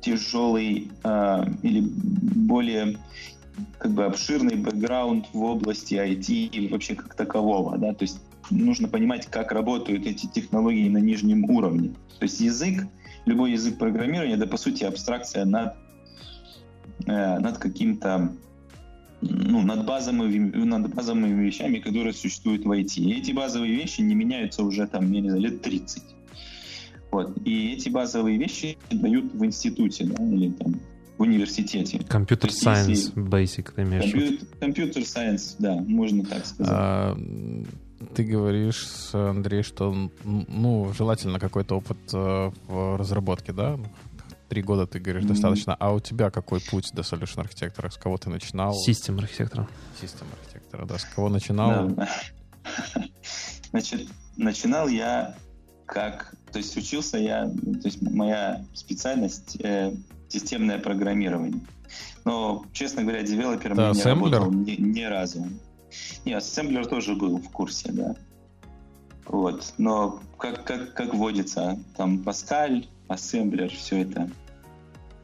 тяжелый 0.00 0.90
э, 1.02 1.44
или 1.62 1.80
более 1.80 2.98
как 3.78 3.92
бы 3.92 4.04
обширный 4.04 4.56
бэкграунд 4.56 5.26
в 5.32 5.42
области 5.42 5.94
IT 5.94 6.32
и 6.32 6.68
вообще 6.68 6.94
как 6.94 7.14
такового, 7.14 7.78
да, 7.78 7.94
то 7.94 8.02
есть 8.02 8.20
нужно 8.50 8.88
понимать, 8.88 9.26
как 9.26 9.52
работают 9.52 10.06
эти 10.06 10.26
технологии 10.26 10.88
на 10.88 10.98
нижнем 10.98 11.44
уровне. 11.44 11.90
То 12.18 12.24
есть 12.24 12.40
язык, 12.40 12.86
любой 13.26 13.52
язык 13.52 13.78
программирования, 13.78 14.34
это 14.34 14.46
по 14.46 14.56
сути 14.56 14.84
абстракция 14.84 15.44
над, 15.44 15.74
э, 17.06 17.38
над 17.38 17.58
каким-то 17.58 18.32
ну, 19.20 19.62
над 19.62 19.84
базовыми, 19.84 20.64
над 20.64 20.94
базовыми 20.94 21.44
вещами, 21.44 21.78
которые 21.78 22.12
существуют 22.12 22.64
в 22.64 22.70
IT. 22.70 23.00
И 23.00 23.18
эти 23.18 23.32
базовые 23.32 23.74
вещи 23.74 24.00
не 24.00 24.14
меняются 24.14 24.62
уже 24.62 24.86
там, 24.86 25.10
я 25.10 25.20
не 25.20 25.28
знаю, 25.30 25.42
лет 25.42 25.62
30. 25.62 26.02
Вот. 27.10 27.36
И 27.44 27.72
эти 27.72 27.88
базовые 27.88 28.38
вещи 28.38 28.78
дают 28.90 29.34
в 29.34 29.44
институте, 29.44 30.04
да, 30.04 30.22
или 30.22 30.50
там 30.50 30.76
в 31.18 31.22
университете. 31.22 31.98
Компьютер 32.08 32.50
Science 32.50 33.12
Basic, 33.14 33.72
ты 33.74 33.82
имеешь 33.82 34.40
Компьютер 34.60 35.02
Science, 35.02 35.56
да, 35.58 35.74
можно 35.74 36.24
так 36.24 36.46
сказать. 36.46 36.72
А, 36.72 37.18
ты 38.14 38.22
говоришь, 38.22 39.10
Андрей, 39.12 39.62
что 39.62 40.10
ну, 40.24 40.92
желательно 40.96 41.40
какой-то 41.40 41.76
опыт 41.76 41.98
э, 42.12 42.50
в 42.68 42.96
разработке, 42.96 43.52
да? 43.52 43.78
Три 44.48 44.62
года, 44.62 44.86
ты 44.86 45.00
говоришь, 45.00 45.24
mm-hmm. 45.24 45.28
достаточно. 45.28 45.74
А 45.74 45.92
у 45.92 46.00
тебя 46.00 46.30
какой 46.30 46.60
путь 46.60 46.90
до 46.94 47.02
solution 47.02 47.40
архитектора? 47.40 47.90
С 47.90 47.96
кого 47.96 48.16
ты 48.16 48.30
начинал? 48.30 48.72
Систем 48.74 49.18
архитектора. 49.18 49.68
Систем 50.00 50.26
архитектора, 50.40 50.86
да. 50.86 50.98
С 50.98 51.04
кого 51.04 51.28
начинал? 51.28 51.88
Да. 51.88 52.08
Значит, 53.70 54.08
начинал 54.36 54.88
я 54.88 55.34
как... 55.84 56.34
То 56.52 56.58
есть 56.58 56.76
учился 56.76 57.18
я... 57.18 57.46
То 57.46 57.88
есть 57.88 58.00
моя 58.00 58.64
специальность 58.74 59.58
э, 59.60 59.92
системное 60.28 60.78
программирование. 60.78 61.60
Но, 62.24 62.64
честно 62.72 63.02
говоря, 63.02 63.22
девелопером 63.22 63.76
да, 63.76 63.88
я 63.88 63.92
не 63.92 64.00
ассемблер? 64.00 64.40
работал 64.40 64.52
ни, 64.52 64.76
ни 64.80 65.02
разу. 65.02 65.46
Не, 66.24 66.34
ассемблер 66.34 66.86
тоже 66.86 67.14
был 67.14 67.38
в 67.38 67.50
курсе, 67.50 67.90
да. 67.92 68.14
Вот. 69.26 69.72
Но 69.78 70.20
как, 70.38 70.64
как, 70.64 70.94
как 70.94 71.14
водится, 71.14 71.78
там 71.96 72.22
Паскаль, 72.22 72.86
ассемблер, 73.08 73.70
все 73.70 74.02
это, 74.02 74.30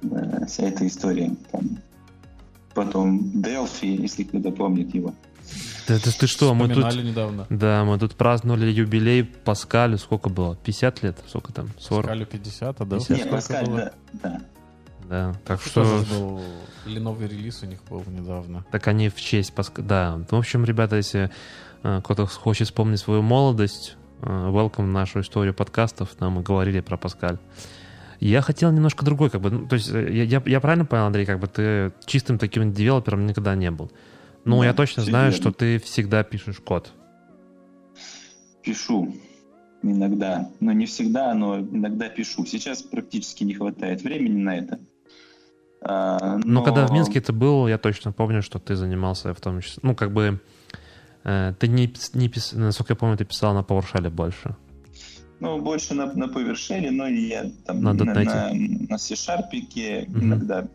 да, 0.02 0.46
вся 0.46 0.64
эта 0.64 0.86
история. 0.86 1.34
Там. 1.52 1.78
Потом 2.74 3.20
Delphi, 3.34 4.00
если 4.02 4.24
кто-то 4.24 4.50
помнит 4.50 4.94
его. 4.94 5.14
Да, 5.86 5.94
это 5.94 6.18
ты 6.18 6.26
что, 6.26 6.54
мы 6.54 6.68
тут... 6.68 6.94
недавно. 6.94 7.46
Да, 7.50 7.84
мы 7.84 7.98
тут 7.98 8.14
праздновали 8.14 8.70
юбилей 8.70 9.24
Паскалю, 9.24 9.98
сколько 9.98 10.30
было? 10.30 10.56
50 10.56 11.02
лет? 11.02 11.18
Сколько 11.28 11.52
там? 11.52 11.68
40? 11.78 12.02
Паскалю 12.04 12.26
50, 12.26 12.80
а 12.80 12.84
Delphi 12.84 13.16
Нет, 13.16 13.30
Паскаль, 13.30 13.66
было? 13.66 13.76
да, 13.76 13.92
да. 14.12 14.40
Да, 15.08 15.34
так 15.44 15.60
что... 15.60 15.84
что... 15.84 16.14
Был... 16.14 16.42
Или 16.86 16.98
новый 16.98 17.28
релиз 17.28 17.62
у 17.62 17.66
них 17.66 17.80
был 17.88 18.02
недавно. 18.06 18.64
Так 18.70 18.88
они 18.88 19.08
в 19.08 19.16
честь... 19.16 19.54
Паск... 19.54 19.80
Да, 19.80 20.20
в 20.30 20.34
общем, 20.34 20.64
ребята, 20.64 20.96
если 20.96 21.30
э, 21.82 22.00
кто-то 22.02 22.26
хочет 22.26 22.68
вспомнить 22.68 23.00
свою 23.00 23.22
молодость, 23.22 23.96
э, 24.22 24.26
welcome 24.26 24.84
в 24.84 24.92
нашу 24.92 25.20
историю 25.20 25.54
подкастов, 25.54 26.14
там 26.14 26.34
мы 26.34 26.42
говорили 26.42 26.80
про 26.80 26.96
Паскаль. 26.96 27.38
Я 28.20 28.40
хотел 28.40 28.70
немножко 28.72 29.04
другой, 29.04 29.30
как 29.30 29.40
бы, 29.40 29.50
ну, 29.50 29.68
то 29.68 29.74
есть 29.74 29.90
э, 29.90 30.12
я, 30.12 30.24
я, 30.24 30.42
я 30.44 30.60
правильно 30.60 30.84
понял, 30.84 31.06
Андрей, 31.06 31.26
как 31.26 31.40
бы 31.40 31.46
ты 31.46 31.92
чистым 32.06 32.38
таким 32.38 32.72
девелопером 32.72 33.26
никогда 33.26 33.54
не 33.54 33.70
был. 33.70 33.90
Ну, 34.44 34.60
Да, 34.60 34.66
я 34.66 34.74
точно 34.74 35.02
знаю, 35.02 35.30
верно. 35.30 35.40
что 35.40 35.52
ты 35.52 35.78
всегда 35.78 36.22
пишешь 36.22 36.58
код. 36.58 36.92
Пишу 38.62 39.14
иногда, 39.82 40.50
но 40.60 40.72
не 40.72 40.86
всегда, 40.86 41.34
но 41.34 41.58
иногда 41.58 42.08
пишу. 42.08 42.44
Сейчас 42.46 42.82
практически 42.82 43.44
не 43.44 43.54
хватает 43.54 44.02
времени 44.02 44.42
на 44.42 44.56
это. 44.56 44.80
Но 45.86 46.62
когда 46.62 46.86
в 46.86 46.92
Минске 46.92 47.20
ты 47.20 47.32
был, 47.32 47.68
я 47.68 47.78
точно 47.78 48.12
помню, 48.12 48.42
что 48.42 48.58
ты 48.58 48.76
занимался 48.76 49.34
в 49.34 49.40
том 49.40 49.60
числе. 49.60 49.80
Ну, 49.82 49.94
как 49.94 50.12
бы 50.12 50.40
э, 51.24 51.54
ты 51.58 51.68
не, 51.68 51.92
не 52.14 52.28
пис- 52.28 52.56
насколько 52.56 52.92
я 52.92 52.96
помню, 52.96 53.16
ты 53.16 53.24
писал 53.24 53.54
на 53.54 53.60
PowerShell 53.60 54.08
больше. 54.10 54.56
Ну, 55.40 55.60
больше 55.60 55.94
на, 55.94 56.06
на 56.06 56.24
PowerShell, 56.24 56.90
но 56.90 57.06
я 57.06 57.50
там 57.66 57.82
На 57.82 57.92
на, 57.92 58.04
на, 58.04 58.50
на 58.88 58.98
C-Sharp 58.98 60.08
Мгм. 60.08 60.24
иногда 60.24 60.66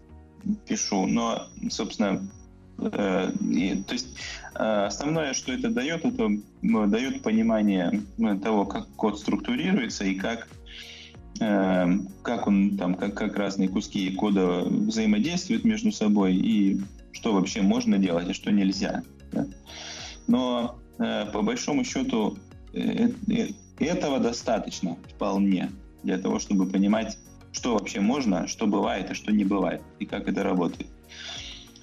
пишу. 0.68 1.08
Но, 1.08 1.48
собственно, 1.70 2.22
э, 2.78 3.32
и- 3.42 3.84
то 3.88 3.94
есть 3.94 4.08
э, 4.56 4.86
основное, 4.86 5.34
что 5.34 5.52
это 5.54 5.70
дает, 5.70 6.06
это 6.06 6.30
ну, 6.62 6.88
дает 6.88 7.24
понимание 7.24 8.02
ну, 8.18 8.40
того, 8.40 8.66
как 8.66 8.88
код 8.96 9.20
структурируется 9.20 10.04
и 10.04 10.16
как 10.16 10.40
э, 10.42 10.59
как 11.38 12.48
он 12.48 12.78
там, 12.78 12.96
как, 12.96 13.14
как 13.14 13.38
разные 13.38 13.70
куски 13.70 14.12
кода 14.12 14.64
взаимодействуют 14.66 15.64
между 15.64 15.92
собой 15.92 16.36
и 16.36 16.82
что 17.12 17.34
вообще 17.34 17.62
можно 17.62 17.98
делать, 17.98 18.30
а 18.30 18.34
что 18.34 18.52
нельзя. 18.52 19.04
Но 20.28 20.80
э, 21.00 21.26
по 21.32 21.42
большому 21.42 21.84
счету 21.84 22.38
э, 22.74 23.10
э, 23.30 23.48
этого 23.80 24.20
достаточно 24.20 24.98
вполне 25.16 25.72
для 26.04 26.18
того, 26.18 26.40
чтобы 26.40 26.68
понимать, 26.68 27.18
что 27.52 27.74
вообще 27.74 28.00
можно, 28.00 28.48
что 28.48 28.68
бывает 28.68 29.12
и 29.12 29.14
что 29.14 29.32
не 29.32 29.44
бывает, 29.44 29.82
и 30.00 30.06
как 30.06 30.28
это 30.28 30.44
работает. 30.44 30.88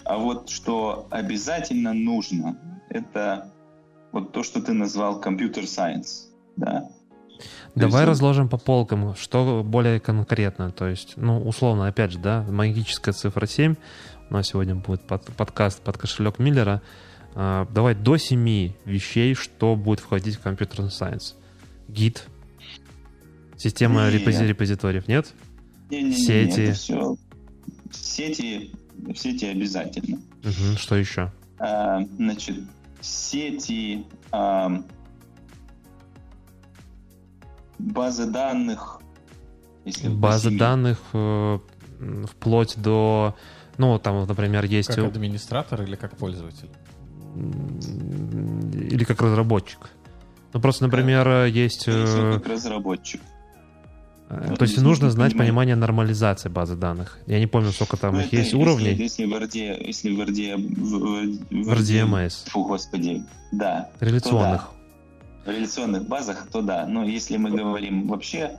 А 0.05 0.19
вот 0.19 0.49
что 0.49 1.09
обязательно 1.11 1.93
нужно, 1.93 2.57
это 2.89 3.53
вот 4.13 4.33
то, 4.33 4.43
что 4.43 4.63
ты 4.63 4.73
назвал 4.73 5.21
компьютер 5.21 5.67
сайенс. 5.67 6.31
Да? 6.57 6.89
Давай 7.75 8.03
есть- 8.03 8.09
разложим 8.09 8.49
по 8.49 8.57
полкам, 8.59 9.15
что 9.17 9.63
более 9.65 10.01
конкретно. 10.01 10.71
То 10.71 10.87
есть, 10.89 11.15
ну, 11.17 11.41
условно, 11.43 11.87
опять 11.89 12.13
же, 12.13 12.19
да, 12.19 12.43
магическая 12.49 13.13
цифра 13.15 13.47
7. 13.47 13.75
У 14.31 14.35
нас 14.35 14.49
сегодня 14.49 14.75
будет 14.75 15.03
под- 15.07 15.25
подкаст 15.37 15.81
под 15.83 15.99
кошелек 15.99 16.39
Миллера. 16.39 16.83
А, 17.35 17.67
Давай 17.73 17.95
до 17.95 18.17
семи 18.17 18.75
вещей, 18.85 19.35
что 19.35 19.77
будет 19.77 20.01
входить 20.01 20.37
в 20.37 20.41
компьютерный 20.41 20.91
science. 20.91 21.37
Git, 21.89 22.25
система 23.57 24.11
Нет. 24.11 24.15
репози- 24.15 24.47
репозиториев, 24.47 25.07
нет? 25.09 25.33
Не-не-не, 25.91 26.17
Сети. 26.17 26.61
это 26.63 26.73
всё- 26.75 27.17
Сети, 27.93 28.73
сети 29.15 29.45
обязательно. 29.47 30.19
Мгм, 30.43 30.77
Что 30.79 30.97
еще? 30.97 31.33
А, 31.59 32.01
значит, 32.17 32.57
сети, 33.01 34.05
а, 34.33 34.83
базы 37.79 38.27
данных. 38.27 39.01
Если 39.85 40.09
Базы 40.09 40.51
данных 40.57 40.99
э, 41.13 41.59
вплоть 42.31 42.75
до... 42.77 43.37
Ну, 43.79 43.99
там, 43.99 44.27
например, 44.27 44.65
есть... 44.65 44.89
Как 44.89 45.05
администратор 45.05 45.83
или 45.83 45.95
как 45.97 46.17
пользователь? 46.17 46.71
Или 47.37 49.05
как 49.05 49.21
разработчик. 49.23 49.91
Ну, 50.53 50.61
просто, 50.61 50.85
например, 50.85 51.45
есть... 51.45 51.83
Скорее 51.83 52.07
всего, 52.07 52.27
э, 52.29 52.33
как 52.39 52.47
разработчик. 52.49 53.21
Э, 54.29 54.55
То 54.59 54.65
есть 54.65 54.81
нужно 54.81 55.11
знать 55.11 55.33
понимать. 55.33 55.47
понимание 55.49 55.77
нормализации 55.77 56.49
базы 56.49 56.75
данных. 56.75 57.19
Я 57.27 57.39
не 57.39 57.47
помню, 57.47 57.71
сколько 57.71 57.97
там 57.97 58.15
Ну, 58.15 58.21
их 58.21 58.27
это 58.29 58.37
есть 58.37 58.53
если- 58.53 58.57
уровней 58.63 58.95
Если 58.95 59.25
в 59.25 59.33
RD, 59.35 59.87
если 59.87 60.17
в 60.17 60.21
RD, 60.21 60.57
в, 60.57 61.65
в 61.65 61.73
RDMS, 61.73 62.51
Фу, 62.51 62.65
господи, 62.65 63.23
да. 63.53 63.91
реляционных. 64.01 64.71
Реляционных 65.49 66.07
базах, 66.09 66.49
то 66.53 66.63
да. 66.63 66.87
Но 66.87 67.05
если 67.05 67.37
мы 67.37 67.51
говорим 67.51 68.09
вообще 68.09 68.59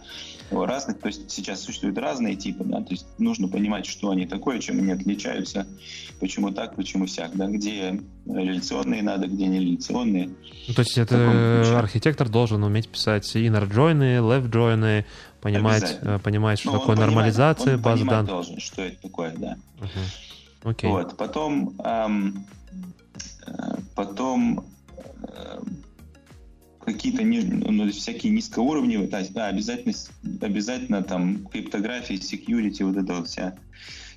о 0.51 0.65
разных, 0.65 0.99
то 0.99 1.07
есть 1.07 1.30
сейчас 1.30 1.61
существуют 1.61 1.97
разные 1.97 2.35
типы, 2.35 2.64
да, 2.64 2.81
то 2.81 2.91
есть 2.91 3.05
нужно 3.18 3.49
понимать, 3.49 3.85
что 3.85 4.11
они 4.11 4.26
такое, 4.26 4.59
чем 4.59 4.80
они 4.80 4.91
отличаются, 4.93 5.68
почему 6.22 6.51
так, 6.51 6.76
почему 6.77 7.05
сяк, 7.05 7.31
да, 7.35 7.47
где 7.47 7.99
реляционные 8.26 9.03
надо, 9.03 9.27
где 9.27 9.47
не 9.47 9.59
реляционные. 9.59 10.30
Ну, 10.69 10.73
то 10.73 10.81
есть 10.81 10.97
это 10.97 11.77
архитектор 11.77 12.30
должен 12.30 12.64
уметь 12.64 12.88
писать 12.88 13.26
inner 13.35 13.69
join, 13.69 13.99
left 14.22 14.49
join, 14.49 15.03
понимать, 15.41 15.99
э, 16.01 16.19
понимать, 16.23 16.59
что 16.59 16.72
Ну, 16.72 16.80
такое 16.80 16.95
понимает- 16.95 17.15
нормализация 17.15 17.76
он 17.76 17.81
понимать 17.84 18.09
данных. 18.09 18.31
должен, 18.31 18.59
что 18.61 18.81
это 18.84 19.01
такое, 19.01 19.34
да. 19.38 19.57
Мгм. 19.80 20.69
Окей. 20.72 20.89
Вот. 20.89 21.18
Потом, 21.18 21.76
ам, 21.84 22.45
э, 23.45 23.51
потом 23.95 24.65
э, 25.23 25.59
какие-то 26.88 27.22
ну, 27.22 27.91
всякие 27.91 28.31
низкоуровневые, 28.31 29.09
есть, 29.11 29.34
да, 29.34 29.47
обязательно, 29.47 29.93
обязательно 30.39 31.03
там 31.03 31.45
криптография, 31.47 32.15
security, 32.15 32.85
вот 32.85 32.95
эта 32.95 33.14
вот 33.14 33.27
вся 33.27 33.57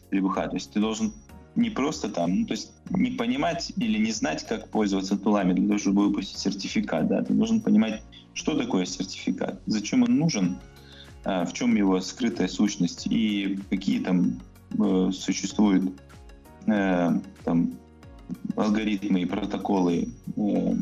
требуха. 0.08 0.46
То 0.46 0.54
есть 0.54 0.72
ты 0.72 0.78
должен 0.78 1.12
не 1.56 1.70
просто 1.70 2.08
там, 2.08 2.42
ну, 2.42 2.46
то 2.46 2.52
есть 2.52 2.70
не 2.90 3.10
понимать 3.10 3.72
или 3.76 3.98
не 3.98 4.12
знать, 4.12 4.46
как 4.46 4.68
пользоваться 4.68 5.18
тулами 5.18 5.52
для 5.52 5.66
того, 5.66 5.78
чтобы 5.80 6.06
выпустить 6.06 6.38
сертификат, 6.38 7.08
да, 7.08 7.24
ты 7.24 7.34
должен 7.34 7.60
понимать, 7.60 8.04
что 8.34 8.56
такое 8.56 8.84
сертификат, 8.84 9.60
зачем 9.66 10.04
он 10.04 10.16
нужен, 10.16 10.56
а, 11.24 11.44
в 11.44 11.52
чем 11.52 11.74
его 11.74 12.00
скрытая 12.00 12.46
сущность 12.46 13.08
и 13.08 13.58
какие 13.68 13.98
там 13.98 14.40
э, 14.78 15.10
существуют 15.12 16.00
э, 16.68 17.10
там 17.44 17.72
алгоритмы 18.54 19.22
и 19.22 19.26
протоколы 19.26 20.08
э, 20.36 20.74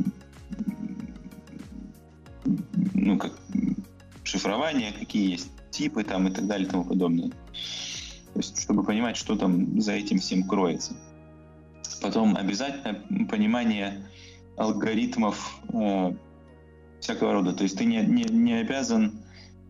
ну 2.95 3.19
как 3.19 3.33
шифрования, 4.25 4.93
какие 4.93 5.33
есть 5.33 5.51
типы 5.71 6.05
там 6.05 6.29
и 6.29 6.31
так 6.31 6.47
далее 6.47 6.67
и 6.67 6.71
тому 6.71 6.85
подобное. 6.85 7.29
То 7.29 8.41
есть, 8.41 8.61
чтобы 8.63 8.85
понимать, 8.85 9.17
что 9.17 9.37
там 9.37 9.81
за 9.81 9.93
этим 9.93 10.19
всем 10.19 10.47
кроется. 10.47 10.95
Потом 12.03 12.37
обязательно 12.37 13.27
понимание 13.27 14.07
алгоритмов 14.57 15.61
э, 15.73 16.15
всякого 17.01 17.33
рода. 17.33 17.53
То 17.53 17.65
есть 17.65 17.79
ты 17.79 17.85
не, 17.85 18.01
не, 18.03 18.25
не 18.25 18.55
обязан 18.55 19.21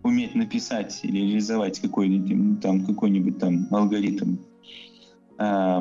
уметь 0.03 0.35
написать 0.35 1.01
или 1.03 1.19
реализовать 1.19 1.81
какой-нибудь 1.81 2.61
там, 2.61 2.85
какой-нибудь 2.85 3.39
там 3.39 3.67
алгоритм 3.71 4.37
э, 5.39 5.81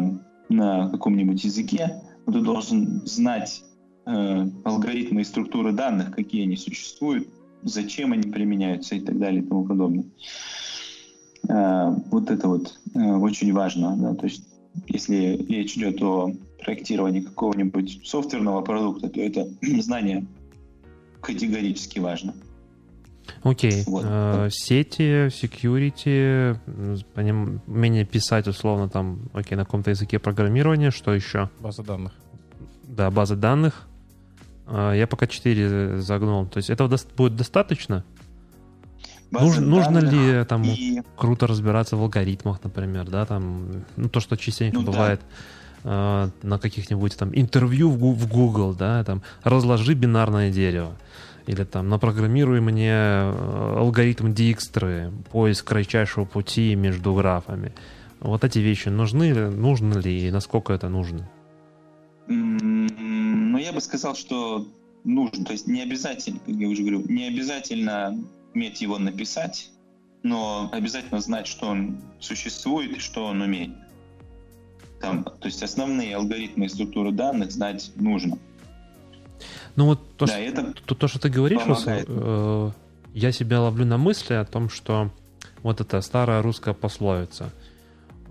на 0.49 0.89
каком-нибудь 0.89 1.43
языке, 1.43 2.01
но 2.25 2.33
ты 2.33 2.41
должен 2.41 3.05
знать 3.05 3.63
э, 4.07 4.49
алгоритмы 4.63 5.21
и 5.21 5.25
структуры 5.25 5.71
данных, 5.73 6.11
какие 6.11 6.43
они 6.43 6.55
существуют, 6.55 7.27
зачем 7.63 8.13
они 8.13 8.31
применяются 8.31 8.95
и 8.95 9.01
так 9.01 9.19
далее 9.19 9.43
и 9.43 9.45
тому 9.45 9.65
подобное. 9.65 10.05
Э, 11.49 11.95
вот 12.11 12.31
это 12.31 12.47
вот 12.47 12.73
э, 12.95 12.99
очень 12.99 13.53
важно. 13.53 13.95
Да? 13.97 14.15
То 14.15 14.25
есть 14.25 14.43
если 14.87 15.45
речь 15.49 15.77
идет 15.77 16.01
о 16.01 16.31
проектировании 16.63 17.21
какого-нибудь 17.21 18.01
софтверного 18.05 18.61
продукта, 18.61 19.09
то 19.09 19.19
это 19.19 19.47
знание 19.81 20.25
категорически 21.21 21.99
важно. 21.99 22.33
Окей. 23.43 23.83
Вот. 23.85 24.05
Э, 24.05 24.49
Сети, 24.51 25.27
security, 25.27 26.57
умение 27.67 28.05
писать 28.05 28.47
условно 28.47 28.89
там, 28.89 29.29
окей, 29.33 29.57
на 29.57 29.65
каком-то 29.65 29.89
языке 29.89 30.19
программирования, 30.19 30.91
что 30.91 31.13
еще? 31.13 31.49
База 31.59 31.83
данных. 31.83 32.13
Да, 32.83 33.11
база 33.11 33.35
данных. 33.35 33.86
Э, 34.67 34.93
Я 34.95 35.07
пока 35.07 35.27
4 35.27 35.99
загнул. 36.01 36.45
То 36.45 36.57
есть 36.57 36.69
этого 36.69 36.95
будет 37.17 37.35
достаточно? 37.35 38.03
Нуж- 39.31 39.59
нужно 39.59 39.97
ли 39.99 40.45
там 40.45 40.63
и 40.63 41.01
круто 41.17 41.47
разбираться 41.47 41.97
в 41.97 42.01
алгоритмах, 42.01 42.63
например, 42.63 43.09
да, 43.09 43.25
там, 43.25 43.83
ну, 43.97 44.07
то, 44.09 44.21
что 44.21 44.37
частенько 44.37 44.77
Ну 44.79 44.85
да. 44.85 44.91
бывает 44.91 45.21
э, 45.83 46.29
на 46.43 46.59
каких-нибудь 46.59 47.17
там 47.17 47.31
интервью 47.33 47.89
в 47.91 48.13
в 48.15 48.27
Google, 48.29 48.73
да, 48.73 49.03
там, 49.03 49.21
разложи 49.43 49.93
бинарное 49.95 50.49
дерево. 50.51 50.93
Или 51.45 51.63
там, 51.65 51.89
напрограммируй 51.89 52.61
мне 52.61 52.89
э, 52.91 53.73
алгоритм 53.77 54.27
Dijkstra, 54.27 55.11
поиск 55.31 55.67
кратчайшего 55.67 56.23
пути 56.25 56.75
между 56.75 57.13
графами. 57.13 57.73
Вот 58.21 58.43
эти 58.45 58.59
вещи 58.59 58.87
нужны, 58.89 59.33
нужно 59.49 59.95
ли 59.99 60.27
и 60.27 60.31
насколько 60.31 60.71
это 60.73 60.87
нужно? 60.89 61.29
М, 62.29 62.87
Ну, 63.57 63.63
я 63.63 63.73
бы 63.73 63.81
сказал, 63.81 64.13
что 64.13 64.67
нужно. 65.03 65.43
То 65.43 65.53
есть 65.53 65.65
не 65.65 65.81
обязательно, 65.81 66.39
как 66.45 66.53
я 66.53 66.67
уже 66.67 66.83
говорю, 66.83 67.01
не 67.09 67.23
обязательно 67.23 68.15
уметь 68.53 68.81
его 68.81 68.99
написать, 68.99 69.71
но 70.21 70.69
обязательно 70.71 71.19
знать, 71.21 71.47
что 71.47 71.69
он 71.69 71.97
существует 72.19 72.95
и 72.95 72.99
что 72.99 73.25
он 73.25 73.41
умеет. 73.41 73.71
Там, 75.01 75.23
то 75.23 75.47
есть 75.47 75.63
основные 75.63 76.15
алгоритмы 76.15 76.67
и 76.67 76.69
структуры 76.69 77.11
данных 77.11 77.51
знать 77.51 77.91
нужно. 77.95 78.37
Ну 79.75 79.85
вот 79.87 80.17
то, 80.17 80.27
да, 80.27 80.33
что 80.33 80.41
это 80.43 80.73
То, 80.85 80.93
то, 80.93 81.07
что 81.07 81.19
ты 81.19 81.29
говоришь, 81.29 81.63
вот, 81.65 81.83
э, 81.87 82.71
я 83.15 83.31
себя 83.31 83.61
ловлю 83.61 83.87
на 83.87 83.97
мысли 83.97 84.35
о 84.35 84.45
том, 84.45 84.69
что 84.69 85.09
вот 85.63 85.81
эта 85.81 85.99
старая 86.01 86.43
русская 86.43 86.75
пословица. 86.75 87.51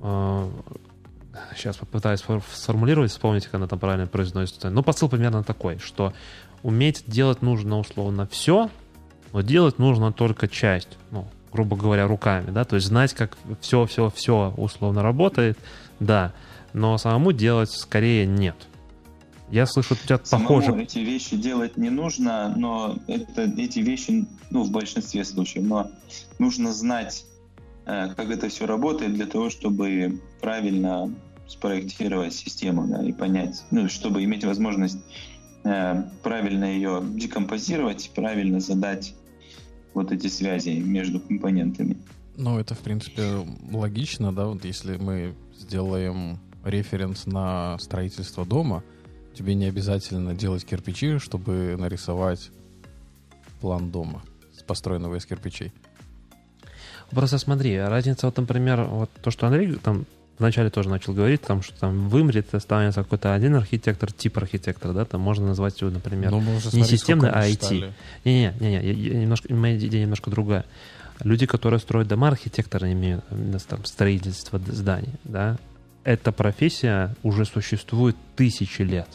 э, 0.02 0.50
сейчас 1.54 1.76
попытаюсь 1.76 2.22
сформулировать, 2.52 3.10
вспомнить, 3.10 3.44
как 3.44 3.54
она 3.54 3.66
там 3.66 3.78
правильно 3.78 4.06
произносится. 4.06 4.70
Ну, 4.70 4.82
посыл 4.82 5.08
примерно 5.08 5.42
такой, 5.42 5.78
что 5.78 6.12
уметь 6.62 7.04
делать 7.06 7.42
нужно 7.42 7.78
условно 7.78 8.26
все, 8.26 8.70
но 9.32 9.42
делать 9.42 9.78
нужно 9.78 10.12
только 10.12 10.48
часть, 10.48 10.98
ну, 11.10 11.28
грубо 11.52 11.76
говоря, 11.76 12.06
руками, 12.06 12.50
да, 12.50 12.64
то 12.64 12.76
есть 12.76 12.88
знать, 12.88 13.14
как 13.14 13.36
все-все-все 13.60 14.52
условно 14.56 15.02
работает, 15.02 15.58
да, 16.00 16.32
но 16.72 16.98
самому 16.98 17.32
делать 17.32 17.70
скорее 17.70 18.26
нет. 18.26 18.56
Я 19.50 19.66
слышу, 19.66 19.94
у 19.94 19.96
тебя 19.96 20.18
Самому 20.22 20.48
похоже... 20.48 20.82
эти 20.82 20.98
вещи 20.98 21.36
делать 21.36 21.76
не 21.76 21.90
нужно, 21.90 22.52
но 22.56 22.98
это, 23.06 23.42
эти 23.42 23.78
вещи, 23.78 24.26
ну, 24.50 24.64
в 24.64 24.70
большинстве 24.72 25.24
случаев, 25.24 25.64
но 25.64 25.90
нужно 26.38 26.72
знать, 26.72 27.24
э, 27.84 28.08
как 28.16 28.30
это 28.30 28.48
все 28.48 28.66
работает 28.66 29.14
для 29.14 29.26
того, 29.26 29.50
чтобы 29.50 30.20
правильно 30.40 31.14
спроектировать 31.48 32.34
систему, 32.34 32.86
да, 32.86 33.04
и 33.04 33.12
понять, 33.12 33.64
ну, 33.70 33.88
чтобы 33.88 34.24
иметь 34.24 34.44
возможность 34.44 34.98
э, 35.64 36.02
правильно 36.22 36.64
ее 36.64 37.02
декомпозировать, 37.04 38.10
правильно 38.14 38.60
задать 38.60 39.14
вот 39.94 40.12
эти 40.12 40.26
связи 40.26 40.70
между 40.80 41.20
компонентами. 41.20 41.96
Ну, 42.36 42.58
это, 42.58 42.74
в 42.74 42.80
принципе, 42.80 43.46
логично, 43.72 44.32
да, 44.32 44.46
вот 44.46 44.64
если 44.64 44.96
мы 44.96 45.34
сделаем 45.58 46.38
референс 46.64 47.26
на 47.26 47.78
строительство 47.78 48.44
дома, 48.44 48.82
тебе 49.34 49.54
не 49.54 49.66
обязательно 49.66 50.34
делать 50.34 50.64
кирпичи, 50.64 51.18
чтобы 51.18 51.76
нарисовать 51.78 52.50
план 53.60 53.90
дома, 53.90 54.22
построенного 54.66 55.16
из 55.16 55.26
кирпичей. 55.26 55.72
Просто 57.10 57.38
смотри, 57.38 57.78
разница, 57.78 58.26
вот, 58.26 58.36
например, 58.36 58.82
вот 58.84 59.10
то, 59.22 59.30
что 59.30 59.46
Андрей 59.46 59.74
там 59.76 60.06
вначале 60.38 60.70
тоже 60.70 60.88
начал 60.88 61.12
говорить, 61.12 61.42
там, 61.42 61.62
что 61.62 61.78
там 61.78 62.08
вымрет, 62.08 62.54
останется 62.54 63.02
какой-то 63.02 63.34
один 63.34 63.54
архитектор, 63.56 64.12
тип 64.12 64.36
архитектора, 64.38 64.92
да, 64.92 65.04
там 65.04 65.20
можно 65.20 65.46
назвать 65.48 65.80
его, 65.80 65.90
например, 65.90 66.30
не 66.76 66.84
системный, 66.84 67.30
а 67.30 67.46
IT. 67.46 67.50
считали. 67.52 67.92
Не-не, 68.24 68.54
не-не, 68.60 68.82
я- 68.84 68.92
я 69.14 69.18
немножко, 69.20 69.52
моя 69.54 69.76
идея 69.78 70.02
немножко 70.02 70.30
другая. 70.30 70.64
Люди, 71.24 71.46
которые 71.46 71.80
строят 71.80 72.08
дома, 72.08 72.28
архитекторы 72.28 72.92
имеют 72.92 73.24
там, 73.68 73.84
строительство 73.84 74.58
зданий, 74.58 75.14
да, 75.24 75.56
эта 76.04 76.30
профессия 76.32 77.14
уже 77.22 77.44
существует 77.46 78.16
тысячи 78.36 78.82
лет. 78.82 79.08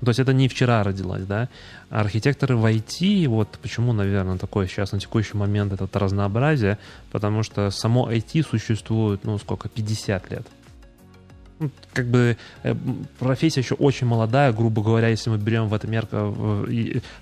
То 0.00 0.08
есть 0.08 0.20
это 0.20 0.32
не 0.32 0.48
вчера 0.48 0.82
родилась, 0.82 1.24
да. 1.24 1.48
Архитекторы 1.88 2.56
в 2.56 2.64
IT, 2.66 3.28
вот 3.28 3.58
почему, 3.62 3.92
наверное, 3.92 4.38
такое 4.38 4.66
сейчас 4.66 4.92
на 4.92 5.00
текущий 5.00 5.36
момент 5.36 5.72
это 5.72 5.98
разнообразие, 5.98 6.78
потому 7.10 7.42
что 7.42 7.70
само 7.70 8.10
IT 8.10 8.46
существует, 8.48 9.24
ну, 9.24 9.38
сколько, 9.38 9.68
50 9.68 10.30
лет. 10.30 10.46
Ну, 11.58 11.70
как 11.94 12.06
бы 12.06 12.36
э, 12.64 12.74
профессия 13.18 13.60
еще 13.60 13.74
очень 13.76 14.06
молодая, 14.06 14.52
грубо 14.52 14.82
говоря, 14.82 15.08
если 15.08 15.30
мы 15.30 15.38
берем 15.38 15.68
в 15.68 15.74
это 15.74 15.86
мерка 15.88 16.24
в, 16.26 16.66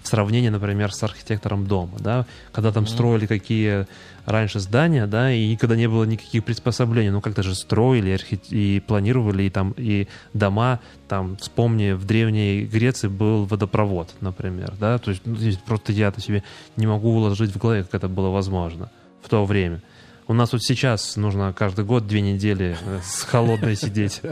сравнении, 0.03 0.49
например, 0.49 0.93
с 0.93 1.03
архитектором 1.05 1.67
дома, 1.67 1.99
да, 2.01 2.27
когда 2.51 2.73
там 2.73 2.83
Мгм. 2.83 2.93
строили 2.93 3.27
какие 3.27 3.87
раньше 4.27 4.59
здания, 4.59 5.07
да, 5.07 5.31
и 5.33 5.47
никогда 5.49 5.77
не 5.77 5.87
было 5.89 6.03
никаких 6.05 6.43
приспособлений, 6.45 7.11
ну 7.11 7.21
как-то 7.21 7.45
же 7.45 7.55
строили 7.55 8.11
архи- 8.11 8.41
и 8.51 8.81
планировали 8.81 9.45
и 9.45 9.51
там 9.51 9.73
и 9.77 10.09
дома, 10.33 10.81
там 11.07 11.37
вспомни 11.37 11.93
в 11.93 12.05
древней 12.05 12.65
Греции 12.65 13.07
был 13.09 13.45
водопровод, 13.45 14.15
например, 14.21 14.75
да, 14.81 14.99
то 14.99 15.11
есть 15.11 15.23
ну, 15.27 15.37
здесь 15.37 15.59
просто 15.59 15.93
я-то 15.93 16.21
себе 16.21 16.43
не 16.77 16.87
могу 16.89 17.15
уложить 17.15 17.53
в 17.53 17.59
голове, 17.59 17.85
как 17.85 17.95
это 17.95 18.09
было 18.09 18.31
возможно 18.31 18.91
в 19.23 19.29
то 19.29 19.45
время. 19.45 19.81
У 20.27 20.33
нас 20.33 20.53
вот 20.53 20.63
сейчас 20.63 21.17
нужно 21.17 21.53
каждый 21.53 21.85
год 21.85 22.07
две 22.07 22.21
недели 22.23 22.77
э, 22.83 23.01
с 23.05 23.23
холодной 23.23 23.77
сидеть. 23.77 24.23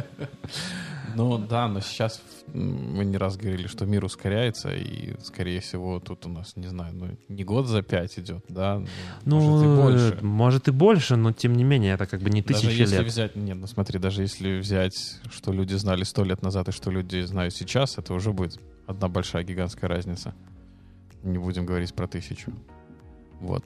Ну 1.15 1.37
да, 1.37 1.69
но 1.69 1.81
сейчас 1.81 2.23
мы 2.55 3.05
не 3.05 3.19
раз 3.19 3.37
говорили, 3.37 3.67
что 3.67 3.85
мир 3.85 4.03
ускоряется, 4.05 4.75
и, 4.75 5.15
скорее 5.23 5.61
всего, 5.61 6.01
тут 6.01 6.25
у 6.25 6.31
нас, 6.31 6.57
не 6.57 6.67
знаю, 6.69 6.95
ну, 6.95 7.09
не 7.29 7.45
год 7.45 7.67
за 7.67 7.83
пять 7.83 8.19
идет, 8.19 8.43
да, 8.49 8.83
Ну, 9.27 9.41
может 9.41 9.65
и 9.65 9.83
больше. 9.83 10.19
э, 10.21 10.25
может 10.25 10.69
и 10.69 10.71
больше, 10.71 11.17
но 11.17 11.33
тем 11.33 11.53
не 11.55 11.65
менее, 11.65 11.95
это 11.95 12.07
как 12.07 12.21
бы 12.21 12.31
не 12.31 12.41
Даже 12.41 12.63
тысячи 12.63 12.81
если 12.81 12.97
лет. 12.97 13.07
взять, 13.07 13.37
нет, 13.37 13.59
ну 13.59 13.67
смотри, 13.67 13.99
даже 13.99 14.23
если 14.23 14.59
взять, 14.59 15.19
что 15.31 15.53
люди 15.53 15.75
знали 15.75 16.03
сто 16.05 16.25
лет 16.25 16.41
назад 16.43 16.69
и 16.69 16.73
что 16.73 16.91
люди 16.91 17.21
знают 17.21 17.55
сейчас, 17.55 17.99
это 17.99 18.15
уже 18.15 18.33
будет 18.33 18.59
одна 18.87 19.09
большая 19.09 19.45
гигантская 19.45 19.91
разница. 19.91 20.35
Не 21.23 21.37
будем 21.39 21.67
говорить 21.67 21.93
про 21.95 22.07
тысячу. 22.07 22.53
Вот. 23.41 23.65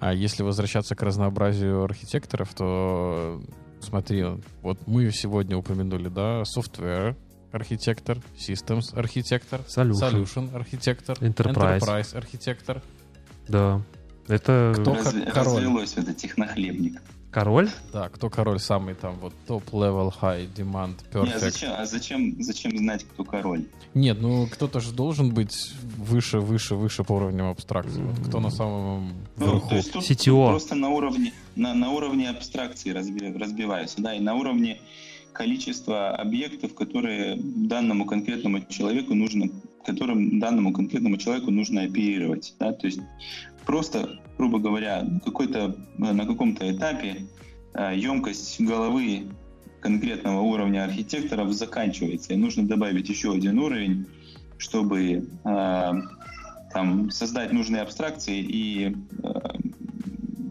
А 0.00 0.12
если 0.14 0.42
возвращаться 0.42 0.94
к 0.94 1.02
разнообразию 1.02 1.84
архитекторов, 1.84 2.54
то 2.54 3.40
смотри, 3.80 4.24
вот 4.62 4.86
мы 4.86 5.10
сегодня 5.12 5.56
упомянули, 5.56 6.08
да, 6.08 6.42
software 6.42 7.16
архитектор, 7.52 8.18
systems 8.36 8.96
архитектор, 8.98 9.60
Solution. 9.68 10.12
solution 10.24 10.56
архитектор, 10.56 11.16
Enterprise. 11.18 12.16
архитектор. 12.16 12.82
Да. 13.48 13.82
Это 14.28 14.72
Кто 14.78 14.94
Разве- 14.94 15.26
король? 15.26 15.56
развелось 15.56 15.96
это 15.96 16.14
технохлебник. 16.14 17.00
Король? 17.30 17.68
Да, 17.92 18.08
кто 18.08 18.28
король 18.30 18.58
самый 18.60 18.94
там 18.94 19.16
вот 19.20 19.32
топ-level, 19.46 20.12
high, 20.20 20.48
demand, 20.54 20.94
Не, 21.14 21.32
а 21.32 21.36
perfect. 21.36 21.38
зачем, 21.38 21.72
а 21.76 21.86
зачем, 21.86 22.42
зачем 22.42 22.76
знать, 22.78 23.04
кто 23.04 23.24
король? 23.24 23.64
Нет, 23.94 24.18
ну 24.20 24.46
кто-то 24.46 24.80
же 24.80 24.92
должен 24.92 25.32
быть 25.34 25.72
выше, 25.96 26.38
выше, 26.40 26.74
выше 26.74 27.04
по 27.04 27.12
уровню 27.12 27.50
абстракции. 27.50 28.02
Вот 28.02 28.18
кто 28.28 28.40
на 28.40 28.50
самом 28.50 29.12
Ну, 29.36 29.46
верху. 29.52 29.68
то 29.70 29.76
есть 29.76 29.92
тут 29.92 30.02
CTO. 30.08 30.48
просто 30.48 30.74
на 30.74 30.88
уровне, 30.90 31.32
на, 31.56 31.74
на 31.74 31.90
уровне 31.90 32.28
абстракции 32.30 32.92
разби- 32.92 33.36
разбиваются, 33.38 34.00
да, 34.02 34.14
и 34.14 34.20
на 34.20 34.34
уровне 34.34 34.78
количества 35.32 36.10
объектов, 36.16 36.74
которые 36.74 37.36
данному 37.36 38.04
конкретному 38.04 38.60
человеку 38.68 39.14
нужно, 39.14 39.48
которым 39.86 40.38
данному 40.40 40.72
конкретному 40.72 41.16
человеку 41.18 41.50
нужно 41.50 41.82
оперировать, 41.82 42.54
да, 42.58 42.72
то 42.72 42.86
есть 42.86 43.00
просто, 43.70 44.18
грубо 44.36 44.58
говоря, 44.58 45.06
какой-то 45.24 45.76
на 45.96 46.26
каком-то 46.26 46.68
этапе 46.72 47.26
э, 47.74 47.92
емкость 47.94 48.60
головы 48.60 49.28
конкретного 49.80 50.40
уровня 50.40 50.82
архитекторов 50.82 51.52
заканчивается, 51.52 52.32
и 52.32 52.36
нужно 52.36 52.66
добавить 52.66 53.08
еще 53.08 53.32
один 53.32 53.60
уровень, 53.60 54.06
чтобы 54.58 55.28
э, 55.44 55.92
там 56.72 57.10
создать 57.12 57.52
нужные 57.52 57.82
абстракции 57.82 58.40
и 58.40 58.96
э, 59.22 59.28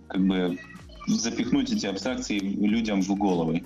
как 0.08 0.26
бы 0.26 0.58
запихнуть 1.08 1.74
эти 1.74 1.88
абстракции 1.88 2.40
людям 2.40 3.02
в 3.02 3.14
головы. 3.16 3.66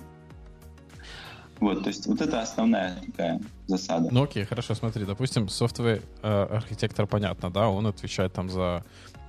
Вот, 1.60 1.84
то 1.84 1.90
есть 1.90 2.08
вот 2.08 2.20
это 2.20 2.42
основная 2.42 2.96
такая 3.06 3.40
засада. 3.68 4.08
Ну 4.10 4.24
окей, 4.24 4.44
хорошо, 4.44 4.74
смотри, 4.74 5.04
допустим, 5.04 5.44
software 5.44 6.02
э, 6.22 6.42
архитектор, 6.50 7.06
понятно, 7.06 7.50
да, 7.52 7.68
он 7.68 7.86
отвечает 7.86 8.32
там 8.32 8.50
за 8.50 8.84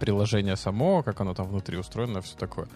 приложение 0.06 0.56
само, 0.56 1.02
как 1.04 1.20
оно 1.22 1.34
там 1.34 1.48
внутри 1.48 1.78
устроено, 1.78 2.22
все 2.22 2.38
такое. 2.38 2.68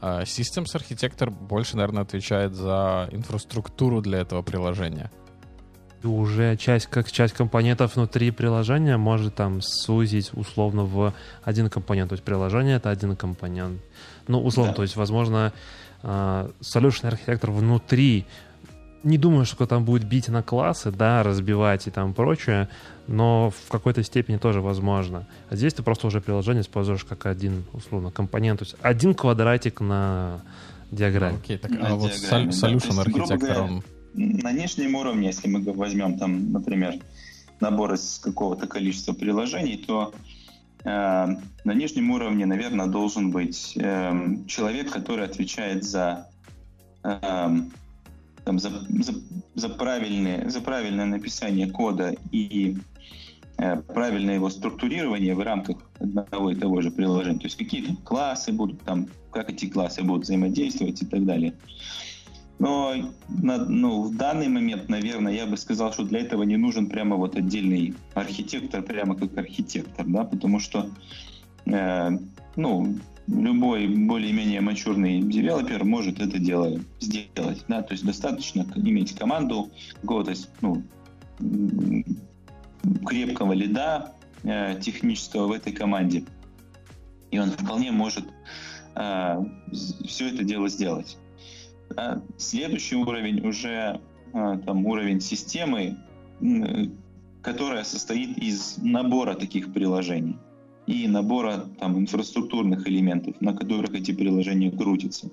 А 0.00 0.22
Systems 0.22 0.74
архитектор 0.74 1.30
больше, 1.30 1.76
наверное, 1.76 2.04
отвечает 2.04 2.54
за 2.54 3.08
инфраструктуру 3.10 4.00
для 4.00 4.18
этого 4.18 4.42
приложения. 4.42 5.10
И 6.04 6.06
уже 6.06 6.56
часть, 6.56 6.86
как 6.86 7.10
часть 7.10 7.34
компонентов 7.34 7.96
внутри 7.96 8.30
приложения 8.30 8.96
может 8.96 9.34
там 9.34 9.60
сузить 9.60 10.30
условно 10.34 10.84
в 10.84 11.12
один 11.42 11.68
компонент. 11.68 12.10
То 12.10 12.14
есть 12.14 12.24
приложение 12.24 12.76
это 12.76 12.90
один 12.90 13.16
компонент. 13.16 13.80
Ну, 14.28 14.40
условно, 14.40 14.72
Да. 14.72 14.76
то 14.76 14.82
есть, 14.82 14.94
возможно, 14.94 15.52
а, 16.04 16.50
solution 16.60 17.08
архитектор 17.08 17.50
внутри 17.50 18.24
не 19.02 19.18
думаю, 19.18 19.44
что 19.44 19.66
там 19.66 19.84
будет 19.84 20.04
бить 20.04 20.28
на 20.28 20.42
классы, 20.42 20.90
да, 20.90 21.22
разбивать 21.22 21.86
и 21.86 21.90
там 21.90 22.14
прочее, 22.14 22.68
но 23.06 23.50
в 23.50 23.70
какой-то 23.70 24.02
степени 24.02 24.36
тоже 24.36 24.60
возможно. 24.60 25.26
А 25.50 25.56
здесь 25.56 25.74
ты 25.74 25.82
просто 25.82 26.06
уже 26.06 26.20
приложение 26.20 26.62
используешь 26.62 27.04
как 27.04 27.26
один, 27.26 27.64
условно, 27.72 28.10
компонент. 28.10 28.60
То 28.60 28.64
есть 28.64 28.76
один 28.82 29.14
квадратик 29.14 29.80
на 29.80 30.42
диаграмме. 30.90 31.38
Окей, 31.38 31.58
так, 31.58 31.70
На 31.70 31.88
а 31.88 31.94
вот 31.94 32.12
диаграмме, 32.12 32.46
да. 32.46 32.50
Solution 32.50 32.74
есть, 32.74 33.08
грубо 33.08 33.34
архитектор, 33.34 33.38
говоря, 33.38 33.62
он 33.62 33.82
На 34.14 34.50
внешнем 34.50 34.94
уровне, 34.94 35.28
если 35.28 35.48
мы 35.48 35.60
возьмем 35.72 36.18
там, 36.18 36.52
например, 36.52 36.94
набор 37.60 37.94
из 37.94 38.18
какого-то 38.18 38.66
количества 38.66 39.12
приложений, 39.12 39.84
то 39.86 40.12
э, 40.84 40.88
на 40.88 41.74
нижнем 41.74 42.10
уровне, 42.10 42.46
наверное, 42.46 42.86
должен 42.86 43.30
быть 43.30 43.74
эм, 43.76 44.46
человек, 44.46 44.90
который 44.90 45.24
отвечает 45.24 45.84
за, 45.84 46.26
эм, 47.02 47.72
там, 48.48 48.58
за, 48.58 48.70
за, 49.02 49.12
за 49.56 49.68
правильное, 49.68 50.48
за 50.48 50.62
правильное 50.62 51.04
написание 51.04 51.70
кода 51.70 52.14
и 52.32 52.78
э, 53.58 53.76
правильное 53.76 54.36
его 54.36 54.48
структурирование 54.48 55.34
в 55.34 55.40
рамках 55.40 55.76
одного 56.00 56.50
и 56.50 56.54
того 56.54 56.80
же 56.80 56.90
приложения. 56.90 57.40
То 57.40 57.44
есть 57.44 57.58
какие 57.58 57.84
там 57.84 57.96
классы 57.96 58.52
будут, 58.52 58.80
там, 58.84 59.06
как 59.32 59.50
эти 59.50 59.66
классы 59.66 60.02
будут 60.02 60.22
взаимодействовать 60.22 61.02
и 61.02 61.04
так 61.04 61.26
далее. 61.26 61.52
Но 62.58 62.94
на- 63.28 63.66
ну, 63.66 64.04
в 64.04 64.16
данный 64.16 64.48
момент, 64.48 64.88
наверное, 64.88 65.34
я 65.34 65.46
бы 65.46 65.58
сказал, 65.58 65.92
что 65.92 66.04
для 66.04 66.20
этого 66.20 66.44
не 66.44 66.56
нужен 66.56 66.88
прямо 66.88 67.16
вот 67.16 67.36
отдельный 67.36 67.94
архитектор, 68.14 68.82
прямо 68.82 69.14
как 69.14 69.36
архитектор, 69.36 70.06
да, 70.06 70.24
потому 70.24 70.58
что 70.58 70.88
э, 71.66 72.18
ну, 72.56 72.96
любой 73.28 73.86
более-менее 73.86 74.60
мачурный 74.60 75.20
девелопер 75.20 75.84
может 75.84 76.20
это 76.20 76.38
дело 76.38 76.80
сделать. 77.00 77.64
Да? 77.68 77.82
То 77.82 77.92
есть 77.92 78.04
достаточно 78.04 78.66
иметь 78.76 79.14
команду 79.14 79.70
какого-то 80.00 80.34
ну, 80.60 80.82
крепкого 83.06 83.52
лида 83.52 84.14
э, 84.44 84.80
технического 84.80 85.46
в 85.46 85.52
этой 85.52 85.72
команде. 85.72 86.24
И 87.30 87.38
он 87.38 87.50
вполне 87.50 87.92
может 87.92 88.24
э, 88.94 89.44
все 90.06 90.28
это 90.28 90.44
дело 90.44 90.68
сделать. 90.68 91.18
Да? 91.90 92.22
Следующий 92.38 92.96
уровень 92.96 93.46
уже 93.46 94.00
э, 94.32 94.58
там, 94.64 94.86
уровень 94.86 95.20
системы, 95.20 95.98
э, 96.40 96.46
которая 97.42 97.84
состоит 97.84 98.38
из 98.38 98.78
набора 98.78 99.34
таких 99.34 99.72
приложений 99.72 100.38
и 100.88 101.06
набора 101.06 101.66
там, 101.78 101.98
инфраструктурных 101.98 102.88
элементов, 102.88 103.38
на 103.42 103.54
которых 103.54 103.94
эти 103.94 104.12
приложения 104.12 104.70
крутятся. 104.70 105.30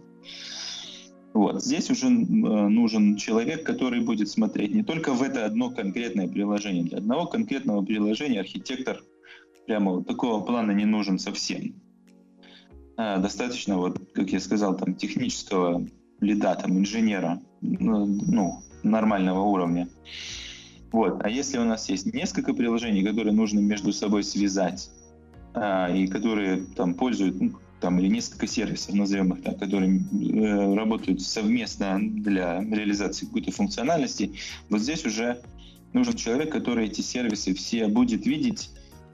Вот. 1.33 1.63
Здесь 1.63 1.89
уже 1.89 2.07
э, 2.07 2.09
нужен 2.11 3.15
человек, 3.15 3.63
который 3.63 4.01
будет 4.01 4.27
смотреть 4.29 4.73
не 4.73 4.83
только 4.83 5.13
в 5.13 5.21
это 5.21 5.45
одно 5.45 5.69
конкретное 5.69 6.27
приложение. 6.27 6.83
Для 6.83 6.97
одного 6.97 7.27
конкретного 7.27 7.83
приложения 7.85 8.41
архитектор 8.41 9.01
прямо 9.65 9.93
вот 9.93 10.07
такого 10.07 10.43
плана 10.43 10.71
не 10.71 10.85
нужен 10.85 11.19
совсем. 11.19 11.81
А 12.97 13.17
достаточно, 13.17 13.77
вот, 13.77 13.97
как 14.13 14.31
я 14.31 14.41
сказал, 14.41 14.75
там, 14.75 14.93
технического 14.93 15.87
лида, 16.19 16.55
там, 16.55 16.77
инженера, 16.77 17.41
ну, 17.61 18.05
ну 18.05 18.59
нормального 18.83 19.39
уровня. 19.39 19.87
Вот. 20.91 21.23
А 21.23 21.29
если 21.29 21.59
у 21.59 21.63
нас 21.63 21.89
есть 21.89 22.13
несколько 22.13 22.53
приложений, 22.53 23.05
которые 23.05 23.33
нужно 23.33 23.59
между 23.59 23.93
собой 23.93 24.23
связать, 24.23 24.89
и 25.55 26.07
которые 26.07 26.65
там 26.75 26.93
пользуют, 26.93 27.39
ну, 27.39 27.53
там, 27.79 27.99
или 27.99 28.07
несколько 28.07 28.47
сервисов, 28.47 28.95
назовем 28.95 29.33
их 29.33 29.43
так, 29.43 29.59
которые 29.59 29.99
э, 29.99 30.75
работают 30.75 31.21
совместно 31.21 31.99
для 32.01 32.61
реализации 32.61 33.25
какой-то 33.25 33.51
функциональности, 33.51 34.33
вот 34.69 34.81
здесь 34.81 35.05
уже 35.05 35.41
нужен 35.93 36.15
человек, 36.15 36.51
который 36.51 36.87
эти 36.87 37.01
сервисы 37.01 37.53
все 37.53 37.87
будет 37.87 38.25
видеть 38.25 38.69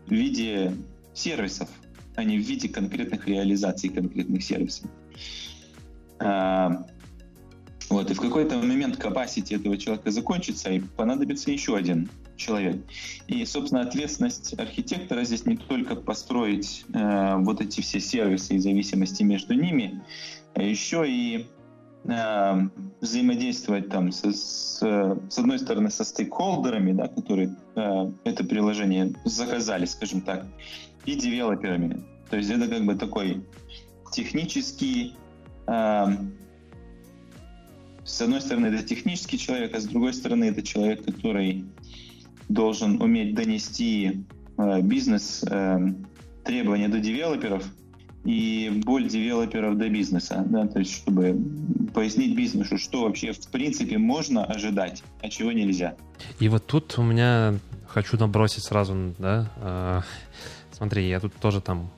в 0.07 0.11
виде 0.11 0.73
сервисов, 1.13 1.69
а 2.15 2.23
не 2.23 2.37
в 2.37 2.41
виде 2.41 2.69
конкретных 2.69 3.27
реализаций 3.27 3.89
конкретных 3.89 4.43
сервисов. 4.43 4.89
А, 6.19 6.85
вот, 7.89 8.09
и 8.09 8.13
в 8.13 8.21
какой-то 8.21 8.57
момент 8.57 8.97
capacity 8.97 9.55
этого 9.55 9.77
человека 9.77 10.11
закончится, 10.11 10.71
и 10.71 10.79
понадобится 10.79 11.51
еще 11.51 11.75
один 11.75 12.09
человек. 12.35 12.77
И, 13.27 13.45
собственно, 13.45 13.81
ответственность 13.81 14.57
архитектора 14.59 15.23
здесь 15.23 15.45
не 15.45 15.57
только 15.57 15.95
построить 15.95 16.85
э, 16.93 17.35
вот 17.37 17.61
эти 17.61 17.81
все 17.81 17.99
сервисы 17.99 18.55
и 18.55 18.59
зависимости 18.59 19.23
между 19.23 19.53
ними, 19.53 20.01
а 20.53 20.63
еще 20.63 21.05
и 21.07 21.47
э, 22.05 22.53
взаимодействовать 22.99 23.89
там 23.89 24.11
с, 24.11 24.23
с, 24.23 24.79
с 25.29 25.37
одной 25.37 25.59
стороны 25.59 25.89
со 25.89 26.03
стейкхолдерами, 26.03 26.93
да, 26.93 27.07
которые 27.07 27.55
э, 27.75 28.11
это 28.23 28.43
приложение 28.43 29.13
заказали, 29.25 29.85
скажем 29.85 30.21
так, 30.21 30.45
и 31.05 31.15
девелоперами. 31.15 32.03
То 32.29 32.37
есть 32.37 32.49
это 32.49 32.67
как 32.67 32.85
бы 32.85 32.95
такой 32.95 33.43
технический 34.11 35.15
э, 35.67 36.05
с 38.03 38.21
одной 38.21 38.41
стороны, 38.41 38.67
это 38.67 38.83
технический 38.83 39.37
человек, 39.37 39.75
а 39.75 39.79
с 39.79 39.85
другой 39.85 40.13
стороны, 40.13 40.45
это 40.45 40.61
человек, 40.61 41.05
который 41.05 41.65
должен 42.53 43.01
уметь 43.01 43.35
донести 43.35 44.25
э, 44.57 44.81
бизнес 44.81 45.43
э, 45.49 45.77
требования 46.43 46.87
до 46.87 46.99
девелоперов 46.99 47.63
и 48.23 48.81
боль 48.85 49.07
девелоперов 49.07 49.77
до 49.77 49.89
бизнеса, 49.89 50.43
да, 50.47 50.67
то 50.67 50.79
есть 50.79 50.93
чтобы 50.93 51.39
пояснить 51.93 52.35
бизнесу, 52.35 52.77
что 52.77 53.03
вообще 53.03 53.31
в 53.31 53.47
принципе 53.47 53.97
можно 53.97 54.45
ожидать, 54.45 55.03
а 55.21 55.29
чего 55.29 55.51
нельзя. 55.51 55.95
И 56.39 56.47
вот 56.47 56.67
тут 56.67 56.97
у 56.99 57.03
меня 57.03 57.55
хочу 57.87 58.17
набросить 58.17 58.63
сразу, 58.63 59.15
да, 59.17 59.51
э, 59.57 60.01
смотри, 60.71 61.07
я 61.07 61.19
тут 61.19 61.33
тоже 61.35 61.61
там 61.61 61.89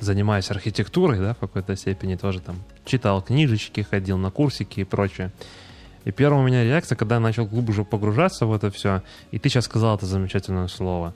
занимаюсь 0.00 0.50
архитектурой, 0.50 1.18
да, 1.18 1.34
в 1.34 1.38
какой-то 1.38 1.76
степени 1.76 2.16
тоже 2.16 2.40
там 2.40 2.56
читал 2.84 3.22
книжечки, 3.22 3.82
ходил 3.82 4.18
на 4.18 4.30
курсики 4.30 4.80
и 4.80 4.84
прочее. 4.84 5.32
И 6.04 6.12
первая 6.12 6.42
у 6.42 6.46
меня 6.46 6.64
реакция, 6.64 6.96
когда 6.96 7.16
я 7.16 7.20
начал 7.20 7.46
глубже 7.46 7.84
погружаться 7.84 8.46
в 8.46 8.54
это 8.54 8.70
все, 8.70 9.02
и 9.30 9.38
ты 9.38 9.48
сейчас 9.48 9.66
сказал 9.66 9.96
это 9.96 10.06
замечательное 10.06 10.68
слово. 10.68 11.14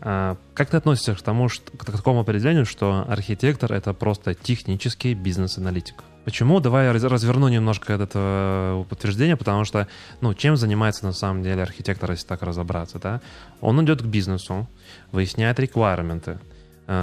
А, 0.00 0.36
как 0.54 0.70
ты 0.70 0.76
относишься 0.76 1.14
к 1.14 1.22
тому, 1.22 1.48
что, 1.48 1.76
к 1.76 1.84
такому 1.84 2.20
определению, 2.20 2.64
что 2.64 3.04
архитектор— 3.08 3.72
это 3.74 3.92
просто 3.92 4.34
технический 4.34 5.14
бизнес-аналитик? 5.14 6.04
Почему? 6.24 6.60
Давай 6.60 6.86
я 6.86 6.92
разверну 6.92 7.48
немножко 7.48 7.94
это 7.94 8.10
э, 8.14 8.84
утверждение, 8.90 9.36
потому 9.36 9.64
что, 9.64 9.88
ну, 10.20 10.34
чем 10.34 10.56
занимается 10.56 11.06
на 11.06 11.12
самом 11.12 11.42
деле 11.42 11.62
архитектор, 11.62 12.10
если 12.10 12.26
так 12.26 12.42
разобраться, 12.42 12.98
да? 12.98 13.20
Он 13.60 13.82
идет 13.82 14.02
к 14.02 14.04
бизнесу, 14.04 14.68
выясняет 15.10 15.58
реквайрменты, 15.58 16.38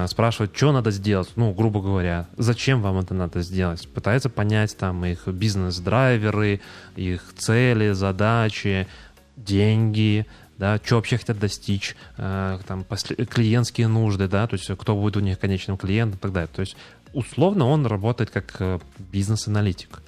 спрашивать, 0.07 0.55
что 0.55 0.71
надо 0.71 0.89
сделать, 0.89 1.29
ну, 1.35 1.53
грубо 1.53 1.79
говоря, 1.79 2.27
зачем 2.37 2.81
вам 2.81 2.97
это 2.97 3.13
надо 3.13 3.41
сделать. 3.41 3.87
Пытается 3.87 4.29
понять 4.31 4.75
там 4.75 5.05
их 5.05 5.27
бизнес-драйверы, 5.27 6.61
их 6.95 7.21
цели, 7.37 7.91
задачи, 7.91 8.87
деньги, 9.35 10.25
да, 10.57 10.79
что 10.83 10.95
вообще 10.95 11.17
хотят 11.17 11.39
достичь, 11.39 11.95
э, 12.17 12.59
там, 12.67 12.85
клиентские 12.85 13.87
нужды, 13.87 14.27
да, 14.27 14.47
то 14.47 14.55
есть 14.55 14.69
кто 14.77 14.95
будет 14.95 15.17
у 15.17 15.19
них 15.19 15.39
конечным 15.39 15.77
клиентом 15.77 16.17
и 16.17 16.21
так 16.21 16.31
далее. 16.31 16.49
То 16.53 16.61
есть 16.61 16.75
условно 17.13 17.65
он 17.65 17.85
работает 17.85 18.29
как 18.29 18.55
э, 18.59 18.79
бизнес-аналитик. 18.97 20.01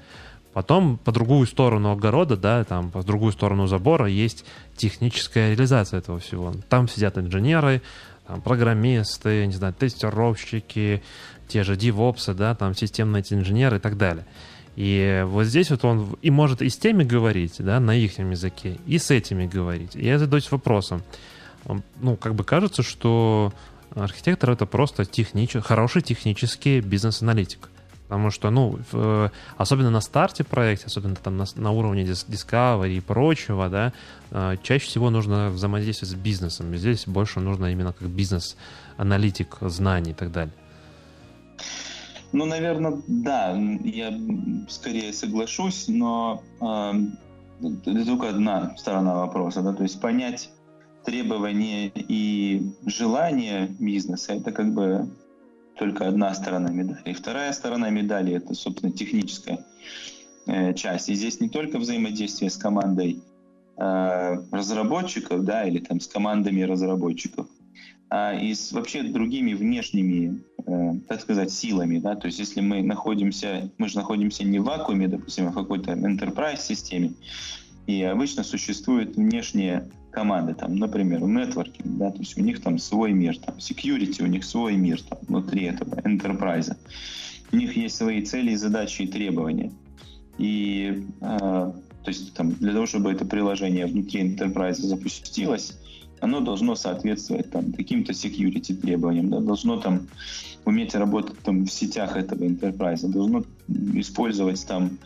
Потом 0.53 0.97
по 0.97 1.11
другую 1.11 1.45
сторону 1.45 1.91
огорода, 1.91 2.35
да, 2.35 2.63
там 2.63 2.89
по 2.89 3.03
другую 3.03 3.31
сторону 3.31 3.67
забора 3.67 4.07
есть 4.07 4.43
техническая 4.75 5.51
реализация 5.51 5.99
этого 5.99 6.19
всего. 6.19 6.51
Там 6.67 6.87
сидят 6.87 7.17
инженеры, 7.17 7.83
там, 8.27 8.41
программисты, 8.41 9.45
не 9.45 9.53
знаю, 9.53 9.73
тестировщики, 9.73 11.01
те 11.47 11.63
же 11.63 11.75
девопсы, 11.75 12.33
да, 12.33 12.55
там 12.55 12.75
системные 12.75 13.23
инженеры 13.29 13.77
и 13.77 13.79
так 13.79 13.97
далее. 13.97 14.25
И 14.75 15.23
вот 15.25 15.45
здесь 15.45 15.71
вот 15.71 15.83
он 15.85 16.17
и 16.21 16.29
может 16.29 16.61
и 16.61 16.69
с 16.69 16.77
теми 16.77 17.03
говорить, 17.03 17.55
да, 17.57 17.79
на 17.79 17.95
их 17.95 18.19
языке, 18.19 18.77
и 18.85 18.99
с 18.99 19.09
этими 19.09 19.47
говорить. 19.47 19.95
И 19.95 20.05
я 20.05 20.19
задаюсь 20.19 20.51
вопросом. 20.51 21.01
Ну, 21.99 22.15
как 22.15 22.35
бы 22.35 22.43
кажется, 22.43 22.83
что 22.83 23.53
архитектор 23.95 24.51
это 24.51 24.65
просто 24.65 25.05
технич... 25.05 25.53
хороший 25.63 26.01
технический 26.01 26.81
бизнес-аналитик. 26.81 27.69
Потому 28.07 28.31
что, 28.31 28.49
ну, 28.51 28.79
в, 28.91 29.31
особенно 29.57 29.89
на 29.89 30.01
старте 30.01 30.43
проекта, 30.43 30.87
особенно 30.87 31.15
там 31.15 31.37
на, 31.37 31.45
на 31.55 31.71
уровне 31.71 32.03
Discovery 32.03 32.97
и 32.97 33.01
прочего, 33.01 33.69
да, 33.69 33.91
э, 34.31 34.55
чаще 34.63 34.85
всего 34.85 35.09
нужно 35.09 35.49
взаимодействовать 35.49 36.11
с 36.11 36.15
бизнесом. 36.15 36.75
Здесь 36.75 37.05
больше 37.05 37.41
нужно 37.41 37.65
именно 37.71 37.91
как 37.91 38.07
бизнес-аналитик 38.07 39.57
знаний 39.61 40.11
и 40.11 40.13
так 40.13 40.31
далее. 40.31 40.53
Ну, 42.31 42.45
наверное, 42.45 43.01
да, 43.07 43.55
я 43.83 44.17
скорее 44.69 45.11
соглашусь, 45.11 45.85
но 45.87 46.43
э, 46.61 46.93
это 47.61 48.05
только 48.05 48.29
одна 48.29 48.75
сторона 48.77 49.15
вопроса, 49.15 49.61
да, 49.61 49.73
то 49.73 49.83
есть 49.83 49.99
понять 49.99 50.49
требования 51.03 51.91
и 51.93 52.73
желания 52.85 53.67
бизнеса, 53.79 54.33
это 54.33 54.51
как 54.51 54.73
бы 54.73 55.09
только 55.77 56.07
одна 56.07 56.33
сторона 56.33 56.69
медали. 56.69 57.01
И 57.05 57.13
вторая 57.13 57.53
сторона 57.53 57.89
медали— 57.89 58.33
это, 58.35 58.53
собственно, 58.53 58.91
техническая 58.91 59.59
э, 60.45 60.73
часть. 60.73 61.09
И 61.09 61.15
здесь 61.15 61.39
не 61.39 61.49
только 61.49 61.79
взаимодействие 61.79 62.49
с 62.49 62.57
командой 62.57 63.21
э, 63.77 64.37
разработчиков, 64.51 65.43
да, 65.43 65.65
или 65.65 65.79
там 65.79 65.99
с 65.99 66.07
командами 66.07 66.61
разработчиков, 66.61 67.47
а 68.09 68.33
и 68.33 68.53
с 68.53 68.71
вообще 68.71 69.03
другими 69.03 69.53
внешними, 69.53 70.41
э, 70.65 70.93
так 71.07 71.21
сказать, 71.21 71.51
силами, 71.51 71.99
да, 71.99 72.15
то 72.15 72.27
есть 72.27 72.39
если 72.39 72.61
мы 72.61 72.81
находимся, 72.81 73.69
мы 73.77 73.89
же 73.89 73.97
находимся 73.97 74.43
не 74.43 74.59
в 74.59 74.63
вакууме, 74.63 75.07
допустим, 75.07 75.47
а 75.47 75.51
в 75.51 75.55
какой-то 75.55 75.91
enterprise 75.91 76.61
системе, 76.61 77.13
и 77.85 78.03
обычно 78.03 78.43
существуют 78.43 79.15
внешние 79.15 79.89
команды, 80.17 80.55
там, 80.55 80.75
например, 80.77 81.21
нетворкинг, 81.21 81.97
да, 81.97 82.09
то 82.09 82.17
есть 82.17 82.35
у 82.39 82.41
них 82.41 82.59
там 82.63 82.79
свой 82.79 83.11
мир, 83.11 83.37
там, 83.37 83.55
security, 83.57 84.23
у 84.23 84.25
них 84.25 84.43
свой 84.43 84.75
мир 84.75 84.99
там, 85.03 85.19
внутри 85.27 85.65
этого 85.65 85.93
enterprise. 86.01 86.75
У 87.51 87.55
них 87.55 87.77
есть 87.77 87.97
свои 87.97 88.23
цели, 88.25 88.55
задачи 88.55 89.03
и 89.03 89.07
требования. 89.07 89.71
И 90.39 91.05
э, 91.21 91.71
то 92.07 92.07
есть 92.07 92.33
там, 92.33 92.53
для 92.53 92.73
того, 92.73 92.87
чтобы 92.87 93.11
это 93.11 93.25
приложение 93.25 93.85
внутри 93.85 94.23
enterprise 94.23 94.81
запустилось, 94.81 95.77
оно 96.19 96.39
должно 96.39 96.75
соответствовать 96.75 97.51
там 97.51 97.73
каким-то 97.73 98.13
security 98.13 98.73
требованиям, 98.73 99.29
да, 99.29 99.39
должно 99.39 99.79
там 99.79 100.07
уметь 100.65 100.95
работать 100.95 101.37
там 101.43 101.65
в 101.65 101.71
сетях 101.71 102.17
этого 102.17 102.43
enterprise, 102.43 103.07
должно 103.07 103.43
использовать 103.93 104.65
там 104.65 104.97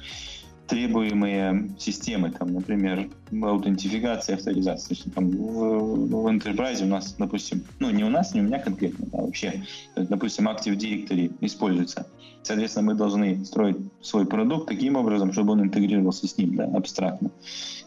требуемые 0.71 1.69
системы, 1.77 2.31
там, 2.31 2.53
например, 2.53 3.09
аутентификация, 3.29 4.37
авторизация. 4.37 4.87
То 4.87 4.93
есть, 4.93 5.13
там, 5.13 5.29
в, 5.29 6.23
в 6.23 6.27
Enterprise 6.27 6.81
у 6.81 6.85
нас, 6.85 7.13
допустим, 7.17 7.65
ну, 7.79 7.89
не 7.89 8.05
у 8.05 8.09
нас, 8.09 8.33
не 8.33 8.39
у 8.39 8.43
меня 8.45 8.57
конкретно, 8.57 9.05
а 9.11 9.23
вообще, 9.23 9.65
допустим, 9.97 10.47
Active 10.47 10.77
Directory 10.77 11.33
используется. 11.41 12.07
Соответственно, 12.43 12.85
мы 12.85 12.93
должны 12.93 13.43
строить 13.43 13.75
свой 14.01 14.25
продукт 14.25 14.69
таким 14.69 14.95
образом, 14.95 15.33
чтобы 15.33 15.51
он 15.51 15.61
интегрировался 15.61 16.25
с 16.25 16.37
ним, 16.37 16.55
да, 16.55 16.63
абстрактно. 16.63 17.31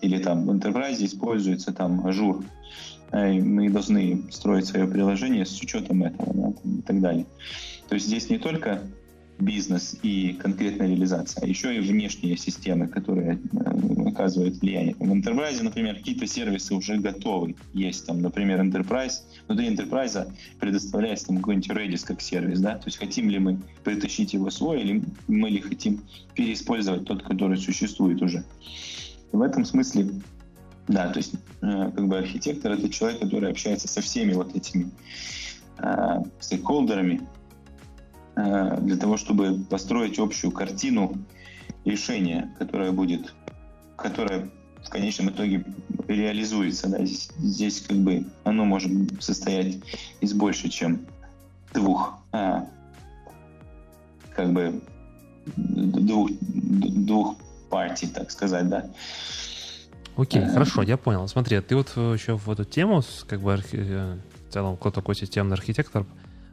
Или 0.02 0.19
там 0.19 0.44
в 0.44 0.51
Enterprise 0.51 1.02
используется 1.02 1.73
там 1.73 2.06
Azure. 2.06 2.44
И 3.15 3.40
мы 3.40 3.70
должны 3.70 4.24
строить 4.31 4.66
свое 4.66 4.86
приложение 4.86 5.47
с 5.47 5.59
учетом 5.59 6.02
этого 6.02 6.35
да, 6.35 6.52
и 6.70 6.82
так 6.82 7.01
далее. 7.01 7.24
То 7.89 7.94
есть 7.94 8.09
здесь 8.09 8.28
не 8.28 8.39
только 8.39 8.82
бизнес 9.39 9.97
и 10.02 10.35
конкретная 10.35 10.89
реализация, 10.89 11.44
а 11.44 11.47
еще 11.47 11.77
и 11.77 11.81
внешние 11.81 12.36
системы, 12.36 12.86
которые 12.86 13.39
э, 13.52 14.09
оказывают 14.09 14.61
влияние. 14.61 14.94
В 14.98 15.12
Enterprise, 15.12 15.62
например, 15.62 15.97
какие-то 15.97 16.27
сервисы 16.27 16.74
уже 16.74 16.97
готовы. 16.97 17.56
Есть 17.73 18.06
там, 18.06 18.23
например, 18.23 18.61
Enterprise. 18.61 19.23
Внутри 19.48 19.74
Enterprise 19.74 20.32
предоставляется 20.61 21.27
там 21.27 21.39
какой-нибудь 21.39 21.70
Redis 21.70 22.05
как 22.06 22.20
сервис, 22.20 22.61
да, 22.61 22.77
то 22.77 22.86
есть 22.86 22.98
хотим 22.98 23.28
ли 23.28 23.39
мы 23.39 23.59
притащить 23.82 24.35
его 24.35 24.51
свой, 24.51 24.82
или 24.82 25.02
мы 25.27 25.51
ли 25.51 25.61
хотим 25.61 26.01
переиспользовать 26.35 27.05
тот, 27.05 27.23
который 27.23 27.56
существует 27.56 28.23
уже. 28.23 28.44
в 29.32 29.43
этом 29.43 29.65
смысле, 29.65 30.09
да, 30.86 31.11
то 31.11 31.19
есть 31.19 31.35
э, 31.62 31.90
как 31.94 32.09
бы 32.09 32.19
архитектор 32.19 32.73
это 32.73 32.89
человек, 32.89 33.20
который 33.20 33.51
общается 33.51 33.89
со 33.89 34.01
всеми 34.01 34.32
вот 34.35 34.55
этими 34.55 34.90
э, 35.78 36.23
стейкхолдерами, 36.40 37.23
для 38.36 38.97
того, 38.97 39.16
чтобы 39.16 39.65
построить 39.70 40.19
общую 40.19 40.51
картину 40.51 41.16
решения, 41.85 42.55
которое 42.59 42.90
будет, 42.90 43.32
которое 43.97 44.51
в 44.85 44.90
конечном 44.90 45.31
итоге 45.31 45.65
реализуется. 46.09 46.89
Да? 46.89 47.05
Здесь, 47.05 47.31
здесь 47.39 47.81
как 47.81 47.97
бы 47.98 48.27
оно 48.44 48.65
может 48.65 48.90
состоять 49.23 49.78
из 50.20 50.32
больше, 50.35 50.69
чем 50.69 51.06
двух, 51.73 52.19
а, 52.32 52.66
как 54.35 54.52
бы 54.52 54.81
двух, 55.56 56.31
двух 56.40 57.36
партий, 57.70 58.06
так 58.09 58.31
сказать, 58.31 58.69
да. 58.69 58.90
Окей, 60.16 60.43
okay, 60.43 60.52
хорошо, 60.52 60.82
я 60.82 60.97
понял. 60.97 61.27
Смотри, 61.27 61.61
ты 61.61 61.74
вот 61.74 61.89
еще 61.97 62.36
в 62.36 62.48
эту 62.48 62.65
тему, 62.65 63.02
как 63.27 63.40
бы 63.40 63.52
архи... 63.52 63.77
Э, 63.81 64.16
в 64.48 64.52
целом, 64.52 64.77
кто 64.77 64.93
такой 64.93 65.16
системный 65.16 65.55
архитектор, 65.55 66.06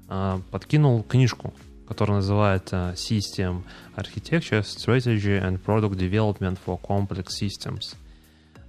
а, 0.08 0.42
подкинул 0.50 1.04
книжку 1.04 1.54
который 1.92 2.12
называется 2.12 2.96
System 2.96 3.64
Architecture, 3.98 4.62
Strategy 4.62 5.44
and 5.44 5.62
Product 5.62 5.98
Development 5.98 6.58
for 6.66 6.80
Complex 6.80 7.28
Systems. 7.42 7.98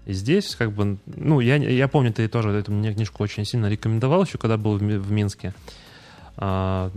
И 0.06 0.12
здесь, 0.12 0.56
как 0.56 0.72
бы, 0.72 0.98
ну, 1.06 1.38
я, 1.38 1.54
я 1.54 1.86
помню, 1.86 2.12
ты 2.12 2.26
тоже 2.26 2.50
эту 2.50 2.72
мне 2.72 2.92
книжку 2.92 3.22
очень 3.22 3.44
сильно 3.44 3.66
рекомендовал 3.66 4.24
еще, 4.24 4.38
когда 4.38 4.56
был 4.56 4.76
в, 4.76 4.80
в 4.80 5.12
Минске. 5.12 5.54
А, 6.36 6.90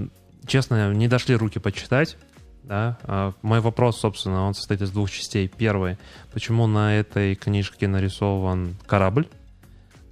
честно, 0.48 0.92
не 0.96 1.08
дошли 1.08 1.36
руки 1.36 1.60
почитать. 1.60 2.18
Да? 2.64 2.98
А, 3.04 3.34
мой 3.44 3.60
вопрос, 3.60 4.00
собственно, 4.00 4.48
он 4.48 4.56
состоит 4.56 4.82
из 4.82 4.90
двух 4.90 5.12
частей. 5.12 5.48
Первый, 5.48 6.00
почему 6.34 6.66
на 6.66 6.96
этой 6.96 7.36
книжке 7.36 7.88
нарисован 7.88 8.78
корабль? 8.88 9.28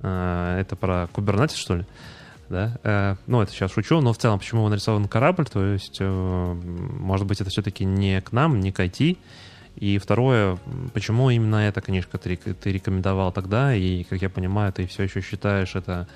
А, 0.02 0.60
это 0.60 0.76
про 0.76 1.10
Kubernetes, 1.12 1.56
что 1.56 1.78
ли? 1.78 1.86
Да, 2.50 2.78
э, 2.84 3.16
ну, 3.28 3.42
это 3.42 3.52
сейчас 3.52 3.72
шучу, 3.72 4.02
но 4.02 4.14
в 4.14 4.18
целом, 4.18 4.40
почему 4.40 4.68
нарисован 4.68 5.08
корабль, 5.08 5.46
то 5.46 5.66
есть, 5.66 5.98
э, 6.00 6.06
может 6.06 7.26
быть, 7.28 7.42
это 7.42 7.50
все-таки 7.50 7.86
не 7.86 8.22
к 8.22 8.32
нам, 8.32 8.60
не 8.60 8.72
к 8.72 8.80
IT, 8.80 9.18
и 9.76 9.98
второе, 9.98 10.58
почему 10.94 11.30
именно 11.30 11.56
эта 11.56 11.82
книжка 11.82 12.18
ты, 12.18 12.36
ты 12.36 12.72
рекомендовал 12.72 13.32
тогда, 13.32 13.74
и, 13.74 14.04
как 14.04 14.22
я 14.22 14.30
понимаю, 14.30 14.72
ты 14.72 14.86
все 14.88 15.04
еще 15.04 15.22
считаешь 15.22 15.76
это, 15.76 16.08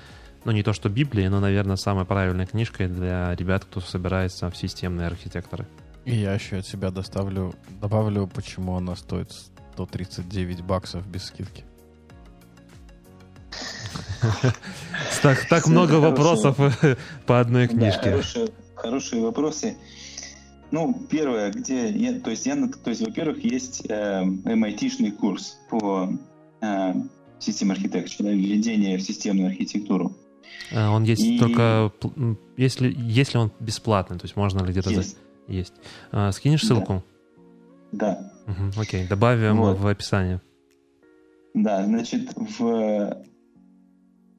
ну, 0.44 0.52
не 0.52 0.62
то 0.62 0.72
что 0.72 0.88
Библией, 0.88 1.28
но, 1.28 1.40
наверное, 1.40 1.76
самой 1.76 2.04
правильной 2.04 2.46
книжкой 2.46 2.88
для 2.88 3.34
ребят, 3.34 3.64
кто 3.64 3.80
собирается 3.80 4.50
в 4.50 4.56
системные 4.56 5.08
архитекторы. 5.08 5.66
И 6.04 6.14
я 6.14 6.34
еще 6.34 6.58
от 6.58 6.66
себя 6.66 6.90
доставлю, 6.90 7.54
добавлю, 7.80 8.26
почему 8.26 8.76
она 8.76 8.96
стоит 8.96 9.32
139 9.74 10.62
баксов 10.62 11.06
без 11.06 11.24
скидки. 11.24 11.64
Так, 15.22 15.48
так 15.48 15.66
много 15.66 15.94
вопросов 15.94 16.56
по 17.26 17.40
одной 17.40 17.68
книжке. 17.68 18.20
хорошие, 18.74 19.22
вопросы. 19.22 19.76
Ну, 20.70 20.94
первое, 21.08 21.50
где 21.50 21.90
я, 21.90 22.20
то 22.20 22.30
есть 22.30 22.46
я, 22.46 22.54
то 22.56 22.90
есть, 22.90 23.00
во-первых, 23.00 23.42
есть 23.42 23.86
э, 23.88 24.22
MIT-шный 24.22 25.12
курс 25.12 25.56
по 25.70 26.10
э, 26.60 26.94
системе 27.38 27.72
архитектуры, 27.72 28.34
введение 28.34 28.98
в 28.98 29.02
системную 29.02 29.48
архитектуру. 29.48 30.14
А, 30.72 30.90
он 30.90 31.04
есть 31.04 31.22
И... 31.22 31.38
только, 31.38 31.90
если, 32.56 32.94
если 32.96 33.38
он 33.38 33.50
бесплатный, 33.60 34.18
то 34.18 34.24
есть 34.24 34.36
можно 34.36 34.62
ли 34.62 34.72
где-то... 34.72 34.90
Есть. 34.90 35.16
За... 35.46 35.52
есть. 35.52 35.74
А, 36.12 36.32
скинешь 36.32 36.64
ссылку? 36.66 37.02
Да. 37.92 38.30
да. 38.46 38.52
Угу, 38.52 38.80
окей, 38.80 39.06
добавим 39.06 39.56
вот. 39.56 39.78
в 39.78 39.86
описание. 39.86 40.42
Да, 41.54 41.84
значит, 41.84 42.30
в 42.34 43.24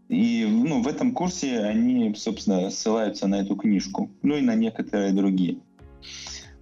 и 0.09 0.45
ну, 0.45 0.81
в 0.81 0.87
этом 0.87 1.13
курсе 1.13 1.59
они, 1.59 2.13
собственно, 2.15 2.71
ссылаются 2.71 3.27
на 3.27 3.41
эту 3.41 3.55
книжку, 3.55 4.09
ну 4.23 4.35
и 4.35 4.41
на 4.41 4.55
некоторые 4.55 5.13
другие. 5.13 5.59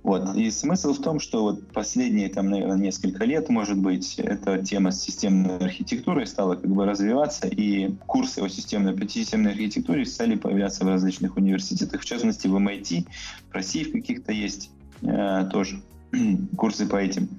Вот. 0.03 0.35
И 0.35 0.51
смысл 0.51 0.93
в 0.93 1.01
том, 1.01 1.19
что 1.19 1.43
вот 1.43 1.71
последние, 1.73 2.29
там, 2.29 2.49
наверное, 2.49 2.77
несколько 2.77 3.25
лет, 3.25 3.49
может 3.49 3.77
быть, 3.77 4.19
эта 4.19 4.63
тема 4.63 4.91
с 4.91 5.01
системной 5.01 5.57
архитектурой 5.57 6.27
стала 6.27 6.55
как 6.55 6.69
бы 6.69 6.85
развиваться, 6.85 7.47
и 7.47 7.93
курсы 8.05 8.39
о 8.39 8.49
системной, 8.49 8.93
по 8.93 9.03
архитектуре 9.03 10.05
стали 10.05 10.35
появляться 10.35 10.83
в 10.85 10.87
различных 10.87 11.37
университетах, 11.37 12.01
в 12.01 12.05
частности, 12.05 12.47
в 12.47 12.55
MIT, 12.55 13.05
в 13.49 13.53
России 13.53 13.83
в 13.83 13.91
каких-то 13.93 14.31
есть 14.31 14.71
э, 15.01 15.49
тоже 15.51 15.81
курсы 16.57 16.85
по 16.85 16.97
этим 16.97 17.29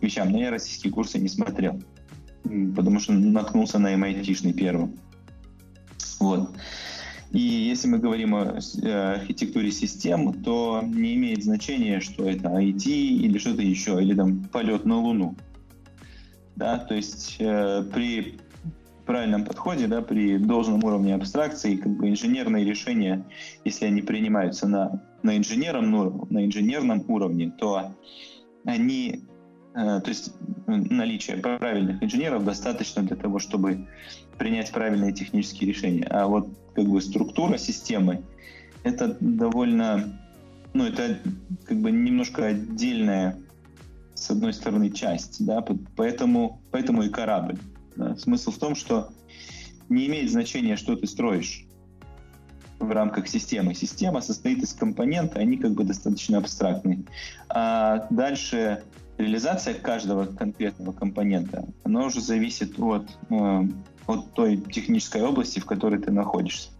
вещам. 0.00 0.30
Но 0.30 0.38
я 0.38 0.50
российские 0.50 0.92
курсы 0.92 1.18
не 1.18 1.28
смотрел, 1.28 1.80
потому 2.74 3.00
что 3.00 3.12
наткнулся 3.12 3.78
на 3.78 3.94
MIT-шный 3.94 4.52
первым. 4.52 4.98
Вот. 6.20 6.50
И 7.30 7.40
если 7.40 7.88
мы 7.88 7.98
говорим 7.98 8.34
о 8.34 8.58
архитектуре 9.14 9.70
систем, 9.70 10.32
то 10.42 10.82
не 10.82 11.14
имеет 11.14 11.44
значения, 11.44 12.00
что 12.00 12.24
это 12.24 12.48
IT 12.48 12.86
или 12.86 13.38
что-то 13.38 13.62
еще, 13.62 14.02
или 14.02 14.14
там 14.14 14.44
полет 14.44 14.86
на 14.86 14.98
Луну. 14.98 15.36
Да, 16.56 16.78
то 16.78 16.94
есть 16.94 17.36
э, 17.38 17.84
при 17.92 18.38
правильном 19.04 19.44
подходе, 19.44 19.86
да, 19.86 20.00
при 20.00 20.38
должном 20.38 20.82
уровне 20.82 21.14
абстракции, 21.14 21.76
как 21.76 21.96
бы 21.96 22.08
инженерные 22.08 22.64
решения, 22.64 23.24
если 23.64 23.84
они 23.84 24.02
принимаются 24.02 24.66
на, 24.66 25.02
на, 25.22 25.36
инженерном, 25.36 26.26
на 26.30 26.44
инженерном 26.44 27.04
уровне, 27.08 27.52
то 27.58 27.94
они 28.64 29.28
Э, 29.78 30.00
то 30.00 30.08
есть 30.08 30.32
наличие 30.66 31.36
правильных 31.36 32.02
инженеров 32.02 32.44
достаточно 32.44 33.02
для 33.02 33.16
того, 33.16 33.38
чтобы 33.38 33.86
принять 34.38 34.72
правильные 34.72 35.12
технические 35.12 35.68
решения. 35.68 36.04
А 36.04 36.26
вот 36.26 36.48
как 36.74 36.86
бы 36.86 37.00
структура 37.00 37.58
системы 37.58 38.22
это 38.84 39.16
довольно, 39.20 40.18
ну 40.72 40.84
это 40.84 41.18
как 41.64 41.78
бы 41.78 41.90
немножко 41.90 42.46
отдельная 42.46 43.36
с 44.14 44.30
одной 44.30 44.52
стороны 44.52 44.90
часть, 44.90 45.44
да, 45.44 45.64
поэтому, 45.96 46.60
поэтому 46.70 47.02
и 47.02 47.08
корабль. 47.08 47.58
Да. 47.96 48.16
Смысл 48.16 48.50
в 48.50 48.58
том, 48.58 48.74
что 48.74 49.10
не 49.88 50.06
имеет 50.06 50.30
значения, 50.30 50.76
что 50.76 50.96
ты 50.96 51.06
строишь 51.06 51.64
в 52.78 52.90
рамках 52.90 53.28
системы. 53.28 53.74
Система 53.74 54.20
состоит 54.20 54.62
из 54.62 54.72
компонентов, 54.72 55.36
они 55.38 55.56
как 55.56 55.72
бы 55.72 55.84
достаточно 55.84 56.38
абстрактные. 56.38 57.04
А 57.48 58.06
дальше 58.10 58.82
реализация 59.16 59.74
каждого 59.74 60.26
конкретного 60.26 60.92
компонента, 60.92 61.64
она 61.82 62.04
уже 62.06 62.20
зависит 62.20 62.78
от, 62.78 63.08
э, 63.30 63.62
от 64.08 64.34
той 64.34 64.56
технической 64.56 65.22
области, 65.22 65.60
в 65.60 65.66
которой 65.66 66.00
ты 66.00 66.10
находишься. 66.10 66.70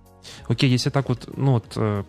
Окей, 0.49 0.69
okay, 0.69 0.73
если 0.73 0.91
так 0.91 1.09
вот, 1.09 1.29
ну 1.37 1.53
вот, 1.53 1.73
э, 1.77 2.03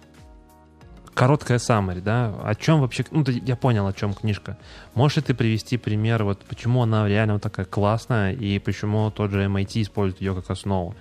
короткая 1.13 1.59
summary, 1.59 2.01
да, 2.01 2.33
о 2.43 2.55
чем 2.55 2.81
вообще, 2.81 3.05
ну, 3.11 3.23
я 3.27 3.55
понял, 3.55 3.85
о 3.85 3.93
чем 3.93 4.13
книжка. 4.13 4.57
Можешь 4.95 5.17
ли 5.17 5.23
ты 5.23 5.33
привести 5.35 5.77
пример, 5.77 6.23
вот, 6.23 6.39
почему 6.45 6.81
она 6.81 7.07
реально 7.07 7.33
вот 7.33 7.43
такая 7.43 7.65
классная, 7.67 8.33
и 8.33 8.57
почему 8.57 9.11
тот 9.11 9.29
же 9.31 9.45
MIT 9.45 9.83
использует 9.83 10.21
ее 10.21 10.33
как 10.33 10.49
основу? 10.49 10.95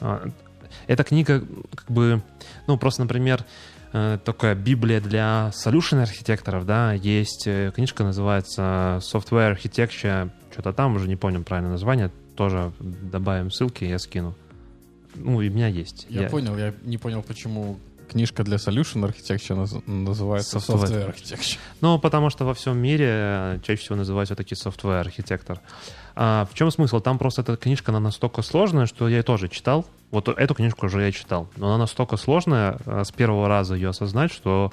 А, 0.00 0.28
эта 0.86 1.04
книга, 1.04 1.42
как 1.74 1.90
бы, 1.90 2.22
ну, 2.66 2.76
просто, 2.76 3.02
например, 3.02 3.46
Э, 3.94 4.18
такая 4.24 4.54
библия 4.54 5.00
для 5.00 5.50
solution 5.52 6.00
архитекторов, 6.00 6.64
да, 6.64 6.94
есть 6.94 7.46
э, 7.46 7.72
книжка, 7.74 8.04
называется 8.04 9.00
Software 9.02 9.54
Architecture, 9.54 10.30
что-то 10.50 10.72
там, 10.72 10.96
уже 10.96 11.08
не 11.08 11.16
помню 11.16 11.42
правильное 11.42 11.72
название, 11.72 12.10
тоже 12.36 12.72
добавим 12.80 13.50
ссылки, 13.50 13.84
я 13.84 13.98
скину. 13.98 14.34
Ну, 15.14 15.40
и 15.42 15.48
у 15.50 15.52
меня 15.52 15.68
есть. 15.68 16.06
Я, 16.08 16.22
я 16.22 16.28
понял, 16.30 16.56
я 16.56 16.72
не 16.82 16.96
понял, 16.98 17.22
почему 17.22 17.78
книжка 18.10 18.44
для 18.44 18.56
solution 18.56 19.06
architecture 19.08 19.56
наз- 19.62 19.82
называется 19.90 20.58
Software. 20.58 20.84
software 20.84 21.14
architecture. 21.14 21.58
Ну, 21.80 21.98
потому 21.98 22.30
что 22.30 22.44
во 22.44 22.52
всем 22.54 22.76
мире 22.78 23.06
э, 23.08 23.58
чаще 23.62 23.80
всего 23.82 23.96
называют 23.96 24.28
все-таки 24.28 24.54
software 24.54 25.00
архитектор. 25.00 25.60
А 26.14 26.46
в 26.50 26.54
чем 26.54 26.70
смысл? 26.70 27.00
Там 27.00 27.18
просто 27.18 27.40
эта 27.42 27.56
книжка, 27.56 27.90
она 27.90 28.00
настолько 28.00 28.42
сложная, 28.42 28.86
что 28.86 29.08
я 29.08 29.18
ее 29.18 29.22
тоже 29.22 29.48
читал. 29.48 29.86
Вот 30.10 30.28
эту 30.28 30.54
книжку 30.54 30.86
уже 30.86 31.02
я 31.02 31.12
читал. 31.12 31.48
Но 31.56 31.68
она 31.68 31.78
настолько 31.78 32.16
сложная, 32.18 32.78
э, 32.84 33.02
с 33.04 33.10
первого 33.12 33.48
раза 33.48 33.74
ее 33.74 33.90
осознать, 33.90 34.32
что 34.32 34.72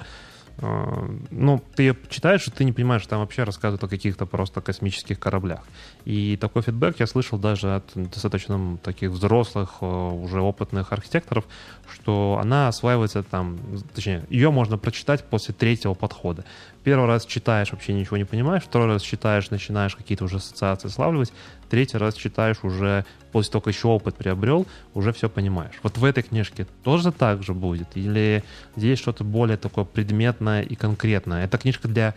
ну, 0.60 1.62
ты 1.74 1.84
ее 1.84 1.96
читаешь, 2.08 2.46
и 2.46 2.50
ты 2.50 2.64
не 2.64 2.72
понимаешь, 2.72 3.02
что 3.02 3.10
там 3.10 3.20
вообще 3.20 3.44
рассказывают 3.44 3.82
о 3.84 3.88
каких-то 3.88 4.26
просто 4.26 4.60
космических 4.60 5.18
кораблях. 5.18 5.60
И 6.04 6.36
такой 6.36 6.62
фидбэк 6.62 7.00
я 7.00 7.06
слышал 7.06 7.38
даже 7.38 7.76
от 7.76 7.90
достаточно 7.94 8.76
таких 8.82 9.10
взрослых, 9.10 9.76
э, 9.80 9.86
уже 9.86 10.40
опытных 10.40 10.92
архитекторов, 10.92 11.44
что 11.90 12.38
она 12.42 12.68
осваивается 12.68 13.22
там, 13.22 13.58
точнее, 13.94 14.24
ее 14.28 14.50
можно 14.50 14.76
прочитать 14.76 15.24
после 15.24 15.54
третьего 15.54 15.94
подхода. 15.94 16.44
Первый 16.82 17.06
раз 17.06 17.26
читаешь, 17.26 17.72
вообще 17.72 17.92
ничего 17.92 18.16
не 18.16 18.24
понимаешь, 18.24 18.62
второй 18.62 18.88
раз 18.88 19.02
читаешь, 19.02 19.50
начинаешь 19.50 19.94
какие-то 19.94 20.24
уже 20.24 20.36
ассоциации 20.36 20.88
славливать, 20.88 21.32
третий 21.68 21.98
раз 21.98 22.14
читаешь 22.14 22.58
уже, 22.62 23.04
после 23.32 23.52
того, 23.52 23.62
как 23.62 23.74
еще 23.74 23.88
опыт 23.88 24.16
приобрел, 24.16 24.66
уже 24.94 25.12
все 25.12 25.28
понимаешь. 25.28 25.74
Вот 25.82 25.98
в 25.98 26.04
этой 26.04 26.22
книжке 26.22 26.66
тоже 26.82 27.12
так 27.12 27.42
же 27.42 27.52
будет? 27.52 27.88
Или 27.96 28.44
здесь 28.76 28.98
что-то 28.98 29.24
более 29.24 29.58
такое 29.58 29.84
предметное 29.84 30.62
и 30.62 30.74
конкретное? 30.74 31.44
Это 31.44 31.58
книжка 31.58 31.86
для 31.86 32.14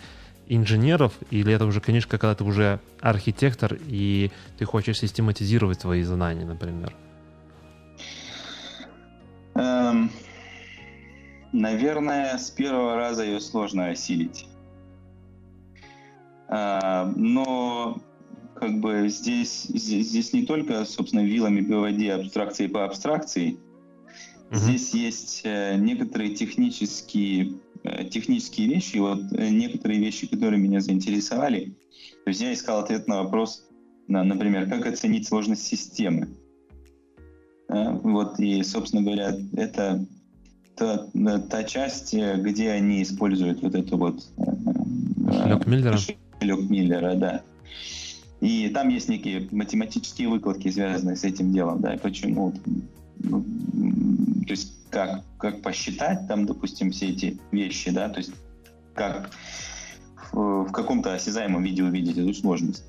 инженеров, 0.48 1.14
или 1.30 1.53
это 1.53 1.65
уже 1.65 1.81
книжка, 1.81 2.18
когда 2.18 2.35
ты 2.35 2.45
уже 2.45 2.80
архитектор, 3.02 3.77
и 3.88 4.31
ты 4.57 4.65
хочешь 4.65 4.99
систематизировать 4.99 5.81
свои 5.81 6.03
знания, 6.03 6.45
например? 6.45 6.94
Эм, 9.56 10.10
наверное, 11.52 12.38
с 12.38 12.49
первого 12.49 12.95
раза 12.95 13.23
ее 13.23 13.40
сложно 13.41 13.88
осилить. 13.88 14.48
А, 16.49 17.11
но 17.15 18.02
как 18.56 18.80
бы 18.80 19.10
здесь, 19.10 19.64
здесь, 19.64 20.07
здесь 20.07 20.34
не 20.34 20.45
только, 20.45 20.86
собственно, 20.86 21.22
вилами 21.22 21.61
по 21.61 21.80
воде 21.80 22.14
абстракции 22.14 22.68
по 22.68 22.86
абстракции. 22.86 23.57
Мгм. 24.49 24.60
Здесь 24.60 24.94
есть 24.94 25.41
э, 25.44 25.76
некоторые 25.78 26.36
технические, 26.36 27.56
э, 27.84 28.06
технические 28.06 28.68
вещи, 28.68 28.98
вот 28.98 29.20
э, 29.34 29.49
некоторые 29.49 29.99
вещи, 29.99 30.28
которые 30.28 30.61
меня 30.61 30.80
заинтересовали. 30.80 31.76
То 32.24 32.30
есть 32.30 32.41
я 32.41 32.53
искал 32.53 32.80
ответ 32.80 33.07
на 33.07 33.24
вопрос, 33.24 33.68
на, 34.07 34.24
например, 34.24 34.70
как 34.70 34.86
оценить 34.86 35.28
сложность 35.28 35.64
системы. 35.64 36.30
Э, 37.70 37.91
Вот, 37.91 38.40
и, 38.40 38.61
собственно 38.64 39.02
говоря, 39.02 39.36
это 39.57 40.06
та, 40.76 41.07
э, 41.14 41.40
та 41.49 41.64
часть, 41.64 42.14
э, 42.14 42.38
где 42.38 42.72
они 42.72 43.02
используют 43.02 43.61
вот 43.61 43.76
эту 43.76 43.98
вот... 43.98 44.24
э, 44.38 44.44
э, 44.44 45.26
Кошелек 45.26 45.65
Миллера? 45.65 45.98
Кошелек 46.44 46.70
Миллера, 46.70 47.15
да. 47.15 47.41
И 48.41 48.70
там 48.70 48.90
есть 48.90 49.07
некие 49.07 49.48
математические 49.52 50.28
выкладки, 50.28 50.70
связанные 50.70 51.15
с 51.15 51.24
этим 51.24 51.53
делом, 51.53 51.82
да, 51.82 51.94
и 51.94 51.98
почему, 51.98 52.53
ну, 53.20 53.41
то 54.45 54.52
есть 54.52 54.74
как, 54.90 55.24
как 55.38 55.61
посчитать 55.61 56.28
там, 56.28 56.45
допустим, 56.45 56.91
все 56.91 57.10
эти 57.10 57.40
вещи, 57.52 57.90
да, 57.91 58.10
то 58.10 58.18
есть 58.20 58.34
как 58.94 59.32
в, 60.34 60.65
в 60.65 60.72
каком-то 60.72 61.14
осязаемом 61.14 61.64
виде 61.64 61.84
увидеть 61.84 62.18
эту 62.18 62.34
сложность. 62.34 62.84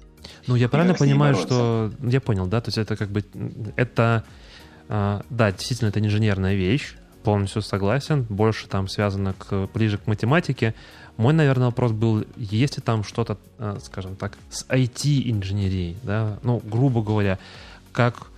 Ну, 0.46 0.56
я 0.56 0.68
правильно 0.68 0.94
понимаю, 0.94 1.36
что... 1.36 1.92
Я 2.02 2.20
понял, 2.20 2.46
да? 2.46 2.60
То 2.60 2.68
есть 2.68 2.78
это 2.78 2.96
как 2.96 3.10
бы... 3.10 3.24
Это... 3.76 4.24
а, 4.88 5.22
Да, 5.30 5.52
действительно, 5.52 5.88
это 5.88 6.00
инженерная 6.00 6.54
вещь. 6.54 6.94
Полностью 7.22 7.62
согласен. 7.62 8.22
Больше 8.28 8.66
там 8.66 8.88
связано 8.88 9.34
к, 9.34 9.68
ближе 9.74 9.98
к 9.98 10.06
математике. 10.06 10.74
Мой, 11.16 11.32
наверное, 11.32 11.66
вопрос 11.66 11.92
был, 11.92 12.24
есть 12.36 12.76
ли 12.76 12.82
там 12.82 13.04
что-то, 13.04 13.38
а, 13.58 13.78
скажем 13.80 14.16
так, 14.16 14.36
с 14.50 14.66
IT-инженерией, 14.68 15.96
да? 16.02 16.38
Ну, 16.42 16.60
грубо 16.64 17.02
говоря, 17.02 17.38
как 17.92 18.28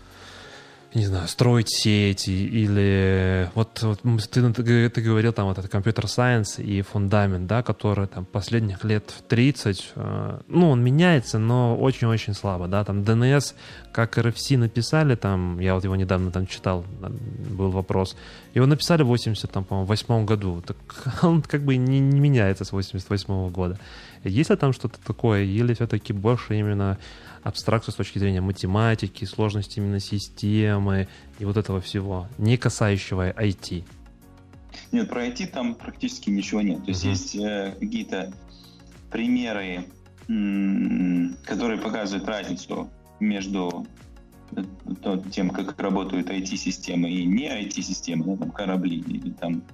не 0.96 1.04
знаю, 1.04 1.28
строить 1.28 1.68
сети 1.68 2.30
или 2.30 3.50
вот, 3.54 3.82
вот 3.82 4.00
ты, 4.30 4.88
ты, 4.90 5.02
говорил 5.02 5.32
там 5.32 5.46
вот 5.46 5.58
это 5.58 5.68
компьютер 5.68 6.08
сайенс 6.08 6.58
и 6.58 6.80
фундамент, 6.80 7.46
да, 7.46 7.62
который 7.62 8.06
там 8.06 8.24
последних 8.24 8.82
лет 8.82 9.10
в 9.10 9.20
30, 9.22 9.92
э, 9.94 10.40
ну, 10.48 10.70
он 10.70 10.82
меняется, 10.82 11.38
но 11.38 11.76
очень-очень 11.76 12.32
слабо, 12.32 12.66
да, 12.66 12.82
там 12.82 13.02
DNS, 13.02 13.54
как 13.92 14.16
RFC 14.16 14.56
написали, 14.56 15.16
там, 15.16 15.60
я 15.60 15.74
вот 15.74 15.84
его 15.84 15.96
недавно 15.96 16.30
там 16.30 16.46
читал, 16.46 16.86
был 16.98 17.70
вопрос, 17.70 18.16
его 18.54 18.64
написали 18.64 19.02
в 19.02 19.08
80, 19.08 19.50
там, 19.50 19.64
по-моему, 19.64 19.86
восьмом 19.86 20.24
году, 20.24 20.62
так 20.66 20.76
он 21.22 21.42
как 21.42 21.60
бы 21.62 21.76
не, 21.76 22.00
не 22.00 22.20
меняется 22.20 22.64
с 22.64 22.72
88 22.72 23.50
года. 23.50 23.78
Есть 24.24 24.48
ли 24.48 24.56
там 24.56 24.72
что-то 24.72 24.98
такое, 25.06 25.44
или 25.44 25.74
все-таки 25.74 26.14
больше 26.14 26.58
именно 26.58 26.98
абстракцию 27.46 27.92
с 27.94 27.96
точки 27.96 28.18
зрения 28.18 28.40
математики, 28.40 29.24
сложности 29.24 29.78
именно 29.78 30.00
системы 30.00 31.06
и 31.38 31.44
вот 31.44 31.56
этого 31.56 31.80
всего, 31.80 32.28
не 32.38 32.56
касающего 32.56 33.30
IT. 33.30 33.84
Нет, 34.90 35.08
про 35.08 35.26
IT 35.26 35.46
там 35.48 35.74
практически 35.76 36.28
ничего 36.28 36.60
нет. 36.60 36.84
То 36.84 36.90
есть 36.90 37.04
есть 37.04 37.36
э, 37.36 37.76
какие-то 37.78 38.32
примеры, 39.10 39.86
м, 40.28 41.36
которые 41.44 41.80
показывают 41.80 42.28
разницу 42.28 42.90
между 43.20 43.86
э, 44.56 44.64
то- 45.02 45.22
тем, 45.30 45.50
как 45.50 45.80
работают 45.80 46.28
IT-системы 46.28 47.08
и 47.10 47.24
не 47.26 47.48
IT-системы, 47.48 48.24
да, 48.24 48.36
там 48.36 48.50
корабли 48.50 48.98
или 48.98 49.30
там 49.30 49.60
То 49.60 49.66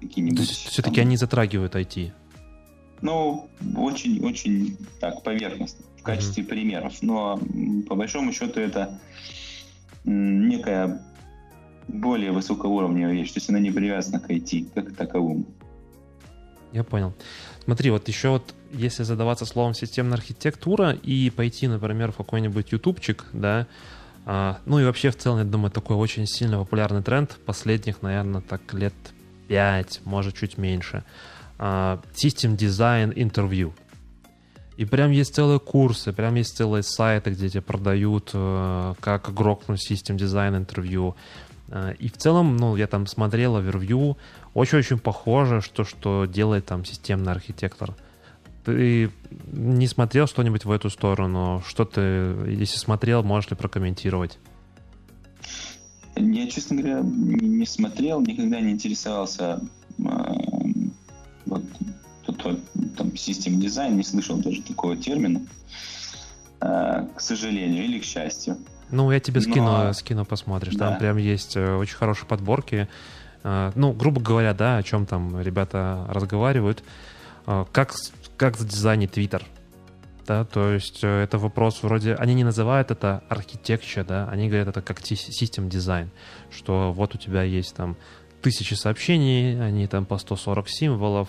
какие-нибудь... 0.00 0.40
есть 0.48 0.68
все-таки 0.68 0.96
там, 0.96 1.06
они 1.06 1.16
затрагивают 1.18 1.74
IT. 1.74 2.12
Ну, 3.02 3.50
очень-очень 3.76 4.78
так, 4.98 5.22
поверхностно, 5.22 5.84
в 6.06 6.16
качестве 6.16 6.44
примеров. 6.44 7.02
Но 7.02 7.40
по 7.88 7.96
большому 7.96 8.32
счету 8.32 8.60
это 8.60 8.98
некая 10.04 11.02
более 11.88 12.30
высокоуровневая 12.30 13.12
вещь, 13.12 13.32
то 13.32 13.38
есть 13.38 13.50
она 13.50 13.58
не 13.58 13.72
привязана 13.72 14.20
к 14.20 14.30
IT 14.30 14.70
как 14.74 14.92
к 14.92 14.96
таковому. 14.96 15.44
Я 16.72 16.84
понял. 16.84 17.14
Смотри, 17.64 17.90
вот 17.90 18.06
еще 18.08 18.28
вот, 18.28 18.54
если 18.72 19.02
задаваться 19.02 19.46
словом 19.46 19.74
системная 19.74 20.18
архитектура 20.18 20.92
и 20.92 21.30
пойти, 21.30 21.66
например, 21.66 22.12
в 22.12 22.16
какой-нибудь 22.16 22.72
ютубчик, 22.72 23.24
да, 23.32 23.66
а, 24.24 24.58
ну 24.66 24.78
и 24.78 24.84
вообще 24.84 25.10
в 25.10 25.16
целом, 25.16 25.38
я 25.38 25.44
думаю, 25.44 25.70
такой 25.70 25.96
очень 25.96 26.26
сильно 26.26 26.58
популярный 26.58 27.02
тренд 27.02 27.38
последних, 27.46 28.02
наверное, 28.02 28.40
так 28.40 28.74
лет 28.74 28.94
5, 29.48 30.02
может, 30.04 30.36
чуть 30.36 30.58
меньше. 30.58 31.04
А, 31.58 32.00
System 32.14 32.56
Design 32.56 33.14
Interview. 33.14 33.72
И 34.76 34.84
прям 34.84 35.10
есть 35.10 35.34
целые 35.34 35.58
курсы, 35.58 36.12
прям 36.12 36.34
есть 36.34 36.56
целые 36.56 36.82
сайты, 36.82 37.30
где 37.30 37.48
тебе 37.48 37.62
продают, 37.62 38.30
э, 38.34 38.94
как 39.00 39.32
грокнуть 39.32 39.90
System 39.90 40.16
Design 40.16 40.66
Interview. 40.66 41.14
Э, 41.68 41.94
И 41.98 42.08
в 42.08 42.16
целом, 42.16 42.56
ну, 42.56 42.76
я 42.76 42.86
там 42.86 43.06
смотрел 43.06 43.56
овервью, 43.56 44.16
очень-очень 44.54 44.98
похоже, 44.98 45.60
что, 45.62 45.84
что 45.84 46.26
делает 46.26 46.66
там 46.66 46.84
системный 46.84 47.32
архитектор. 47.32 47.94
Ты 48.64 49.10
не 49.52 49.86
смотрел 49.86 50.26
что-нибудь 50.26 50.64
в 50.64 50.70
эту 50.70 50.90
сторону? 50.90 51.62
Что 51.66 51.84
ты, 51.84 52.00
если 52.48 52.78
смотрел, 52.78 53.22
можешь 53.22 53.50
ли 53.50 53.56
прокомментировать? 53.56 54.38
Я, 56.16 56.50
честно 56.50 56.82
говоря, 56.82 57.00
не 57.02 57.66
смотрел, 57.66 58.20
никогда 58.22 58.60
не 58.60 58.72
интересовался 58.72 59.60
а, 60.04 60.34
вот, 61.44 61.62
тот- 62.26 62.38
тот, 62.38 62.58
там, 62.96 63.16
систем 63.16 63.60
дизайн, 63.60 63.96
не 63.96 64.02
слышал 64.04 64.36
даже 64.38 64.62
такого 64.62 64.96
термина, 64.96 65.40
а, 66.60 67.06
к 67.14 67.20
сожалению 67.20 67.84
или 67.84 67.98
к 67.98 68.04
счастью. 68.04 68.56
Ну, 68.90 69.10
я 69.10 69.20
тебе 69.20 69.40
Но- 69.40 69.50
скину, 69.50 69.94
скину 69.94 70.24
посмотришь. 70.24 70.74
Там 70.76 70.92
Да. 70.94 70.98
прям 70.98 71.16
есть 71.16 71.56
э, 71.56 71.74
очень 71.76 71.96
хорошие 71.96 72.26
подборки. 72.26 72.88
Э, 73.42 73.72
Ну, 73.74 73.92
грубо 73.92 74.20
говоря, 74.20 74.54
да, 74.54 74.76
о 74.78 74.82
чем 74.82 75.06
там 75.06 75.40
ребята 75.40 76.06
разговаривают. 76.08 76.82
Э, 77.46 77.64
Как, 77.72 77.94
как 78.36 78.56
задизайнить 78.56 79.12
Твиттер. 79.12 79.44
Да, 80.26 80.44
то 80.44 80.72
есть 80.72 81.00
э, 81.04 81.22
это 81.22 81.38
вопрос 81.38 81.82
вроде... 81.82 82.14
Они 82.14 82.34
не 82.34 82.42
называют 82.44 82.90
это 82.90 83.22
архитектура, 83.28 84.04
да, 84.04 84.28
они 84.28 84.48
говорят 84.48 84.68
это 84.68 84.82
как 84.82 85.00
систем 85.06 85.68
дизайн, 85.68 86.10
что 86.50 86.92
вот 86.92 87.14
у 87.14 87.18
тебя 87.18 87.42
есть 87.44 87.74
там 87.76 87.96
тысячи 88.42 88.74
сообщений, 88.74 89.60
они 89.60 89.86
там 89.86 90.06
по 90.06 90.18
140 90.18 90.68
символов, 90.68 91.28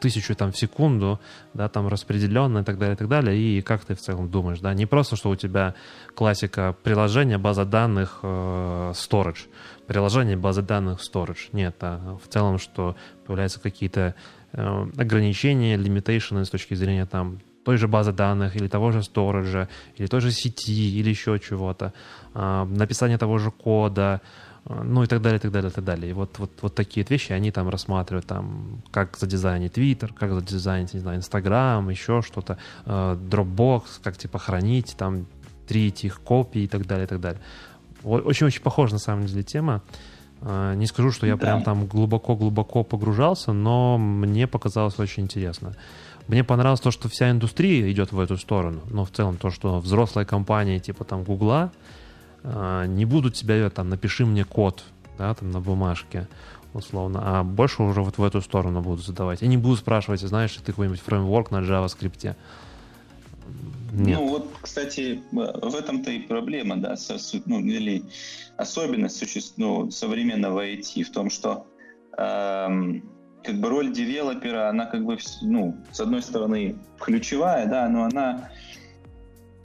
тысячу 0.00 0.34
там 0.34 0.52
в 0.52 0.58
секунду, 0.58 1.20
да, 1.54 1.68
там 1.68 1.88
распределенно 1.88 2.58
и 2.58 2.64
так 2.64 2.78
далее, 2.78 2.94
и 2.94 2.98
так 2.98 3.08
далее. 3.08 3.36
И 3.36 3.62
как 3.62 3.84
ты 3.84 3.94
в 3.94 4.00
целом 4.00 4.28
думаешь, 4.28 4.60
да, 4.60 4.74
не 4.74 4.86
просто, 4.86 5.16
что 5.16 5.30
у 5.30 5.36
тебя 5.36 5.74
классика 6.14 6.74
приложения, 6.82 7.38
база 7.38 7.64
данных, 7.64 8.20
э, 8.22 8.92
storage, 8.94 9.48
приложение, 9.86 10.36
база 10.36 10.62
данных, 10.62 11.00
storage. 11.00 11.48
Нет, 11.52 11.76
а 11.80 12.18
в 12.22 12.28
целом, 12.28 12.58
что 12.58 12.96
появляются 13.26 13.60
какие-то 13.60 14.14
э, 14.52 14.86
ограничения, 14.96 15.76
limitation 15.76 16.44
с 16.44 16.50
точки 16.50 16.74
зрения 16.74 17.06
там 17.06 17.40
той 17.64 17.78
же 17.78 17.88
базы 17.88 18.12
данных, 18.12 18.56
или 18.56 18.68
того 18.68 18.92
же 18.92 19.02
сториджа, 19.02 19.68
или 19.96 20.06
той 20.06 20.20
же 20.20 20.30
сети, 20.30 21.00
или 21.00 21.10
еще 21.10 21.38
чего-то, 21.38 21.92
а, 22.34 22.64
написание 22.66 23.18
того 23.18 23.38
же 23.38 23.50
кода, 23.50 24.20
ну 24.66 25.02
и 25.02 25.06
так 25.06 25.20
далее, 25.20 25.38
и 25.38 25.40
так 25.40 25.52
далее, 25.52 25.70
и 25.70 25.74
так 25.74 25.84
далее. 25.84 26.10
И 26.10 26.12
вот, 26.14 26.38
вот, 26.38 26.50
вот 26.62 26.74
такие 26.74 27.06
вещи 27.08 27.32
они 27.32 27.50
там 27.50 27.68
рассматривают, 27.68 28.26
там, 28.26 28.82
как 28.90 29.16
задизайнить 29.18 29.76
Twitter, 29.76 30.12
как 30.14 30.32
задизайнить, 30.32 30.94
не 30.94 31.00
знаю, 31.00 31.18
Instagram, 31.18 31.90
еще 31.90 32.22
что-то, 32.22 32.56
э, 32.86 33.16
Dropbox, 33.30 33.82
как 34.02 34.16
типа 34.16 34.38
хранить, 34.38 34.94
там, 34.96 35.26
трить 35.66 36.04
их 36.04 36.20
копии 36.20 36.62
и 36.62 36.68
так 36.68 36.86
далее, 36.86 37.04
и 37.04 37.08
так 37.08 37.20
далее. 37.20 37.40
Очень-очень 38.02 38.62
похожа 38.62 38.94
на 38.94 38.98
самом 38.98 39.26
деле 39.26 39.42
тема. 39.42 39.82
Э, 40.40 40.74
не 40.76 40.86
скажу, 40.86 41.10
что 41.10 41.26
я 41.26 41.36
да. 41.36 41.40
прям 41.40 41.62
там 41.62 41.86
глубоко-глубоко 41.86 42.84
погружался, 42.84 43.52
но 43.52 43.98
мне 43.98 44.46
показалось 44.46 44.98
очень 44.98 45.24
интересно. 45.24 45.76
Мне 46.26 46.42
понравилось 46.42 46.80
то, 46.80 46.90
что 46.90 47.10
вся 47.10 47.30
индустрия 47.30 47.90
идет 47.92 48.12
в 48.12 48.18
эту 48.18 48.38
сторону, 48.38 48.80
но 48.90 49.04
в 49.04 49.10
целом 49.10 49.36
то, 49.36 49.50
что 49.50 49.78
взрослые 49.78 50.24
компании 50.24 50.78
типа 50.78 51.04
там 51.04 51.22
Гугла 51.22 51.70
э, 51.70 52.03
не 52.44 53.04
будут 53.04 53.34
тебя 53.34 53.68
там 53.70 53.88
напиши 53.88 54.26
мне 54.26 54.44
код, 54.44 54.84
да, 55.18 55.34
там 55.34 55.50
на 55.50 55.60
бумажке 55.60 56.28
условно, 56.74 57.20
а 57.22 57.44
больше 57.44 57.82
уже 57.82 58.02
вот 58.02 58.18
в 58.18 58.22
эту 58.22 58.42
сторону 58.42 58.82
будут 58.82 59.04
задавать. 59.04 59.42
И 59.42 59.46
не 59.46 59.56
будут 59.56 59.78
спрашивать, 59.78 60.20
знаешь, 60.20 60.52
ты 60.56 60.72
какой-нибудь 60.72 61.00
фреймворк 61.00 61.50
на 61.50 61.58
JavaScript. 61.58 62.34
Нет. 63.92 64.18
Ну 64.18 64.28
вот, 64.28 64.50
кстати, 64.60 65.22
в 65.30 65.74
этом-то 65.74 66.10
и 66.10 66.18
проблема, 66.18 66.76
да, 66.76 66.96
со, 66.96 67.16
ну, 67.46 67.60
или 67.60 68.02
особенность 68.56 69.16
существ, 69.16 69.54
ну, 69.56 69.90
современного 69.90 70.66
IT 70.66 71.04
в 71.04 71.12
том, 71.12 71.30
что 71.30 71.64
эм, 72.18 73.08
как 73.44 73.60
бы 73.60 73.68
роль 73.68 73.92
девелопера, 73.92 74.68
она 74.68 74.86
как 74.86 75.04
бы, 75.04 75.16
ну, 75.42 75.76
с 75.92 76.00
одной 76.00 76.22
стороны, 76.22 76.76
ключевая, 76.98 77.66
да, 77.66 77.88
но 77.88 78.04
она 78.04 78.50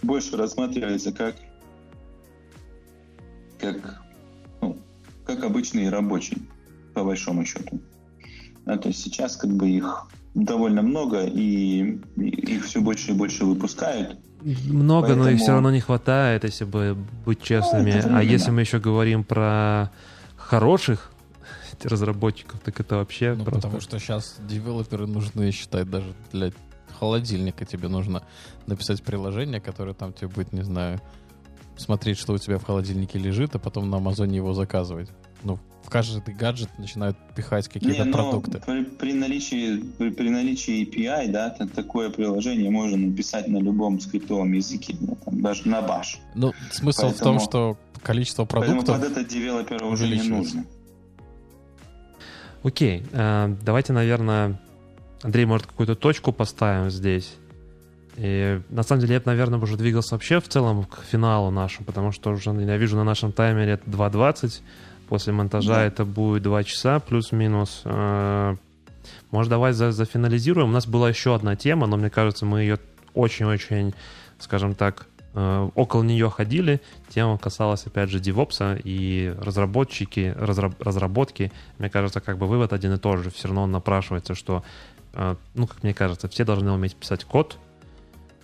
больше 0.04 0.38
рассматривается 0.38 1.12
как, 1.12 1.36
как, 3.60 4.02
ну, 4.62 4.78
как 5.26 5.44
обычный 5.44 5.90
рабочий, 5.90 6.38
по 6.94 7.04
большому 7.04 7.46
счету. 7.46 7.80
Да, 8.66 8.78
то 8.78 8.90
есть 8.90 9.02
сейчас 9.02 9.36
как 9.36 9.52
бы 9.52 9.70
их 9.70 10.08
довольно 10.34 10.82
много, 10.82 11.26
и 11.26 12.00
их 12.18 12.66
все 12.66 12.82
больше 12.82 13.12
и 13.12 13.14
больше 13.14 13.46
выпускают. 13.46 14.20
Много, 14.42 15.08
Поэтому... 15.08 15.26
но 15.26 15.30
их 15.32 15.40
все 15.40 15.52
равно 15.52 15.72
не 15.72 15.82
хватает, 15.82 16.44
если 16.44 16.66
бы 16.66 16.96
быть 17.26 17.42
честными. 17.42 18.02
Ну, 18.06 18.16
а 18.16 18.24
если 18.24 18.52
мы 18.52 18.62
еще 18.62 18.80
говорим 18.80 19.24
про 19.24 19.92
хороших 20.38 21.12
разработчиков, 21.84 22.60
так 22.62 22.80
это 22.80 22.98
вообще 22.98 23.36
ну, 23.38 23.44
просто... 23.44 23.62
Потому 23.62 23.82
что 23.82 24.00
сейчас 24.00 24.38
девелоперы 24.48 25.08
нужны, 25.08 25.52
считать, 25.52 25.90
даже 25.90 26.14
для 26.32 26.52
холодильника 27.00 27.66
тебе 27.66 27.88
нужно 27.88 28.24
написать 28.68 29.02
приложение, 29.04 29.60
которое 29.60 29.94
там 29.94 30.14
тебе 30.14 30.28
будет, 30.28 30.54
не 30.54 30.64
знаю, 30.64 31.02
смотреть, 31.80 32.18
что 32.18 32.34
у 32.34 32.38
тебя 32.38 32.58
в 32.58 32.64
холодильнике 32.64 33.20
лежит, 33.20 33.56
а 33.56 33.60
потом 33.60 33.90
на 33.90 33.98
Амазоне 33.98 34.38
его 34.38 34.54
заказывать. 34.54 35.10
Ну, 35.44 35.58
в 35.84 35.90
каждый 35.90 36.34
гаджет 36.34 36.70
начинают 36.78 37.18
пихать 37.36 37.68
какие-то 37.68 38.06
Не, 38.06 38.12
продукты. 38.12 38.62
При, 38.66 38.84
при, 38.84 39.14
наличии, 39.14 39.80
при, 39.98 40.10
при 40.10 40.30
наличии 40.30 40.84
API, 40.86 41.30
да, 41.30 41.50
такое 41.74 42.10
приложение 42.10 42.70
можно 42.70 42.98
написать 42.98 43.48
на 43.48 43.58
любом 43.58 44.00
скриптовом 44.00 44.54
языке, 44.54 44.96
да, 45.00 45.16
там, 45.26 45.42
даже 45.42 45.68
на 45.68 45.80
Bash. 45.80 46.18
Ну, 46.36 46.54
смысл 46.72 47.04
поэтому, 47.04 47.20
в 47.20 47.24
том, 47.24 47.40
что 47.40 47.78
количество 48.04 48.46
продуктов 48.46 48.86
Поэтому 48.88 49.02
под 49.02 49.18
это 49.18 49.30
девелопера 49.30 49.86
уже 49.86 50.08
не 50.08 50.22
нужно. 50.22 50.66
Окей, 52.64 53.06
э, 53.12 53.56
давайте, 53.62 53.94
наверное, 53.94 54.60
Андрей, 55.22 55.46
может, 55.46 55.68
какую-то 55.68 55.96
точку 55.96 56.32
поставим 56.32 56.90
здесь. 56.90 57.36
И 58.22 58.62
на 58.70 58.84
самом 58.84 59.02
деле 59.02 59.16
я, 59.16 59.22
наверное, 59.24 59.60
уже 59.60 59.78
двигался 59.78 60.16
вообще 60.16 60.40
в 60.40 60.48
целом 60.48 60.84
к 60.84 61.04
финалу 61.10 61.52
нашему, 61.52 61.86
потому 61.86 62.12
что 62.12 62.32
уже 62.32 62.52
я 62.52 62.78
вижу 62.78 62.98
на 62.98 63.04
нашем 63.04 63.32
таймере 63.32 63.74
это 63.74 63.90
2.20. 63.90 64.62
После 65.08 65.34
монтажа 65.34 65.76
да. 65.76 65.86
это 65.86 66.06
будет 66.06 66.44
2 66.44 66.64
часа 66.66 67.00
плюс-минус. 67.00 67.82
Э, 67.86 68.56
может, 69.32 69.50
давай 69.50 69.74
за, 69.74 69.92
зафинализируем. 69.92 70.70
У 70.70 70.74
нас 70.74 70.86
была 70.86 71.10
еще 71.10 71.34
одна 71.34 71.56
тема, 71.56 71.88
но 71.88 71.98
мне 71.98 72.10
кажется, 72.10 72.46
мы 72.46 72.62
ее 72.62 72.78
очень-очень, 73.14 73.94
скажем 74.38 74.76
так, 74.76 75.08
Э, 75.34 75.70
около 75.76 76.04
нее 76.04 76.30
ходили. 76.30 76.82
Тема 77.10 77.38
касалась, 77.38 77.86
опять 77.86 78.10
же, 78.10 78.20
DevOps 78.20 78.82
и 78.84 79.34
разработчики, 79.40 80.34
разраб, 80.38 80.82
разработки. 80.82 81.52
Мне 81.78 81.90
кажется, 81.90 82.20
как 82.20 82.38
бы 82.38 82.48
вывод 82.48 82.74
один 82.74 82.94
и 82.94 82.98
тот 82.98 83.20
же. 83.20 83.30
Все 83.30 83.48
равно 83.48 83.68
напрашивается, 83.68 84.36
что, 84.36 84.64
э, 85.14 85.36
ну, 85.54 85.68
как 85.68 85.84
мне 85.84 85.94
кажется, 85.94 86.28
все 86.28 86.46
должны 86.46 86.72
уметь 86.72 86.96
писать 86.96 87.26
код. 87.26 87.58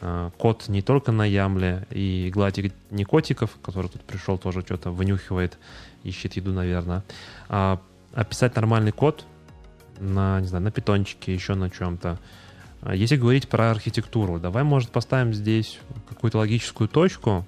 Э, 0.07 0.29
код 0.37 0.67
не 0.67 0.83
только 0.83 1.11
на 1.11 1.25
Ямле 1.25 1.87
и 1.89 2.29
гладик 2.31 2.71
не 2.91 3.05
котиков, 3.05 3.57
который 3.63 3.89
тут 3.89 4.03
пришел, 4.03 4.37
тоже 4.37 4.61
что-то 4.61 4.91
вынюхивает, 4.91 5.57
ищет 6.03 6.33
еду, 6.35 6.53
наверное. 6.53 7.03
А, 7.49 7.81
а 8.13 8.23
писать 8.23 8.55
нормальный 8.55 8.91
код 8.91 9.25
на, 9.99 10.41
не 10.41 10.47
знаю, 10.47 10.63
на 10.63 10.69
питончике, 10.69 11.33
еще 11.33 11.55
на 11.55 11.71
чем-то. 11.71 12.19
А 12.81 12.93
если 12.93 13.15
говорить 13.15 13.49
про 13.49 13.71
архитектуру, 13.71 14.39
давай, 14.39 14.63
может, 14.63 14.91
поставим 14.91 15.33
здесь 15.33 15.79
какую-то 16.07 16.37
логическую 16.37 16.87
точку 16.87 17.43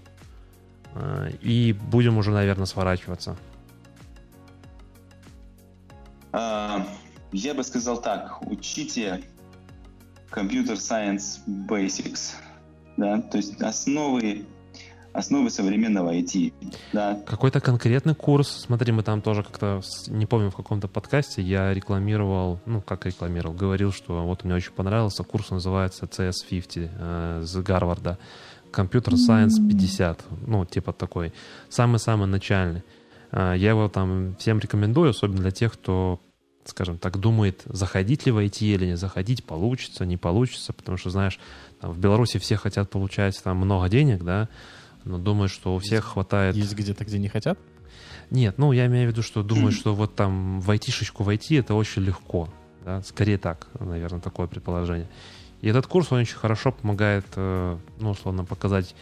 а, 0.96 1.28
и 1.44 1.74
будем 1.74 2.18
уже, 2.18 2.32
наверное, 2.32 2.66
сворачиваться. 2.66 3.38
А, 6.32 6.88
я 7.32 7.54
бы 7.54 7.64
сказал 7.64 8.02
так, 8.02 8.42
учите 8.42 9.22
Computer 10.32 10.74
Science 10.74 11.40
Basics, 11.46 12.34
да, 12.98 13.22
то 13.22 13.38
есть 13.38 13.62
основы 13.62 14.46
основы 15.18 15.50
современного 15.50 16.14
IT. 16.14 16.54
Да. 16.94 17.20
Какой-то 17.26 17.60
конкретный 17.60 18.14
курс. 18.14 18.66
Смотри, 18.68 18.92
мы 18.92 19.02
там 19.02 19.22
тоже 19.22 19.42
как-то, 19.44 19.82
не 20.08 20.28
помню, 20.28 20.52
в 20.52 20.56
каком-то 20.56 20.88
подкасте 20.88 21.42
я 21.42 21.74
рекламировал, 21.74 22.60
ну, 22.68 22.82
как 22.82 23.08
рекламировал, 23.08 23.56
говорил, 23.56 23.92
что 23.92 24.24
вот 24.24 24.44
мне 24.44 24.54
очень 24.54 24.72
понравился, 24.72 25.24
курс 25.24 25.50
называется 25.50 26.06
CS50 26.06 26.90
э, 26.94 27.42
с 27.44 27.56
Гарварда. 27.56 28.20
Computer 28.72 29.14
Science 29.14 29.68
50, 29.68 30.26
ну, 30.46 30.66
типа 30.66 30.94
такой, 30.94 31.34
самый-самый 31.70 32.28
начальный. 32.28 32.84
Э, 33.32 33.54
я 33.58 33.72
его 33.72 33.90
там 33.90 34.36
всем 34.38 34.60
рекомендую, 34.60 35.10
особенно 35.10 35.42
для 35.42 35.52
тех, 35.52 35.74
кто 35.74 36.20
скажем 36.70 36.98
так, 36.98 37.18
думает, 37.20 37.62
заходить 37.66 38.26
ли 38.26 38.32
в 38.32 38.38
IT 38.38 38.60
или 38.62 38.86
не 38.86 38.98
заходить, 38.98 39.44
получится, 39.44 40.06
не 40.06 40.18
получится, 40.18 40.74
потому 40.74 40.98
что, 40.98 41.10
знаешь, 41.10 41.40
там, 41.80 41.92
в 41.92 42.00
Беларуси 42.00 42.40
все 42.40 42.58
хотят 42.58 42.90
получать 42.90 43.42
там 43.42 43.58
много 43.58 43.90
денег, 43.90 44.24
да, 44.24 44.50
но 45.04 45.18
думаю, 45.18 45.50
что 45.50 45.76
у 45.76 45.80
всех 45.80 46.06
хватает... 46.06 46.56
Есть 46.56 46.76
где-то, 46.76 47.06
где 47.06 47.18
не 47.18 47.30
хотят? 47.30 47.58
Нет, 48.30 48.58
ну 48.58 48.74
я 48.74 48.88
имею 48.88 49.10
в 49.10 49.12
виду, 49.12 49.22
что 49.22 49.42
думаю, 49.42 49.72
что 49.72 49.96
вот 49.96 50.16
там 50.16 50.60
в 50.60 50.70
айтишечку 50.70 51.24
войти 51.24 51.56
это 51.56 51.76
очень 51.76 52.04
легко. 52.04 52.50
Да? 52.84 53.02
Скорее 53.04 53.38
так, 53.38 53.68
наверное, 53.80 54.20
такое 54.20 54.48
предположение. 54.48 55.08
И 55.62 55.70
этот 55.70 55.88
курс, 55.88 56.12
он 56.12 56.20
очень 56.20 56.36
хорошо 56.36 56.72
помогает, 56.72 57.26
э, 57.36 57.78
ну, 58.00 58.12
условно, 58.12 58.44
показать, 58.46 58.96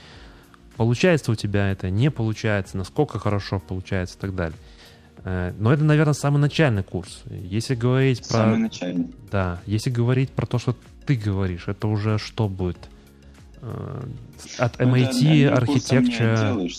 получается 0.78 1.32
у 1.32 1.36
тебя 1.36 1.72
это, 1.72 1.90
не 1.90 2.12
получается, 2.12 2.78
насколько 2.78 3.20
хорошо 3.20 3.60
получается 3.60 4.18
и 4.18 4.22
так 4.22 4.36
далее. 4.36 4.58
Э, 5.26 5.54
но 5.58 5.74
это, 5.74 5.84
наверное, 5.84 6.14
самый 6.14 6.38
начальный 6.38 6.84
курс. 6.84 7.24
Если 7.30 7.74
говорить 7.74 8.20
про... 8.20 8.38
Самый 8.38 8.60
начальный. 8.60 9.08
Да, 9.32 9.60
если 9.66 9.90
говорить 9.90 10.30
про 10.30 10.46
то, 10.46 10.60
что 10.60 10.76
ты 11.06 11.16
говоришь, 11.16 11.68
это 11.68 11.88
уже 11.88 12.20
что 12.20 12.48
будет? 12.48 12.78
Э, 13.62 14.04
от 14.60 14.80
MIT 14.80 15.52
Architecture... 15.52 16.72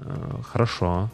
Э, 0.00 0.42
хорошо. 0.42 1.10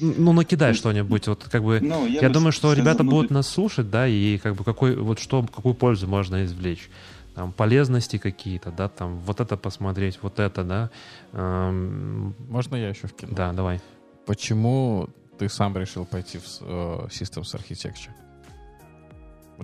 Ну, 0.00 0.32
накидай 0.34 0.74
что-нибудь. 0.74 1.26
Вот 1.26 1.44
как 1.50 1.64
бы. 1.64 1.80
Ну, 1.80 2.06
я 2.06 2.20
я 2.20 2.28
думаю, 2.28 2.52
что 2.52 2.72
ребята 2.74 3.02
будет... 3.02 3.14
будут 3.14 3.30
нас 3.30 3.48
слушать, 3.48 3.90
да, 3.90 4.06
и 4.06 4.36
как 4.38 4.54
бы 4.54 4.62
какой 4.62 4.94
вот 4.94 5.18
что 5.18 5.42
какую 5.42 5.74
пользу 5.74 6.06
можно 6.06 6.44
извлечь. 6.44 6.90
Там 7.34 7.52
полезности 7.52 8.18
какие-то, 8.18 8.70
да, 8.70 8.88
там 8.88 9.18
вот 9.20 9.40
это 9.40 9.56
посмотреть, 9.56 10.18
вот 10.22 10.38
это, 10.38 10.64
да. 10.64 10.90
Эм... 11.32 12.34
Можно 12.48 12.76
я 12.76 12.90
еще 12.90 13.06
вкину? 13.06 13.34
Да, 13.34 13.52
давай. 13.52 13.80
Почему 14.28 15.08
ты 15.38 15.48
сам 15.48 15.74
решил 15.78 16.04
пойти 16.04 16.36
в 16.36 16.44
uh, 16.60 17.08
Systems 17.08 17.54
Architecture? 17.54 18.10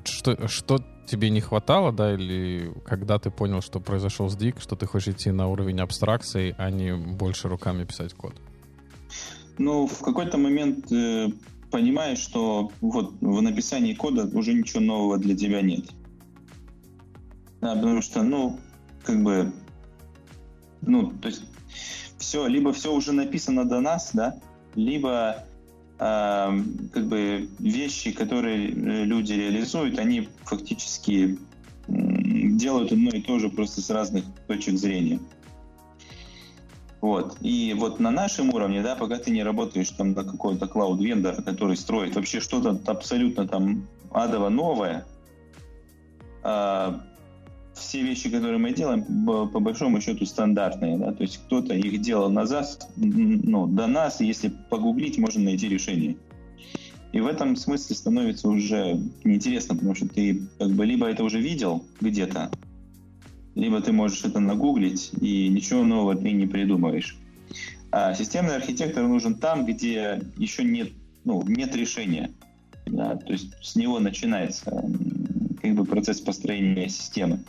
Что, 0.04 0.48
что 0.48 0.82
тебе 1.06 1.28
не 1.28 1.42
хватало, 1.42 1.92
да, 1.92 2.14
или 2.14 2.72
когда 2.86 3.18
ты 3.18 3.30
понял, 3.30 3.60
что 3.60 3.78
произошел 3.78 4.30
сдвиг, 4.30 4.62
что 4.62 4.74
ты 4.74 4.86
хочешь 4.86 5.16
идти 5.16 5.30
на 5.30 5.48
уровень 5.48 5.80
абстракции, 5.80 6.54
а 6.56 6.70
не 6.70 6.96
больше 6.96 7.48
руками 7.48 7.84
писать 7.84 8.14
код? 8.14 8.32
Ну, 9.58 9.86
в 9.86 10.00
какой-то 10.00 10.38
момент 10.38 10.90
э, 10.90 11.28
понимаешь, 11.70 12.20
что 12.20 12.72
вот 12.80 13.12
в 13.20 13.42
написании 13.42 13.92
кода 13.92 14.30
уже 14.32 14.54
ничего 14.54 14.80
нового 14.80 15.18
для 15.18 15.36
тебя 15.36 15.60
нет. 15.60 15.84
Да, 17.60 17.74
потому 17.74 18.00
что, 18.00 18.22
ну, 18.22 18.58
как 19.04 19.22
бы, 19.22 19.52
ну, 20.80 21.10
то 21.10 21.28
есть 21.28 21.42
все, 22.16 22.46
либо 22.46 22.72
все 22.72 22.94
уже 22.94 23.12
написано 23.12 23.68
до 23.68 23.80
нас, 23.80 24.12
да, 24.14 24.40
либо 24.74 25.44
как 25.96 27.06
бы 27.06 27.48
вещи, 27.60 28.10
которые 28.10 28.68
э, 28.68 29.04
люди 29.04 29.32
реализуют, 29.32 29.98
они 30.00 30.28
фактически 30.42 31.38
делают 31.86 32.90
одно 32.92 33.10
и 33.10 33.20
то 33.20 33.38
же 33.38 33.48
просто 33.48 33.80
с 33.80 33.90
разных 33.90 34.24
точек 34.48 34.76
зрения. 34.76 35.20
Вот. 37.00 37.36
И 37.42 37.74
вот 37.78 38.00
на 38.00 38.10
нашем 38.10 38.52
уровне, 38.54 38.82
да, 38.82 38.96
пока 38.96 39.18
ты 39.18 39.30
не 39.30 39.42
работаешь 39.42 39.90
там 39.90 40.12
на 40.12 40.24
какой-то 40.24 40.66
клауд-вендор, 40.66 41.42
который 41.42 41.76
строит 41.76 42.16
вообще 42.16 42.40
что-то 42.40 42.80
абсолютно 42.90 43.46
там 43.46 43.86
адово 44.10 44.48
новое, 44.48 45.04
а, 46.42 47.02
все 47.74 48.02
вещи, 48.02 48.30
которые 48.30 48.58
мы 48.58 48.72
делаем, 48.72 49.04
по 49.26 49.60
большому 49.60 50.00
счету 50.00 50.26
стандартные, 50.26 50.96
да, 50.98 51.12
то 51.12 51.22
есть 51.22 51.38
кто-то 51.38 51.74
их 51.74 52.00
делал 52.00 52.30
назад, 52.30 52.88
ну, 52.96 53.66
до 53.66 53.86
нас, 53.86 54.20
если 54.20 54.52
погуглить, 54.70 55.18
можно 55.18 55.42
найти 55.42 55.68
решение. 55.68 56.16
И 57.12 57.20
в 57.20 57.26
этом 57.26 57.54
смысле 57.54 57.94
становится 57.94 58.48
уже 58.48 59.00
неинтересно, 59.22 59.74
потому 59.76 59.94
что 59.94 60.08
ты 60.08 60.42
как 60.58 60.70
бы 60.70 60.84
либо 60.84 61.06
это 61.06 61.22
уже 61.22 61.40
видел 61.40 61.84
где-то, 62.00 62.50
либо 63.54 63.80
ты 63.80 63.92
можешь 63.92 64.24
это 64.24 64.40
нагуглить, 64.40 65.12
и 65.20 65.48
ничего 65.48 65.84
нового 65.84 66.16
ты 66.16 66.32
не 66.32 66.46
придумаешь. 66.46 67.16
А 67.92 68.14
системный 68.14 68.56
архитектор 68.56 69.06
нужен 69.06 69.36
там, 69.36 69.64
где 69.64 70.20
еще 70.36 70.64
нет, 70.64 70.90
ну, 71.24 71.42
нет 71.46 71.76
решения. 71.76 72.32
Да, 72.86 73.16
то 73.16 73.32
есть 73.32 73.54
с 73.62 73.76
него 73.76 73.98
начинается 73.98 74.84
как 75.64 75.74
бы 75.74 75.84
процесс 75.86 76.20
построения 76.20 76.88
системы. 76.90 77.40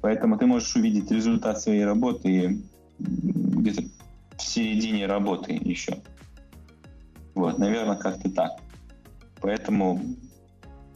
Поэтому 0.00 0.38
ты 0.38 0.46
можешь 0.46 0.74
увидеть 0.74 1.10
результат 1.10 1.60
своей 1.60 1.84
работы 1.84 2.58
где-то 2.98 3.82
в 4.38 4.42
середине 4.42 5.06
работы 5.06 5.52
еще. 5.52 5.98
Вот, 7.34 7.58
наверное, 7.58 7.96
как-то 7.96 8.30
так. 8.30 8.52
Поэтому 9.40 10.00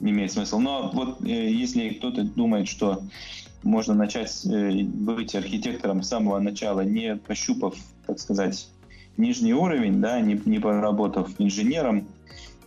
не 0.01 0.13
имеет 0.13 0.33
смысла. 0.33 0.59
Но 0.59 0.91
вот 0.93 1.23
э, 1.23 1.51
если 1.51 1.91
кто-то 1.91 2.25
думает, 2.25 2.67
что 2.67 3.03
можно 3.63 3.95
начать 3.95 4.45
э, 4.47 4.85
быть 4.85 5.35
архитектором 5.35 6.03
с 6.03 6.09
самого 6.09 6.39
начала, 6.39 6.81
не 6.81 7.17
пощупав, 7.17 7.77
так 8.07 8.19
сказать, 8.19 8.69
нижний 9.17 9.53
уровень, 9.53 10.01
да, 10.01 10.21
не, 10.21 10.41
не 10.45 10.59
поработав 10.59 11.31
инженером, 11.39 12.09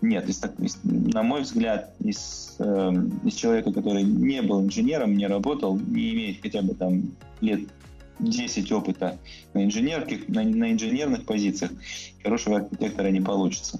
нет, 0.01 0.29
из, 0.29 0.41
из, 0.59 0.79
на 0.83 1.23
мой 1.23 1.41
взгляд, 1.41 1.93
из, 1.99 2.55
э, 2.59 2.91
из 3.25 3.33
человека, 3.33 3.71
который 3.71 4.03
не 4.03 4.41
был 4.41 4.61
инженером, 4.61 5.17
не 5.17 5.27
работал, 5.27 5.77
не 5.77 6.13
имеет 6.13 6.41
хотя 6.41 6.61
бы 6.61 6.73
там 6.73 7.11
лет 7.41 7.61
10 8.19 8.71
опыта 8.71 9.17
на 9.53 9.63
инженерных, 9.63 10.27
на, 10.27 10.43
на 10.43 10.71
инженерных 10.71 11.25
позициях, 11.25 11.71
хорошего 12.23 12.57
архитектора 12.57 13.07
не 13.09 13.21
получится. 13.21 13.79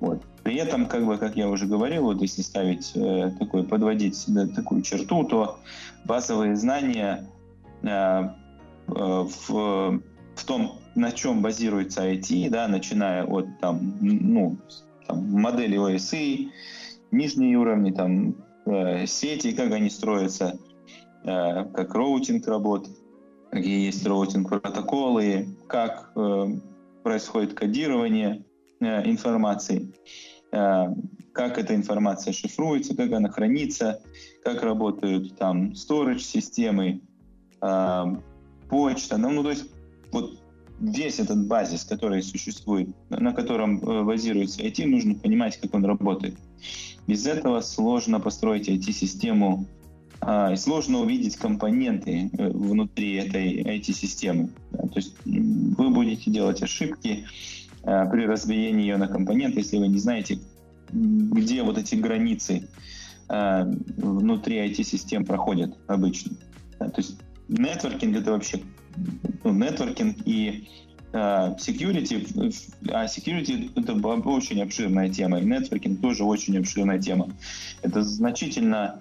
Вот. 0.00 0.22
При 0.42 0.56
этом, 0.56 0.86
как 0.86 1.06
бы, 1.06 1.16
как 1.16 1.36
я 1.36 1.48
уже 1.48 1.66
говорил, 1.66 2.04
вот 2.04 2.20
если 2.20 2.42
ставить 2.42 2.92
э, 2.94 3.32
такой, 3.38 3.64
подводить 3.64 4.22
да, 4.28 4.46
такую 4.46 4.82
черту, 4.82 5.24
то 5.24 5.58
базовые 6.04 6.54
знания 6.54 7.26
э, 7.82 7.88
э, 7.88 8.30
в, 8.88 10.00
в 10.34 10.44
том, 10.44 10.78
на 10.94 11.12
чем 11.12 11.42
базируется 11.42 12.08
IT, 12.08 12.50
да, 12.50 12.68
начиная 12.68 13.24
от 13.24 13.46
там, 13.60 13.96
ну, 14.00 14.56
там, 15.06 15.30
модели 15.30 15.78
OSI, 15.78 16.50
нижние 17.10 17.56
уровни, 17.56 17.90
там, 17.90 18.36
э, 18.66 19.06
сети, 19.06 19.52
как 19.52 19.72
они 19.72 19.90
строятся, 19.90 20.58
э, 21.24 21.64
как 21.64 21.94
routing 21.94 22.46
работает, 22.46 22.96
какие 23.50 23.86
есть 23.86 24.06
routing-протоколы, 24.06 25.48
как 25.66 26.12
э, 26.16 26.46
происходит 27.02 27.54
кодирование 27.54 28.44
э, 28.80 29.08
информации, 29.08 29.92
э, 30.52 30.84
как 31.32 31.58
эта 31.58 31.74
информация 31.74 32.32
шифруется, 32.32 32.96
как 32.96 33.12
она 33.12 33.30
хранится, 33.30 34.00
как 34.44 34.62
работают 34.62 35.36
там 35.36 35.72
storage-системы, 35.72 37.00
э, 37.62 38.04
почта. 38.68 39.16
Ну, 39.16 39.30
ну, 39.30 39.42
то 39.42 39.50
есть 39.50 39.70
вот 40.12 40.38
весь 40.80 41.18
этот 41.18 41.46
базис, 41.46 41.84
который 41.84 42.22
существует, 42.22 42.88
на 43.08 43.32
котором 43.32 43.78
э, 43.78 44.04
базируется 44.04 44.62
IT, 44.62 44.86
нужно 44.86 45.14
понимать, 45.14 45.58
как 45.60 45.74
он 45.74 45.84
работает. 45.84 46.36
Без 47.06 47.26
этого 47.26 47.60
сложно 47.60 48.20
построить 48.20 48.68
IT-систему 48.68 49.66
а, 50.20 50.52
и 50.52 50.56
сложно 50.56 51.00
увидеть 51.00 51.36
компоненты 51.36 52.30
э, 52.32 52.48
внутри 52.50 53.14
этой 53.14 53.62
IT-системы. 53.62 54.50
То 54.72 54.96
есть 54.96 55.14
вы 55.24 55.90
будете 55.90 56.30
делать 56.30 56.62
ошибки 56.62 57.26
а, 57.82 58.06
при 58.06 58.26
разбиении 58.26 58.82
ее 58.82 58.96
на 58.96 59.08
компоненты, 59.08 59.60
если 59.60 59.78
вы 59.78 59.88
не 59.88 59.98
знаете, 59.98 60.38
где 60.90 61.62
вот 61.62 61.78
эти 61.78 61.96
границы 61.96 62.68
внутри 63.28 64.58
IT-систем 64.68 65.24
проходят 65.24 65.76
обычно. 65.88 66.36
То 66.78 66.92
есть 66.96 67.18
нетворкинг 67.48 68.16
это 68.18 68.30
вообще 68.30 68.60
нетворкинг 69.44 70.18
и 70.24 70.68
security, 71.12 72.52
а 72.90 73.06
security 73.06 73.70
это 73.74 73.94
очень 74.28 74.62
обширная 74.62 75.08
тема, 75.08 75.40
и 75.40 75.44
нетворкинг 75.44 76.00
тоже 76.00 76.24
очень 76.24 76.58
обширная 76.58 76.98
тема. 76.98 77.28
Это 77.82 78.02
значительно 78.02 79.00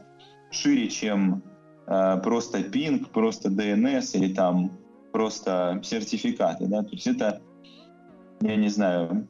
шире, 0.55 0.89
чем 0.89 1.43
э, 1.87 2.19
просто 2.23 2.59
ping, 2.59 3.05
просто 3.07 3.49
DNS 3.49 4.17
или 4.17 4.33
там 4.33 4.71
просто 5.11 5.79
сертификаты. 5.83 6.67
Да? 6.67 6.83
То 6.83 6.91
есть 6.91 7.07
это, 7.07 7.41
я 8.41 8.55
не 8.55 8.69
знаю, 8.69 9.27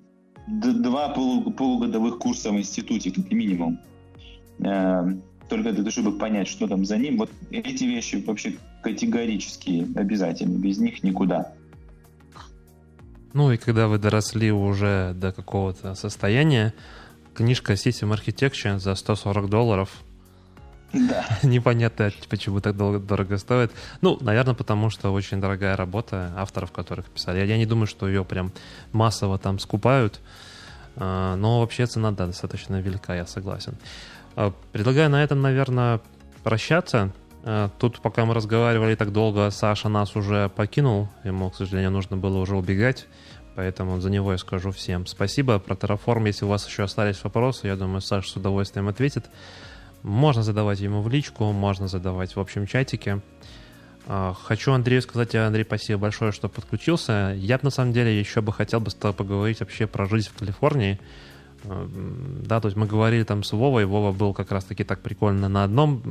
два 0.48 1.10
полу 1.10 1.52
полугодовых 1.52 2.20
курса 2.20 2.52
в 2.52 2.58
институте, 2.58 3.12
как 3.12 3.32
минимум. 3.32 3.80
Э, 4.60 5.06
только 5.50 5.72
для 5.72 5.84
того, 5.84 5.92
чтобы 5.92 6.18
понять, 6.18 6.48
что 6.48 6.68
там 6.68 6.86
за 6.86 6.98
ним. 6.98 7.18
Вот 7.18 7.30
эти 7.52 7.84
вещи 7.84 8.24
вообще 8.26 8.56
категорически 8.86 9.88
обязательны. 9.96 10.58
Без 10.58 10.78
них 10.78 11.02
никуда. 11.02 11.54
Ну 13.34 13.52
и 13.52 13.58
когда 13.58 13.88
вы 13.88 13.98
доросли 13.98 14.52
уже 14.52 15.14
до 15.16 15.32
какого-то 15.32 15.96
состояния, 15.96 16.72
книжка 17.34 17.74
System 17.74 18.14
Architecture 18.16 18.78
за 18.78 18.94
140 18.94 19.50
долларов 19.50 19.90
да. 20.94 21.26
Непонятно, 21.44 22.12
почему 22.30 22.62
так 22.62 22.78
долго, 22.78 23.00
дорого 23.00 23.38
стоит. 23.38 23.72
Ну, 24.02 24.18
наверное, 24.22 24.54
потому 24.54 24.90
что 24.90 25.12
очень 25.12 25.42
дорогая 25.42 25.76
работа 25.76 26.32
авторов, 26.38 26.72
которых 26.72 27.08
писали. 27.08 27.40
Я, 27.40 27.46
я 27.46 27.58
не 27.58 27.66
думаю, 27.66 27.88
что 27.88 28.08
ее 28.08 28.24
прям 28.24 28.54
массово 28.94 29.38
там 29.38 29.60
скупают. 29.60 30.22
А, 30.96 31.36
но 31.36 31.60
вообще 31.60 31.86
цена, 31.88 32.12
да, 32.12 32.28
достаточно 32.28 32.80
велика, 32.80 33.14
я 33.14 33.26
согласен. 33.26 33.76
А, 34.38 34.54
предлагаю 34.72 35.10
на 35.10 35.22
этом, 35.22 35.42
наверное, 35.42 36.00
прощаться. 36.44 37.12
А, 37.48 37.70
тут, 37.78 38.02
пока 38.02 38.26
мы 38.26 38.34
разговаривали 38.34 38.96
так 38.96 39.12
долго, 39.12 39.50
Саша 39.52 39.88
нас 39.88 40.16
уже 40.16 40.50
покинул. 40.50 41.08
Ему, 41.24 41.52
к 41.52 41.56
сожалению, 41.56 41.92
нужно 41.92 42.18
было 42.18 42.40
уже 42.40 42.56
убегать. 42.58 43.06
Поэтому 43.56 44.02
за 44.02 44.10
него 44.10 44.32
я 44.32 44.38
скажу 44.38 44.72
всем 44.72 45.06
спасибо. 45.06 45.60
Про 45.60 45.76
Terraform, 45.76 46.28
если 46.28 46.44
у 46.44 46.50
вас 46.50 46.68
еще 46.68 46.84
остались 46.84 47.24
вопросы, 47.24 47.68
я 47.68 47.76
думаю, 47.76 48.02
Саша 48.02 48.30
с 48.30 48.36
удовольствием 48.36 48.88
ответит. 48.88 49.30
Можно 50.02 50.44
задавать 50.44 50.80
ему 50.80 51.02
в 51.02 51.10
личку, 51.10 51.46
можно 51.52 51.88
задавать 51.88 52.36
в 52.36 52.40
общем 52.40 52.66
чатике. 52.66 53.22
А, 54.08 54.34
хочу 54.34 54.74
Андрею 54.74 55.04
сказать, 55.04 55.36
Андрей, 55.36 55.64
спасибо 55.64 56.02
большое, 56.02 56.32
что 56.32 56.50
подключился. 56.50 57.34
Я 57.38 57.60
на 57.62 57.70
самом 57.70 57.94
деле 57.94 58.20
еще 58.20 58.42
бы 58.42 58.52
хотел 58.54 58.80
бы 58.80 58.90
с 58.90 58.96
тобой 58.96 59.14
поговорить 59.14 59.60
вообще 59.60 59.88
про 59.88 60.08
жизнь 60.08 60.30
в 60.30 60.40
Калифорнии. 60.40 61.00
А, 61.68 61.90
да, 62.46 62.60
то 62.60 62.68
есть 62.68 62.78
мы 62.78 62.86
говорили 62.86 63.24
там 63.24 63.44
с 63.44 63.52
Вовой, 63.52 63.86
Вова 63.86 64.12
был 64.12 64.34
как 64.34 64.52
раз-таки 64.52 64.84
так 64.84 65.02
прикольно 65.02 65.50
на 65.50 65.64
одном, 65.64 66.02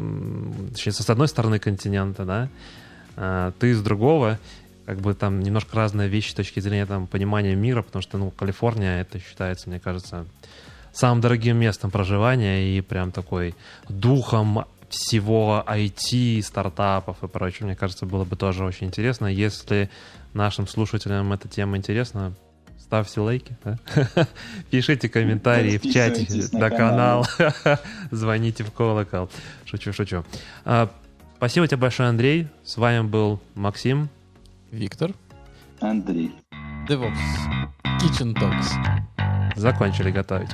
точнее, 0.72 0.92
с 0.92 1.10
одной 1.10 1.28
стороны 1.28 1.58
континента, 1.58 2.24
да, 2.24 2.48
а, 3.16 3.52
ты 3.58 3.74
с 3.74 3.82
другого, 3.82 4.38
как 4.86 5.00
бы 5.00 5.14
там 5.14 5.40
немножко 5.40 5.76
разные 5.76 6.08
вещи 6.08 6.30
с 6.30 6.34
точки 6.34 6.60
зрения 6.60 6.86
там 6.86 7.06
понимания 7.06 7.54
мира, 7.54 7.82
потому 7.82 8.02
что, 8.02 8.18
ну, 8.18 8.30
Калифорния, 8.30 9.00
это 9.00 9.18
считается, 9.18 9.68
мне 9.68 9.80
кажется, 9.80 10.26
самым 10.92 11.20
дорогим 11.20 11.56
местом 11.56 11.90
проживания 11.90 12.76
и 12.76 12.80
прям 12.80 13.12
такой 13.12 13.54
духом 13.88 14.64
всего 14.88 15.64
IT, 15.66 16.42
стартапов 16.42 17.22
и 17.22 17.28
прочего. 17.28 17.66
Мне 17.66 17.76
кажется, 17.76 18.06
было 18.06 18.24
бы 18.24 18.36
тоже 18.36 18.64
очень 18.64 18.86
интересно. 18.86 19.26
Если 19.26 19.90
нашим 20.34 20.68
слушателям 20.68 21.32
эта 21.32 21.48
тема 21.48 21.76
интересна, 21.76 22.34
ставьте 22.94 23.20
лайки, 23.20 23.56
да? 23.64 23.76
пишите 24.70 25.08
комментарии 25.08 25.78
в 25.78 25.92
чате 25.92 26.26
на 26.56 26.70
канал, 26.70 27.26
звоните 28.12 28.62
в 28.62 28.70
колокол. 28.70 29.28
Шучу, 29.64 29.92
шучу. 29.92 30.24
А, 30.64 30.88
спасибо 31.36 31.66
тебе 31.66 31.78
большое, 31.78 32.08
Андрей. 32.08 32.46
С 32.62 32.76
вами 32.76 33.00
был 33.00 33.40
Максим. 33.54 34.08
Виктор. 34.70 35.12
Андрей. 35.80 36.32
DevOps. 36.88 37.18
Kitchen 38.00 38.34
Talks. 38.34 38.68
Закончили 39.56 40.10
готовить. 40.10 40.50